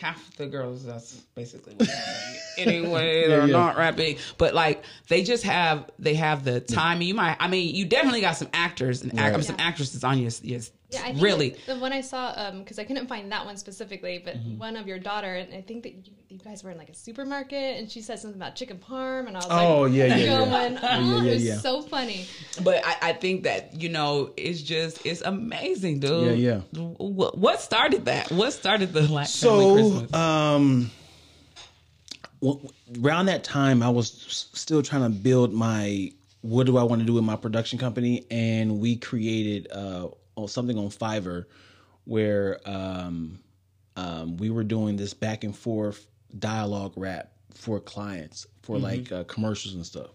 half 0.00 0.36
the 0.36 0.46
girls 0.46 0.84
that's 0.84 1.14
basically 1.34 1.74
what 1.74 1.88
anyway 2.58 3.22
Yeah, 3.22 3.28
they're 3.28 3.46
yeah. 3.46 3.52
not 3.56 3.76
rapping, 3.76 4.16
but 4.38 4.54
like 4.54 4.84
they 5.08 5.22
just 5.22 5.42
have 5.44 5.90
they 5.98 6.14
have 6.14 6.44
the 6.44 6.60
time. 6.60 7.00
You 7.02 7.14
might, 7.14 7.36
I 7.40 7.48
mean, 7.48 7.74
you 7.74 7.84
definitely 7.86 8.20
got 8.20 8.36
some 8.36 8.48
actors 8.52 9.02
and 9.02 9.18
act, 9.18 9.34
Right. 9.34 9.44
some 9.44 9.56
actresses 9.58 10.04
on 10.04 10.18
your, 10.18 10.30
your 10.42 10.60
Yeah, 10.90 11.00
I 11.02 11.06
think 11.12 11.20
really. 11.20 11.56
the 11.66 11.76
one 11.78 11.92
I 11.92 12.00
saw, 12.00 12.32
um, 12.36 12.60
because 12.60 12.78
I 12.78 12.84
couldn't 12.84 13.08
find 13.08 13.32
that 13.32 13.44
one 13.44 13.56
specifically, 13.56 14.18
but 14.24 14.36
Mm-hmm. 14.36 14.58
one 14.58 14.76
of 14.76 14.86
your 14.86 14.98
daughter, 15.00 15.34
and 15.34 15.52
I 15.52 15.60
think 15.60 15.82
that 15.82 15.94
you, 15.94 16.12
you 16.28 16.38
guys 16.38 16.62
were 16.62 16.70
in 16.70 16.78
like 16.78 16.88
a 16.88 16.94
supermarket, 16.94 17.78
and 17.78 17.90
she 17.90 18.00
said 18.00 18.20
something 18.20 18.40
about 18.40 18.54
chicken 18.54 18.78
parm, 18.78 19.26
and 19.26 19.36
I 19.36 19.40
was 19.40 19.50
Oh, 19.50 19.82
like, 19.82 19.92
yeah, 19.94 20.04
yeah, 20.06 20.16
yeah. 20.16 20.24
going, 20.36 20.78
oh, 20.80 21.20
yeah, 21.22 21.22
it 21.30 21.34
was 21.34 21.42
yeah. 21.48 21.54
so 21.58 21.82
funny. 21.82 22.26
But 22.62 22.86
I, 22.86 22.96
I 23.02 23.12
think 23.14 23.42
that 23.44 23.80
you 23.80 23.88
know 23.88 24.30
it's 24.36 24.62
just 24.62 25.04
it's 25.04 25.22
amazing, 25.22 25.98
dude. 26.00 26.38
Yeah, 26.38 26.60
What, 26.72 27.36
what 27.36 27.60
started 27.60 28.04
that? 28.04 28.30
What 28.30 28.52
started 28.52 28.92
the 28.92 29.02
like 29.12 29.26
family 29.28 29.66
So, 29.66 29.72
Christmas? 29.72 30.14
um, 30.14 30.90
w- 32.40 32.68
around 33.02 33.26
that 33.26 33.42
time, 33.44 33.82
I 33.82 33.88
was 33.88 34.08
still 34.52 34.82
trying 34.82 35.02
to 35.02 35.08
build 35.10 35.52
my 35.52 36.12
what 36.42 36.64
do 36.66 36.76
I 36.76 36.84
want 36.84 37.00
to 37.00 37.06
do 37.06 37.14
with 37.14 37.24
my 37.24 37.34
production 37.36 37.78
company, 37.78 38.24
and 38.30 38.78
we 38.78 38.96
created 38.96 39.68
uh 39.72 40.08
on- 40.36 40.48
something 40.48 40.78
on 40.78 40.88
Fiverr 40.88 41.46
where 42.04 42.60
um, 42.64 43.38
um, 43.96 44.36
we 44.36 44.50
were 44.50 44.64
doing 44.64 44.96
this 44.96 45.12
back 45.12 45.44
and 45.44 45.56
forth 45.56 46.06
dialogue 46.38 46.92
rap 46.96 47.32
for 47.54 47.80
clients 47.80 48.46
for 48.62 48.78
like 48.78 49.10
uh, 49.10 49.24
commercials 49.24 49.74
and 49.74 49.84
stuff. 49.84 50.10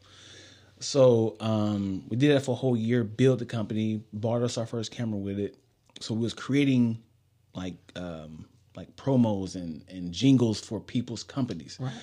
So 0.80 1.36
um, 1.40 2.04
we 2.10 2.18
did 2.18 2.36
that 2.36 2.42
for 2.42 2.52
a 2.52 2.56
whole 2.56 2.78
year, 2.78 3.04
built 3.04 3.40
the 3.40 3.46
company, 3.46 4.04
bought 4.14 4.42
us 4.42 4.58
our 4.58 4.66
first 4.66 4.92
camera 4.92 5.18
with 5.18 5.40
it. 5.40 5.58
So 6.00 6.14
we 6.14 6.22
was 6.22 6.34
creating 6.34 7.02
like 7.54 7.76
um, 7.96 8.46
like 8.76 8.96
promos 8.96 9.56
and, 9.56 9.84
and 9.90 10.12
jingles 10.12 10.60
for 10.60 10.80
people's 10.80 11.24
companies. 11.24 11.78
Right. 11.80 11.94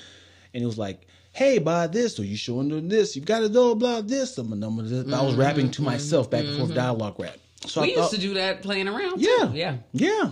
And 0.55 0.63
it 0.63 0.67
was 0.67 0.79
like, 0.79 1.07
hey, 1.33 1.59
buy 1.59 1.87
this, 1.87 2.19
or 2.19 2.25
you 2.25 2.37
showing 2.37 2.69
them 2.69 2.89
this, 2.89 3.15
you 3.15 3.23
got 3.23 3.41
to 3.41 3.49
know 3.49 3.75
blah 3.75 4.01
this, 4.01 4.39
I'm 4.39 4.53
a 4.53 4.57
number 4.57 4.83
this. 4.83 5.13
I 5.13 5.23
was 5.23 5.35
rapping 5.35 5.71
to 5.73 5.83
myself 5.83 6.31
back 6.31 6.45
and 6.45 6.57
forth 6.57 6.75
dialogue 6.75 7.19
rap. 7.19 7.37
So 7.67 7.83
we 7.83 7.93
I 7.93 7.95
thought, 7.95 8.13
used 8.13 8.15
to 8.15 8.21
do 8.21 8.35
that 8.35 8.63
playing 8.63 8.89
around. 8.89 9.21
yeah, 9.21 9.47
too. 9.47 9.51
yeah. 9.55 9.77
yeah. 9.93 10.31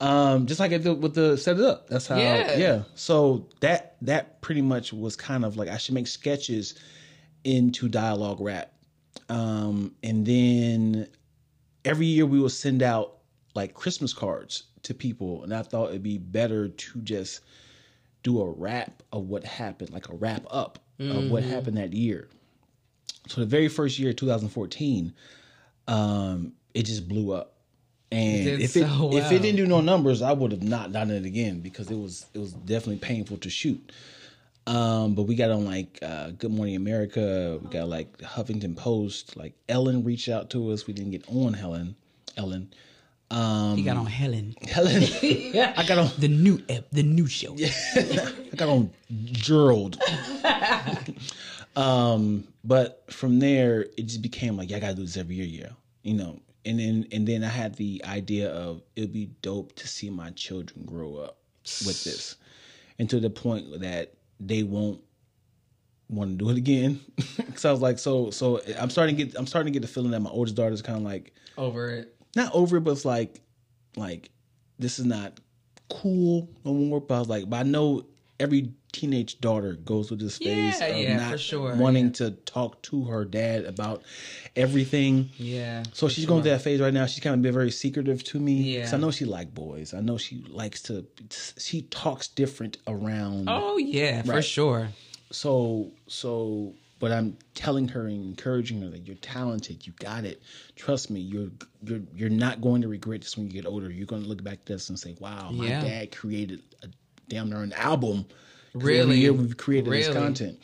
Um, 0.00 0.46
just 0.46 0.60
like 0.60 0.72
I 0.72 0.78
did 0.78 1.02
with 1.02 1.14
the 1.14 1.36
set 1.36 1.58
it 1.58 1.64
up. 1.64 1.88
That's 1.88 2.06
how. 2.06 2.16
Yeah. 2.16 2.56
Yeah. 2.56 2.82
So 2.94 3.48
that 3.60 3.96
that 4.02 4.40
pretty 4.40 4.62
much 4.62 4.92
was 4.92 5.16
kind 5.16 5.44
of 5.44 5.56
like 5.56 5.68
I 5.68 5.76
should 5.78 5.94
make 5.94 6.06
sketches 6.06 6.74
into 7.44 7.88
dialogue 7.88 8.40
rap, 8.40 8.72
um, 9.28 9.94
and 10.02 10.24
then 10.24 11.08
every 11.84 12.06
year 12.06 12.26
we 12.26 12.38
will 12.38 12.48
send 12.48 12.82
out 12.82 13.18
like 13.54 13.74
Christmas 13.74 14.12
cards 14.12 14.64
to 14.82 14.94
people, 14.94 15.42
and 15.42 15.52
I 15.52 15.62
thought 15.62 15.88
it'd 15.88 16.02
be 16.02 16.18
better 16.18 16.68
to 16.68 17.00
just 17.00 17.40
do 18.22 18.40
a 18.40 18.50
rap 18.50 19.02
of 19.12 19.28
what 19.28 19.44
happened, 19.44 19.90
like 19.90 20.08
a 20.08 20.14
wrap 20.14 20.44
up 20.50 20.78
of 21.00 21.30
what 21.30 21.44
happened 21.44 21.76
that 21.76 21.92
year. 21.92 22.28
So 23.28 23.40
the 23.40 23.46
very 23.46 23.68
first 23.68 23.98
year, 23.98 24.12
2014, 24.12 25.12
um, 25.88 26.52
it 26.74 26.84
just 26.84 27.08
blew 27.08 27.32
up. 27.32 27.54
And 28.10 28.44
did 28.44 28.60
if 28.60 28.76
it 28.76 28.86
so 28.88 29.10
if 29.12 29.30
it 29.32 29.42
didn't 29.42 29.56
do 29.56 29.66
no 29.66 29.80
numbers, 29.80 30.22
I 30.22 30.32
would 30.32 30.52
have 30.52 30.62
not 30.62 30.92
done 30.92 31.10
it 31.10 31.26
again 31.26 31.60
because 31.60 31.90
it 31.90 31.96
was 31.96 32.26
it 32.32 32.38
was 32.38 32.52
definitely 32.52 32.98
painful 32.98 33.36
to 33.38 33.50
shoot. 33.50 33.92
Um, 34.66 35.14
but 35.14 35.22
we 35.22 35.34
got 35.34 35.50
on 35.50 35.64
like 35.64 35.98
uh, 36.02 36.30
Good 36.30 36.50
Morning 36.50 36.76
America. 36.76 37.58
We 37.62 37.68
got 37.70 37.88
like 37.88 38.16
Huffington 38.18 38.76
Post. 38.76 39.36
Like 39.36 39.54
Ellen 39.68 40.04
reached 40.04 40.28
out 40.28 40.50
to 40.50 40.70
us. 40.70 40.86
We 40.86 40.94
didn't 40.94 41.10
get 41.10 41.24
on 41.28 41.52
Helen. 41.52 41.96
Ellen. 42.36 42.72
Um, 43.30 43.76
He 43.76 43.82
got 43.82 43.96
on 43.98 44.06
Helen, 44.06 44.54
Helen. 44.66 45.02
Yeah. 45.20 45.74
I 45.76 45.86
got 45.86 45.98
on. 45.98 46.10
the 46.18 46.28
new 46.28 46.62
ep, 46.68 46.90
the 46.92 47.02
new 47.02 47.26
show. 47.26 47.54
I 47.94 48.56
got 48.56 48.68
on 48.70 48.90
Gerald. 49.24 49.98
um, 51.78 52.44
but 52.64 53.04
from 53.10 53.38
there, 53.38 53.86
it 53.96 54.02
just 54.06 54.22
became 54.22 54.56
like, 54.56 54.70
yeah, 54.70 54.78
I 54.78 54.80
gotta 54.80 54.94
do 54.94 55.02
this 55.02 55.16
every 55.16 55.36
year, 55.36 55.46
yeah. 55.46 55.72
You 56.02 56.14
know, 56.14 56.40
and 56.64 56.78
then 56.78 57.06
and 57.12 57.26
then 57.26 57.44
I 57.44 57.48
had 57.48 57.74
the 57.76 58.02
idea 58.04 58.50
of 58.50 58.82
it'd 58.96 59.12
be 59.12 59.30
dope 59.42 59.74
to 59.76 59.86
see 59.88 60.10
my 60.10 60.30
children 60.30 60.84
grow 60.84 61.16
up 61.16 61.38
with 61.86 62.02
this, 62.04 62.36
and 62.98 63.08
to 63.10 63.20
the 63.20 63.30
point 63.30 63.80
that 63.80 64.14
they 64.40 64.62
won't 64.62 65.00
want 66.08 66.30
to 66.38 66.44
do 66.44 66.50
it 66.50 66.56
again. 66.56 67.00
so 67.56 67.68
I 67.68 67.72
was 67.72 67.80
like, 67.82 67.98
so 67.98 68.30
so 68.30 68.60
I'm 68.78 68.90
starting 68.90 69.16
to 69.16 69.24
get 69.24 69.34
I'm 69.38 69.46
starting 69.46 69.72
to 69.72 69.78
get 69.78 69.86
the 69.86 69.92
feeling 69.92 70.10
that 70.12 70.20
my 70.20 70.30
oldest 70.30 70.56
daughter's 70.56 70.82
kind 70.82 70.98
of 70.98 71.04
like 71.04 71.32
Over 71.56 71.90
it. 71.90 72.16
not 72.34 72.52
over 72.54 72.78
it, 72.78 72.80
but 72.80 72.92
it's 72.92 73.04
like, 73.04 73.40
like 73.96 74.30
this 74.78 74.98
is 74.98 75.04
not 75.04 75.38
cool 75.90 76.48
no 76.64 76.72
more. 76.72 77.00
But 77.00 77.14
I 77.16 77.18
was 77.20 77.28
like, 77.28 77.48
but 77.50 77.56
I 77.58 77.62
know 77.64 78.06
every 78.40 78.72
teenage 78.92 79.40
daughter 79.40 79.74
goes 79.74 80.08
through 80.08 80.18
this 80.18 80.38
phase 80.38 80.80
Yeah, 80.80 80.86
of 80.86 80.96
yeah, 80.96 81.30
not 81.30 81.40
sure, 81.40 81.74
wanting 81.76 82.06
yeah. 82.06 82.12
to 82.12 82.30
talk 82.30 82.80
to 82.82 83.04
her 83.04 83.24
dad 83.24 83.64
about 83.64 84.02
everything. 84.56 85.30
Yeah. 85.36 85.82
So 85.92 86.08
she's 86.08 86.26
going 86.26 86.42
through 86.42 86.52
that 86.52 86.62
phase 86.62 86.80
right 86.80 86.92
now. 86.94 87.06
She's 87.06 87.22
kind 87.22 87.34
of 87.34 87.42
been 87.42 87.52
very 87.52 87.70
secretive 87.70 88.24
to 88.24 88.38
me. 88.38 88.76
Yeah. 88.78 88.90
I 88.92 88.96
know 88.96 89.10
she 89.10 89.24
like 89.24 89.54
boys. 89.54 89.94
I 89.94 90.00
know 90.00 90.18
she 90.18 90.44
likes 90.48 90.82
to. 90.84 91.06
She 91.58 91.82
talks 91.82 92.28
different 92.28 92.78
around. 92.86 93.48
Oh 93.48 93.76
yeah, 93.78 94.22
for 94.22 94.42
sure. 94.42 94.88
So 95.30 95.92
so 96.06 96.74
but 97.00 97.12
I'm 97.12 97.36
telling 97.54 97.86
her 97.88 98.06
and 98.06 98.24
encouraging 98.24 98.82
her 98.82 98.88
that 98.88 99.06
you're 99.06 99.16
talented, 99.16 99.86
you 99.86 99.92
got 100.00 100.24
it. 100.24 100.42
Trust 100.74 101.10
me, 101.10 101.20
you're 101.20 101.50
you're 101.82 102.00
you're 102.14 102.30
not 102.30 102.60
going 102.60 102.82
to 102.82 102.88
regret 102.88 103.20
this 103.20 103.36
when 103.36 103.46
you 103.46 103.52
get 103.52 103.66
older. 103.66 103.90
You're 103.90 104.06
going 104.06 104.22
to 104.22 104.28
look 104.28 104.42
back 104.42 104.54
at 104.60 104.66
this 104.66 104.88
and 104.88 104.98
say, 104.98 105.14
"Wow, 105.20 105.50
my 105.50 105.68
dad 105.68 106.14
created 106.16 106.62
a 106.82 106.88
damn 107.28 107.50
near 107.50 107.62
an 107.62 107.72
album." 107.72 108.26
Every 108.74 108.94
Really? 108.98 109.18
year 109.18 109.32
we've 109.32 109.56
created 109.56 109.92
this 109.92 110.08
content. 110.12 110.58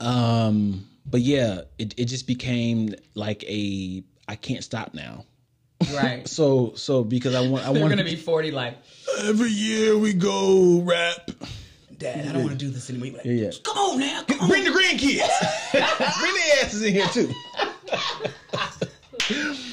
Um, 0.00 0.86
but 1.04 1.20
yeah, 1.20 1.62
it 1.78 1.94
it 1.96 2.04
just 2.06 2.26
became 2.26 2.94
like 3.14 3.44
a 3.44 4.02
I 4.28 4.36
can't 4.36 4.62
stop 4.64 4.94
now. 4.94 5.24
Right. 5.94 6.26
So 6.36 6.72
so 6.74 7.04
because 7.04 7.34
I 7.34 7.46
want 7.48 7.64
I 7.64 7.70
want 7.70 7.88
gonna 7.90 8.04
be 8.04 8.16
forty. 8.16 8.50
Like, 8.50 8.76
every 9.20 9.50
year 9.50 9.96
we 9.96 10.12
go 10.12 10.80
rap. 10.82 11.30
Dad, 11.98 12.26
I 12.28 12.32
don't 12.32 12.42
want 12.44 12.58
to 12.58 12.58
do 12.62 12.70
this 12.70 12.90
anymore. 12.90 13.12
Like, 13.16 13.24
Yeah, 13.24 13.32
yeah. 13.32 13.50
Come 13.62 13.78
on 13.78 13.98
now. 14.00 14.22
Come 14.28 14.40
on. 14.40 14.48
Bring 14.50 14.64
the 14.64 14.70
grandkids. 14.70 16.20
Bring 16.20 16.34
their 16.34 16.64
asses 16.64 16.82
in 16.82 16.92
here 16.92 17.06
too. 17.08 17.32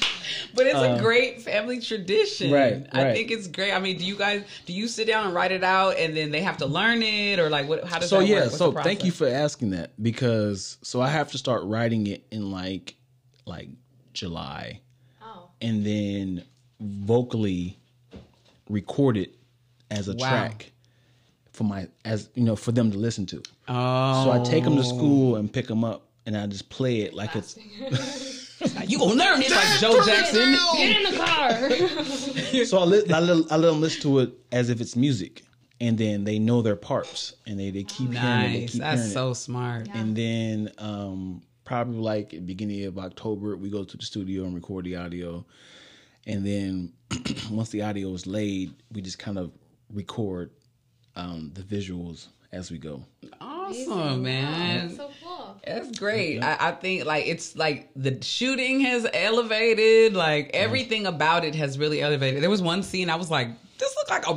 But 0.54 0.66
it's 0.66 0.78
a 0.78 0.98
great 1.00 1.42
family 1.42 1.80
tradition. 1.80 2.52
Uh, 2.52 2.56
Right, 2.56 2.86
I 2.92 3.12
think 3.12 3.30
it's 3.30 3.46
great. 3.48 3.72
I 3.72 3.80
mean, 3.80 3.98
do 3.98 4.04
you 4.04 4.16
guys 4.16 4.44
do 4.66 4.72
you 4.72 4.86
sit 4.88 5.06
down 5.06 5.26
and 5.26 5.34
write 5.34 5.50
it 5.52 5.64
out 5.64 5.96
and 5.96 6.16
then 6.16 6.30
they 6.30 6.40
have 6.42 6.56
to 6.58 6.66
learn 6.66 7.02
it 7.02 7.38
or 7.38 7.50
like 7.50 7.68
what 7.68 7.84
how 7.84 7.98
does 7.98 8.08
so 8.08 8.20
that 8.20 8.26
yeah 8.26 8.34
work? 8.36 8.44
What's 8.46 8.58
so 8.58 8.72
thank 8.72 9.04
you 9.04 9.10
for 9.10 9.26
asking 9.26 9.70
that 9.70 9.90
because 10.02 10.78
so 10.82 11.00
i 11.00 11.08
have 11.08 11.30
to 11.32 11.38
start 11.38 11.62
writing 11.64 12.06
it 12.06 12.24
in 12.30 12.50
like 12.50 12.94
like 13.46 13.68
july 14.12 14.80
Oh. 15.22 15.48
and 15.60 15.84
then 15.84 16.44
vocally 16.80 17.78
record 18.68 19.16
it 19.16 19.34
as 19.90 20.08
a 20.08 20.14
Wow. 20.14 20.28
track 20.28 20.72
for 21.52 21.64
my 21.64 21.88
as 22.04 22.28
you 22.34 22.44
know 22.44 22.56
for 22.56 22.72
them 22.72 22.90
to 22.92 22.98
listen 22.98 23.26
to 23.26 23.42
Oh. 23.68 24.24
so 24.24 24.30
i 24.32 24.38
take 24.44 24.64
them 24.64 24.76
to 24.76 24.84
school 24.84 25.36
and 25.36 25.52
pick 25.52 25.66
them 25.66 25.84
up 25.84 26.06
and 26.26 26.36
i 26.36 26.46
just 26.46 26.68
play 26.68 27.00
it 27.02 27.14
like 27.14 27.34
it's 27.36 27.56
You 28.86 28.98
gonna 28.98 29.14
learn 29.14 29.42
it 29.42 29.50
like 29.50 29.80
Joe 29.80 30.04
Jackson. 30.04 30.52
Get 30.76 30.96
in 31.04 31.12
the 31.12 31.18
car. 31.18 32.64
so 32.64 32.78
I 32.78 32.84
let, 32.84 33.12
I, 33.12 33.18
let, 33.20 33.52
I 33.52 33.56
let 33.56 33.68
them 33.72 33.80
listen 33.80 34.02
to 34.02 34.18
it 34.20 34.32
as 34.52 34.70
if 34.70 34.80
it's 34.80 34.94
music 34.96 35.42
and 35.80 35.98
then 35.98 36.24
they 36.24 36.38
know 36.38 36.62
their 36.62 36.76
parts 36.76 37.34
and 37.46 37.58
they, 37.58 37.70
they 37.70 37.82
keep 37.84 38.12
hearing 38.12 38.24
it 38.26 38.52
they 38.52 38.60
Nice. 38.60 38.72
keep 38.72 38.80
That's 38.80 39.00
hearing 39.00 39.10
it. 39.10 39.14
so 39.14 39.32
smart. 39.34 39.88
And 39.94 40.16
then 40.16 40.70
um, 40.78 41.42
probably 41.64 41.98
like 41.98 42.26
at 42.34 42.40
the 42.40 42.46
beginning 42.46 42.84
of 42.84 42.98
October, 42.98 43.56
we 43.56 43.70
go 43.70 43.84
to 43.84 43.96
the 43.96 44.04
studio 44.04 44.44
and 44.44 44.54
record 44.54 44.84
the 44.84 44.96
audio. 44.96 45.44
And 46.26 46.46
then 46.46 46.92
once 47.50 47.70
the 47.70 47.82
audio 47.82 48.12
is 48.12 48.26
laid, 48.26 48.74
we 48.92 49.02
just 49.02 49.18
kind 49.18 49.38
of 49.38 49.50
record 49.92 50.50
um, 51.16 51.50
the 51.54 51.62
visuals 51.62 52.28
as 52.52 52.70
we 52.70 52.78
go. 52.78 53.02
Awesome, 53.68 54.22
man. 54.22 54.96
so 54.96 55.10
cool. 55.22 55.60
That's 55.66 55.98
great. 55.98 56.40
I, 56.42 56.56
I 56.68 56.72
think 56.72 57.04
like 57.06 57.26
it's 57.26 57.56
like 57.56 57.90
the 57.96 58.22
shooting 58.22 58.80
has 58.80 59.06
elevated, 59.12 60.14
like 60.14 60.50
everything 60.54 61.06
about 61.06 61.44
it 61.44 61.54
has 61.54 61.78
really 61.78 62.00
elevated. 62.02 62.42
There 62.42 62.50
was 62.50 62.62
one 62.62 62.82
scene 62.82 63.10
I 63.10 63.16
was 63.16 63.30
like, 63.30 63.48
this 63.78 63.94
looked 63.96 64.10
like 64.10 64.26
a 64.28 64.34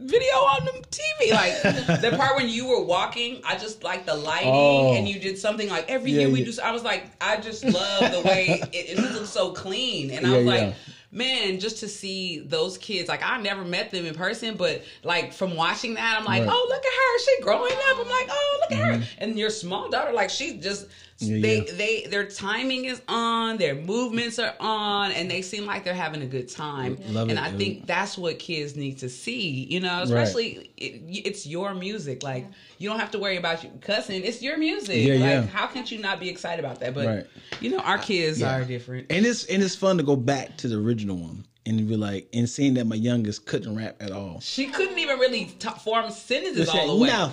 video 0.00 0.34
on 0.34 0.64
the 0.66 0.84
TV. 0.90 1.32
Like 1.32 1.62
the 2.02 2.12
part 2.16 2.36
when 2.36 2.48
you 2.48 2.66
were 2.66 2.84
walking, 2.84 3.40
I 3.44 3.56
just 3.56 3.82
like 3.82 4.06
the 4.06 4.14
lighting 4.14 4.52
Oh. 4.52 4.94
and 4.94 5.08
you 5.08 5.18
did 5.18 5.38
something 5.38 5.68
like 5.68 5.88
every 5.90 6.12
Yeah, 6.12 6.20
year 6.22 6.30
we 6.30 6.40
yeah. 6.40 6.50
do. 6.52 6.62
I 6.62 6.70
was 6.72 6.82
like, 6.82 7.06
I 7.20 7.38
just 7.38 7.64
love 7.64 8.12
the 8.12 8.20
way 8.28 8.60
it, 8.72 8.90
it 8.90 8.98
looks 8.98 9.30
so 9.30 9.52
clean, 9.52 10.10
and 10.10 10.26
I 10.26 10.30
Yeah, 10.30 10.36
was 10.36 10.44
yeah. 10.46 10.52
like. 10.66 10.74
Man, 11.10 11.58
just 11.58 11.78
to 11.78 11.88
see 11.88 12.40
those 12.40 12.76
kids, 12.78 13.08
like 13.08 13.22
I 13.22 13.40
never 13.40 13.64
met 13.64 13.90
them 13.90 14.04
in 14.06 14.14
person, 14.14 14.56
but 14.56 14.82
like 15.02 15.32
from 15.32 15.56
watching 15.56 15.94
that, 15.94 16.16
I'm 16.18 16.24
like, 16.24 16.42
Right. 16.42 16.50
oh, 16.52 16.66
look 16.68 16.84
at 16.84 16.92
her, 16.92 17.18
she 17.20 17.42
growing 17.42 17.72
up. 17.72 17.98
I'm 17.98 18.08
like, 18.08 18.28
oh, 18.30 18.58
look 18.60 18.72
at 18.72 18.78
Mm-hmm. 18.78 19.00
her, 19.02 19.08
and 19.18 19.38
your 19.38 19.50
small 19.50 19.88
daughter, 19.88 20.12
like 20.12 20.30
she 20.30 20.58
just. 20.58 20.86
Yeah, 21.20 21.40
they 21.40 21.56
yeah. 21.56 21.72
they 21.72 22.06
their 22.08 22.26
timing 22.26 22.84
is 22.84 23.02
on, 23.08 23.56
their 23.58 23.74
movements 23.74 24.38
are 24.38 24.54
on, 24.60 25.10
and 25.10 25.28
they 25.28 25.42
seem 25.42 25.66
like 25.66 25.82
they're 25.82 25.92
having 25.92 26.22
a 26.22 26.26
good 26.26 26.48
time. 26.48 26.96
Love 27.08 27.28
and 27.28 27.38
it, 27.38 27.42
I 27.42 27.50
dude. 27.50 27.58
think 27.58 27.86
that's 27.88 28.16
what 28.16 28.38
kids 28.38 28.76
need 28.76 28.98
to 28.98 29.08
see. 29.08 29.64
You 29.68 29.80
know, 29.80 30.02
especially 30.02 30.70
it, 30.76 31.02
it's 31.26 31.44
your 31.44 31.74
music. 31.74 32.22
Like 32.22 32.46
you 32.78 32.88
don't 32.88 33.00
have 33.00 33.10
to 33.12 33.18
worry 33.18 33.36
about 33.36 33.64
you 33.64 33.70
cussing. 33.80 34.22
It's 34.22 34.42
your 34.42 34.58
music. 34.58 35.04
Yeah, 35.04 35.14
like 35.14 35.20
yeah. 35.22 35.42
how 35.46 35.66
can 35.66 35.84
you 35.88 35.98
not 35.98 36.20
be 36.20 36.28
excited 36.28 36.64
about 36.64 36.78
that? 36.80 36.94
But 36.94 37.06
Right. 37.06 37.26
you 37.60 37.70
know, 37.70 37.78
our 37.80 37.98
kids 37.98 38.38
Yeah. 38.40 38.56
are 38.56 38.64
different. 38.64 39.08
And 39.10 39.26
it's 39.26 39.44
and 39.46 39.60
it's 39.60 39.74
fun 39.74 39.96
to 39.96 40.04
go 40.04 40.14
back 40.14 40.56
to 40.58 40.68
the 40.68 40.76
original 40.78 41.16
one 41.16 41.44
and 41.66 41.88
be 41.88 41.96
like 41.96 42.28
and 42.32 42.48
seeing 42.48 42.74
that 42.74 42.86
my 42.86 42.94
youngest 42.96 43.44
couldn't 43.44 43.76
rap 43.76 43.96
at 44.00 44.12
all. 44.12 44.38
She 44.40 44.66
couldn't 44.68 44.98
even 44.98 45.18
really 45.18 45.46
t- 45.46 45.68
form 45.82 46.12
sentences 46.12 46.66
Just 46.66 46.76
all 46.78 46.96
the 46.96 47.02
way. 47.02 47.08
No, 47.08 47.32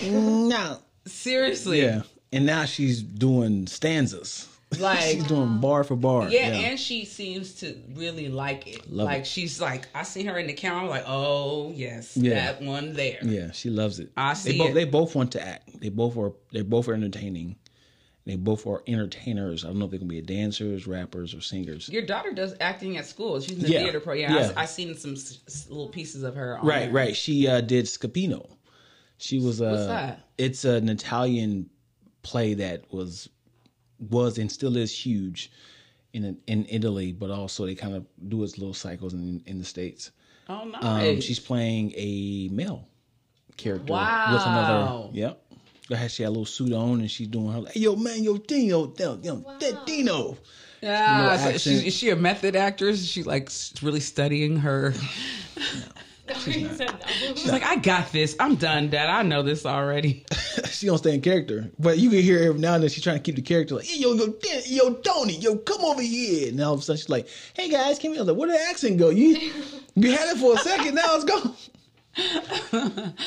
no. 0.48 0.78
Seriously. 1.06 1.82
Yeah, 1.82 2.02
and 2.32 2.46
now 2.46 2.64
she's 2.64 3.02
doing 3.02 3.66
stanzas. 3.66 4.46
Like 4.78 5.00
she's 5.00 5.24
doing 5.24 5.58
bar 5.58 5.82
for 5.82 5.96
bar. 5.96 6.28
Yeah, 6.28 6.46
and 6.46 6.78
she 6.78 7.04
seems 7.04 7.54
to 7.54 7.76
really 7.94 8.28
like 8.28 8.68
it. 8.68 8.88
Love 8.88 9.06
like 9.06 9.22
it. 9.22 9.26
she's 9.26 9.60
like, 9.60 9.88
I 9.96 10.04
see 10.04 10.22
her 10.22 10.38
in 10.38 10.46
the 10.46 10.52
camera. 10.52 10.82
I'm 10.82 10.88
like, 10.88 11.02
oh 11.08 11.72
yes, 11.74 12.16
Yeah. 12.16 12.34
that 12.34 12.62
one 12.62 12.92
there. 12.92 13.18
yeah, 13.20 13.50
she 13.50 13.68
loves 13.68 13.98
it. 13.98 14.12
I 14.16 14.34
They 14.34 14.52
see 14.52 14.58
both 14.58 14.70
it. 14.70 14.74
they 14.74 14.84
both 14.84 15.16
want 15.16 15.32
to 15.32 15.44
act. 15.44 15.80
They 15.80 15.88
both 15.88 16.16
are 16.16 16.32
they 16.52 16.62
both 16.62 16.86
are 16.86 16.94
entertaining. 16.94 17.56
They 18.26 18.36
both 18.36 18.64
are 18.64 18.84
entertainers. 18.86 19.64
I 19.64 19.68
don't 19.70 19.80
know 19.80 19.86
if 19.86 19.90
they 19.90 19.98
can 19.98 20.06
be 20.06 20.20
dancers, 20.22 20.86
rappers, 20.86 21.34
or 21.34 21.40
singers. 21.40 21.88
Your 21.88 22.02
daughter 22.06 22.30
does 22.32 22.54
acting 22.60 22.96
at 22.96 23.06
school. 23.06 23.40
She's 23.40 23.56
in 23.56 23.62
the 23.64 23.70
Yeah. 23.70 23.82
theater 23.82 23.98
pro. 23.98 24.14
Yeah, 24.14 24.32
Yeah. 24.36 24.52
I, 24.56 24.62
I 24.62 24.64
seen 24.66 24.94
some 24.94 25.16
little 25.68 25.88
pieces 25.88 26.22
of 26.22 26.36
her. 26.36 26.58
On 26.58 26.64
Right, 26.64 26.82
there. 26.84 26.92
right. 26.92 27.16
She 27.16 27.48
uh, 27.48 27.60
did 27.60 27.86
Scapino. 27.86 28.48
She 29.18 29.40
was 29.40 29.60
uh, 29.60 29.64
What's 29.70 29.86
that? 29.86 30.28
It's 30.38 30.64
an 30.64 30.88
Italian 30.88 31.70
play 32.22 32.54
that 32.54 32.92
was 32.92 33.28
was 33.98 34.38
and 34.38 34.50
still 34.50 34.76
is 34.76 34.92
huge 34.92 35.50
in 36.12 36.38
in 36.46 36.66
Italy, 36.68 37.12
but 37.12 37.30
also 37.30 37.66
they 37.66 37.74
kind 37.74 37.94
of 37.94 38.06
do 38.28 38.42
its 38.42 38.58
little 38.58 38.74
cycles 38.74 39.14
in 39.14 39.42
in 39.46 39.58
the 39.58 39.64
states. 39.64 40.10
Oh 40.48 40.64
nice. 40.64 41.16
Um, 41.16 41.20
she's 41.20 41.38
playing 41.38 41.92
a 41.96 42.48
male 42.50 42.88
character 43.56 43.92
with 43.92 44.42
another. 44.42 45.08
Yep. 45.12 45.42
Go 45.88 46.08
She 46.08 46.22
had 46.22 46.28
a 46.28 46.30
little 46.30 46.46
suit 46.46 46.72
on, 46.72 47.00
and 47.00 47.10
she's 47.10 47.28
doing 47.28 47.52
her 47.52 47.60
like, 47.60 47.74
"Hey, 47.74 47.80
yo, 47.80 47.96
man, 47.96 48.22
yo, 48.22 48.36
Dino, 48.36 48.92
yo, 48.96 49.18
yo, 49.22 49.36
that 49.58 49.86
Dino." 49.86 50.36
yeah, 50.80 51.36
so 51.36 51.44
accent. 51.44 51.60
she's, 51.60 51.84
is 51.84 51.94
she 51.94 52.10
a 52.10 52.16
method 52.16 52.56
actress? 52.56 53.00
Is 53.00 53.08
she 53.08 53.22
like 53.22 53.50
really 53.82 54.00
studying 54.00 54.58
her? 54.58 54.94
He 56.44 56.68
said 56.68 56.92
no. 56.92 57.34
She's 57.34 57.50
like, 57.50 57.62
I 57.64 57.76
got 57.76 58.12
this. 58.12 58.36
I'm 58.38 58.56
done, 58.56 58.90
Dad. 58.90 59.08
I 59.08 59.22
know 59.22 59.42
this 59.42 59.66
already. 59.66 60.24
she 60.70 60.86
don't 60.86 60.98
stay 60.98 61.14
in 61.14 61.20
character, 61.20 61.70
but 61.78 61.98
you 61.98 62.10
can 62.10 62.20
hear 62.20 62.38
every 62.38 62.60
now 62.60 62.74
and 62.74 62.82
then 62.82 62.90
she's 62.90 63.02
trying 63.02 63.16
to 63.16 63.22
keep 63.22 63.36
the 63.36 63.42
character 63.42 63.76
like, 63.76 63.86
yo, 63.98 64.14
yo, 64.14 64.34
yo, 64.66 64.94
Tony, 64.94 65.36
yo, 65.36 65.56
come 65.56 65.84
over 65.84 66.02
here. 66.02 66.48
And 66.48 66.60
all 66.60 66.74
of 66.74 66.80
a 66.80 66.82
sudden 66.82 66.98
she's 66.98 67.08
like, 67.08 67.28
hey 67.54 67.68
guys, 67.68 67.98
come 67.98 68.12
here. 68.12 68.20
I 68.20 68.22
was 68.22 68.28
like, 68.28 68.38
where 68.38 68.48
did 68.48 68.56
the 68.56 68.64
accent 68.68 68.98
go? 68.98 69.10
You, 69.10 69.52
you 69.94 70.10
had 70.12 70.34
it 70.34 70.38
for 70.38 70.54
a 70.54 70.58
second, 70.58 70.94
now 70.94 71.16
it's 71.16 71.24
gone. 71.24 71.54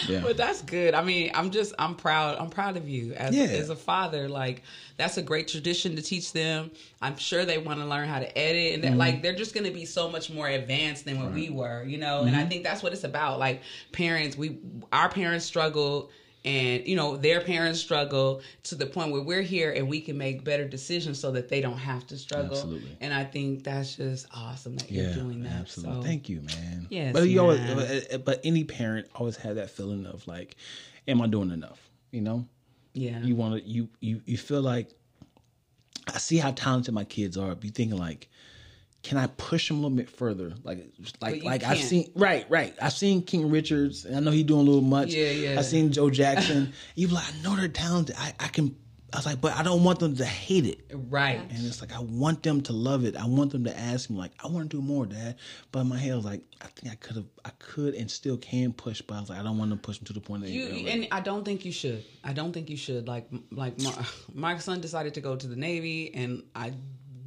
yeah. 0.08 0.22
But 0.22 0.38
that's 0.38 0.62
good. 0.62 0.94
I 0.94 1.04
mean, 1.04 1.32
I'm 1.34 1.52
just 1.52 1.74
I'm 1.80 1.96
proud. 1.96 2.38
I'm 2.38 2.50
proud 2.50 2.78
of 2.78 2.88
you 2.88 3.14
as 3.14 3.36
Yeah. 3.36 3.44
as 3.44 3.70
a 3.70 3.76
father. 3.76 4.30
Like 4.30 4.64
that's 4.98 5.18
a 5.18 5.22
great 5.22 5.48
tradition 5.48 5.96
to 5.96 6.02
teach 6.02 6.34
them. 6.34 6.72
I'm 7.02 7.18
sure 7.18 7.46
they 7.46 7.58
want 7.58 7.80
to 7.80 7.86
learn 7.86 8.08
how 8.08 8.20
to 8.20 8.38
edit 8.38 8.76
and 8.76 8.84
that, 8.84 8.92
mm-hmm. 8.92 9.00
like 9.00 9.22
they're 9.22 9.36
just 9.36 9.54
going 9.54 9.66
to 9.66 9.72
be 9.72 9.86
so 9.86 10.10
much 10.10 10.30
more 10.30 10.48
advanced 10.48 11.06
than 11.06 11.22
what 11.22 11.34
we 11.34 11.50
were, 11.50 11.84
you 11.84 11.98
know. 11.98 12.22
And 12.22 12.36
I 12.36 12.40
mm-hmm. 12.40 12.50
think 12.50 12.64
that's 12.64 12.84
what 12.84 12.94
it's 12.94 13.04
about. 13.04 13.40
Like 13.40 13.62
parents, 13.92 14.38
we 14.38 14.60
our 14.92 15.10
parents 15.10 15.46
struggled 15.46 16.12
and 16.46 16.86
you 16.86 16.96
know 16.96 17.16
their 17.16 17.40
parents 17.40 17.80
struggle 17.80 18.42
to 18.64 18.76
the 18.76 18.86
point 18.86 19.12
where 19.12 19.22
we're 19.22 19.42
here 19.42 19.72
and 19.72 19.88
we 19.88 20.02
can 20.02 20.18
make 20.18 20.44
better 20.44 20.68
decisions 20.68 21.20
so 21.20 21.32
that 21.32 21.48
they 21.50 21.62
don't 21.62 21.78
have 21.78 22.06
to 22.08 22.18
struggle. 22.18 22.58
Absolutely. 22.58 22.98
And 23.02 23.14
I 23.14 23.24
think 23.24 23.64
that's 23.64 23.96
just 23.96 24.28
awesome 24.34 24.76
that 24.78 24.92
Yeah, 24.92 25.04
you're 25.04 25.14
doing 25.14 25.44
that. 25.44 25.54
absolutely. 25.54 26.02
So 26.02 26.04
Thank 26.04 26.30
you, 26.30 26.42
man. 26.42 26.88
Yes, 26.90 27.14
but 27.14 27.30
you 27.30 27.40
always, 27.40 27.60
eh, 27.60 28.18
but 28.18 28.42
any 28.44 28.64
parent 28.64 29.08
always 29.16 29.38
had 29.38 29.58
that 29.58 29.70
feeling 29.70 30.06
of 30.06 30.28
like, 30.28 30.56
am 31.08 31.22
I 31.22 31.28
doing 31.28 31.52
enough? 31.52 31.80
You 32.12 32.22
know, 32.22 32.48
yeah. 32.94 33.20
you 33.22 33.36
want 33.36 33.64
to, 33.64 33.70
you, 33.70 33.90
you, 34.00 34.22
you 34.26 34.38
feel 34.38 34.62
like, 34.62 34.90
I 36.14 36.18
see 36.18 36.38
how 36.38 36.52
talented 36.52 36.94
my 36.94 37.06
kids 37.06 37.38
are. 37.38 37.56
But 37.56 37.64
you 37.64 37.72
thinking 37.72 37.98
like, 37.98 38.30
can 39.04 39.18
I 39.18 39.28
push 39.28 39.68
them 39.68 39.78
a 39.78 39.82
little 39.82 39.98
bit 39.98 40.10
further? 40.10 40.54
Like, 40.64 40.92
like, 41.22 41.44
like 41.44 41.64
I've 41.64 41.78
seen, 41.78 42.10
right, 42.16 42.46
right. 42.50 42.74
I've 42.82 42.94
seen 42.94 43.22
King 43.22 43.52
Richards, 43.52 44.06
and 44.06 44.16
I 44.16 44.22
know 44.22 44.32
he's 44.32 44.46
doing 44.46 44.62
a 44.62 44.64
little 44.64 44.82
much. 44.82 45.10
Yeah, 45.10 45.30
yeah. 45.30 45.60
I've 45.60 45.66
seen 45.66 45.92
Joe 45.92 46.10
Jackson. 46.10 46.72
you 46.96 47.10
like, 47.10 47.26
I 47.28 47.42
know 47.44 47.56
they're 47.58 47.68
talented. 47.68 48.16
I, 48.18 48.34
I 48.40 48.48
can. 48.48 48.76
I 49.12 49.18
was 49.18 49.28
like, 49.28 49.42
but 49.42 49.56
I 49.56 49.62
don't 49.62 49.84
want 49.84 50.00
them 50.00 50.16
to 50.16 50.26
hate 50.26 50.66
it. 50.66 50.90
right. 50.92 51.40
And 51.40 51.68
it's 51.68 51.82
like 51.82 51.94
I 51.94 52.00
want 52.00 52.42
them 52.42 52.62
to 52.62 52.74
love 52.74 53.06
it. 53.06 53.16
I 53.16 53.28
want 53.28 53.52
them 53.52 53.66
to 53.66 53.78
ask 53.78 54.10
me 54.10 54.18
like, 54.18 54.32
I 54.44 54.48
want 54.48 54.72
to 54.72 54.78
do 54.78 54.82
more, 54.82 55.06
Dad. 55.06 55.36
But 55.72 55.84
my 55.84 56.00
head 56.00 56.16
was 56.16 56.26
like, 56.26 56.42
I 56.62 56.66
think 56.66 56.92
I 56.92 56.96
could 56.96 57.18
have, 57.18 57.26
I 57.46 57.52
could 57.60 57.94
and 57.94 58.10
still 58.10 58.38
can 58.38 58.74
push, 58.74 59.04
but 59.04 59.14
I 59.14 59.20
was 59.20 59.30
like, 59.30 59.40
I 59.40 59.44
don't 59.44 59.60
want 59.60 59.70
to 59.70 59.78
push 59.78 60.00
them 60.00 60.08
to 60.08 60.14
the 60.14 60.20
point 60.20 60.42
that 60.42 60.50
You 60.50 60.88
and 60.88 61.08
I 61.12 61.20
don't 61.20 61.46
think 61.46 61.64
you 61.64 61.72
should. 61.72 62.04
I 62.24 62.34
don't 62.34 62.54
think 62.54 62.72
you 62.72 62.78
should. 62.78 63.08
Like 63.08 63.28
like 63.52 63.80
my, 63.82 64.06
my 64.34 64.58
son 64.58 64.82
decided 64.82 65.14
to 65.14 65.22
go 65.22 65.36
to 65.36 65.46
the 65.46 65.58
Navy, 65.58 66.12
and 66.16 66.42
I 66.56 66.74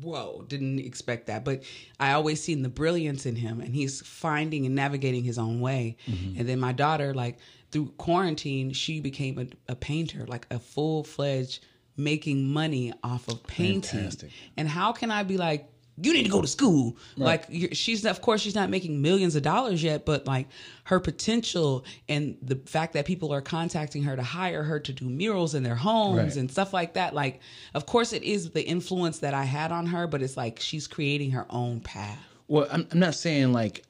whoa 0.00 0.44
didn't 0.48 0.78
expect 0.78 1.26
that. 1.26 1.44
But 1.44 1.62
I 1.98 2.12
always 2.12 2.42
seen 2.42 2.62
the 2.62 2.68
brilliance 2.68 3.26
in 3.26 3.36
him, 3.36 3.60
and 3.60 3.74
he's 3.74 4.00
finding 4.00 4.66
and 4.66 4.74
navigating 4.74 5.24
his 5.24 5.38
own 5.38 5.60
way. 5.60 5.96
Mm-hmm. 6.06 6.40
And 6.40 6.48
then 6.48 6.60
my 6.60 6.72
daughter, 6.72 7.14
like 7.14 7.38
through 7.70 7.92
quarantine, 7.98 8.72
she 8.72 9.00
became 9.00 9.38
a, 9.38 9.72
a 9.72 9.76
painter, 9.76 10.26
like 10.26 10.46
a 10.50 10.58
full 10.58 11.04
fledged 11.04 11.64
making 11.96 12.48
money 12.48 12.92
off 13.02 13.28
of 13.28 13.46
painting. 13.46 14.00
Fantastic. 14.00 14.30
And 14.56 14.68
how 14.68 14.92
can 14.92 15.10
I 15.10 15.22
be 15.22 15.36
like? 15.36 15.70
You 15.98 16.12
need 16.12 16.24
to 16.24 16.30
go 16.30 16.42
to 16.42 16.46
school. 16.46 16.96
Like 17.16 17.44
you're, 17.48 17.70
she's, 17.72 18.04
of 18.04 18.20
course, 18.20 18.40
she's 18.42 18.54
not 18.54 18.68
making 18.68 19.00
millions 19.00 19.34
of 19.34 19.42
dollars 19.42 19.82
yet, 19.82 20.04
but 20.04 20.26
like 20.26 20.46
her 20.84 21.00
potential 21.00 21.84
and 22.08 22.36
the 22.42 22.56
fact 22.66 22.92
that 22.92 23.06
people 23.06 23.32
are 23.32 23.40
contacting 23.40 24.02
her 24.02 24.14
to 24.14 24.22
hire 24.22 24.62
her 24.62 24.78
to 24.80 24.92
do 24.92 25.06
murals 25.06 25.54
in 25.54 25.62
their 25.62 25.74
homes 25.74 26.18
Right. 26.18 26.36
and 26.36 26.50
stuff 26.50 26.72
like 26.74 26.94
that. 26.94 27.14
Like, 27.14 27.40
of 27.74 27.86
course, 27.86 28.12
it 28.12 28.22
is 28.22 28.50
the 28.50 28.62
influence 28.62 29.20
that 29.20 29.32
I 29.34 29.44
had 29.44 29.72
on 29.72 29.86
her, 29.86 30.06
but 30.06 30.20
it's 30.22 30.36
like 30.36 30.60
she's 30.60 30.86
creating 30.86 31.30
her 31.30 31.46
own 31.50 31.80
path. 31.80 32.18
well, 32.48 32.68
I'm, 32.70 32.86
I'm 32.92 32.98
not 32.98 33.14
saying 33.14 33.52
like 33.52 33.82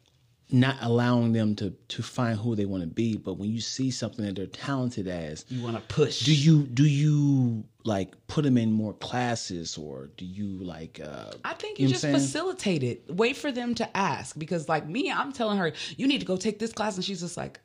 not 0.51 0.77
allowing 0.81 1.33
them 1.33 1.57
to 1.57 1.71
to 1.89 2.03
find 2.03 2.39
who 2.39 2.55
they 2.55 2.67
want 2.67 2.83
to 2.83 2.87
be, 2.87 3.17
but 3.17 3.35
when 3.35 3.51
you 3.51 3.61
see 3.61 3.91
something 3.91 4.25
that 4.25 4.37
they're 4.37 4.47
talented 4.47 5.09
as, 5.09 5.45
You 5.49 5.63
want 5.63 5.77
to 5.77 5.83
push. 5.95 6.21
do 6.25 6.35
you 6.35 6.63
do 6.63 6.85
you 6.87 7.65
like 7.85 8.15
put 8.29 8.45
them 8.45 8.57
in 8.57 8.71
more 8.71 8.93
classes 8.95 9.77
or 9.77 10.09
do 10.17 10.25
you 10.25 10.47
like? 10.63 11.01
uh 11.03 11.33
I 11.45 11.55
think 11.55 11.79
You 11.79 11.85
you, 11.85 11.89
know 11.89 11.93
just 11.95 12.05
what 12.05 12.11
I'm 12.11 12.15
saying? 12.21 12.27
facilitate 12.29 12.83
it. 12.85 13.05
Wait 13.09 13.37
for 13.37 13.51
them 13.51 13.75
to 13.77 13.97
ask 13.97 14.39
because, 14.39 14.69
like 14.69 14.87
me, 14.89 15.11
I'm 15.11 15.33
telling 15.33 15.59
her 15.59 15.73
you 15.97 16.07
need 16.07 16.21
to 16.21 16.27
go 16.27 16.37
take 16.37 16.59
this 16.61 16.73
class, 16.73 16.95
and 16.97 17.05
she's 17.05 17.21
just 17.21 17.37
like, 17.37 17.59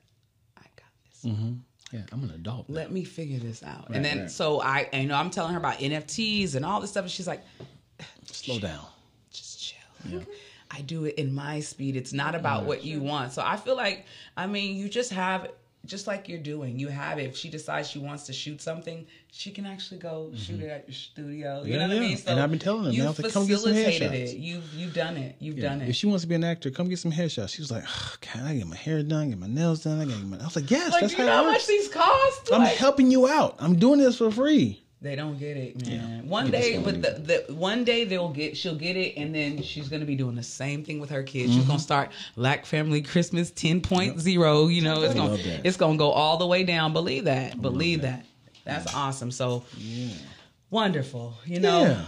"I 0.57 0.63
got 0.75 0.89
this. 1.23 1.31
Yeah, 1.93 1.99
I'm 2.11 2.23
an 2.23 2.31
adult. 2.31 2.67
now. 2.69 2.75
Let 2.77 2.91
me 2.91 3.03
figure 3.03 3.37
this 3.37 3.61
out." 3.63 3.89
Right, 3.89 3.95
and 3.97 4.03
then 4.05 4.19
right. 4.21 4.31
so 4.31 4.59
I, 4.61 4.89
you 4.93 5.05
know, 5.07 5.15
I'm 5.15 5.29
telling 5.29 5.51
her 5.53 5.59
about 5.59 5.77
NFTs 5.79 6.55
and 6.55 6.65
all 6.65 6.81
this 6.81 6.89
stuff, 6.89 7.03
and 7.03 7.11
she's 7.11 7.27
like, 7.27 7.41
Slow 8.25 8.57
down. 8.59 8.85
just 9.31 9.59
chill. 9.61 10.23
I 10.73 10.81
do 10.81 11.05
it 11.05 11.15
in 11.15 11.33
my 11.35 11.59
speed. 11.59 11.95
It's 11.95 12.13
not 12.13 12.33
about 12.35 12.65
what 12.65 12.83
you 12.83 13.01
want. 13.01 13.33
So 13.33 13.41
I 13.45 13.57
feel 13.57 13.75
like, 13.75 14.05
I 14.37 14.47
mean, 14.47 14.75
you 14.77 14.87
just 14.87 15.11
have, 15.11 15.49
just 15.85 16.05
like 16.07 16.29
you're 16.29 16.37
doing, 16.39 16.79
you 16.79 16.87
have 16.89 17.17
it. 17.19 17.23
If 17.23 17.35
she 17.35 17.49
decides 17.49 17.89
she 17.89 17.97
wants 17.99 18.25
to 18.27 18.33
shoot 18.33 18.61
something, 18.61 19.05
she 19.31 19.51
can 19.51 19.65
actually 19.65 19.99
go 19.99 20.31
shoot 20.35 20.61
it 20.61 20.69
at 20.69 20.87
your 20.87 20.93
studio. 20.93 21.63
You 21.63 21.63
Mm-hmm. 21.63 21.71
Yeah, 21.71 21.77
know 21.77 21.81
what 21.87 21.91
I 21.91 21.93
yeah. 21.95 21.99
mean? 22.15 22.17
And 22.27 22.39
I've 22.39 22.49
been 22.51 22.59
telling 22.59 22.83
her, 22.85 22.91
man, 22.91 23.01
I 23.01 23.03
you 23.03 23.07
was 23.09 23.21
like, 23.21 23.33
come 23.33 23.47
get 23.47 23.59
some 23.59 23.73
facilitated 23.73 24.11
headshots. 24.11 24.33
it. 24.33 24.37
You've 24.37 24.73
you've 24.75 24.93
done 24.93 25.17
it. 25.17 25.35
You've 25.39 25.57
Yeah. 25.57 25.69
done 25.69 25.81
If 25.81 25.95
she 25.95 26.05
wants 26.07 26.21
to 26.21 26.27
be 26.27 26.35
an 26.35 26.43
actor, 26.43 26.69
come 26.71 26.87
get 26.87 26.99
some 26.99 27.11
headshots. 27.11 27.49
She 27.49 27.61
was 27.61 27.71
like, 27.71 27.83
oh, 27.87 28.15
"Can 28.21 28.45
I 28.45 28.55
get 28.55 28.67
my 28.67 28.75
hair 28.75 29.01
done? 29.03 29.29
Get 29.29 29.39
my 29.39 29.47
nails 29.47 29.83
done? 29.83 29.99
I 29.99 30.05
got 30.05 30.21
my." 30.23 30.37
I 30.37 30.43
was 30.43 30.55
like, 30.55 30.69
"Yes, 30.69 30.91
Like, 30.91 31.01
that's 31.01 31.15
do 31.15 31.21
you 31.23 31.27
how 31.27 31.35
know 31.37 31.43
how 31.45 31.51
much 31.51 31.65
these 31.67 31.87
cost? 31.89 32.49
I'm 32.53 32.61
Like, 32.61 32.77
helping 32.77 33.09
you 33.11 33.27
out. 33.27 33.55
I'm 33.59 33.75
doing 33.77 33.99
this 33.99 34.17
for 34.19 34.29
free." 34.31 34.83
They 35.01 35.15
don't 35.15 35.39
get 35.39 35.57
it, 35.57 35.87
man. 35.87 36.27
One 36.27 36.45
You 36.45 36.51
day, 36.51 36.77
but 36.77 37.01
the, 37.01 37.45
the 37.47 37.53
one 37.55 37.83
day 37.83 38.05
they'll 38.05 38.29
get, 38.29 38.55
she'll 38.55 38.75
get 38.75 38.95
it, 38.95 39.17
and 39.17 39.33
then 39.33 39.63
she's 39.63 39.89
gonna 39.89 40.05
be 40.05 40.15
doing 40.15 40.35
the 40.35 40.43
same 40.43 40.83
thing 40.83 40.99
with 40.99 41.09
her 41.09 41.23
kids. 41.23 41.53
She's 41.53 41.65
gonna 41.65 41.79
start 41.79 42.11
Black 42.35 42.67
Family 42.67 43.01
Christmas 43.01 43.49
10.0. 43.49 44.71
You 44.73 44.81
know, 44.83 45.01
it's 45.01 45.15
gonna, 45.15 45.37
it's 45.63 45.77
gonna 45.77 45.97
go 45.97 46.11
all 46.11 46.37
the 46.37 46.45
way 46.45 46.63
down. 46.63 46.93
Believe 46.93 47.25
that. 47.25 47.59
Believe 47.59 48.03
that. 48.03 48.25
That's 48.63 48.93
awesome. 48.93 49.31
So 49.31 49.63
yeah. 49.75 50.13
wonderful. 50.69 51.33
You 51.45 51.61
know. 51.61 51.81
yeah. 51.81 52.05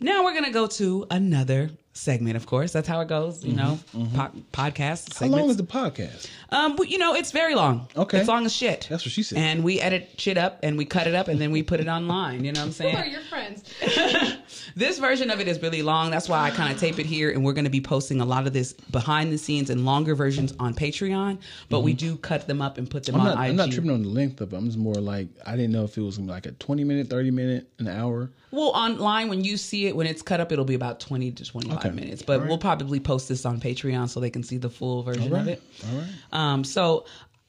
Now 0.00 0.24
we're 0.24 0.34
gonna 0.34 0.52
go 0.52 0.66
to 0.68 1.06
another 1.10 1.70
segment. 1.96 2.36
Of 2.36 2.46
course, 2.46 2.72
that's 2.72 2.86
how 2.88 3.00
it 3.00 3.08
goes. 3.08 3.44
You 3.44 3.54
know, 3.54 3.78
po- 3.92 4.30
podcast 4.52 5.08
Mm-hmm, 5.08 5.24
How 5.24 5.30
long 5.30 5.48
segments. 5.48 5.50
is 5.50 5.56
the 5.56 5.62
podcast? 5.64 6.28
Um, 6.50 6.76
but, 6.76 6.88
you 6.90 6.98
know, 6.98 7.14
it's 7.14 7.32
very 7.32 7.54
long. 7.54 7.88
Okay. 7.96 8.18
it's 8.18 8.28
long 8.28 8.44
as 8.46 8.54
shit. 8.54 8.86
That's 8.90 9.04
what 9.04 9.12
she 9.12 9.22
said. 9.22 9.38
And 9.38 9.64
we 9.64 9.80
edit 9.80 10.10
shit 10.18 10.38
up 10.38 10.60
and 10.62 10.76
we 10.78 10.84
cut 10.84 11.06
it 11.06 11.14
up 11.14 11.28
and 11.28 11.40
then 11.40 11.50
we 11.50 11.62
put 11.62 11.80
it 11.80 11.88
online. 11.88 12.44
You 12.44 12.52
know 12.52 12.66
what 12.66 12.80
I'm 12.80 12.90
Who 12.92 12.96
are 12.96 13.02
saying? 13.02 13.12
your 13.12 13.20
friends? 13.22 13.64
this 14.76 14.98
version 14.98 15.30
of 15.30 15.40
it 15.40 15.48
is 15.48 15.60
really 15.62 15.82
long. 15.82 16.10
That's 16.10 16.28
why 16.28 16.40
I 16.40 16.50
kind 16.50 16.72
of 16.72 16.78
tape 16.78 16.98
it 16.98 17.06
here, 17.06 17.30
and 17.30 17.42
we're 17.44 17.54
going 17.54 17.64
to 17.64 17.70
be 17.70 17.80
posting 17.80 18.20
a 18.20 18.24
lot 18.24 18.46
of 18.46 18.52
this 18.52 18.74
behind 18.74 19.32
the 19.32 19.38
scenes 19.38 19.70
and 19.70 19.84
longer 19.84 20.14
versions 20.14 20.52
on 20.60 20.74
Patreon. 20.74 21.38
But 21.70 21.80
we 21.80 21.94
do 21.94 22.16
cut 22.18 22.46
them 22.46 22.60
up 22.62 22.76
and 22.78 22.88
put 22.88 23.04
them 23.04 23.16
Mm-hmm. 23.16 23.22
I'm 23.22 23.28
on 23.32 23.34
not. 23.36 23.44
I'm 23.48 23.56
not 23.56 23.70
tripping 23.72 23.90
on 23.90 24.02
the 24.02 24.08
length 24.08 24.40
of 24.42 24.52
it. 24.52 24.56
I'm 24.56 24.66
just 24.66 24.76
more 24.78 24.94
like 24.94 25.28
I 25.46 25.52
didn't 25.56 25.72
know 25.72 25.84
if 25.84 25.96
it 25.96 26.02
was 26.02 26.18
like 26.20 26.44
a 26.46 26.52
20 26.52 26.84
minute, 26.84 27.08
30 27.08 27.30
minute, 27.30 27.68
an 27.78 27.88
hour. 27.88 28.30
Well, 28.52 28.68
online 28.68 29.28
when 29.28 29.42
you 29.44 29.56
see 29.56 29.86
it 29.86 29.96
when 29.96 30.06
it's 30.06 30.22
cut 30.22 30.40
up, 30.40 30.52
it'll 30.52 30.64
be 30.64 30.74
about 30.74 31.00
twenty 31.00 31.30
to 31.32 31.44
twenty 31.44 31.68
five 31.68 31.78
Okay. 31.78 31.90
minutes. 31.90 32.22
But 32.22 32.40
right. 32.40 32.48
we'll 32.48 32.58
probably 32.58 33.00
post 33.00 33.28
this 33.28 33.44
on 33.44 33.60
Patreon 33.60 34.08
so 34.08 34.20
they 34.20 34.30
can 34.30 34.42
see 34.42 34.56
the 34.56 34.70
full 34.70 35.02
version 35.02 35.32
All 35.32 35.40
of 35.40 35.48
it. 35.48 35.62
All 35.90 35.98
right. 35.98 36.08
Um, 36.32 36.64
so 36.64 37.04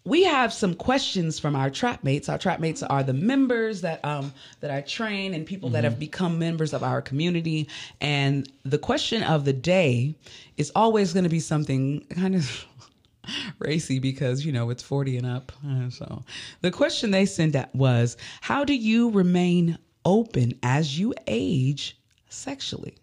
we 0.08 0.24
have 0.24 0.54
some 0.54 0.74
questions 0.74 1.38
from 1.38 1.54
our 1.54 1.70
trap 1.70 2.02
mates. 2.02 2.30
Our 2.30 2.38
trap 2.38 2.62
mates 2.62 2.82
are 2.82 3.04
the 3.04 3.14
members 3.14 3.82
that 3.82 4.04
um 4.06 4.34
that 4.62 4.72
I 4.72 4.82
train 4.82 5.34
and 5.34 5.46
people 5.46 5.70
that 5.72 5.84
have 5.84 6.00
become 6.00 6.40
members 6.40 6.74
of 6.74 6.82
our 6.82 7.02
community. 7.02 7.68
And 8.00 8.50
the 8.64 8.78
question 8.78 9.22
of 9.24 9.44
the 9.44 9.54
day 9.54 10.16
is 10.56 10.72
always 10.76 11.12
going 11.12 11.26
to 11.26 11.30
be 11.30 11.42
something 11.42 12.06
kind 12.16 12.36
of 12.36 12.66
racy 13.60 14.00
because 14.00 14.46
you 14.46 14.54
know 14.54 14.70
it's 14.70 14.82
40 14.82 15.18
and 15.18 15.28
up 15.28 15.52
so 15.90 16.24
the 16.62 16.72
question 16.72 17.12
they 17.12 17.26
sent 17.26 17.58
out 17.58 17.76
was 17.76 18.16
how 18.40 18.64
do 18.64 18.74
you 18.74 19.10
remain 19.10 19.78
open 20.06 20.58
as 20.64 20.98
you 20.98 21.14
age 21.28 21.98
sexually 22.30 22.96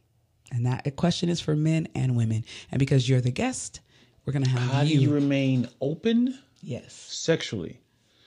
and 0.50 0.64
that 0.64 0.96
question 0.96 1.28
is 1.28 1.42
for 1.42 1.54
men 1.54 1.88
and 1.94 2.16
women 2.16 2.42
and 2.70 2.78
because 2.78 3.06
you're 3.06 3.20
the 3.20 3.30
guest 3.30 3.80
we're 4.24 4.32
gonna 4.32 4.48
have 4.48 4.60
How 4.60 4.82
do 4.82 4.88
you, 4.88 5.00
you 5.00 5.12
remain 5.12 5.68
open 5.82 6.38
yes 6.64 6.92
sexually? 6.94 7.78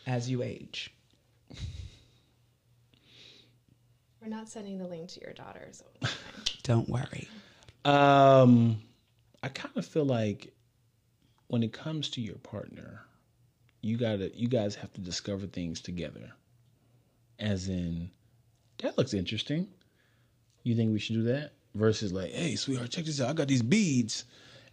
as 0.06 0.30
you 0.30 0.42
age 0.42 0.94
We're 4.22 4.30
not 4.30 4.50
sending 4.50 4.78
the 4.78 4.88
link 4.88 5.10
to 5.10 5.22
your 5.22 5.34
daughter. 5.34 5.68
So 5.72 5.86
don't 6.64 6.88
worry 6.90 7.28
Um, 7.86 8.82
I 9.44 9.48
kind 9.50 9.76
of 9.78 9.86
feel 9.86 10.06
like 10.06 10.54
when 11.48 11.64
it 11.64 11.72
comes 11.72 12.10
to 12.12 12.22
your 12.22 12.36
partner, 12.38 13.02
you 13.82 13.96
gotta, 13.98 14.32
you 14.36 14.48
guys 14.50 14.76
have 14.76 14.92
to 14.94 15.02
discover 15.02 15.46
things 15.48 15.80
together. 15.80 16.32
As 17.40 17.70
in, 17.70 18.10
that 18.80 18.98
looks 18.98 19.14
interesting. 19.14 19.68
You 20.64 20.76
think 20.76 20.92
we 20.92 21.00
should 21.00 21.16
do 21.16 21.24
that? 21.24 21.52
Versus 21.76 22.12
like, 22.12 22.32
hey, 22.32 22.56
sweetheart, 22.56 22.90
check 22.90 23.06
this 23.06 23.22
out. 23.22 23.30
I 23.30 23.34
got 23.34 23.48
these 23.48 23.62
beads, 23.62 24.26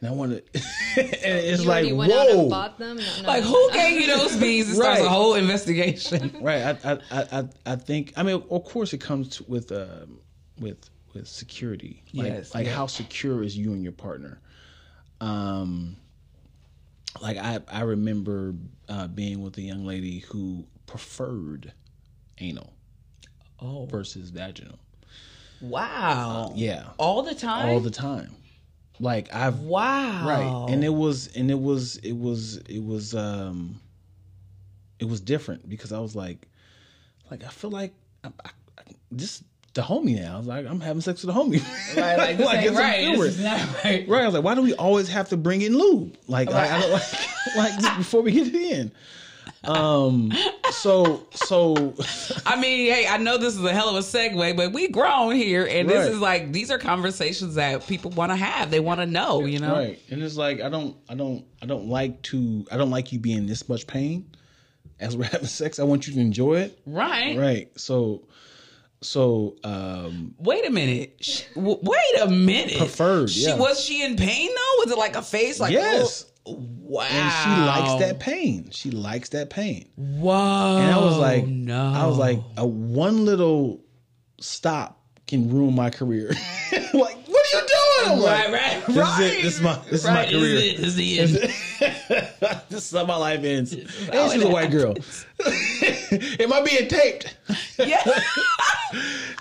and 0.05 0.13
I 0.13 0.17
want 0.17 0.33
to. 0.33 0.43
and 1.01 1.39
it's 1.39 1.63
you 1.63 1.69
like, 1.69 1.77
already 1.85 1.93
went 1.93 2.13
out 2.13 2.29
and 2.29 2.39
whoa, 2.41 2.49
bought 2.51 2.79
them. 2.79 2.97
No, 2.99 3.03
no, 3.23 3.29
like 3.29 3.43
no, 3.43 3.49
who 3.51 3.69
no. 3.69 3.75
gave 3.75 4.01
you 4.01 4.07
those 4.07 4.37
beans 4.37 4.69
it 4.71 4.75
starts 4.75 5.01
Right. 5.01 5.07
a 5.07 5.09
whole 5.09 5.35
investigation 5.35 6.37
right? 6.41 6.79
I, 6.85 6.93
I, 6.93 6.99
I, 7.11 7.39
I- 7.41 7.49
I 7.73 7.77
think. 7.77 8.13
I 8.17 8.23
mean, 8.23 8.43
of 8.51 8.65
course, 8.65 8.93
it 8.93 8.99
comes 9.01 9.29
to, 9.37 9.45
with, 9.45 9.73
um, 9.73 10.19
with, 10.61 10.89
with 11.15 11.27
security. 11.27 12.03
Like, 12.13 12.27
Yes, 12.33 12.55
like 12.55 12.67
yeah. 12.67 12.75
how 12.75 12.87
secure 12.87 13.43
is 13.43 13.57
you 13.57 13.73
and 13.73 13.83
your 13.83 13.93
partner? 13.93 14.41
Um, 15.21 15.97
like 17.23 17.37
I, 17.39 17.61
I 17.69 17.83
remember 17.83 18.55
uh, 18.89 19.07
being 19.09 19.43
with 19.43 19.57
a 19.59 19.63
young 19.63 19.85
lady 19.87 20.19
who 20.21 20.67
preferred 20.87 21.73
anal 22.39 22.73
oh 23.61 23.87
versus 23.87 24.31
vaginal. 24.31 24.79
wow 25.61 26.53
Yeah, 26.57 26.89
all 26.99 27.23
the 27.23 27.35
time 27.35 27.69
all 27.71 27.81
the 27.81 27.91
time. 27.91 28.35
Like 29.01 29.35
I've 29.35 29.61
wow 29.61 30.27
right, 30.27 30.73
and 30.73 30.85
it 30.85 30.93
was, 30.95 31.29
and 31.35 31.51
it 31.51 31.59
was, 31.59 31.97
it 31.97 32.13
was, 32.13 32.59
it 32.69 32.85
was, 32.85 33.15
um, 33.15 33.81
it 35.01 35.07
was 35.07 35.21
different 35.21 35.69
because 35.69 35.93
I 35.93 35.99
was 35.99 36.15
like, 36.15 36.47
like 37.31 37.43
I 37.45 37.49
feel 37.49 37.71
like 37.71 37.93
I, 38.23 38.29
I, 38.45 38.51
I, 38.79 38.83
this 39.11 39.43
the 39.75 39.83
homie 39.83 40.21
now. 40.21 40.37
I 40.37 40.39
was 40.39 40.47
like, 40.47 40.67
I'm 40.67 40.81
having 40.81 41.01
sex 41.03 41.25
with 41.25 41.35
a 41.35 41.39
homie. 41.39 41.61
right 41.97 42.17
like 42.17 42.37
this 42.39 42.47
Like, 42.47 42.65
ain't 42.67 42.77
right 42.77 43.17
this 43.17 43.37
is 43.37 43.43
not 43.43 43.85
right 43.85 44.09
Right. 44.09 44.23
I 44.23 44.27
was 44.27 44.35
like, 44.35 44.45
why 44.45 44.55
do 44.55 44.63
we 44.63 44.75
always 44.75 45.09
have 45.09 45.29
to 45.31 45.37
bring 45.37 45.63
in 45.63 45.77
lube? 45.77 46.17
Like, 46.29 46.49
like, 46.49 46.71
I 46.71 46.81
don't 46.81 46.93
like, 46.93 47.03
like 47.83 47.97
before 47.99 48.23
we 48.23 48.31
get 48.33 48.47
it 48.47 48.55
in. 48.55 48.93
Um. 49.65 50.33
So 50.73 51.27
so. 51.33 51.95
I 52.47 52.61
mean, 52.61 52.91
hey, 52.93 53.07
I 53.09 53.17
know 53.19 53.39
this 53.39 53.55
is 53.57 53.65
a 53.65 53.73
hell 53.73 53.89
of 53.89 53.97
a 53.97 53.99
segue, 54.01 54.57
but 54.57 54.73
we 54.73 54.89
grown 54.89 55.35
here, 55.35 55.67
and 55.69 55.89
this 55.89 56.09
is 56.09 56.19
like 56.21 56.53
these 56.53 56.71
are 56.71 56.79
conversations 56.79 57.55
that 57.57 57.87
people 57.87 58.11
want 58.13 58.33
to 58.33 58.37
have. 58.37 58.71
They 58.71 58.81
want 58.81 59.01
to 59.01 59.07
know, 59.07 59.45
you 59.45 59.59
know. 59.59 59.73
Right. 59.75 60.01
And 60.11 60.23
it's 60.23 60.37
like 60.37 60.61
I 60.61 60.69
don't 60.69 60.97
I 61.09 61.15
don't 61.15 61.45
I 61.63 61.67
don't 61.67 61.89
like 61.89 62.23
to 62.23 62.67
I 62.71 62.77
don't 62.77 62.91
like 62.91 63.13
you 63.13 63.19
being 63.19 63.47
this 63.47 63.69
much 63.69 63.87
pain 63.87 64.27
as 65.01 65.17
we're 65.17 65.25
having 65.25 65.47
sex. 65.47 65.79
I 65.79 65.85
want 65.85 66.07
you 66.07 66.15
to 66.15 66.21
enjoy 66.21 66.61
it. 66.61 66.79
Right. 66.87 67.37
Right. 67.39 67.79
So 67.79 68.23
so 69.01 69.57
um 69.65 70.35
Wait 70.39 70.67
a 70.67 70.71
minute. 70.71 71.17
Sh- 71.21 71.43
w- 71.55 71.79
wait 71.83 72.23
a 72.23 72.29
minute. 72.29 72.79
Preferred, 72.79 73.31
She, 73.31 73.47
yeah. 73.47 73.57
Was 73.57 73.81
she 73.85 74.03
in 74.03 74.17
pain 74.17 74.49
though? 74.49 74.83
Was 74.85 74.93
it 74.93 74.99
like 74.99 75.17
a 75.17 75.23
face? 75.23 75.61
Like 75.61 75.73
Yes. 75.73 76.25
oh, 76.27 76.31
wow. 76.47 77.03
and 77.03 77.33
she 77.33 77.67
likes 77.67 78.05
that 78.05 78.21
pain. 78.21 78.71
She 78.71 78.91
likes 78.91 79.31
that 79.31 79.51
pain. 79.51 79.89
Whoa. 79.97 80.79
And 80.79 80.91
I 80.91 80.99
was 80.99 81.17
like, 81.17 81.47
no. 81.47 81.93
I 81.93 82.07
was 82.07 82.19
like, 82.19 82.41
a 82.57 82.67
one 82.67 83.25
little 83.25 83.83
stop 84.41 85.01
can 85.27 85.51
ruin 85.51 85.75
my 85.75 85.91
career. 85.91 86.29
like, 86.73 86.93
what 86.93 87.07
are 87.07 87.59
you 87.59 87.67
doing? 87.67 87.71
I'm 88.07 88.23
right, 88.23 88.51
like, 88.51 88.53
right, 88.53 88.87
This 88.87 88.97
right. 88.97 89.21
is 89.21 89.33
it. 89.33 89.43
This 89.43 89.55
is 89.57 89.61
my 89.63 89.79
this 89.91 90.05
right. 90.05 90.29
is 90.29 90.35
my 90.35 90.39
career. 90.39 90.55
This 90.55 90.63
is, 90.63 90.77
it. 90.77 90.81
This 90.81 90.87
is 90.89 90.95
the 90.97 91.19
end. 92.19 92.63
this 92.69 92.93
is 92.93 92.99
how 92.99 93.07
my 93.07 93.17
life 93.17 93.43
ends. 93.43 93.73
And 93.73 94.15
how 94.15 94.29
she's 94.29 94.43
a 94.43 94.49
white 94.49 94.71
girl. 94.71 94.95
Am 96.41 96.53
I 96.53 96.63
being 96.63 96.89
taped? 96.89 97.37
yeah. 97.79 98.03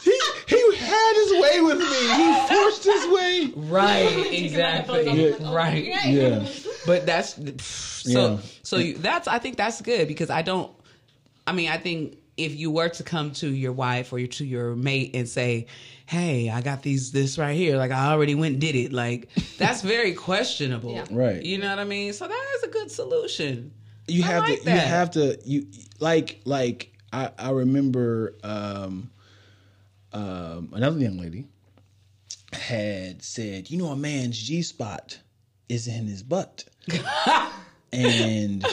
He 0.03 0.19
he 0.47 0.75
had 0.77 1.13
his 1.15 1.31
way 1.41 1.61
with 1.61 1.77
me. 1.77 1.85
He 1.85 2.47
forced 2.47 2.83
his 2.83 3.07
way. 3.07 3.53
right. 3.55 4.27
Exactly. 4.33 5.09
Yeah. 5.09 5.53
Right. 5.53 5.85
Yeah. 6.05 6.45
But 6.85 7.05
that's 7.05 7.35
so. 7.63 8.09
Yeah. 8.09 8.37
So 8.63 8.77
you, 8.77 8.97
that's 8.97 9.27
I 9.27 9.39
think 9.39 9.57
that's 9.57 9.81
good 9.81 10.07
because 10.07 10.29
I 10.29 10.41
don't. 10.41 10.71
I 11.45 11.51
mean, 11.53 11.69
I 11.69 11.77
think 11.77 12.17
if 12.35 12.55
you 12.55 12.71
were 12.71 12.89
to 12.89 13.03
come 13.03 13.31
to 13.33 13.47
your 13.47 13.73
wife 13.73 14.11
or 14.11 14.25
to 14.25 14.45
your 14.45 14.75
mate 14.75 15.11
and 15.15 15.29
say, 15.29 15.67
"Hey, 16.05 16.49
I 16.49 16.61
got 16.61 16.81
these 16.81 17.11
this 17.11 17.37
right 17.37 17.55
here," 17.55 17.77
like 17.77 17.91
I 17.91 18.11
already 18.11 18.35
went 18.35 18.53
and 18.53 18.61
did 18.61 18.75
it, 18.75 18.91
like 18.91 19.29
that's 19.57 19.81
very 19.81 20.13
questionable, 20.13 20.93
Yeah. 20.93 21.05
Right. 21.11 21.43
You 21.43 21.59
know 21.59 21.69
what 21.69 21.79
I 21.79 21.83
mean? 21.85 22.11
So 22.13 22.27
that 22.27 22.45
is 22.57 22.63
a 22.63 22.67
good 22.69 22.91
solution. 22.91 23.71
You 24.07 24.23
have 24.23 24.43
like 24.43 24.59
to 24.59 24.65
that. 24.65 24.73
you 24.73 24.79
have 24.89 25.11
to 25.11 25.37
you 25.45 25.67
like 25.99 26.41
like 26.45 26.93
I 27.11 27.31
I 27.37 27.49
remember 27.51 28.35
um 28.43 29.09
um 30.11 30.69
another 30.73 30.99
young 30.99 31.17
lady 31.17 31.45
had 32.51 33.23
said, 33.23 33.69
you 33.71 33.77
know, 33.77 33.87
a 33.87 33.95
man's 33.95 34.37
G 34.37 34.61
spot 34.61 35.19
is 35.69 35.87
in 35.87 36.05
his 36.07 36.21
butt. 36.23 36.65
and 37.91 38.65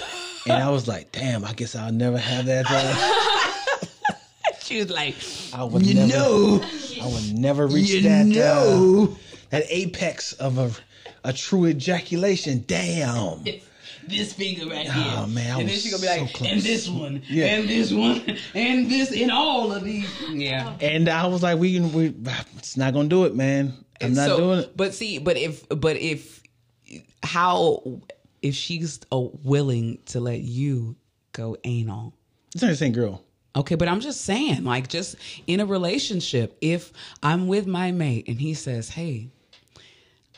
and 0.47 0.63
I 0.63 0.71
was 0.71 0.87
like, 0.89 1.13
damn, 1.13 1.45
I 1.45 1.53
guess 1.53 1.75
I'll 1.75 1.93
never 1.93 2.19
have 2.19 2.47
that. 2.47 2.67
She 4.63 4.79
was 4.79 4.91
like, 4.91 5.17
I 5.53 5.65
would 5.65 5.85
"You 5.85 5.95
never, 5.95 6.13
know, 6.13 6.65
I 7.03 7.07
would 7.09 7.35
never 7.37 7.67
reach 7.67 8.05
that 8.05 8.25
know." 8.27 9.09
uh, 9.11 9.17
that 9.51 9.65
apex 9.69 10.33
of 10.35 10.59
a 10.59 10.71
a 11.25 11.33
true 11.33 11.67
ejaculation. 11.67 12.63
Damn. 12.69 13.45
this 14.09 14.33
finger 14.33 14.67
right 14.69 14.91
here. 14.91 15.13
Oh, 15.17 15.27
man, 15.27 15.47
I 15.57 15.61
and 15.61 15.69
then 15.69 15.75
was 15.75 15.83
she 15.83 15.91
gonna 15.91 16.01
be 16.03 16.07
so 16.09 16.23
like, 16.23 16.33
close. 16.35 16.51
and 16.53 16.61
this 16.63 16.89
one, 16.89 17.23
Yeah. 17.29 17.47
and 17.47 17.69
this 17.69 17.93
one, 17.93 18.37
and 18.55 18.91
this, 18.91 19.13
and 19.13 19.31
all 19.31 19.73
of 19.73 19.85
these. 19.85 20.09
Yeah. 20.31 20.77
And 20.81 21.09
I 21.09 21.27
was 21.27 21.43
like, 21.43 21.59
we 21.59 21.75
can, 21.75 21.93
we, 21.93 22.15
it's 22.59 22.77
not 22.77 22.93
gonna 22.95 23.09
do 23.09 23.25
it, 23.25 23.35
man. 23.35 23.75
I'm 24.01 24.15
not 24.15 24.27
So- 24.29 24.37
doing 24.39 24.59
it. 24.61 24.77
But 24.77 24.95
see, 24.95 25.19
but 25.19 25.37
if, 25.37 25.69
but 25.69 25.97
if, 25.97 26.43
how, 27.23 28.01
if 28.43 28.55
she's 28.55 29.01
uh, 29.13 29.19
willing 29.45 29.99
to 30.07 30.21
let 30.21 30.41
you 30.41 30.97
go 31.33 31.57
anal, 31.65 32.15
It's 32.55 32.63
not 32.63 32.69
the 32.69 32.77
same 32.77 32.93
girl. 32.93 33.23
okay. 33.55 33.75
But 33.75 33.89
I'm 33.89 34.01
just 34.01 34.23
saying, 34.23 34.65
like, 34.65 34.89
just 34.89 35.17
in 35.47 35.61
a 35.61 35.67
relationship, 35.67 36.57
if 36.61 36.93
I'm 37.23 37.47
with 37.49 37.67
my 37.67 37.93
mate 37.93 38.27
and 38.29 38.41
he 38.41 38.55
says, 38.55 38.89
"Hey," 38.89 39.31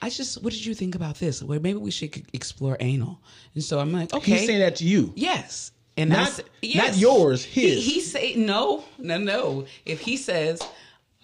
I 0.02 0.10
just, 0.10 0.42
what 0.42 0.52
did 0.52 0.66
you 0.66 0.74
think 0.74 0.94
about 0.96 1.16
this? 1.20 1.42
Well, 1.42 1.60
maybe 1.60 1.78
we 1.78 1.90
should 1.92 2.22
explore 2.32 2.76
anal. 2.80 3.20
And 3.54 3.62
so 3.62 3.78
I'm 3.78 3.92
like, 3.92 4.12
okay, 4.12 4.32
He's 4.32 4.46
saying 4.46 4.58
that 4.58 4.76
to 4.76 4.84
you. 4.84 5.12
Yes. 5.14 5.70
And 5.96 6.10
Not- 6.10 6.28
s- 6.28 6.40
not 6.74 6.96
yours, 6.96 7.44
He, 7.44 7.68
his. 7.70 7.84
he 7.86 8.00
say 8.00 8.34
no, 8.34 8.82
no, 8.98 9.16
no. 9.18 9.66
If 9.86 10.00
he 10.00 10.16
says, 10.16 10.60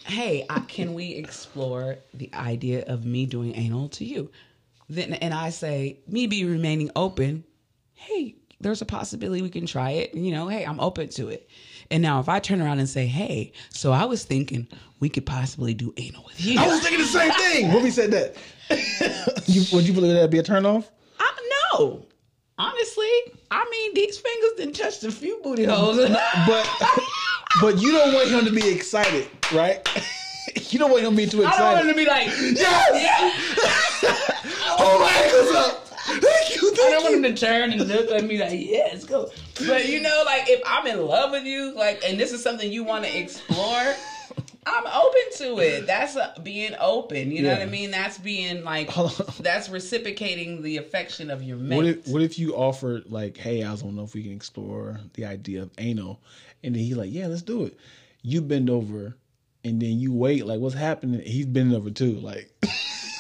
"Hey, 0.05 0.45
I, 0.49 0.61
can 0.61 0.95
we 0.95 1.15
explore 1.15 1.97
the 2.15 2.31
idea 2.35 2.85
of 2.87 3.05
me 3.05 3.27
doing 3.27 3.55
anal 3.57 3.89
to 3.91 4.05
you?" 4.05 4.31
Then 4.91 5.15
and 5.15 5.33
I 5.35 5.51
say, 5.51 5.99
me 6.07 6.27
be 6.27 6.45
remaining 6.45 6.91
open. 6.97 7.45
Hey, 7.95 8.37
there's 8.61 8.83
a 8.83 8.87
possibility 8.87 9.41
we 9.43 9.51
can 9.51 9.67
try 9.67 9.91
it. 9.93 10.15
You 10.15 10.33
know, 10.33 10.49
hey, 10.49 10.65
I'm 10.65 10.81
open 10.81 11.09
to 11.11 11.29
it. 11.29 11.49
And 11.91 12.03
now 12.03 12.21
if 12.21 12.29
I 12.29 12.39
turn 12.39 12.61
around 12.61 12.81
and 12.81 12.89
say, 12.89 13.07
"Hey, 13.07 13.53
so 13.71 13.93
I 13.93 14.05
was 14.05 14.25
thinking 14.25 14.69
we 15.01 15.09
could 15.09 15.25
possibly 15.25 15.75
do 15.75 15.95
anal 15.97 16.25
with 16.25 16.45
you," 16.45 16.59
I 16.59 16.67
was 16.67 16.81
thinking 16.81 17.01
the 17.01 17.07
same 17.07 17.33
thing 17.33 17.73
when 17.73 17.83
we 17.83 17.91
said 17.91 18.11
that. 18.11 18.37
you, 19.47 19.65
would 19.73 19.87
you 19.87 19.95
believe 19.95 20.13
that'd 20.13 20.31
be 20.31 20.39
a 20.39 20.43
turnoff? 20.43 20.85
I 21.19 21.31
no. 21.73 22.05
Honestly, 22.59 23.09
I 23.51 23.65
mean, 23.71 23.95
these 23.95 24.19
fingers 24.19 24.51
didn't 24.57 24.75
touch 24.75 25.05
a 25.05 25.13
few 25.13 25.41
booty 25.43 25.65
holes. 25.65 25.97
But 26.47 26.69
but 27.61 27.81
you 27.81 27.93
don't 27.93 28.13
want 28.13 28.29
him 28.29 28.45
to 28.45 28.51
be 28.51 28.69
excited, 28.69 29.29
right? 29.53 29.87
you 30.73 30.79
don't 30.79 30.91
want 30.91 31.05
him 31.05 31.11
to 31.13 31.17
be 31.17 31.27
too 31.27 31.43
excited. 31.43 31.63
I 31.63 31.75
don't 31.75 31.87
want 31.87 31.87
him 31.87 31.93
to 31.93 31.97
be 31.97 32.07
like, 32.07 32.27
Yes! 32.59 32.91
yeah. 34.03 34.11
Hold 34.77 35.01
my 35.01 35.11
ankles 35.11 35.57
up. 35.57 35.89
Thank 36.21 36.57
you. 36.57 36.58
I 36.87 36.91
don't 36.91 37.03
want 37.03 37.15
him 37.17 37.35
to 37.35 37.35
turn 37.35 37.73
and 37.73 37.89
look 37.89 38.11
at 38.11 38.25
me 38.25 38.39
like, 38.39 38.53
yeah, 38.53 38.89
let's 38.93 39.05
go. 39.05 39.31
But 39.67 39.89
you 39.89 40.01
know, 40.01 40.23
like 40.27 40.49
if 40.49 40.63
I'm 40.67 40.87
in 40.87 41.05
love 41.07 41.33
with 41.33 41.45
you, 41.45 41.75
like, 41.75 42.03
and 42.07 42.19
this 42.19 42.33
is 42.33 42.43
something 42.43 42.71
you 42.71 42.85
want 42.85 43.05
to 43.05 43.19
explore, 43.19 43.95
I'm 44.67 44.87
open 44.87 45.21
to 45.37 45.59
it. 45.61 45.87
That's 45.87 46.17
uh 46.17 46.39
being 46.43 46.75
open. 46.79 47.31
You 47.31 47.43
know 47.43 47.53
what 47.53 47.63
I 47.63 47.67
mean? 47.67 47.91
That's 47.91 48.19
being 48.19 48.65
like, 48.65 48.91
that's 49.41 49.69
reciprocating 49.69 50.63
the 50.63 50.77
affection 50.77 51.31
of 51.31 51.43
your 51.43 51.57
mate. 51.57 51.77
What 51.77 51.87
if 51.87 52.09
what 52.09 52.23
if 52.23 52.39
you 52.39 52.55
offered 52.55 53.11
like, 53.11 53.37
hey, 53.37 53.63
I 53.65 53.75
don't 53.77 53.97
know 53.97 54.05
if 54.05 54.15
we 54.15 54.23
can 54.23 54.33
explore 54.33 55.01
the 55.15 55.25
idea 55.25 55.63
of 55.63 55.71
anal, 55.79 56.21
and 56.63 56.75
then 56.75 56.83
he's 56.83 56.97
like, 56.97 57.13
yeah, 57.13 57.27
let's 57.27 57.43
do 57.43 57.65
it. 57.65 57.79
You 58.23 58.43
bend 58.43 58.69
over, 58.69 59.17
and 59.65 59.81
then 59.81 59.99
you 59.99 60.13
wait, 60.13 60.45
like, 60.45 60.61
what's 60.61 60.75
happening? 60.75 61.21
He's 61.21 61.47
bending 61.47 61.77
over 61.77 61.91
too, 61.91 62.15
like. 62.21 62.53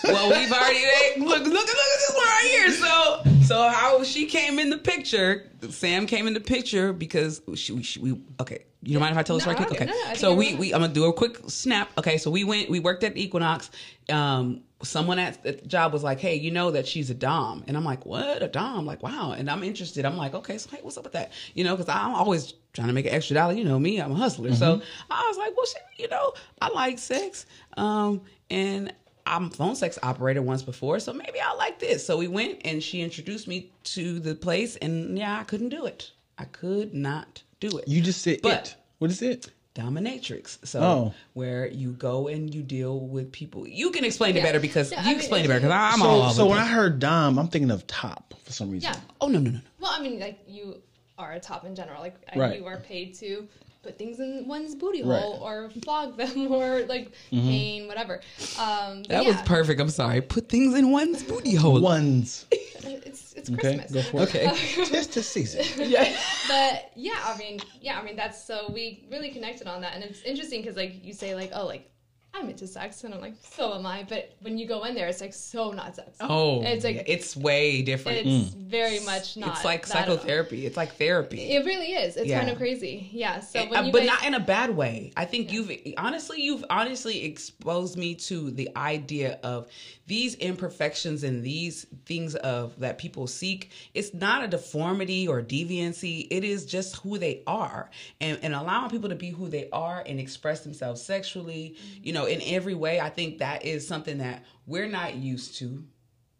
well, 0.04 0.30
we've 0.30 0.52
already 0.52 0.78
look, 1.18 1.44
look, 1.44 1.46
look 1.46 1.68
at 1.68 1.74
this 1.76 2.12
one 2.14 2.24
right 2.24 2.46
here. 2.50 2.70
So, 2.72 3.22
so 3.48 3.68
how 3.68 4.02
she 4.04 4.26
came 4.26 4.58
in 4.58 4.70
the 4.70 4.78
picture? 4.78 5.50
Sam 5.70 6.06
came 6.06 6.26
in 6.26 6.34
the 6.34 6.40
picture 6.40 6.92
because 6.92 7.40
she, 7.54 7.82
she 7.82 8.00
we 8.00 8.20
okay. 8.40 8.64
You 8.80 8.92
don't 8.92 9.00
mind 9.00 9.12
if 9.12 9.18
I 9.18 9.22
tell 9.24 9.36
this 9.36 9.44
No, 9.44 9.52
right 9.52 9.66
quick? 9.66 9.72
okay. 9.72 9.86
No, 9.86 9.92
no, 9.92 9.98
I 10.02 10.06
think 10.08 10.18
so 10.18 10.34
we, 10.34 10.54
we 10.54 10.72
I'm 10.72 10.80
gonna 10.80 10.92
do 10.92 11.06
a 11.06 11.12
quick 11.12 11.38
snap. 11.48 11.90
Okay, 11.98 12.16
so 12.16 12.30
we 12.30 12.44
went 12.44 12.70
we 12.70 12.78
worked 12.80 13.02
at 13.02 13.16
Equinox. 13.16 13.70
Um, 14.08 14.62
someone 14.84 15.18
at 15.18 15.42
the 15.42 15.52
job 15.54 15.92
was 15.92 16.04
like, 16.04 16.20
"Hey, 16.20 16.36
you 16.36 16.52
know 16.52 16.70
that 16.70 16.86
she's 16.86 17.10
a 17.10 17.14
dom," 17.14 17.64
and 17.66 17.76
I'm 17.76 17.84
like, 17.84 18.06
"What 18.06 18.40
a 18.40 18.46
dom?" 18.48 18.86
Like, 18.86 19.02
wow, 19.02 19.32
and 19.36 19.50
I'm 19.50 19.64
interested. 19.64 20.04
I'm 20.04 20.16
like, 20.16 20.34
"Okay, 20.34 20.58
so 20.58 20.70
hey, 20.70 20.78
what's 20.82 20.96
up 20.96 21.02
with 21.04 21.14
that?" 21.14 21.32
You 21.54 21.64
know, 21.64 21.74
because 21.76 21.88
I'm 21.92 22.14
always 22.14 22.54
trying 22.72 22.86
to 22.86 22.92
make 22.92 23.06
an 23.06 23.12
extra 23.14 23.34
dollar. 23.34 23.54
You 23.54 23.64
know 23.64 23.78
me, 23.80 24.00
I'm 24.00 24.12
a 24.12 24.14
hustler. 24.14 24.54
So 24.54 24.80
I 25.10 25.26
was 25.28 25.36
like, 25.38 25.56
"Well, 25.56 25.66
shit, 25.66 25.82
you 25.96 26.08
know, 26.08 26.32
I 26.62 26.68
like 26.68 26.98
sex." 27.00 27.46
Um, 27.76 28.20
and 28.48 28.92
I'm 29.28 29.50
phone 29.50 29.76
sex 29.76 29.98
operator 30.02 30.42
once 30.42 30.62
before, 30.62 30.98
so 31.00 31.12
maybe 31.12 31.40
I'll 31.40 31.56
like 31.58 31.78
this. 31.78 32.04
So 32.06 32.16
we 32.16 32.28
went 32.28 32.60
and 32.64 32.82
she 32.82 33.00
introduced 33.02 33.46
me 33.48 33.70
to 33.84 34.18
the 34.20 34.34
place, 34.34 34.76
and 34.76 35.18
yeah, 35.18 35.38
I 35.38 35.44
couldn't 35.44 35.68
do 35.68 35.86
it. 35.86 36.10
I 36.38 36.44
could 36.44 36.94
not 36.94 37.42
do 37.60 37.78
it. 37.78 37.86
You 37.88 38.00
just 38.00 38.22
said 38.22 38.40
But- 38.42 38.68
it. 38.68 38.74
What 38.98 39.10
is 39.10 39.22
it? 39.22 39.50
dominatrix. 39.74 40.58
So 40.66 40.80
Oh. 40.80 41.14
where 41.34 41.68
you 41.68 41.92
go 41.92 42.26
and 42.26 42.52
you 42.52 42.62
deal 42.62 42.98
with 42.98 43.30
people. 43.30 43.66
You 43.68 43.90
can 43.92 44.04
explain 44.04 44.36
it 44.36 44.42
better 44.42 44.58
because 44.58 44.90
Yeah, 44.90 44.98
I 44.98 45.02
you 45.02 45.08
mean, 45.10 45.16
explain 45.18 45.44
it 45.44 45.48
better 45.48 45.60
because 45.60 45.72
I'm 45.72 46.00
so 46.00 46.04
all 46.06 46.22
over 46.22 46.30
so 46.34 46.42
the 46.42 46.46
when 46.50 46.58
I 46.58 46.66
heard 46.66 46.98
dom, 46.98 47.38
I'm 47.38 47.46
thinking 47.46 47.70
of 47.70 47.86
top 47.86 48.34
for 48.42 48.52
some 48.52 48.70
reason. 48.72 48.92
Yeah. 48.92 49.00
Oh 49.20 49.28
no 49.28 49.38
no 49.38 49.50
no 49.50 49.56
no. 49.58 49.60
Well, 49.78 49.92
I 49.94 50.02
mean, 50.02 50.18
like 50.18 50.40
you 50.48 50.82
are 51.16 51.32
a 51.32 51.38
top 51.38 51.64
in 51.64 51.76
general. 51.76 52.00
Like 52.02 52.16
Right. 52.34 52.58
you 52.58 52.66
are 52.66 52.78
paid 52.78 53.14
to 53.16 53.46
put 53.82 53.96
things 53.98 54.18
in 54.20 54.44
one's 54.46 54.74
booty 54.74 55.02
Right. 55.02 55.20
hole 55.22 55.34
or 55.42 55.70
flog 55.82 56.16
them 56.16 56.50
or 56.52 56.80
like 56.86 57.12
pain, 57.30 57.86
whatever. 57.86 58.20
Um, 58.58 59.02
That 59.04 59.22
yeah, 59.24 59.28
was 59.28 59.36
perfect. 59.42 59.80
I'm 59.80 59.90
sorry. 59.90 60.20
Put 60.20 60.48
things 60.48 60.74
in 60.74 60.90
one's 60.90 61.22
booty 61.22 61.54
hole. 61.54 61.80
Ones. 61.80 62.46
It's 62.90 63.34
it's 63.34 63.50
Okay, 63.50 63.76
Christmas. 63.78 63.92
go 63.92 64.02
for 64.10 64.22
it. 64.22 64.28
Okay. 64.28 64.84
Just 64.86 65.12
to 65.12 65.22
season. 65.22 65.64
yeah. 65.90 66.16
but 66.48 66.90
yeah, 66.96 67.18
I 67.24 67.36
mean, 67.36 67.60
yeah, 67.82 67.98
I 67.98 68.02
mean 68.04 68.16
that's 68.16 68.42
so 68.42 68.70
we 68.72 69.04
really 69.10 69.30
connected 69.30 69.66
on 69.66 69.80
that, 69.82 69.94
and 69.94 70.02
it's 70.04 70.22
interesting 70.22 70.62
because 70.62 70.76
like 70.76 71.04
you 71.04 71.12
say 71.12 71.34
like 71.34 71.50
oh 71.54 71.66
like 71.66 71.90
I'm 72.34 72.48
into 72.50 72.66
sex, 72.68 73.02
and 73.02 73.12
I'm 73.14 73.20
like 73.20 73.34
so 73.42 73.74
am 73.74 73.84
I, 73.84 74.04
but 74.08 74.36
when 74.42 74.58
you 74.58 74.68
go 74.68 74.84
in 74.84 74.94
there, 74.94 75.08
it's 75.08 75.20
like 75.20 75.34
so 75.34 75.72
not 75.72 75.96
sex. 75.96 76.10
Oh, 76.20 76.62
it's 76.62 76.84
like 76.84 77.04
it's 77.08 77.36
way 77.36 77.82
different. 77.82 78.26
it's 78.26 78.50
very 78.50 79.00
much 79.00 79.36
not. 79.36 79.56
it's 79.56 79.64
like 79.64 79.86
that 79.86 79.96
at 80.02 80.08
all. 80.08 80.16
psychotherapy. 80.16 80.64
It's 80.66 80.76
like 80.76 80.94
therapy. 80.96 81.40
It 81.52 81.64
really 81.64 81.94
is. 81.94 82.16
It's 82.16 82.28
Yeah. 82.28 82.38
kind 82.38 82.50
of 82.52 82.58
crazy. 82.58 83.08
Yeah. 83.12 83.40
So 83.40 83.60
Uh, 83.60 83.66
when 83.66 83.86
you 83.86 83.92
but 83.92 83.98
guys, 84.00 84.06
not 84.08 84.24
in 84.26 84.34
a 84.34 84.40
bad 84.40 84.70
way. 84.76 85.12
I 85.16 85.24
think 85.24 85.50
you've 85.52 85.72
honestly, 85.96 86.40
you've 86.42 86.64
honestly 86.70 87.24
exposed 87.24 87.96
me 87.96 88.14
to 88.16 88.50
the 88.52 88.68
idea 88.76 89.40
of 89.42 89.66
these 90.06 90.34
imperfections 90.36 91.24
and 91.24 91.42
these 91.42 91.86
things 92.06 92.34
of 92.36 92.78
that 92.78 92.98
people 92.98 93.26
seek. 93.26 93.70
It's 93.94 94.14
not 94.14 94.44
a 94.44 94.48
deformity 94.48 95.26
or 95.26 95.42
deviancy. 95.42 96.28
It 96.30 96.44
is 96.44 96.66
just 96.66 96.96
who 96.96 97.18
they 97.18 97.42
are, 97.46 97.90
and 98.20 98.38
and 98.42 98.54
allowing 98.54 98.90
people 98.90 99.08
to 99.08 99.16
be 99.16 99.30
who 99.30 99.48
they 99.48 99.68
are 99.70 100.04
and 100.06 100.20
express 100.20 100.60
themselves 100.60 101.02
sexually. 101.02 101.74
You 102.02 102.12
know, 102.12 102.17
in 102.26 102.40
every 102.44 102.74
way. 102.74 103.00
I 103.00 103.08
think 103.10 103.38
that 103.38 103.64
is 103.64 103.86
something 103.86 104.18
that 104.18 104.44
we're 104.66 104.88
not 104.88 105.14
used 105.16 105.56
to. 105.58 105.84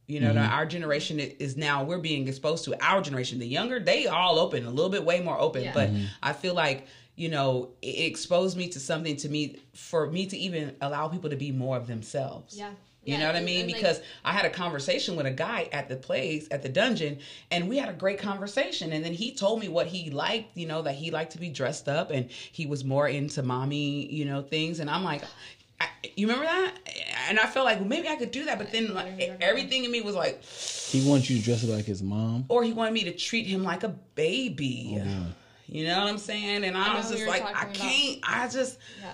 You 0.07 0.21
know, 0.21 0.33
mm-hmm. 0.33 0.53
our 0.53 0.65
generation 0.65 1.21
is 1.21 1.59
now 1.59 1.85
we're 1.85 1.99
being 1.99 2.29
exposed 2.29 2.65
to 2.65 2.83
our 2.83 3.03
generation. 3.03 3.39
The 3.39 3.47
younger, 3.47 3.79
they 3.79 4.07
all 4.07 4.39
open, 4.39 4.65
a 4.65 4.71
little 4.71 4.91
bit 4.91 5.05
way 5.05 5.21
more 5.21 5.39
open. 5.39 5.65
Yeah. 5.65 5.75
But 5.75 5.91
mm-hmm. 5.91 6.07
I 6.23 6.33
feel 6.33 6.55
like, 6.55 6.87
you 7.15 7.29
know, 7.29 7.71
it 7.83 7.89
it 7.89 8.07
exposed 8.07 8.57
me 8.57 8.69
to 8.69 8.81
something 8.81 9.17
to 9.17 9.29
me 9.29 9.59
for 9.75 10.11
me 10.11 10.25
to 10.27 10.37
even 10.37 10.75
allow 10.81 11.09
people 11.09 11.29
to 11.29 11.37
be 11.37 11.53
more 11.53 11.77
of 11.77 11.87
themselves. 11.87 12.57
Yeah. 12.57 12.71
You 13.05 13.15
Yeah, 13.15 13.21
know 13.21 13.27
what 13.27 13.37
I 13.37 13.41
mean? 13.41 13.63
and, 13.63 13.73
like- 13.73 13.81
because 13.81 14.01
I 14.25 14.33
had 14.33 14.45
a 14.45 14.51
conversation 14.51 15.17
with 15.17 15.25
a 15.27 15.31
guy 15.31 15.69
at 15.73 15.89
the 15.89 15.97
place, 15.97 16.47
at 16.51 16.63
the 16.63 16.69
dungeon, 16.69 17.19
and 17.51 17.69
we 17.69 17.79
had 17.79 17.89
a 17.89 17.95
great 17.95 18.19
conversation. 18.19 18.93
And 18.93 19.05
then 19.05 19.15
he 19.15 19.35
told 19.35 19.61
me 19.61 19.69
what 19.69 19.87
he 19.87 20.11
liked, 20.11 20.57
you 20.57 20.67
know, 20.67 20.83
that 20.83 20.95
he 20.95 21.11
liked 21.11 21.33
to 21.33 21.39
be 21.39 21.49
dressed 21.49 21.89
up 21.89 22.11
and 22.11 22.31
he 22.31 22.67
was 22.67 22.85
more 22.85 23.09
into 23.09 23.43
mommy, 23.43 24.13
you 24.13 24.25
know, 24.25 24.43
things. 24.43 24.81
And 24.81 24.91
I'm 24.91 25.05
like, 25.05 25.23
I, 25.81 25.89
you 26.17 26.27
remember 26.27 26.47
that? 26.47 26.75
And 27.29 27.39
I 27.39 27.47
felt 27.47 27.65
like, 27.65 27.79
well, 27.79 27.89
maybe 27.89 28.09
I 28.09 28.17
could 28.17 28.31
do 28.31 28.45
that. 28.47 28.59
But 28.59 28.73
then 28.73 28.95
like, 28.95 29.21
everything 29.41 29.85
in 29.85 29.91
me 29.91 30.01
was 30.01 30.15
like, 30.15 30.43
He 30.45 31.09
wants 31.09 31.31
you 31.31 31.39
to 31.39 31.45
dress 31.45 31.63
up 31.65 31.71
like 31.71 31.85
his 31.85 32.03
mom. 32.03 32.47
or 32.49 32.65
he 32.65 32.73
wanted 32.73 32.95
me 32.95 33.05
to 33.05 33.13
treat 33.13 33.47
him 33.47 33.63
like 33.65 33.85
a 33.85 33.89
baby. 33.89 34.99
Oh, 35.01 35.27
You 35.67 35.87
know 35.87 35.99
what 36.01 36.09
I'm 36.09 36.19
saying? 36.19 36.65
And 36.65 36.77
I, 36.77 36.95
know 36.95 36.97
was 36.99 37.11
who 37.11 37.17
just 37.17 37.29
like, 37.29 37.43
I 37.45 37.67
can't. 37.67 38.19
I 38.23 38.49
just 38.49 38.79
Yeah. 39.01 39.13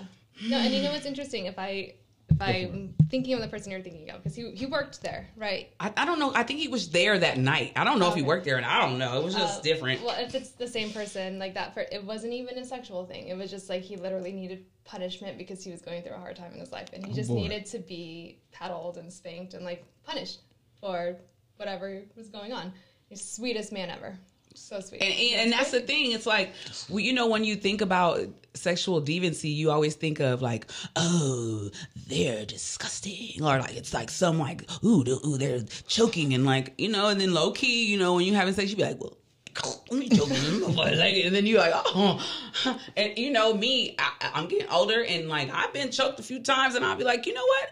No, 0.48 0.56
and 0.58 0.74
you 0.74 0.82
know 0.82 0.90
what's 0.90 1.06
interesting? 1.06 1.46
If 1.46 1.58
I 1.58 1.94
I'm 2.40 2.94
thinking 3.10 3.34
of 3.34 3.40
the 3.40 3.48
person 3.48 3.70
you're 3.72 3.80
thinking 3.80 4.10
of, 4.10 4.22
because 4.22 4.34
he 4.34 4.50
he 4.52 4.66
worked 4.66 5.02
there, 5.02 5.28
right? 5.36 5.70
I, 5.80 5.92
I 5.96 6.04
don't 6.04 6.18
know. 6.18 6.32
I 6.34 6.42
think 6.42 6.58
he 6.60 6.68
was 6.68 6.90
there 6.90 7.18
that 7.18 7.38
night. 7.38 7.72
I 7.76 7.84
don't 7.84 7.98
know 7.98 8.08
if 8.08 8.14
he 8.14 8.22
worked 8.22 8.44
there, 8.44 8.56
and 8.56 8.66
I 8.66 8.80
don't 8.80 8.98
know. 8.98 9.20
It 9.20 9.24
was 9.24 9.34
just 9.34 9.60
Uh, 9.60 9.62
different. 9.62 10.02
Well, 10.02 10.16
if 10.18 10.34
it's 10.34 10.50
the 10.50 10.68
same 10.68 10.90
person 10.90 11.38
like 11.38 11.54
that, 11.54 11.74
for 11.74 11.84
it 11.90 12.04
wasn't 12.04 12.32
even 12.32 12.58
a 12.58 12.64
sexual 12.64 13.06
thing. 13.06 13.28
It 13.28 13.36
was 13.36 13.50
just 13.50 13.68
like 13.68 13.82
he 13.82 13.96
literally 13.96 14.32
needed 14.32 14.64
punishment 14.84 15.38
because 15.38 15.64
he 15.64 15.70
was 15.70 15.80
going 15.80 16.02
through 16.02 16.14
a 16.14 16.18
hard 16.18 16.36
time 16.36 16.52
in 16.52 16.60
his 16.60 16.72
life, 16.72 16.88
and 16.92 17.04
he 17.06 17.12
just 17.12 17.30
boy. 17.30 17.36
needed 17.36 17.66
to 17.66 17.78
be 17.78 18.38
paddled 18.52 18.98
and 18.98 19.12
spanked 19.12 19.54
and 19.54 19.64
like 19.64 19.84
punished 20.04 20.40
for 20.80 21.16
whatever 21.56 22.02
was 22.16 22.28
going 22.28 22.52
on. 22.52 22.72
He's 23.08 23.22
sweetest 23.22 23.72
man 23.72 23.90
ever. 23.90 24.18
So 24.54 24.80
sweet. 24.80 25.02
and, 25.02 25.12
and, 25.12 25.40
and 25.42 25.52
that's 25.52 25.72
the 25.72 25.80
thing. 25.80 26.12
It's 26.12 26.26
like, 26.26 26.52
well, 26.88 27.00
you 27.00 27.12
know, 27.12 27.26
when 27.26 27.44
you 27.44 27.56
think 27.56 27.80
about 27.80 28.20
sexual 28.54 29.02
deviancy, 29.02 29.54
you 29.54 29.70
always 29.70 29.94
think 29.94 30.20
of 30.20 30.42
like, 30.42 30.70
oh, 30.96 31.70
they're 32.06 32.46
disgusting, 32.46 33.42
or 33.42 33.58
like 33.58 33.76
it's 33.76 33.92
like 33.92 34.10
some 34.10 34.38
like, 34.38 34.64
ooh, 34.84 35.04
ooh, 35.26 35.36
they're 35.38 35.62
choking, 35.86 36.34
and 36.34 36.46
like, 36.46 36.72
you 36.78 36.88
know, 36.88 37.08
and 37.08 37.20
then 37.20 37.34
low 37.34 37.50
key, 37.50 37.86
you 37.86 37.98
know, 37.98 38.14
when 38.14 38.24
you 38.24 38.34
having 38.34 38.54
sex, 38.54 38.70
you 38.70 38.76
be 38.76 38.84
like, 38.84 39.00
well. 39.00 39.16
Let 39.88 40.00
me 40.00 40.08
choke 40.08 40.30
and 40.32 41.32
then 41.32 41.46
you're 41.46 41.60
like, 41.60 41.72
oh, 41.76 42.20
and 42.96 43.16
you 43.16 43.30
know 43.30 43.54
me, 43.54 43.94
I, 44.00 44.32
I'm 44.34 44.48
getting 44.48 44.68
older, 44.68 45.04
and 45.04 45.28
like 45.28 45.48
I've 45.52 45.72
been 45.72 45.92
choked 45.92 46.18
a 46.18 46.24
few 46.24 46.40
times, 46.40 46.74
and 46.74 46.84
I'll 46.84 46.96
be 46.96 47.04
like, 47.04 47.24
you 47.26 47.34
know 47.34 47.44
what, 47.44 47.70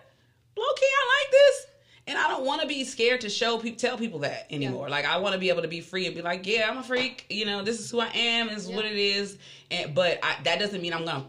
low 0.57 0.75
key, 0.77 0.87
I 0.87 1.25
like 1.25 1.33
this, 1.33 1.67
and 2.07 2.19
I 2.19 2.29
don't 2.29 2.45
want 2.45 2.63
to 2.63 2.67
be 2.67 2.85
scared 2.85 3.21
to 3.21 3.29
show 3.29 3.59
people, 3.59 3.79
tell 3.79 3.97
people 3.97 4.21
that 4.21 4.47
anymore. 4.51 4.89
Like 4.89 5.05
I 5.05 5.19
want 5.19 5.35
to 5.35 5.39
be 5.39 5.51
able 5.51 5.63
to 5.63 5.69
be 5.69 5.81
free 5.81 6.07
and 6.07 6.15
be 6.15 6.23
like, 6.23 6.47
yeah, 6.47 6.69
I'm 6.69 6.79
a 6.79 6.83
freak. 6.83 7.27
You 7.31 7.47
know, 7.47 7.63
this 7.63 7.79
is 7.79 7.91
who 7.91 8.01
I 8.01 8.09
am. 8.09 8.49
This 8.49 8.65
is 8.65 8.71
what 8.71 8.85
it 8.85 8.97
is. 8.97 9.39
And 9.71 9.95
but 9.95 10.19
I, 10.23 10.37
that 10.45 10.59
doesn't 10.59 10.83
mean 10.83 10.93
I'm 10.93 11.05
gonna 11.05 11.27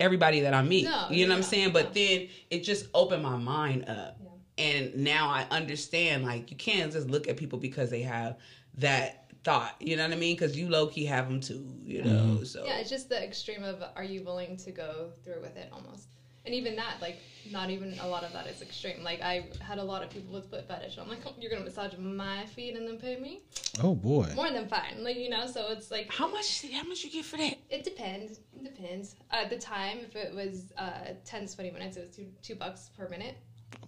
everybody 0.00 0.40
that 0.40 0.54
I 0.54 0.62
meet. 0.62 0.84
No, 0.84 1.06
you 1.10 1.26
know 1.26 1.34
what 1.34 1.38
I'm 1.38 1.42
saying? 1.44 1.68
no. 1.68 1.74
But 1.74 1.94
then 1.94 2.28
it 2.50 2.64
just 2.64 2.86
opened 2.92 3.22
my 3.22 3.36
mind 3.36 3.88
up, 3.88 4.18
and 4.58 4.96
now 4.96 5.28
I 5.28 5.46
understand. 5.50 6.24
Like 6.24 6.50
you 6.50 6.56
can't 6.56 6.92
just 6.92 7.08
look 7.08 7.28
at 7.28 7.36
people 7.36 7.58
because 7.58 7.90
they 7.90 8.02
have 8.02 8.36
that 8.78 9.30
thought. 9.44 9.76
You 9.78 9.96
know 9.96 10.02
what 10.02 10.12
I 10.12 10.16
mean? 10.16 10.34
Because 10.34 10.58
you 10.58 10.68
low 10.68 10.88
key 10.88 11.04
have 11.04 11.28
them 11.28 11.40
too. 11.40 11.64
You 11.84 12.02
mm-hmm. 12.02 12.36
know, 12.38 12.44
so 12.44 12.64
Yeah, 12.64 12.78
it's 12.78 12.90
just 12.90 13.08
the 13.08 13.22
extreme 13.22 13.62
of 13.62 13.82
are 13.94 14.04
you 14.04 14.24
willing 14.24 14.56
to 14.58 14.72
go 14.72 15.12
through 15.22 15.40
with 15.40 15.56
it 15.56 15.68
almost. 15.72 16.15
And 16.46 16.54
even 16.54 16.76
that, 16.76 16.94
like, 17.02 17.18
not 17.50 17.70
even 17.70 17.96
a 18.00 18.08
lot 18.08 18.22
of 18.24 18.32
that 18.32 18.46
is 18.46 18.62
extreme. 18.62 19.02
Like, 19.04 19.20
I 19.20 19.46
had 19.60 19.78
a 19.78 19.82
lot 19.84 20.02
of 20.02 20.10
people 20.10 20.32
with 20.34 20.48
foot 20.50 20.66
fetish. 20.66 20.96
I'm 20.98 21.08
like, 21.08 21.20
oh, 21.26 21.34
you're 21.40 21.50
gonna 21.50 21.64
massage 21.64 21.92
my 21.98 22.46
feet 22.46 22.76
and 22.76 22.86
then 22.88 22.98
pay 22.98 23.18
me 23.20 23.42
Oh 23.82 23.94
boy. 23.94 24.32
more 24.34 24.50
than 24.50 24.66
fine. 24.68 25.02
Like, 25.02 25.16
you 25.16 25.28
know, 25.28 25.46
so 25.46 25.66
it's 25.70 25.90
like 25.90 26.12
how 26.12 26.28
much? 26.30 26.64
How 26.72 26.84
much 26.84 27.04
you 27.04 27.10
get 27.10 27.24
for 27.24 27.36
that? 27.36 27.56
it 27.70 27.84
depends. 27.84 28.40
It 28.56 28.64
depends. 28.64 29.16
at 29.30 29.50
the 29.50 29.58
time, 29.58 29.98
if 29.98 30.16
it 30.16 30.34
was 30.34 30.72
uh, 30.78 31.14
10 31.24 31.48
20 31.48 31.70
minutes, 31.72 31.96
it 31.96 32.00
was 32.00 32.10
two 32.16 32.26
two 32.42 32.54
bucks 32.54 32.90
per 32.96 33.08
minute. 33.08 33.36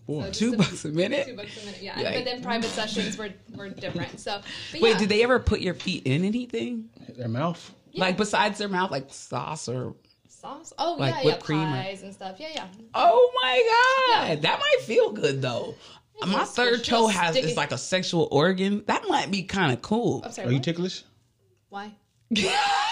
Boy. 0.06 0.24
So 0.26 0.30
Two 0.32 0.54
a- 0.54 0.56
bucks 0.56 0.84
a 0.84 0.88
minute. 0.88 1.26
Two 1.26 1.36
bucks 1.36 1.62
a 1.62 1.66
minute, 1.66 1.82
yeah. 1.82 1.94
Yikes. 1.94 2.14
But 2.14 2.24
then 2.24 2.42
private 2.42 2.70
sessions 2.80 3.16
were, 3.18 3.30
were 3.54 3.68
different. 3.68 4.18
So, 4.18 4.40
but 4.72 4.80
Wait, 4.80 4.90
yeah. 4.92 4.98
did 4.98 5.08
they 5.08 5.22
ever 5.22 5.38
put 5.38 5.60
your 5.60 5.74
feet 5.74 6.04
in 6.06 6.24
anything? 6.24 6.88
Their 7.16 7.28
mouth. 7.28 7.72
Yeah. 7.92 8.04
Like 8.04 8.16
besides 8.16 8.58
their 8.58 8.68
mouth, 8.68 8.90
like 8.90 9.06
sauce 9.12 9.68
or 9.68 9.94
sauce? 10.38 10.72
Oh 10.78 10.96
like 10.98 11.14
yeah, 11.16 11.24
whipped 11.24 11.40
yeah, 11.40 11.46
cream 11.46 11.72
or- 11.72 11.76
and 11.76 12.14
stuff. 12.14 12.36
Yeah, 12.38 12.48
yeah. 12.54 12.66
Oh 12.94 13.30
my 13.42 14.16
god, 14.16 14.28
Yeah. 14.28 14.34
that 14.36 14.58
might 14.60 14.84
feel 14.86 15.12
good 15.12 15.42
though. 15.42 15.74
My 16.26 16.44
third 16.44 16.82
toe 16.84 17.06
has 17.06 17.32
sticky. 17.34 17.50
is 17.52 17.56
like 17.56 17.70
a 17.72 17.78
sexual 17.78 18.28
organ. 18.32 18.82
That 18.86 19.04
might 19.08 19.30
be 19.30 19.42
kind 19.44 19.72
of 19.72 19.82
cool. 19.82 20.22
I'm 20.24 20.32
sorry. 20.32 20.48
Are 20.48 20.52
you 20.52 20.60
ticklish? 20.60 21.04
Why? 21.68 21.92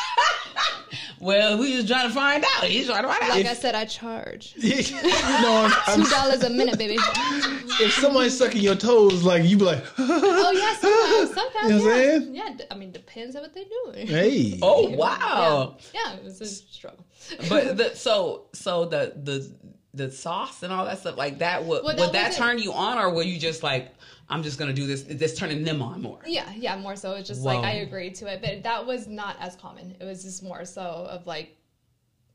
Well, 1.18 1.58
we 1.58 1.72
just 1.72 1.88
trying 1.88 2.08
to 2.08 2.14
find 2.14 2.44
out. 2.44 2.64
He's 2.64 2.86
trying 2.86 3.02
to 3.02 3.08
find 3.08 3.22
out. 3.22 3.30
Like 3.30 3.46
I 3.46 3.54
said, 3.54 3.74
I 3.74 3.84
charge 3.86 4.54
you 4.58 4.92
know, 5.02 5.70
I'm, 5.86 6.02
two 6.02 6.10
dollars 6.10 6.42
a 6.42 6.50
minute, 6.50 6.78
baby. 6.78 6.96
if 6.98 7.92
somebody's 7.94 8.36
sucking 8.36 8.60
your 8.60 8.74
toes, 8.74 9.22
like 9.24 9.44
you 9.44 9.56
be 9.56 9.64
like, 9.64 9.84
Oh 9.98 10.50
yeah, 10.52 10.76
sometimes, 10.76 11.34
sometimes 11.34 11.72
You 11.72 11.78
know 11.78 11.84
what 11.84 11.92
I'm 11.96 12.02
yeah. 12.02 12.18
saying? 12.18 12.34
Yeah, 12.34 12.54
d- 12.58 12.64
I 12.70 12.74
mean, 12.74 12.92
depends 12.92 13.34
on 13.36 13.42
what 13.42 13.54
they're 13.54 13.64
doing. 13.86 14.06
hey, 14.06 14.58
oh 14.62 14.90
wow! 14.90 15.76
Yeah, 15.94 16.14
it 16.16 16.24
was 16.24 16.40
a 16.40 16.46
struggle. 16.46 17.06
But 17.48 17.76
the, 17.76 17.94
so 17.96 18.46
so 18.52 18.84
the 18.84 19.12
the 19.16 19.54
the 19.96 20.10
sauce 20.10 20.62
and 20.62 20.72
all 20.72 20.84
that 20.84 20.98
stuff 20.98 21.16
like 21.16 21.38
that 21.38 21.64
would 21.64 21.82
Well, 21.82 21.96
that 21.96 22.06
would 22.06 22.12
that 22.14 22.28
wasn't- 22.28 22.36
turn 22.36 22.58
you 22.58 22.72
on 22.72 22.98
or 22.98 23.12
were 23.12 23.22
you 23.22 23.38
just 23.38 23.62
like 23.62 23.94
I'm 24.28 24.42
just 24.42 24.58
gonna 24.58 24.72
do 24.72 24.86
this? 24.86 25.02
This 25.02 25.36
turning 25.36 25.62
them 25.64 25.80
on 25.80 26.02
more. 26.02 26.20
Yeah, 26.26 26.52
yeah, 26.56 26.76
more 26.76 26.96
so. 26.96 27.12
It's 27.12 27.28
just 27.28 27.42
Whoa. 27.42 27.54
like 27.54 27.64
I 27.64 27.72
agreed 27.78 28.14
to 28.16 28.26
it, 28.26 28.40
but 28.42 28.62
that 28.64 28.84
was 28.84 29.06
not 29.06 29.36
as 29.40 29.54
common. 29.56 29.94
It 30.00 30.04
was 30.04 30.22
just 30.24 30.42
more 30.42 30.64
so 30.64 30.82
of 30.82 31.26
like 31.26 31.56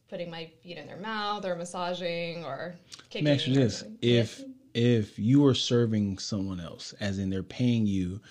putting 0.09 0.29
my 0.31 0.49
feet 0.63 0.77
in 0.77 0.88
their 0.88 0.97
mouth 0.97 1.45
or 1.45 1.55
massaging 1.55 2.43
or 2.45 2.75
kicking. 3.09 3.25
Let 3.25 3.31
me 3.31 3.35
ask 3.38 3.47
you 3.47 3.53
this: 3.55 3.83
if 4.01 4.41
if 4.73 5.19
you 5.19 5.41
were 5.41 5.53
serving 5.53 6.17
someone 6.17 6.61
else, 6.61 6.93
as 7.01 7.19
in 7.19 7.29
they're 7.29 7.43
paying 7.43 7.85
you 7.85 8.21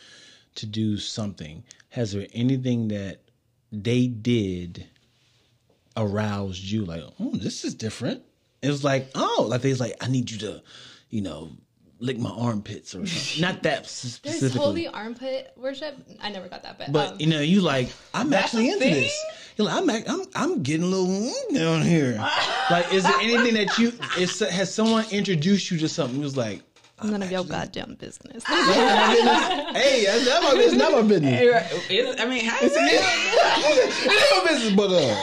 to 0.55 0.65
do 0.67 0.97
something, 0.97 1.63
has 1.91 2.13
there 2.13 2.27
anything 2.33 2.89
that 2.89 3.21
they 3.71 4.07
did 4.07 4.87
aroused 5.97 6.65
you? 6.65 6.85
Like, 6.85 7.03
oh, 7.21 7.37
this 7.37 7.65
is 7.65 7.75
different. 7.75 8.23
It 8.63 8.69
was 8.69 8.85
like, 8.85 9.11
oh, 9.15 9.47
like 9.49 9.63
they 9.63 9.71
was 9.71 9.81
like, 9.81 9.95
I 10.01 10.09
need 10.09 10.31
you 10.31 10.39
to, 10.39 10.63
you 11.09 11.23
know, 11.23 11.51
lick 11.99 12.19
my 12.19 12.31
armpits 12.31 12.95
or 12.95 13.07
something. 13.07 13.43
Not 13.43 13.63
that 13.63 13.87
specifically. 13.87 14.49
There's 14.49 14.55
holy 14.55 14.89
armpit 14.89 15.53
worship. 15.57 15.97
I 16.21 16.31
never 16.31 16.49
got 16.49 16.63
that, 16.63 16.79
but, 16.79 16.93
But 16.93 17.13
um, 17.13 17.21
you 17.21 17.27
know, 17.27 17.41
you 17.41 17.61
like 17.61 17.91
I'm 18.13 18.33
actually 18.33 18.69
into 18.69 18.81
thing? 18.81 18.95
this. 18.95 19.27
You're 19.57 19.67
like, 19.69 19.83
I'm, 19.83 19.91
I'm 19.91 20.27
I'm 20.35 20.63
getting 20.63 20.85
a 20.85 20.87
little 20.87 21.07
mm, 21.07 21.55
down 21.55 21.83
here. 21.83 22.17
like, 22.71 22.93
is 22.93 23.05
there 23.05 23.21
anything 23.21 23.55
that 23.55 23.79
you? 23.79 23.93
Is 24.19 24.39
has 24.41 24.75
someone 24.75 25.05
introduced 25.11 25.71
you 25.71 25.79
to 25.79 25.89
something? 25.89 26.21
It 26.21 26.25
was 26.25 26.37
like, 26.37 26.63
none 27.05 27.23
of 27.23 27.31
your 27.31 27.45
goddamn 27.45 27.95
business. 27.95 28.45
hey, 28.47 30.05
that's 30.07 30.27
not 30.27 30.43
my 30.43 30.55
business. 30.55 30.79
Not 30.79 30.93
my 30.93 31.03
business. 31.03 32.21
I 32.21 32.27
mean, 32.27 32.45
how 32.45 32.59
is 32.65 32.73
it? 32.75 32.79
It's 32.83 34.07
not 34.07 34.45
my 34.45 34.51
business, 34.51 34.75
but 34.75 34.91
uh, 34.91 35.17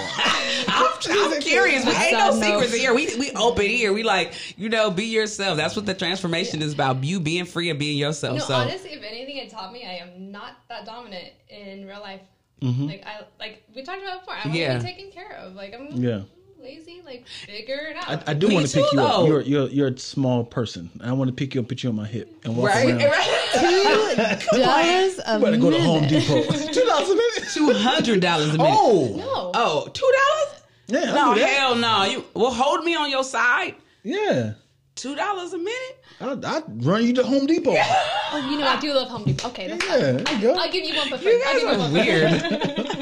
I'm, 0.67 1.33
I'm 1.33 1.41
curious, 1.41 1.85
but 1.85 1.95
ain't 1.95 2.11
no 2.13 2.31
Side 2.31 2.39
note. 2.39 2.63
secrets 2.63 2.73
here. 2.73 2.93
We 2.93 3.15
we 3.17 3.31
open 3.31 3.65
here. 3.65 3.93
We 3.93 4.03
like 4.03 4.33
you 4.57 4.69
know, 4.69 4.91
be 4.91 5.05
yourself. 5.05 5.57
That's 5.57 5.75
what 5.75 5.85
the 5.85 5.93
transformation 5.93 6.61
is 6.61 6.73
about. 6.73 7.03
You 7.03 7.19
being 7.19 7.45
free 7.45 7.69
and 7.69 7.79
being 7.79 7.97
yourself. 7.97 8.37
No, 8.39 8.43
so 8.43 8.53
honestly, 8.55 8.91
if 8.91 9.03
anything, 9.03 9.37
it 9.37 9.49
taught 9.49 9.71
me 9.71 9.83
I 9.85 9.95
am 9.95 10.31
not 10.31 10.57
that 10.69 10.85
dominant 10.85 11.33
in 11.49 11.85
real 11.87 11.99
life. 11.99 12.21
Mm-hmm. 12.61 12.87
Like 12.87 13.03
I 13.05 13.21
like 13.39 13.63
we 13.75 13.83
talked 13.83 14.01
about 14.01 14.21
before. 14.21 14.35
I'm 14.35 14.51
Yeah. 14.53 14.73
yeah. 14.73 14.79
taken 14.79 15.11
care 15.11 15.33
of. 15.33 15.53
Like 15.53 15.73
I'm 15.73 15.91
Yeah. 15.91 16.21
Lazy. 16.67 17.01
Like 17.05 17.25
figure 17.27 17.87
it 17.89 17.95
out. 17.97 18.27
I, 18.27 18.31
I 18.31 18.33
do 18.33 18.49
want 18.53 18.67
to 18.67 18.73
pick 18.81 18.91
you 18.91 18.97
though. 18.99 19.05
up. 19.23 19.27
You're 19.27 19.41
you're 19.41 19.67
you're 19.69 19.87
a 19.87 19.97
small 19.97 20.43
person. 20.43 20.89
I 21.03 21.11
want 21.13 21.29
to 21.29 21.33
pick 21.33 21.55
you 21.55 21.61
up, 21.61 21.67
put 21.69 21.83
you 21.83 21.89
on 21.89 21.95
my 21.95 22.05
hip, 22.07 22.29
and 22.43 22.57
walk 22.57 22.67
right, 22.67 22.87
around. 22.89 22.99
right. 23.03 24.45
dollars 24.51 25.19
a 25.25 25.35
You 25.37 25.43
better 25.45 25.57
go 25.57 25.69
to 25.71 25.79
Home 25.81 26.01
minute. 26.01 26.21
Depot. 26.27 26.41
Two 26.73 26.85
dollars 26.85 27.09
a 27.09 27.15
minute. 27.15 27.43
Two 27.53 27.73
hundred 27.73 28.19
dollars 28.21 28.49
a 28.53 28.57
minute. 28.57 28.75
Oh, 28.77 29.13
No. 29.15 29.51
Oh, 29.53 29.87
two 29.93 30.11
dollars? 30.17 30.61
yeah. 31.05 31.13
No, 31.13 31.29
I'll 31.31 31.35
do 31.35 31.41
hell 31.41 31.75
no. 31.75 32.03
You 32.05 32.25
well 32.33 32.51
hold 32.53 32.83
me 32.83 32.95
on 32.95 33.09
your 33.09 33.23
side. 33.23 33.75
Yeah. 34.03 34.53
Two 34.95 35.15
dollars 35.15 35.53
a 35.53 35.57
minute? 35.57 36.03
I'll, 36.19 36.43
I'll 36.45 36.63
run 36.77 37.05
you 37.05 37.13
to 37.13 37.23
Home 37.23 37.45
Depot. 37.45 37.75
Oh, 37.77 38.49
you 38.51 38.57
know 38.57 38.67
I 38.67 38.79
do 38.79 38.91
love 38.93 39.07
Home 39.09 39.23
Depot. 39.25 39.49
Okay, 39.49 39.67
that's 39.67 39.85
Yeah, 39.85 39.91
fine. 39.91 40.23
there 40.23 40.35
you 40.35 40.41
go. 40.41 40.55
I'll 40.55 40.71
give 40.71 40.83
you 40.85 40.95
one 40.95 41.09
for 41.09 41.17
free. 41.19 41.33
You 41.33 41.43
I'll 41.45 41.53
guys 41.53 41.61
give 41.61 41.61
you 41.61 41.67
are 41.69 41.77
one 41.77 41.91
for 41.91 41.97
free. 42.03 42.87
weird. 42.87 42.96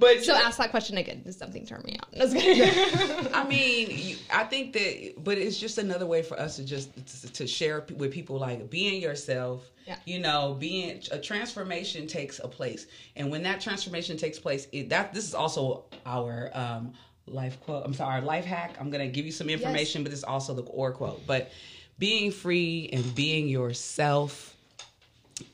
But 0.00 0.24
So 0.24 0.34
ask 0.34 0.58
that 0.58 0.70
question 0.70 0.96
again. 0.96 1.22
Does 1.24 1.36
something 1.36 1.66
turn 1.66 1.82
me 1.84 1.98
on? 2.00 2.08
That's 2.12 2.32
good. 3.22 3.32
I 3.32 3.46
mean, 3.46 4.16
I 4.32 4.44
think 4.44 4.72
that, 4.72 5.22
but 5.22 5.38
it's 5.38 5.58
just 5.58 5.78
another 5.78 6.06
way 6.06 6.22
for 6.22 6.38
us 6.40 6.56
to 6.56 6.64
just 6.64 6.90
to, 7.22 7.32
to 7.32 7.46
share 7.46 7.84
with 7.96 8.10
people 8.10 8.38
like 8.38 8.70
being 8.70 9.00
yourself. 9.00 9.70
Yeah. 9.86 9.96
You 10.06 10.20
know, 10.20 10.56
being 10.58 11.02
a 11.10 11.18
transformation 11.18 12.06
takes 12.06 12.38
a 12.38 12.48
place, 12.48 12.86
and 13.16 13.30
when 13.30 13.42
that 13.42 13.60
transformation 13.60 14.16
takes 14.16 14.38
place, 14.38 14.66
it, 14.72 14.88
that 14.88 15.12
this 15.12 15.24
is 15.24 15.34
also 15.34 15.84
our 16.06 16.50
um, 16.54 16.92
life 17.26 17.60
quote. 17.60 17.84
I'm 17.84 17.94
sorry, 17.94 18.16
our 18.16 18.20
life 18.20 18.44
hack. 18.44 18.76
I'm 18.80 18.90
gonna 18.90 19.08
give 19.08 19.26
you 19.26 19.32
some 19.32 19.48
information, 19.50 20.02
but 20.02 20.12
it's 20.12 20.24
also 20.24 20.54
the 20.54 20.62
or 20.62 20.92
quote. 20.92 21.26
But 21.26 21.50
being 21.98 22.30
free 22.30 22.88
and 22.92 23.14
being 23.14 23.48
yourself 23.48 24.56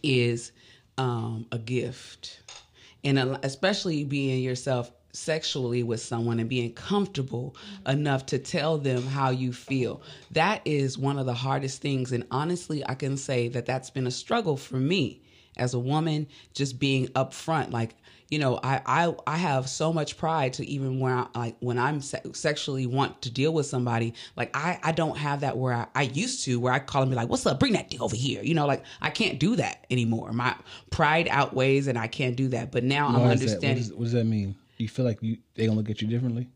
is 0.03 0.53
um, 0.99 1.47
a 1.53 1.59
gift, 1.59 2.41
and 3.07 3.39
especially 3.43 4.05
being 4.05 4.43
yourself 4.43 4.91
sexually 5.13 5.83
with 5.83 6.03
someone 6.03 6.41
and 6.41 6.49
being 6.49 6.73
comfortable 6.75 7.57
enough 7.87 8.27
to 8.27 8.39
tell 8.39 8.77
them 8.77 9.03
how 9.03 9.31
you 9.31 9.53
feel. 9.53 10.03
That 10.33 10.61
is 10.65 10.99
one 10.99 11.19
of 11.19 11.25
the 11.25 11.35
hardest 11.35 11.81
things, 11.81 12.13
and 12.13 12.27
honestly, 12.31 12.85
I 12.87 12.95
can 12.95 13.17
say 13.17 13.49
that 13.49 13.65
that's 13.65 13.91
been 13.91 14.07
a 14.07 14.11
struggle 14.11 14.57
for 14.57 14.77
me 14.77 15.23
as 15.57 15.73
a 15.73 15.79
woman. 15.79 16.27
Just 16.53 16.79
being 16.79 17.07
upfront, 17.09 17.73
like 17.73 17.95
you 18.29 18.41
know, 18.41 18.59
I 18.63 18.81
I 18.85 19.15
I 19.27 19.37
have 19.37 19.69
so 19.69 19.93
much 19.93 20.17
pride 20.17 20.55
to 20.55 20.67
even 20.67 20.99
when 20.99 21.13
I 21.13 21.27
like 21.35 21.57
when 21.61 21.79
I'm 21.79 22.01
se- 22.01 22.23
sexually 22.33 22.87
want 22.87 23.23
to 23.23 23.31
deal 23.31 23.53
with 23.53 23.67
somebody, 23.67 24.15
like 24.37 24.57
I 24.57 24.81
I 24.83 24.93
don't 24.93 25.17
have 25.17 25.41
that 25.41 25.57
where 25.57 25.73
I, 25.73 25.87
I 25.95 26.03
used 26.03 26.45
to 26.45 26.59
where 26.59 26.73
I 26.73 26.81
call 26.81 27.03
and 27.03 27.11
be 27.11 27.17
like, 27.17 27.29
"What's 27.29 27.47
up? 27.47 27.61
Bring 27.61 27.75
that 27.75 27.91
dick 27.91 28.03
over 28.03 28.17
here." 28.17 28.43
You 28.43 28.55
know, 28.55 28.67
like 28.67 28.83
I 29.01 29.11
can't 29.11 29.39
do 29.39 29.57
that 29.57 29.87
anymore. 29.91 30.33
My 30.33 30.57
pride 30.91 31.29
outweighs, 31.31 31.87
and 31.87 31.97
I 31.97 32.09
can't 32.09 32.37
do 32.37 32.49
that. 32.49 32.73
But 32.73 32.83
now 32.83 33.07
I'm 33.07 33.15
Why? 33.15 33.21
What, 33.21 33.31
understanding. 33.33 33.79
is, 33.79 33.93
what 33.93 34.05
does 34.05 34.13
that 34.13 34.25
mean? 34.25 34.57
Do 34.77 34.85
you 34.85 34.89
feel 34.89 35.05
like 35.05 35.23
you 35.23 35.39
they 35.55 35.67
gonna 35.67 35.79
look 35.79 35.91
at 35.91 36.03
you 36.03 36.09
differently? 36.09 36.49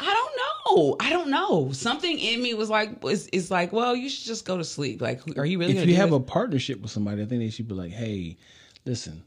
I 0.00 0.04
don't 0.04 0.76
know. 0.76 0.96
I 1.00 1.10
don't 1.10 1.30
know. 1.30 1.72
Something 1.72 2.18
in 2.18 2.42
me 2.42 2.52
was 2.52 2.68
like, 2.68 3.02
is, 3.04 3.28
is 3.28 3.50
like, 3.50 3.72
well, 3.72 3.96
you 3.96 4.10
should 4.10 4.26
just 4.26 4.44
go 4.44 4.58
to 4.58 4.64
sleep. 4.64 5.00
Like, 5.00 5.22
are 5.38 5.46
you 5.46 5.58
really? 5.58 5.76
If 5.76 5.88
you 5.88 5.94
have 5.96 6.12
a 6.12 6.20
partnership 6.20 6.80
with 6.80 6.90
somebody, 6.90 7.22
I 7.22 7.26
think 7.26 7.40
they 7.40 7.50
should 7.50 7.68
be 7.68 7.74
like, 7.74 7.92
"Hey, 7.92 8.36
listen, 8.86 9.22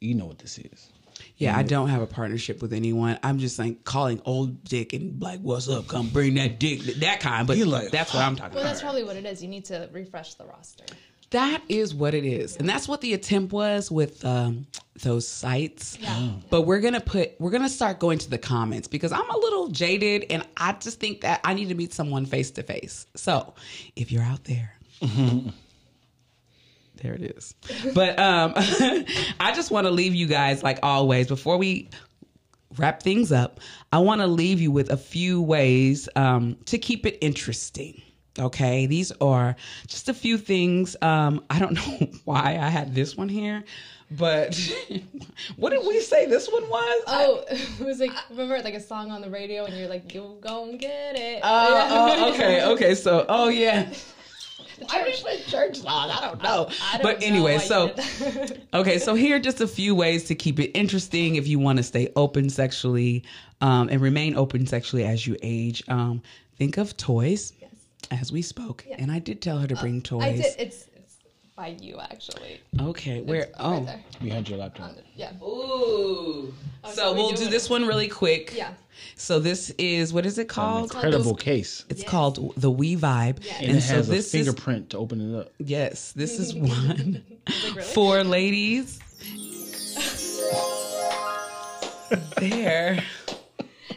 you 0.00 0.14
know 0.14 0.26
what 0.26 0.38
this 0.38 0.58
is." 0.58 0.90
Yeah, 1.36 1.56
I 1.56 1.62
don't 1.64 1.88
have 1.88 2.00
a 2.00 2.06
partnership 2.06 2.62
with 2.62 2.72
anyone. 2.72 3.18
I'm 3.22 3.38
just 3.38 3.58
like 3.58 3.84
calling 3.84 4.22
old 4.24 4.62
dick 4.64 4.92
and 4.92 5.20
like, 5.20 5.40
what's 5.40 5.68
up? 5.68 5.88
Come 5.88 6.08
bring 6.08 6.34
that 6.34 6.60
dick, 6.60 6.80
that 6.82 7.20
kind. 7.20 7.46
But 7.46 7.56
You're 7.56 7.66
like, 7.66 7.90
that's 7.90 8.14
what 8.14 8.22
I'm 8.22 8.36
talking 8.36 8.54
well, 8.54 8.62
about. 8.62 8.64
Well, 8.64 8.64
that's 8.64 8.82
probably 8.82 9.04
what 9.04 9.16
it 9.16 9.24
is. 9.24 9.42
You 9.42 9.48
need 9.48 9.64
to 9.66 9.88
refresh 9.92 10.34
the 10.34 10.44
roster. 10.44 10.84
That 11.30 11.62
is 11.68 11.92
what 11.92 12.14
it 12.14 12.24
is, 12.24 12.56
and 12.58 12.68
that's 12.68 12.86
what 12.86 13.00
the 13.00 13.14
attempt 13.14 13.52
was 13.52 13.90
with 13.90 14.24
um, 14.24 14.68
those 15.02 15.26
sites. 15.26 15.98
Yeah. 16.00 16.28
But 16.48 16.62
we're 16.62 16.78
gonna 16.78 17.00
put, 17.00 17.32
we're 17.40 17.50
gonna 17.50 17.68
start 17.68 17.98
going 17.98 18.18
to 18.18 18.30
the 18.30 18.38
comments 18.38 18.86
because 18.86 19.10
I'm 19.10 19.28
a 19.28 19.36
little 19.36 19.66
jaded, 19.66 20.26
and 20.30 20.46
I 20.56 20.74
just 20.74 21.00
think 21.00 21.22
that 21.22 21.40
I 21.42 21.54
need 21.54 21.70
to 21.70 21.74
meet 21.74 21.92
someone 21.92 22.24
face 22.24 22.52
to 22.52 22.62
face. 22.62 23.06
So, 23.16 23.54
if 23.96 24.12
you're 24.12 24.22
out 24.22 24.44
there. 24.44 24.74
There 27.02 27.14
it 27.14 27.22
is. 27.22 27.54
But 27.94 28.18
um, 28.18 28.52
I 28.56 29.52
just 29.54 29.70
want 29.70 29.86
to 29.86 29.90
leave 29.90 30.14
you 30.14 30.26
guys, 30.26 30.62
like 30.62 30.78
always, 30.82 31.26
before 31.26 31.56
we 31.56 31.90
wrap 32.76 33.02
things 33.02 33.32
up, 33.32 33.60
I 33.92 33.98
want 33.98 34.20
to 34.20 34.26
leave 34.26 34.60
you 34.60 34.70
with 34.70 34.90
a 34.90 34.96
few 34.96 35.42
ways 35.42 36.08
um, 36.16 36.56
to 36.66 36.78
keep 36.78 37.06
it 37.06 37.18
interesting. 37.20 38.00
Okay, 38.38 38.86
these 38.86 39.12
are 39.20 39.54
just 39.86 40.08
a 40.08 40.14
few 40.14 40.38
things. 40.38 40.96
Um, 41.02 41.44
I 41.50 41.58
don't 41.60 41.74
know 42.00 42.08
why 42.24 42.58
I 42.60 42.68
had 42.68 42.94
this 42.94 43.16
one 43.16 43.28
here, 43.28 43.62
but 44.10 44.58
what 45.56 45.70
did 45.70 45.86
we 45.86 46.00
say 46.00 46.26
this 46.26 46.50
one 46.50 46.68
was? 46.68 47.02
Oh, 47.06 47.44
it 47.48 47.84
was 47.84 48.00
like 48.00 48.10
remember 48.30 48.60
like 48.60 48.74
a 48.74 48.80
song 48.80 49.10
on 49.10 49.20
the 49.20 49.30
radio, 49.30 49.64
and 49.64 49.76
you're 49.76 49.88
like, 49.88 50.12
"You 50.14 50.36
gon' 50.40 50.78
get 50.78 51.16
it." 51.16 51.40
Oh, 51.44 51.88
oh, 51.90 52.34
okay, 52.34 52.64
okay. 52.64 52.94
So, 52.94 53.24
oh 53.28 53.48
yeah. 53.48 53.88
Irish 54.90 55.24
church 55.46 55.78
song. 55.78 56.10
I 56.10 56.20
don't 56.20 56.42
know. 56.42 56.68
I 56.82 56.98
don't 56.98 57.02
but 57.02 57.20
know 57.20 57.26
anyway, 57.26 57.58
so 57.58 57.94
okay, 58.74 58.98
so 58.98 59.14
here 59.14 59.36
are 59.36 59.40
just 59.40 59.60
a 59.60 59.68
few 59.68 59.94
ways 59.94 60.24
to 60.24 60.34
keep 60.34 60.58
it 60.60 60.70
interesting 60.76 61.36
if 61.36 61.46
you 61.46 61.58
want 61.58 61.78
to 61.78 61.82
stay 61.82 62.12
open 62.16 62.50
sexually 62.50 63.24
um, 63.60 63.88
and 63.88 64.00
remain 64.00 64.36
open 64.36 64.66
sexually 64.66 65.04
as 65.04 65.26
you 65.26 65.36
age. 65.42 65.82
Um, 65.88 66.22
think 66.56 66.76
of 66.76 66.96
toys, 66.96 67.52
as 68.10 68.32
we 68.32 68.42
spoke, 68.42 68.84
and 68.98 69.10
I 69.10 69.18
did 69.18 69.40
tell 69.40 69.58
her 69.58 69.66
to 69.66 69.76
bring 69.76 70.02
toys. 70.02 70.22
I 70.22 70.32
did. 70.32 70.54
It's 70.58 70.88
by 71.56 71.68
you 71.80 71.98
actually. 72.00 72.60
Okay, 72.80 73.20
where? 73.20 73.42
It's 73.42 73.52
Oh, 73.58 73.74
right 73.74 73.86
there. 73.86 74.04
Behind 74.22 74.48
your 74.48 74.58
laptop. 74.58 74.92
Yeah. 75.14 75.32
ooh. 75.42 76.52
Oh, 76.82 76.90
so 76.90 76.92
So 76.94 77.12
we 77.12 77.18
we'll 77.20 77.30
do 77.30 77.36
do 77.36 77.44
it. 77.44 77.50
this 77.50 77.70
one 77.70 77.86
really 77.86 78.08
quick. 78.08 78.52
Yeah. 78.56 78.74
So 79.16 79.38
this 79.38 79.70
is 79.78 80.12
what 80.12 80.26
is 80.26 80.38
it 80.38 80.48
called? 80.48 80.84
Incredible 80.92 81.34
case. 81.36 81.84
It's 81.88 82.02
called 82.02 82.54
the 82.56 82.70
We 82.70 82.96
Vibe, 82.96 83.38
And, 83.58 83.68
and 83.68 83.78
it 83.78 83.82
so 83.82 83.94
has 83.96 84.08
a 84.08 84.12
this 84.12 84.34
is 84.34 84.46
fingerprint 84.46 84.90
to 84.90 84.98
open 84.98 85.20
it 85.34 85.38
up. 85.38 85.52
yes, 85.58 86.12
this 86.12 86.38
is 86.38 86.54
one 86.54 87.22
really? 87.48 87.82
for 87.82 88.22
ladies. 88.24 88.98
there. 92.38 93.02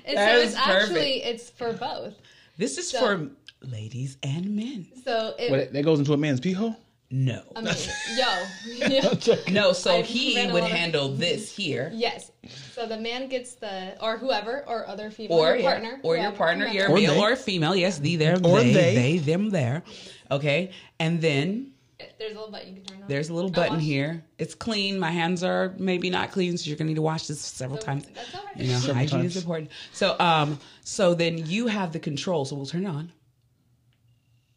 And 0.06 0.16
That 0.18 0.36
so 0.36 0.40
is 0.42 0.52
it's 0.54 0.58
actually 0.62 1.20
perfect. 1.20 1.26
it's 1.26 1.50
for 1.50 1.74
both. 1.74 2.14
This 2.58 2.78
is 2.78 2.90
So- 2.90 3.00
for 3.00 3.30
ladies 3.68 4.16
and 4.24 4.56
men. 4.56 4.88
So 5.04 5.36
it, 5.38 5.52
What, 5.52 5.74
that 5.74 5.84
goes 5.84 6.00
into 6.00 6.14
a 6.14 6.18
man's 6.18 6.40
pee 6.40 6.54
hole? 6.54 6.78
No. 7.10 7.42
I 7.56 7.62
mean, 7.62 7.74
yo. 8.18 9.36
No, 9.52 9.72
so 9.72 9.98
I've 10.00 10.06
he 10.06 10.36
would 10.48 10.54
lot 10.62 10.64
of- 10.64 10.78
handle 10.78 11.08
this 11.10 11.56
here. 11.56 11.90
Yes. 11.94 12.32
So 12.74 12.86
the 12.86 12.98
man 12.98 13.30
gets 13.30 13.56
the, 13.56 13.96
or 14.04 14.18
whoever, 14.18 14.64
or 14.68 14.86
other 14.88 15.10
female, 15.10 15.38
Or 15.38 15.48
your 15.52 15.58
yeah, 15.60 15.70
partner, 15.72 16.00
or 16.04 16.18
your 16.18 16.32
partner, 16.32 16.68
whomever. 16.68 16.78
your 16.80 16.92
Or 16.92 16.96
male 16.96 17.14
they. 17.14 17.20
or 17.22 17.36
female. 17.38 17.76
Yes, 17.76 17.98
the, 18.00 18.18
them, 18.18 18.46
Or 18.46 18.60
they, 18.62 18.74
they. 18.74 18.96
they, 18.96 19.18
them, 19.20 19.50
there. 19.52 19.84
Okay, 20.32 20.72
and 21.00 21.22
then 21.22 21.72
There's 22.20 22.34
a 22.34 22.36
little 22.36 22.52
button 22.52 22.68
you 22.70 22.76
can 22.76 22.84
turn 22.84 23.02
on. 23.04 23.08
there's 23.08 23.30
a 23.30 23.34
little 23.34 23.50
button 23.52 23.80
here. 23.80 24.24
It's 24.38 24.54
clean. 24.54 25.00
My 25.00 25.12
hands 25.12 25.44
are 25.44 25.74
maybe 25.80 26.10
not 26.10 26.32
clean, 26.32 26.58
so 26.58 26.68
you're 26.68 26.78
gonna 26.78 26.90
need 26.90 26.96
to 26.96 27.02
wash 27.02 27.28
this 27.28 27.40
several 27.40 27.80
So 27.80 27.86
times. 27.86 28.06
That's 28.14 28.36
all 28.36 28.42
right. 28.46 28.58
You 28.58 28.74
know, 28.74 28.94
hygiene 28.94 29.20
times. 29.22 29.36
is 29.38 29.44
important. 29.44 29.72
So, 29.94 30.16
um, 30.20 30.60
so 30.84 31.14
then 31.14 31.38
you 31.46 31.68
have 31.68 31.94
the 31.94 32.00
control. 32.00 32.44
So 32.44 32.56
we'll 32.58 32.66
turn 32.66 32.86
it 32.86 32.90
on 32.90 33.12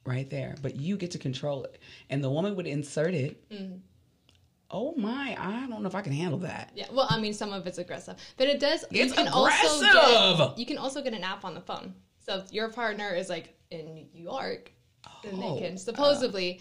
right 0.05 0.29
there, 0.31 0.55
but 0.63 0.77
you 0.77 0.97
get 0.97 1.11
to 1.13 1.19
control 1.19 1.65
it, 1.65 1.79
and 2.09 2.23
the 2.23 2.31
woman 2.31 2.57
would 2.57 2.67
insert 2.67 3.15
it. 3.15 3.49
Mm-hmm. 3.51 3.77
Oh 4.73 4.95
my! 4.97 5.37
I 5.39 5.67
don't 5.69 5.83
know 5.83 5.89
if 5.89 5.95
I 5.97 6.01
can 6.01 6.13
handle 6.13 6.39
that. 6.41 6.71
Yeah, 6.75 6.87
well, 6.93 7.07
I 7.11 7.19
mean, 7.19 7.35
some 7.35 7.53
of 7.53 7.67
it's 7.67 7.79
aggressive, 7.79 8.17
but 8.37 8.47
it 8.49 8.61
does. 8.61 8.85
you 8.91 9.03
It's 9.03 9.13
can 9.13 9.27
also 9.29 9.85
aggressive! 9.85 10.39
get 10.51 10.59
you 10.59 10.67
can 10.67 10.79
also 10.79 11.03
get 11.03 11.13
an 11.13 11.25
app 11.25 11.45
on 11.45 11.55
the 11.55 11.61
phone. 11.61 11.95
So 12.25 12.39
if 12.39 12.53
your 12.53 12.69
partner 12.69 13.13
is 13.15 13.29
like 13.29 13.55
in 13.71 13.95
New 13.95 14.07
York, 14.23 14.71
then 15.25 15.33
Oh, 15.43 15.55
they 15.57 15.63
can 15.67 15.77
supposedly. 15.77 16.61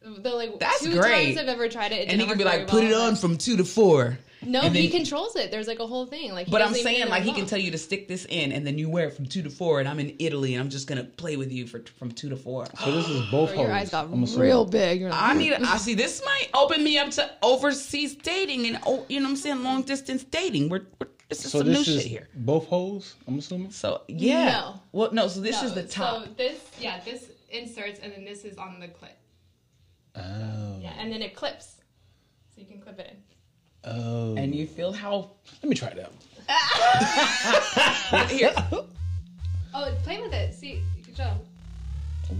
they're 0.00 0.32
like 0.34 0.58
That's 0.58 0.80
two 0.82 0.92
great. 0.98 1.34
times 1.34 1.38
I've 1.38 1.48
ever 1.48 1.68
tried 1.68 1.92
it, 1.92 1.96
it 1.96 2.08
And 2.08 2.20
he 2.20 2.26
didn't 2.26 2.38
be 2.38 2.44
like, 2.44 2.66
put 2.66 2.82
it 2.84 2.94
on 2.94 3.14
from 3.16 3.36
two 3.36 3.58
to 3.58 3.64
four. 3.64 4.18
No, 4.42 4.62
and 4.62 4.74
he 4.74 4.88
controls 4.88 5.36
it. 5.36 5.50
There's 5.50 5.66
like 5.66 5.80
a 5.80 5.86
whole 5.86 6.06
thing. 6.06 6.32
Like, 6.32 6.50
But 6.50 6.62
I'm 6.62 6.72
saying, 6.74 7.08
like, 7.08 7.22
he 7.22 7.32
can 7.32 7.46
tell 7.46 7.58
you 7.58 7.70
to 7.72 7.78
stick 7.78 8.08
this 8.08 8.26
in, 8.28 8.52
and 8.52 8.66
then 8.66 8.78
you 8.78 8.88
wear 8.88 9.08
it 9.08 9.14
from 9.14 9.26
two 9.26 9.42
to 9.42 9.50
four, 9.50 9.80
and 9.80 9.88
I'm 9.88 10.00
in 10.00 10.16
Italy, 10.18 10.54
and 10.54 10.62
I'm 10.62 10.70
just 10.70 10.86
gonna 10.86 11.04
play 11.04 11.36
with 11.36 11.52
you 11.52 11.66
for 11.66 11.82
from 11.98 12.10
two 12.12 12.28
to 12.30 12.36
four. 12.36 12.66
So 12.82 12.90
this 12.92 13.08
is 13.08 13.30
both 13.30 13.52
Or 13.52 13.62
your 13.64 13.72
eyes 13.72 13.90
got 13.90 14.06
I'm 14.06 14.24
real 14.36 14.64
big. 14.64 15.02
Like, 15.02 15.12
I 15.14 15.34
need. 15.34 15.52
I 15.74 15.76
see. 15.76 15.94
This 15.94 16.22
might 16.24 16.48
open 16.54 16.82
me 16.82 16.98
up 16.98 17.10
to 17.12 17.30
overseas 17.42 18.14
dating, 18.14 18.66
and 18.66 18.78
oh, 18.86 19.04
you 19.08 19.20
know, 19.20 19.26
what 19.26 19.30
I'm 19.30 19.36
saying 19.36 19.62
long 19.62 19.82
distance 19.82 20.24
dating. 20.24 20.68
We're, 20.68 20.86
we're 20.98 21.08
this 21.28 21.44
is 21.44 21.52
So 21.52 21.58
some 21.58 21.68
this 21.68 21.86
new 21.86 21.94
is 21.94 22.02
shit 22.02 22.10
here. 22.10 22.28
both 22.34 22.66
holes. 22.66 23.14
I'm 23.28 23.38
assuming. 23.38 23.70
So 23.70 24.02
yeah. 24.08 24.50
No. 24.50 24.80
Well, 24.92 25.12
no. 25.12 25.28
So 25.28 25.40
this 25.40 25.60
No, 25.60 25.68
is 25.68 25.74
the 25.74 25.84
top. 25.84 26.24
So 26.24 26.30
this, 26.36 26.58
yeah, 26.80 27.00
this 27.04 27.30
inserts, 27.50 28.00
and 28.02 28.12
then 28.12 28.24
this 28.24 28.44
is 28.44 28.56
on 28.58 28.80
the 28.80 28.88
clip. 28.88 29.16
Oh. 30.16 30.78
Yeah, 30.80 30.92
and 30.98 31.12
then 31.12 31.22
it 31.22 31.36
clips, 31.36 31.76
so 32.54 32.60
you 32.60 32.66
can 32.66 32.80
clip 32.80 32.98
it 32.98 33.10
in. 33.12 33.16
Oh. 33.84 34.34
and 34.36 34.54
you 34.54 34.66
feel 34.66 34.92
how 34.92 35.30
Let 35.62 35.68
me 35.70 35.74
try 35.74 35.94
that. 35.94 36.12
Out. 38.12 38.30
Here. 38.30 38.52
Oh, 39.72 39.94
play 40.02 40.20
with 40.20 40.32
it. 40.32 40.52
See, 40.54 40.82
you 40.96 41.02
can 41.04 41.14
show. 41.14 41.32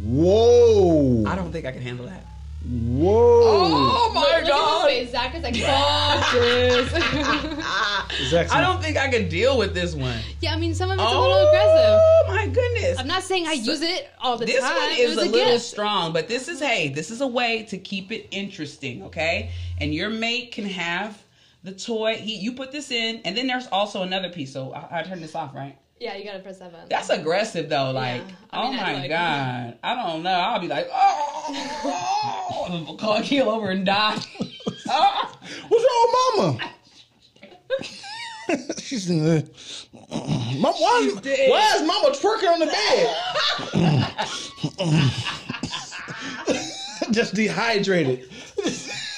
Whoa. 0.04 1.24
I 1.26 1.34
don't 1.36 1.50
think 1.52 1.64
I 1.66 1.72
can 1.72 1.82
handle 1.82 2.06
that. 2.06 2.24
Whoa. 2.62 3.40
Oh 3.72 4.12
my 4.14 4.20
Look 4.20 4.32
at 4.32 4.46
god! 4.46 5.08
Zack 5.08 5.34
is 5.34 5.42
like, 5.42 5.56
fuck 5.56 6.32
this. 6.32 6.90
Zack's 8.30 8.52
I 8.52 8.60
don't 8.60 8.82
think 8.82 8.98
I 8.98 9.08
can 9.08 9.28
deal 9.30 9.56
with 9.56 9.72
this 9.72 9.94
one. 9.94 10.18
yeah, 10.40 10.52
I 10.52 10.58
mean, 10.58 10.74
some 10.74 10.90
of 10.90 10.98
it's 10.98 11.02
a 11.02 11.06
little 11.08 11.24
oh 11.32 11.48
aggressive. 11.48 12.00
Oh 12.00 12.24
my 12.28 12.46
goodness! 12.48 12.98
I'm 12.98 13.06
not 13.06 13.22
saying 13.22 13.46
I 13.46 13.52
use 13.52 13.80
it 13.80 14.10
all 14.20 14.36
the 14.36 14.44
this 14.44 14.60
time. 14.60 14.74
This 14.74 14.82
one 14.82 14.92
It 14.92 14.98
is 14.98 15.16
was 15.16 15.26
a, 15.26 15.30
little 15.30 15.52
gift. 15.52 15.64
strong, 15.64 16.12
but 16.12 16.28
this 16.28 16.48
is 16.48 16.60
hey, 16.60 16.88
this 16.90 17.10
is 17.10 17.22
a 17.22 17.26
way 17.26 17.62
to 17.70 17.78
keep 17.78 18.12
it 18.12 18.28
interesting, 18.30 19.04
okay? 19.04 19.52
And 19.78 19.94
your 19.94 20.10
mate 20.10 20.52
can 20.52 20.66
have 20.66 21.16
the 21.62 21.72
toy. 21.72 22.14
He, 22.16 22.36
you 22.36 22.52
put 22.52 22.72
this 22.72 22.90
in, 22.90 23.20
and 23.24 23.36
then 23.36 23.46
there's 23.46 23.66
also 23.68 24.02
another 24.02 24.30
piece. 24.30 24.52
So 24.52 24.72
I, 24.72 25.00
I 25.00 25.02
turn 25.02 25.20
this 25.20 25.34
off, 25.34 25.54
right? 25.54 25.76
Yeah, 25.98 26.16
you 26.16 26.24
gotta 26.24 26.38
press 26.38 26.58
that 26.60 26.72
button. 26.72 26.86
That's 26.88 27.10
aggressive 27.10 27.68
though. 27.68 27.90
Like, 27.90 28.22
I 28.22 28.24
mean, 28.24 28.34
oh 28.52 28.72
I'd 28.72 28.76
my 28.76 28.92
like- 29.00 29.10
god, 29.10 29.78
I 29.82 29.94
don't 29.94 30.22
know. 30.22 30.30
I'll 30.30 30.60
be 30.60 30.68
like, 30.68 30.88
oh, 30.90 32.66
I'm 32.70 32.84
gonna 32.86 32.96
call 32.98 33.20
keel 33.22 33.50
over 33.50 33.68
and 33.70 33.84
die. 33.84 34.16
Ah. 34.88 35.38
What's 35.68 35.84
wrong 35.84 36.08
with 36.08 36.60
mama? 36.60 36.74
She's 38.80 39.08
in 39.10 39.22
the. 39.22 39.46
Mom, 40.58 40.74
why, 40.74 41.02
is, 41.06 41.14
dead. 41.20 41.50
why 41.50 41.74
is 41.76 41.82
mama 41.86 42.10
twerking 42.10 42.48
on 42.50 42.58
the 42.60 42.66
bed? 42.66 43.16
Just 47.12 47.34
dehydrated. 47.34 48.28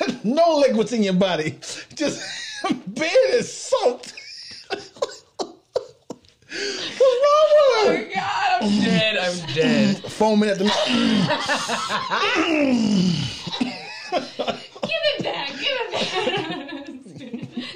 no 0.25 0.57
liquids 0.59 0.93
in 0.93 1.03
your 1.03 1.15
body. 1.15 1.59
Just 1.95 2.23
bed 2.87 3.13
is 3.31 3.53
soaked. 3.53 4.15
What's 4.69 5.25
wrong 5.41 5.55
Oh 7.05 7.85
with 7.89 8.09
my 8.09 8.15
god, 8.15 8.63
I'm 8.63 8.81
dead. 8.81 9.17
I'm 9.17 9.55
dead. 9.55 9.97
Foaming 10.13 10.51
at 10.51 10.59
the 10.59 10.65
mouth. 10.65 10.87
Give 14.83 15.03
it 15.19 15.25
back. 15.25 15.49
Give 15.49 15.59
it 15.63 16.71
back. 16.71 16.82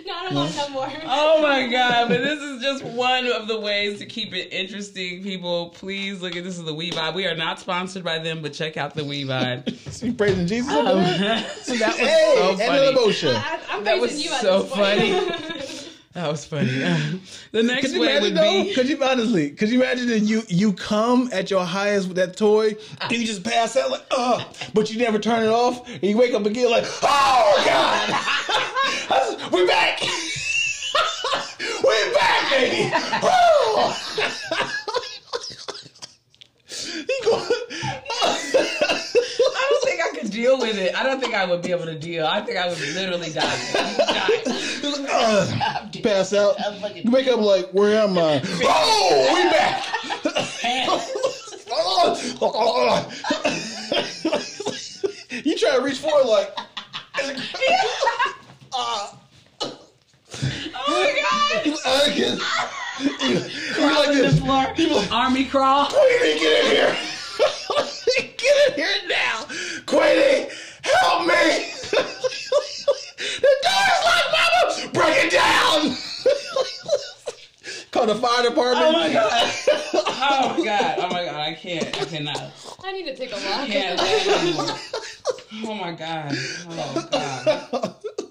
No, 0.07 0.15
I 0.15 0.23
don't 0.25 0.35
want 0.35 0.57
no 0.57 0.69
more. 0.69 0.89
Oh 1.05 1.43
my 1.43 1.67
god, 1.67 2.09
but 2.09 2.19
this 2.19 2.41
is 2.41 2.63
just 2.63 2.85
one 2.85 3.27
of 3.27 3.49
the 3.49 3.59
ways 3.59 3.99
to 3.99 4.07
keep 4.07 4.33
it 4.33 4.53
interesting. 4.53 5.23
People, 5.25 5.71
please 5.71 6.23
look 6.23 6.37
at 6.37 6.45
this 6.45 6.59
is 6.59 6.65
the 6.65 6.73
We-Vibe. 6.75 7.15
We 7.15 7.27
are 7.27 7.35
not 7.35 7.59
sponsored 7.59 8.05
by 8.05 8.21
them, 8.21 8.41
but 8.41 8.53
check 8.53 8.77
out 8.77 8.95
the 8.95 9.05
We-Vibe. 9.05 10.03
You 10.05 10.13
praising 10.15 10.47
Jesus 10.47 10.73
over 10.73 10.89
oh. 10.91 10.95
there? 10.95 11.19
that 11.41 11.57
was 11.67 11.79
Hey, 11.97 12.35
so 12.37 12.51
and 12.51 12.59
the 12.61 12.65
funny. 12.65 12.93
Lebotia. 12.95 13.35
I, 13.35 13.61
I'm 13.71 13.85
That 13.85 13.99
praising 13.99 14.01
was 14.01 14.25
you 14.25 14.33
at 14.33 14.41
so 14.41 14.63
this 14.63 14.73
point. 14.73 14.99
funny. 15.01 15.93
That 16.17 16.31
was 16.31 16.47
funny. 16.47 16.71
the 17.53 17.63
next 17.63 17.83
Could 17.83 17.93
you 17.93 18.01
way 18.01 18.17
imagine 18.17 18.35
would 18.35 18.37
though? 18.43 18.63
be 18.65 18.73
Could 18.73 18.89
you 18.89 19.05
honestly? 19.05 19.51
Could 19.51 19.69
you 19.69 19.83
imagine 19.83 20.09
that 20.09 20.21
you 20.21 20.45
you 20.49 20.73
come 20.73 21.29
at 21.31 21.51
your 21.51 21.63
highest 21.63 22.09
with 22.09 22.17
that 22.17 22.39
toy 22.39 22.75
and 23.03 23.13
you 23.13 23.27
just 23.27 23.45
pass 23.45 23.77
out 23.77 23.91
like, 23.91 24.01
uh, 24.11 24.43
but 24.73 24.91
you 24.91 24.99
never 24.99 25.19
turn 25.19 25.43
it 25.43 25.49
off 25.51 25.87
and 25.87 26.03
you 26.03 26.17
wake 26.17 26.33
up 26.33 26.47
again 26.47 26.71
like, 26.71 26.85
oh 27.03 27.63
god, 27.67 28.09
we're 29.53 29.67
back, 29.67 30.01
we're 31.85 32.15
back, 32.15 32.51
baby. 32.51 32.91
Oh. 33.23 33.95
He 36.69 37.15
going, 37.25 37.43
I 38.23 39.67
don't 39.71 39.85
think 39.85 40.01
I 40.01 40.11
could 40.27 40.33
deal 40.35 40.59
with 40.59 40.77
it. 40.79 40.95
I 40.95 41.03
don't 41.03 41.21
think 41.21 41.35
I 41.35 41.45
would 41.45 41.63
be 41.63 41.71
able 41.71 41.85
to 41.87 41.95
deal. 41.99 42.27
I 42.27 42.41
think 42.41 42.59
I 42.59 42.69
would 42.69 42.79
literally 42.81 43.31
die. 43.31 43.73
die. 43.73 44.43
uh, 45.11 45.89
pass 46.03 46.33
out. 46.33 46.57
You 46.97 47.11
wake 47.11 47.29
up 47.29 47.41
like, 47.41 47.71
where 47.71 48.01
am 48.01 48.19
I? 48.19 48.43
Oh, 48.69 49.35
we 49.35 49.43
back. 49.51 49.85
you 55.45 55.57
try 55.59 55.77
to 55.77 55.83
reach 55.83 55.99
forward 55.99 56.27
like. 56.27 56.55
uh, 58.73 59.13
Oh 60.79 60.89
my 60.89 61.13
god! 61.23 62.13
Can. 62.15 62.39
You, 63.01 63.11
you 63.29 63.39
like 63.95 64.09
On 64.09 64.15
the 64.17 64.23
this. 64.23 64.39
floor. 64.39 64.75
Like, 64.77 65.13
Army 65.13 65.45
crawl. 65.47 65.87
Queenie, 65.87 66.39
get 66.41 66.65
in 66.65 66.71
here. 66.71 66.97
get 68.39 68.69
in 68.69 68.75
here 68.75 68.97
now. 69.09 69.36
Queenie, 69.87 70.49
help 70.83 71.27
me. 71.27 71.71
the 71.91 73.53
door 73.63 73.87
is 73.93 74.03
locked, 74.05 74.31
mama. 74.33 74.93
Break 74.93 75.17
it 75.25 75.31
down. 75.33 75.97
Call 77.93 78.07
the 78.07 78.17
fire 78.17 78.43
department. 78.49 78.87
Oh 78.87 78.93
my 78.93 79.13
god! 79.13 79.53
Oh 80.19 80.55
my 80.59 80.65
god! 80.65 80.99
Oh 80.99 81.09
my 81.09 81.25
god! 81.25 81.35
I 81.37 81.55
can't. 81.55 81.87
I 81.87 82.05
cannot. 82.05 82.53
I 82.85 82.93
need 82.93 83.05
to 83.05 83.17
take 83.17 83.31
a 83.31 83.35
walk. 83.35 83.67
can't 83.69 83.99
do 83.99 84.05
it 84.07 84.29
anymore. 84.29 84.77
Oh 85.65 85.75
my 85.75 85.93
god! 85.93 86.33
Oh 86.71 87.09
god! 87.11 88.23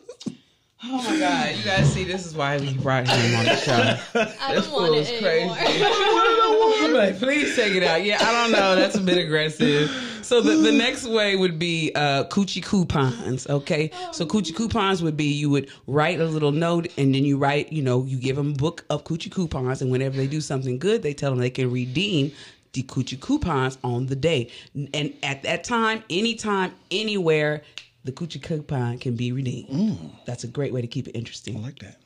Oh 0.88 0.98
my 0.98 1.18
god! 1.18 1.56
You 1.56 1.64
guys 1.64 1.92
see, 1.92 2.04
this 2.04 2.28
is 2.28 2.36
why 2.36 2.58
we 2.60 2.74
brought 2.78 3.08
him 3.08 3.36
on 3.40 3.46
the 3.46 3.56
show. 3.56 3.98
I 4.40 4.54
This 4.54 4.68
fool 4.68 4.94
is 4.94 5.10
anymore. 5.10 5.58
I'm 5.60 6.94
like, 6.94 7.18
please 7.18 7.56
take 7.56 7.74
it 7.74 7.82
out. 7.82 8.04
Yeah, 8.04 8.18
I 8.22 8.32
don't 8.32 8.52
know. 8.52 8.76
That's 8.76 8.96
a 8.96 9.02
bit 9.02 9.18
aggressive. 9.18 9.90
So 10.22 10.42
the, 10.42 10.56
the 10.58 10.72
next 10.72 11.08
way 11.08 11.36
would 11.36 11.58
be 11.58 11.92
uh, 11.96 12.26
coochie 12.26 12.64
coupons. 12.64 13.48
Okay, 13.48 13.90
so 14.12 14.28
coochie 14.28 14.56
coupons 14.56 15.02
would 15.02 15.18
be 15.18 15.26
you 15.26 15.50
would 15.50 15.72
write 15.88 16.20
a 16.20 16.26
little 16.26 16.52
note 16.52 16.88
and 16.98 17.16
then 17.16 17.26
you 17.26 17.38
write, 17.38 17.74
you 17.74 17.82
know, 17.82 18.04
you 18.04 18.18
give 18.18 18.36
them 18.36 18.52
a 18.52 18.56
book 18.56 18.86
of 18.92 19.04
coochie 19.06 19.32
coupons, 19.32 19.82
and 19.82 19.90
whenever 19.92 20.18
they 20.18 20.28
do 20.28 20.42
something 20.42 20.78
good, 20.78 21.02
they 21.02 21.16
tell 21.16 21.32
them 21.32 21.40
they 21.40 21.50
can 21.50 21.72
redeem 21.72 22.32
the 22.74 22.84
coochie 22.84 23.20
coupons 23.20 23.80
on 23.84 24.06
the 24.06 24.16
day. 24.16 24.52
And 24.94 25.14
at 25.24 25.42
that 25.44 25.64
time, 25.64 26.04
anytime, 26.10 26.74
anywhere, 26.92 27.64
the 28.06 28.12
coochie 28.12 28.42
coupon 28.42 29.00
can 29.00 29.16
be 29.16 29.32
redeemed. 29.32 29.70
Mm. 29.70 30.12
That's 30.26 30.44
a 30.44 30.48
great 30.48 30.72
way 30.72 30.80
to 30.80 30.88
keep 30.88 31.08
it 31.08 31.12
interesting. 31.12 31.58
I 31.58 31.60
like 31.60 31.80
that. 31.80 31.98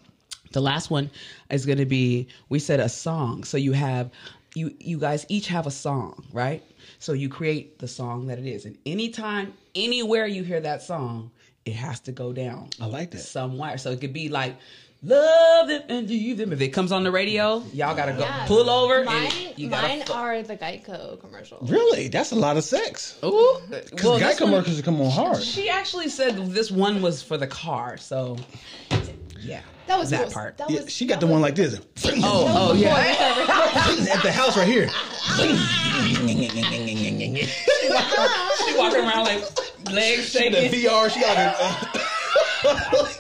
The 0.52 0.62
last 0.62 0.90
one 0.90 1.12
is 1.52 1.66
going 1.66 1.78
to 1.78 1.86
be 1.86 2.28
we 2.48 2.58
said 2.58 2.80
a 2.80 2.90
song. 2.90 3.44
So 3.44 3.58
you 3.58 3.74
have 3.74 4.10
you 4.56 4.74
you 4.80 4.98
guys 4.98 5.26
each 5.30 5.48
have 5.48 5.68
a 5.68 5.72
song, 5.72 6.26
right? 6.34 6.64
So 6.98 7.14
you 7.14 7.30
create 7.30 7.78
the 7.78 7.88
song 7.88 8.28
that 8.28 8.40
it 8.40 8.48
is, 8.48 8.66
and 8.66 8.78
anytime, 8.86 9.54
anywhere 9.76 10.26
you 10.26 10.44
hear 10.44 10.60
that 10.62 10.82
song, 10.82 11.30
it 11.66 11.74
has 11.74 12.00
to 12.02 12.12
go 12.12 12.34
down 12.34 12.70
I 12.82 12.88
like 12.88 13.12
that. 13.12 13.20
somewhere. 13.20 13.78
So 13.78 13.92
it 13.92 14.02
could 14.02 14.14
be 14.14 14.30
like 14.30 14.56
love 15.02 15.68
them 15.70 15.82
and 15.90 16.10
leave 16.10 16.38
them. 16.38 16.52
If 16.54 16.62
it 16.62 16.70
comes 16.70 16.92
on 16.92 17.04
the 17.04 17.12
radio, 17.12 17.64
y'all 17.74 17.96
gotta 17.96 18.12
go 18.14 18.20
Yeah. 18.20 18.46
pull 18.48 18.70
over 18.70 19.04
Mine, 19.06 19.32
and 19.48 19.54
you 19.58 19.70
mine 19.70 20.04
fu- 20.04 20.14
are 20.14 20.42
the 20.44 20.58
Geico 20.58 21.20
commercials. 21.22 21.70
Really? 21.70 22.08
That's 22.10 22.32
a 22.32 22.36
lot 22.36 22.58
of 22.58 22.64
sex. 22.64 23.18
Ooh, 23.24 23.60
Because 23.70 24.04
well, 24.04 24.20
guy 24.20 24.28
this 24.30 24.40
one- 24.42 24.50
commercials 24.52 24.82
come 24.82 25.00
on 25.02 25.10
hard. 25.12 25.42
She 25.44 25.70
actually 25.70 26.10
said 26.10 26.36
this 26.52 26.70
one 26.72 27.02
was 27.02 27.22
for 27.24 27.38
the 27.38 27.48
car, 27.48 27.98
so 27.98 28.36
yeah, 29.42 29.62
That 29.88 29.98
was 29.98 30.10
that 30.10 30.24
cool. 30.24 30.32
part. 30.34 30.58
That 30.58 30.70
Yeah, 30.70 30.82
was, 30.82 30.92
she 30.94 31.06
got 31.06 31.20
that 31.22 31.26
the 31.28 31.32
one 31.32 31.42
like 31.42 31.56
this. 31.56 31.80
Oh, 32.06 32.72
oh 32.72 32.74
yeah. 32.74 32.90
At 34.12 34.22
the 34.24 34.32
house 34.32 34.58
right 34.58 34.68
here. 34.68 34.90
She 38.66 38.78
walking 38.78 39.00
around 39.00 39.24
like 39.26 39.42
legs 39.92 40.34
The 40.34 40.40
shaking. 40.40 40.72
VR, 40.72 41.10
she 41.10 41.22
got 41.22 41.38
a. 41.38 42.00
she 42.62 42.68
got 42.68 43.19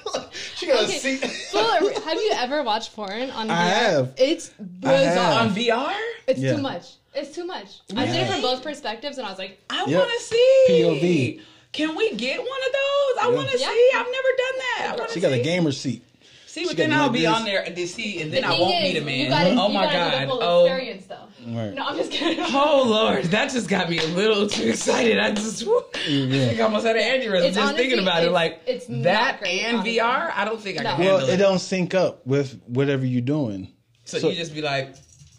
a 0.75 0.83
Okay. 0.83 0.97
seat. 0.97 1.17
Fuller, 1.51 1.93
have 2.05 2.17
you 2.17 2.31
ever 2.35 2.63
watched 2.63 2.95
porn 2.95 3.29
on 3.31 3.47
VR? 3.47 3.51
I 3.51 3.67
have. 3.67 4.13
It's 4.17 4.51
I 4.59 4.63
bizarre. 4.63 5.13
have. 5.15 5.47
on 5.47 5.55
VR. 5.55 5.95
It's 6.27 6.39
Yeah. 6.39 6.55
too 6.55 6.61
much. 6.61 6.85
It's 7.15 7.35
too 7.35 7.45
much. 7.45 7.79
I 7.95 8.05
did 8.05 8.15
it 8.15 8.31
from 8.31 8.41
both 8.41 8.61
perspectives, 8.63 9.17
and 9.17 9.25
I 9.25 9.29
was 9.31 9.39
like, 9.39 9.59
I 9.69 9.85
Yep. 9.85 9.97
want 9.99 10.11
to 10.19 10.23
see 10.25 10.65
POV. 10.69 11.41
Can 11.71 11.95
we 11.95 12.13
get 12.15 12.37
one 12.39 12.47
of 12.47 12.71
those? 12.73 13.23
I 13.23 13.27
want 13.35 13.49
to 13.51 13.57
Yeah. 13.59 13.67
see. 13.67 13.89
I've 13.95 14.05
never 14.05 14.29
done 14.37 14.57
that. 14.59 14.87
I 14.93 14.95
wanna 14.95 15.13
She 15.13 15.19
got 15.19 15.31
a 15.31 15.35
see. 15.35 15.43
gamer 15.43 15.71
seat. 15.71 16.03
See, 16.51 16.65
but 16.65 16.77
then 16.77 16.91
I'll 16.91 17.09
be 17.11 17.19
this. 17.19 17.27
on 17.30 17.45
there 17.45 17.63
to 17.63 17.88
see, 17.88 18.21
and 18.23 18.34
then 18.34 18.41
the 18.41 18.47
I 18.47 18.59
won't 18.59 18.73
is, 18.84 18.93
meet 18.93 19.01
a 19.01 19.05
man. 19.05 19.19
You 19.19 19.30
gotta, 19.30 19.49
oh 19.51 19.69
my 19.69 19.84
gotta 19.85 19.97
god! 19.97 20.11
Do 20.21 20.26
the 20.26 20.31
full 20.31 20.43
Oh, 20.43 20.65
experience, 20.65 21.05
though. 21.05 21.15
Right. 21.47 21.73
No, 21.76 21.84
I'm 21.85 21.95
just 21.97 22.11
kidding. 22.11 22.43
oh 22.49 22.84
lord, 22.88 23.26
that 23.26 23.51
just 23.51 23.69
got 23.69 23.88
me 23.88 23.99
a 23.99 24.05
little 24.07 24.47
too 24.47 24.67
excited. 24.69 25.19
I 25.19 25.31
just, 25.31 25.61
whew, 25.63 25.84
I 25.93 25.99
think 25.99 26.59
I 26.59 26.63
almost 26.63 26.88
had 26.88 26.95
an 26.97 27.03
aneurysm 27.03 27.45
It's 27.45 27.55
just 27.55 27.59
honestly- 27.59 27.77
thinking 27.77 27.99
about 27.99 28.23
it. 28.23 28.31
Like 28.31 28.61
it's 28.65 28.88
that 28.88 29.39
great, 29.39 29.61
and 29.61 29.77
honestly. 29.77 29.97
VR. 29.99 30.31
I 30.35 30.43
don't 30.45 30.59
think 30.59 30.80
I 30.80 30.84
No. 30.84 30.89
can 30.95 30.99
Well, 31.05 31.17
handle 31.19 31.30
it 31.30 31.34
it. 31.35 31.38
don't 31.38 31.59
sync 31.59 31.93
up 31.93 32.26
with 32.26 32.59
whatever 32.65 33.05
you're 33.05 33.21
doing. 33.21 33.71
So, 34.05 34.17
so- 34.17 34.30
you 34.30 34.35
just 34.35 34.55
be 34.55 34.63
like, 34.63 34.95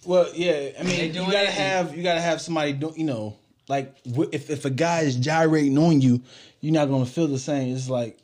Well, 0.06 0.28
yeah. 0.32 0.70
I 0.78 0.84
mean, 0.84 1.12
you 1.12 1.20
gotta 1.22 1.42
it? 1.42 1.48
have 1.50 1.96
you 1.96 2.04
gotta 2.04 2.20
have 2.20 2.40
somebody 2.40 2.72
do 2.72 2.92
you 2.96 3.04
know 3.04 3.36
like 3.68 3.94
if 4.32 4.48
if 4.48 4.64
a 4.64 4.70
guy 4.70 5.00
is 5.00 5.16
gyrating 5.16 5.76
on 5.76 6.00
you, 6.00 6.22
you're 6.60 6.72
not 6.72 6.88
gonna 6.88 7.04
feel 7.04 7.26
the 7.26 7.38
same. 7.38 7.74
It's 7.74 7.90
like 7.90 8.16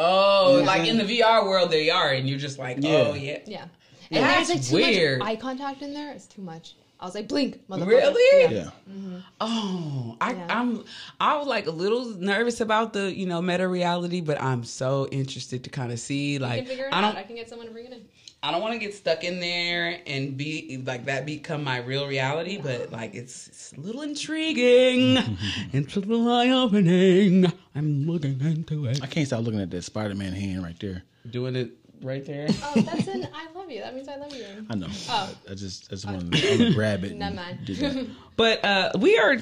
oh, 0.00 0.58
Yeah. 0.58 0.64
like 0.66 0.88
in 0.88 0.98
the 0.98 1.04
VR 1.04 1.44
world 1.44 1.70
they 1.70 1.90
are, 1.90 2.10
and 2.10 2.28
you're 2.28 2.38
just 2.38 2.58
like, 2.58 2.78
oh, 2.82 2.88
Yeah. 2.88 3.08
oh 3.10 3.14
yeah. 3.14 3.38
Yeah. 3.46 3.64
And 4.12 4.24
That's 4.24 4.48
there's 4.48 4.72
like 4.72 4.84
too 4.84 4.92
weird. 4.96 5.18
much 5.20 5.28
eye 5.28 5.36
contact 5.36 5.82
in 5.82 5.94
there. 5.94 6.12
It's 6.12 6.26
too 6.26 6.42
much. 6.42 6.74
I 6.98 7.06
was 7.06 7.14
like, 7.14 7.28
blink, 7.28 7.66
motherfucker. 7.68 7.86
Really? 7.86 8.54
yeah. 8.56 8.70
Mm-hmm. 8.90 9.16
Oh, 9.40 10.16
I, 10.20 10.32
Yeah. 10.32 10.46
I'm 10.50 10.84
I 11.20 11.36
was 11.38 11.46
like 11.46 11.66
a 11.66 11.70
little 11.70 12.04
nervous 12.06 12.60
about 12.60 12.92
the 12.92 13.14
you 13.16 13.26
know 13.26 13.40
meta 13.40 13.66
reality, 13.68 14.20
but 14.20 14.40
I'm 14.42 14.64
so 14.64 15.06
interested 15.10 15.64
to 15.64 15.70
kind 15.70 15.92
of 15.92 15.98
see 16.00 16.36
I 16.36 16.40
like 16.40 16.56
can 16.58 16.66
figure 16.66 16.86
it 16.86 16.92
I 16.94 17.00
don't 17.00 17.16
I 17.16 17.22
can 17.22 17.36
get 17.36 17.48
someone 17.48 17.68
to 17.68 17.72
bring 17.72 17.86
it 17.86 17.92
in. 17.92 18.02
I 18.42 18.50
don't 18.52 18.62
want 18.62 18.72
to 18.72 18.78
get 18.78 18.94
stuck 18.94 19.22
in 19.22 19.38
there 19.38 20.00
and 20.06 20.36
be 20.36 20.82
like 20.86 21.04
that 21.04 21.26
become 21.26 21.62
my 21.62 21.78
real 21.78 22.06
reality, 22.06 22.58
but 22.58 22.90
like 22.90 23.14
it's, 23.14 23.48
it's 23.48 23.72
a 23.74 23.80
little 23.80 24.00
intriguing. 24.02 25.18
it's 25.72 25.96
a 25.96 26.00
little 26.00 26.30
eye 26.30 26.48
opening. 26.48 27.52
I'm 27.74 28.06
looking 28.06 28.40
into 28.40 28.86
it. 28.86 29.00
I 29.02 29.06
can't 29.06 29.26
stop 29.26 29.40
looking 29.44 29.60
at 29.60 29.70
that 29.70 29.82
Spider 29.82 30.14
Man 30.14 30.32
hand 30.32 30.62
right 30.62 30.78
there. 30.80 31.02
Doing 31.28 31.54
it 31.54 31.72
right 32.02 32.24
there. 32.24 32.48
Oh, 32.62 32.80
that's 32.80 33.06
an 33.08 33.28
I 33.34 33.46
love 33.54 33.70
you. 33.70 33.80
That 33.80 33.94
means 33.94 34.08
I 34.08 34.16
love 34.16 34.34
you. 34.34 34.46
I 34.70 34.74
know. 34.74 34.86
Oh. 35.10 35.34
I, 35.46 35.52
I 35.52 35.54
just 35.54 35.88
I 35.88 35.90
just 35.90 36.06
want 36.06 36.32
to 36.34 36.72
grab 36.74 37.04
it. 37.04 37.10
and 37.10 37.20
Never 37.20 37.36
mind. 37.36 37.58
do 37.66 37.74
that. 37.74 38.06
But 38.36 38.64
uh, 38.64 38.92
we 38.98 39.18
are 39.18 39.36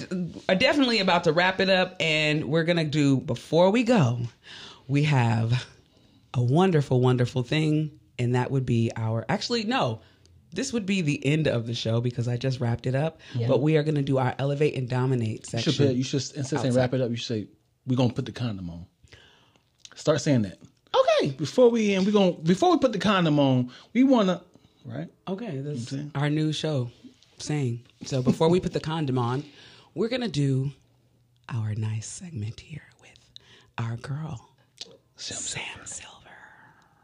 are 0.48 0.56
definitely 0.56 0.98
about 0.98 1.22
to 1.24 1.32
wrap 1.32 1.60
it 1.60 1.70
up, 1.70 1.94
and 2.00 2.46
we're 2.46 2.64
gonna 2.64 2.84
do 2.84 3.18
before 3.18 3.70
we 3.70 3.84
go. 3.84 4.18
We 4.88 5.04
have 5.04 5.68
a 6.34 6.42
wonderful, 6.42 7.00
wonderful 7.00 7.44
thing, 7.44 7.92
and 8.18 8.34
that 8.34 8.50
would 8.50 8.66
be 8.66 8.90
our. 8.96 9.24
Actually, 9.28 9.64
no, 9.64 10.00
this 10.52 10.72
would 10.72 10.86
be 10.86 11.02
the 11.02 11.24
end 11.26 11.46
of 11.46 11.66
the 11.66 11.74
show 11.74 12.00
because 12.00 12.28
I 12.28 12.36
just 12.36 12.60
wrapped 12.60 12.86
it 12.86 12.94
up. 12.94 13.20
But 13.46 13.60
we 13.60 13.76
are 13.76 13.82
gonna 13.82 14.02
do 14.02 14.18
our 14.18 14.34
elevate 14.38 14.74
and 14.76 14.88
dominate 14.88 15.52
You 15.52 15.58
should, 15.60 15.74
section. 15.74 15.86
put, 15.88 15.96
you 15.96 16.02
should 16.04 16.22
instead 16.36 16.56
of 16.56 16.62
saying 16.62 16.74
wrap 16.74 16.94
it 16.94 17.00
up, 17.00 17.10
you 17.10 17.16
should 17.16 17.26
say 17.26 17.48
we're 17.86 17.96
gonna 17.96 18.12
put 18.12 18.26
the 18.26 18.32
condom 18.32 18.70
on. 18.70 18.86
Start 19.94 20.20
saying 20.20 20.42
that 20.42 20.58
okay, 20.94 21.30
before 21.30 21.70
we 21.70 21.94
end. 21.94 22.06
We 22.06 22.12
gonna 22.12 22.32
before 22.32 22.70
we 22.70 22.78
put 22.78 22.92
the 22.92 22.98
condom 22.98 23.38
on, 23.38 23.70
we 23.92 24.04
wanna 24.04 24.42
right. 24.84 25.08
okay, 25.26 25.58
that's 25.60 25.88
saying? 25.88 26.12
our 26.14 26.30
new 26.30 26.52
show. 26.52 26.90
Saying 27.38 27.84
so 28.04 28.20
before 28.20 28.48
we 28.48 28.58
put 28.58 28.72
the 28.72 28.80
condom 28.80 29.16
on, 29.18 29.44
we're 29.94 30.08
gonna 30.08 30.28
do 30.28 30.72
our 31.48 31.74
nice 31.76 32.06
segment 32.08 32.58
here 32.60 32.82
with 33.00 33.18
our 33.78 33.96
girl 33.96 34.50
Sam 35.16 35.64
Silver. 35.84 36.14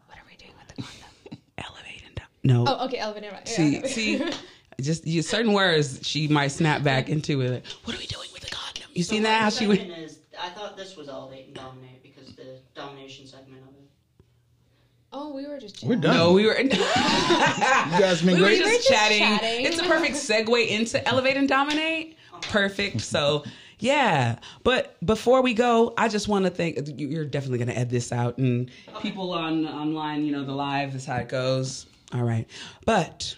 What 0.06 0.18
are 0.18 0.24
we 0.28 0.36
doing 0.36 0.52
with 0.58 0.63
the 0.63 0.63
condom? 0.63 0.63
elevate 1.58 2.02
and 2.06 2.14
down. 2.14 2.26
No. 2.42 2.64
Oh, 2.66 2.84
okay, 2.86 2.98
elevator. 2.98 3.30
Right. 3.32 3.46
see, 3.48 3.78
Yeah. 3.78 3.86
see, 3.86 4.30
just 4.80 5.06
you, 5.06 5.22
certain 5.22 5.52
words 5.52 6.00
she 6.02 6.28
might 6.28 6.48
snap 6.48 6.82
back 6.82 7.08
into 7.08 7.40
it. 7.40 7.50
Like, 7.50 7.66
what 7.84 7.96
are 7.96 7.98
we 7.98 8.06
doing 8.06 8.28
with 8.32 8.42
the 8.42 8.50
condom? 8.50 8.84
You 8.92 9.02
seen 9.02 9.22
that? 9.22 9.42
How 9.42 9.50
she 9.50 9.66
went? 9.66 9.80
Segment 9.80 10.02
is, 10.02 10.18
I 10.40 10.48
thought 10.50 10.76
this 10.76 10.96
was 10.96 11.08
elevate 11.08 11.46
and 11.46 11.54
dominate 11.54 12.02
because 12.02 12.34
the 12.34 12.58
domination 12.74 13.26
segment 13.26 13.62
of 13.62 13.68
it. 13.68 13.90
Oh, 15.12 15.32
we 15.32 15.46
were 15.46 15.58
just. 15.58 15.82
We're 15.84 15.96
done. 15.96 16.16
No, 16.16 16.32
we 16.32 16.46
were. 16.46 16.56
You 16.60 18.00
guys 18.00 18.22
been 18.22 18.34
we 18.34 18.40
were 18.40 18.46
great. 18.48 18.58
just, 18.58 18.74
just 18.76 18.88
chatting. 18.88 19.18
chatting. 19.20 19.66
It's 19.66 19.78
a 19.78 19.84
perfect 19.84 20.16
segue 20.16 20.68
into 20.68 21.06
elevate 21.08 21.36
and 21.36 21.48
dominate. 21.48 22.16
Oh 22.32 22.38
perfect. 22.42 23.00
So. 23.00 23.44
Yeah, 23.84 24.36
but 24.62 24.96
before 25.04 25.42
we 25.42 25.52
go, 25.52 25.92
I 25.98 26.08
just 26.08 26.26
want 26.26 26.46
to 26.46 26.50
thank 26.50 26.88
you- 26.98 27.06
you're 27.06 27.26
definitely 27.26 27.58
going 27.58 27.68
to 27.68 27.78
add 27.78 27.90
this 27.90 28.12
out, 28.12 28.38
and 28.38 28.70
people 29.02 29.32
on 29.34 29.66
online, 29.66 30.24
you 30.24 30.32
know, 30.32 30.42
the 30.42 30.54
live 30.54 30.94
is 30.94 31.04
how 31.04 31.16
it 31.16 31.28
goes. 31.28 31.84
All 32.14 32.22
right, 32.22 32.46
but 32.86 33.36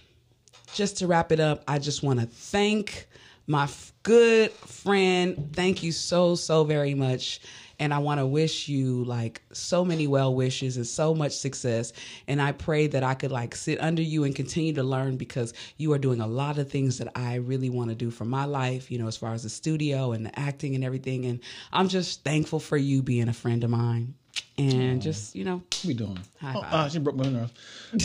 just 0.72 0.98
to 0.98 1.08
wrap 1.08 1.32
it 1.32 1.40
up, 1.40 1.64
I 1.66 1.80
just 1.80 2.04
want 2.04 2.20
to 2.20 2.26
thank 2.26 3.08
my 3.48 3.64
f- 3.64 3.92
good 4.04 4.52
friend. 4.52 5.50
Thank 5.52 5.82
you 5.82 5.90
so, 5.90 6.36
so 6.36 6.62
very 6.62 6.94
much. 6.94 7.40
And 7.78 7.92
I 7.92 7.98
want 7.98 8.20
to 8.20 8.26
wish 8.26 8.68
you 8.68 9.04
like 9.04 9.42
so 9.52 9.84
many 9.84 10.06
well 10.06 10.34
wishes 10.34 10.76
and 10.78 10.86
so 10.86 11.14
much 11.14 11.32
success. 11.32 11.92
And 12.26 12.40
I 12.40 12.52
pray 12.52 12.86
that 12.86 13.02
I 13.02 13.14
could 13.14 13.30
like 13.30 13.54
sit 13.54 13.80
under 13.82 14.00
you 14.02 14.24
and 14.24 14.34
continue 14.34 14.72
to 14.74 14.82
learn 14.82 15.16
because 15.16 15.52
you 15.76 15.92
are 15.92 15.98
doing 15.98 16.20
a 16.20 16.26
lot 16.26 16.56
of 16.58 16.70
things 16.70 16.96
that 16.98 17.08
I 17.14 17.34
really 17.36 17.68
want 17.68 17.90
to 17.90 17.94
do 17.94 18.10
for 18.10 18.24
my 18.24 18.46
life, 18.46 18.90
you 18.90 18.98
know, 18.98 19.06
as 19.08 19.16
far 19.16 19.34
as 19.34 19.42
the 19.42 19.50
studio 19.50 20.12
and 20.12 20.24
the 20.24 20.38
acting 20.38 20.74
and 20.74 20.82
everything. 20.84 21.26
And 21.26 21.40
I'm 21.72 21.88
just 21.88 22.24
thankful 22.24 22.60
for 22.60 22.76
you 22.78 23.02
being 23.02 23.28
a 23.28 23.32
friend 23.34 23.62
of 23.62 23.70
mine. 23.70 24.14
And 24.58 25.02
just, 25.02 25.34
you 25.34 25.44
know, 25.44 25.56
What 25.56 25.84
we 25.86 25.92
doing? 25.94 26.18
High 26.40 26.54
Oh, 26.56 26.62
five. 26.62 26.72
uh, 26.72 26.88
she 26.88 26.98
broke 26.98 27.16
my 27.16 27.28
nerve. 27.28 27.52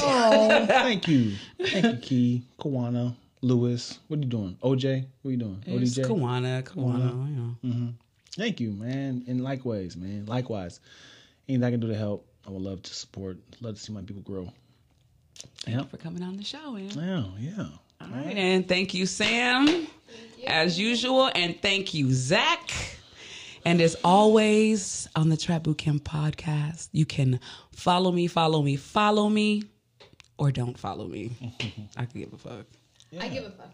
Oh, 0.01 0.65
thank 0.67 1.07
you, 1.07 1.33
thank 1.61 1.85
you, 1.85 1.93
Key, 2.01 2.41
Kawanna, 2.59 3.15
Lewis. 3.41 3.99
What 4.09 4.17
are 4.19 4.23
you 4.23 4.27
doing? 4.29 4.57
OJ, 4.61 5.05
what 5.21 5.29
are 5.29 5.31
you 5.31 5.37
doing? 5.37 5.63
it's 5.65 5.97
ODJ. 5.97 6.05
Kawanna, 6.07 6.63
Kawanna, 6.63 7.29
you 7.63 7.69
know. 7.73 7.93
Thank 8.37 8.59
you, 8.59 8.71
man, 8.71 9.25
and 9.27 9.43
likewise, 9.43 9.97
man. 9.97 10.25
Likewise, 10.25 10.79
anything 11.49 11.63
I 11.63 11.71
can 11.71 11.79
do 11.79 11.87
to 11.87 11.95
help, 11.95 12.25
I 12.47 12.51
would 12.51 12.61
love 12.61 12.81
to 12.83 12.93
support. 12.93 13.37
Love 13.59 13.75
to 13.75 13.81
see 13.81 13.91
my 13.91 14.01
people 14.01 14.21
grow. 14.21 14.51
Thank 15.63 15.75
yeah, 15.75 15.81
you 15.81 15.87
For 15.87 15.97
coming 15.97 16.23
on 16.23 16.37
the 16.37 16.43
show, 16.43 16.71
man. 16.71 16.91
yeah, 16.95 17.23
yeah. 17.57 17.67
All 18.01 18.07
right, 18.07 18.35
and 18.35 18.67
thank 18.67 18.93
you, 18.93 19.05
Sam, 19.05 19.87
as 20.47 20.79
usual, 20.79 21.29
and 21.35 21.61
thank 21.61 21.93
you, 21.93 22.11
Zack. 22.13 22.71
And 23.63 23.79
as 23.79 23.95
always 24.03 25.07
on 25.15 25.29
the 25.29 25.37
Trap 25.37 25.63
Boot 25.63 25.77
Camp 25.77 26.03
podcast, 26.03 26.89
you 26.93 27.05
can 27.05 27.39
follow 27.71 28.11
me, 28.11 28.25
follow 28.27 28.63
me, 28.63 28.75
follow 28.75 29.29
me, 29.29 29.63
or 30.37 30.51
don't 30.51 30.77
follow 30.77 31.07
me. 31.07 31.31
I 31.97 32.05
can 32.05 32.21
give 32.21 32.33
a 32.33 32.37
fuck. 32.37 32.65
I 33.19 33.27
give 33.27 33.45
a 33.45 33.51
fuck. 33.51 33.71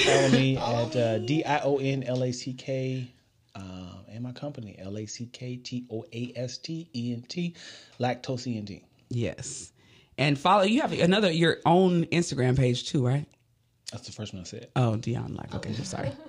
Follow 0.00 0.28
me 0.30 0.56
at 0.56 0.96
uh, 0.96 1.18
D 1.18 1.44
I 1.44 1.60
O 1.60 1.76
N 1.76 2.02
L 2.02 2.24
A 2.24 2.32
C 2.32 2.52
K. 2.52 3.08
Uh, 3.58 4.02
and 4.12 4.22
my 4.22 4.32
company, 4.32 4.76
L 4.78 4.96
A 4.96 5.06
C 5.06 5.26
K 5.26 5.56
T 5.56 5.84
O 5.90 6.04
A 6.12 6.32
S 6.36 6.58
T 6.58 6.88
E 6.94 7.12
N 7.12 7.24
T, 7.28 7.54
Lacktoast 7.98 8.46
E 8.46 8.56
N 8.56 8.64
T. 8.66 8.82
Yes, 9.08 9.72
and 10.16 10.38
follow. 10.38 10.62
You 10.62 10.80
have 10.82 10.92
another 10.92 11.30
your 11.30 11.58
own 11.66 12.04
Instagram 12.06 12.56
page 12.56 12.88
too, 12.88 13.04
right? 13.04 13.26
That's 13.92 14.06
the 14.06 14.12
first 14.12 14.34
one 14.34 14.42
I 14.42 14.44
said. 14.44 14.68
Oh, 14.76 14.96
Dion 14.96 15.34
Lack. 15.34 15.54
Okay, 15.54 15.70
I'm 15.70 15.84
sorry. 15.84 16.10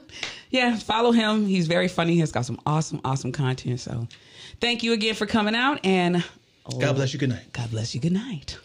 Yeah, 0.51 0.75
follow 0.77 1.11
him. 1.11 1.45
He's 1.45 1.67
very 1.67 1.87
funny. 1.87 2.15
He's 2.15 2.31
got 2.31 2.43
some 2.43 2.59
awesome, 2.65 3.01
awesome 3.05 3.31
content. 3.31 3.79
So, 3.79 4.07
thank 4.59 4.81
you 4.81 4.93
again 4.93 5.13
for 5.13 5.27
coming 5.27 5.53
out, 5.53 5.79
and 5.85 6.23
God 6.79 6.95
bless 6.95 7.13
you. 7.13 7.19
Good 7.19 7.29
night. 7.29 7.53
God 7.53 7.69
bless 7.69 7.93
you. 7.93 8.01
Good 8.01 8.13
night. 8.13 8.57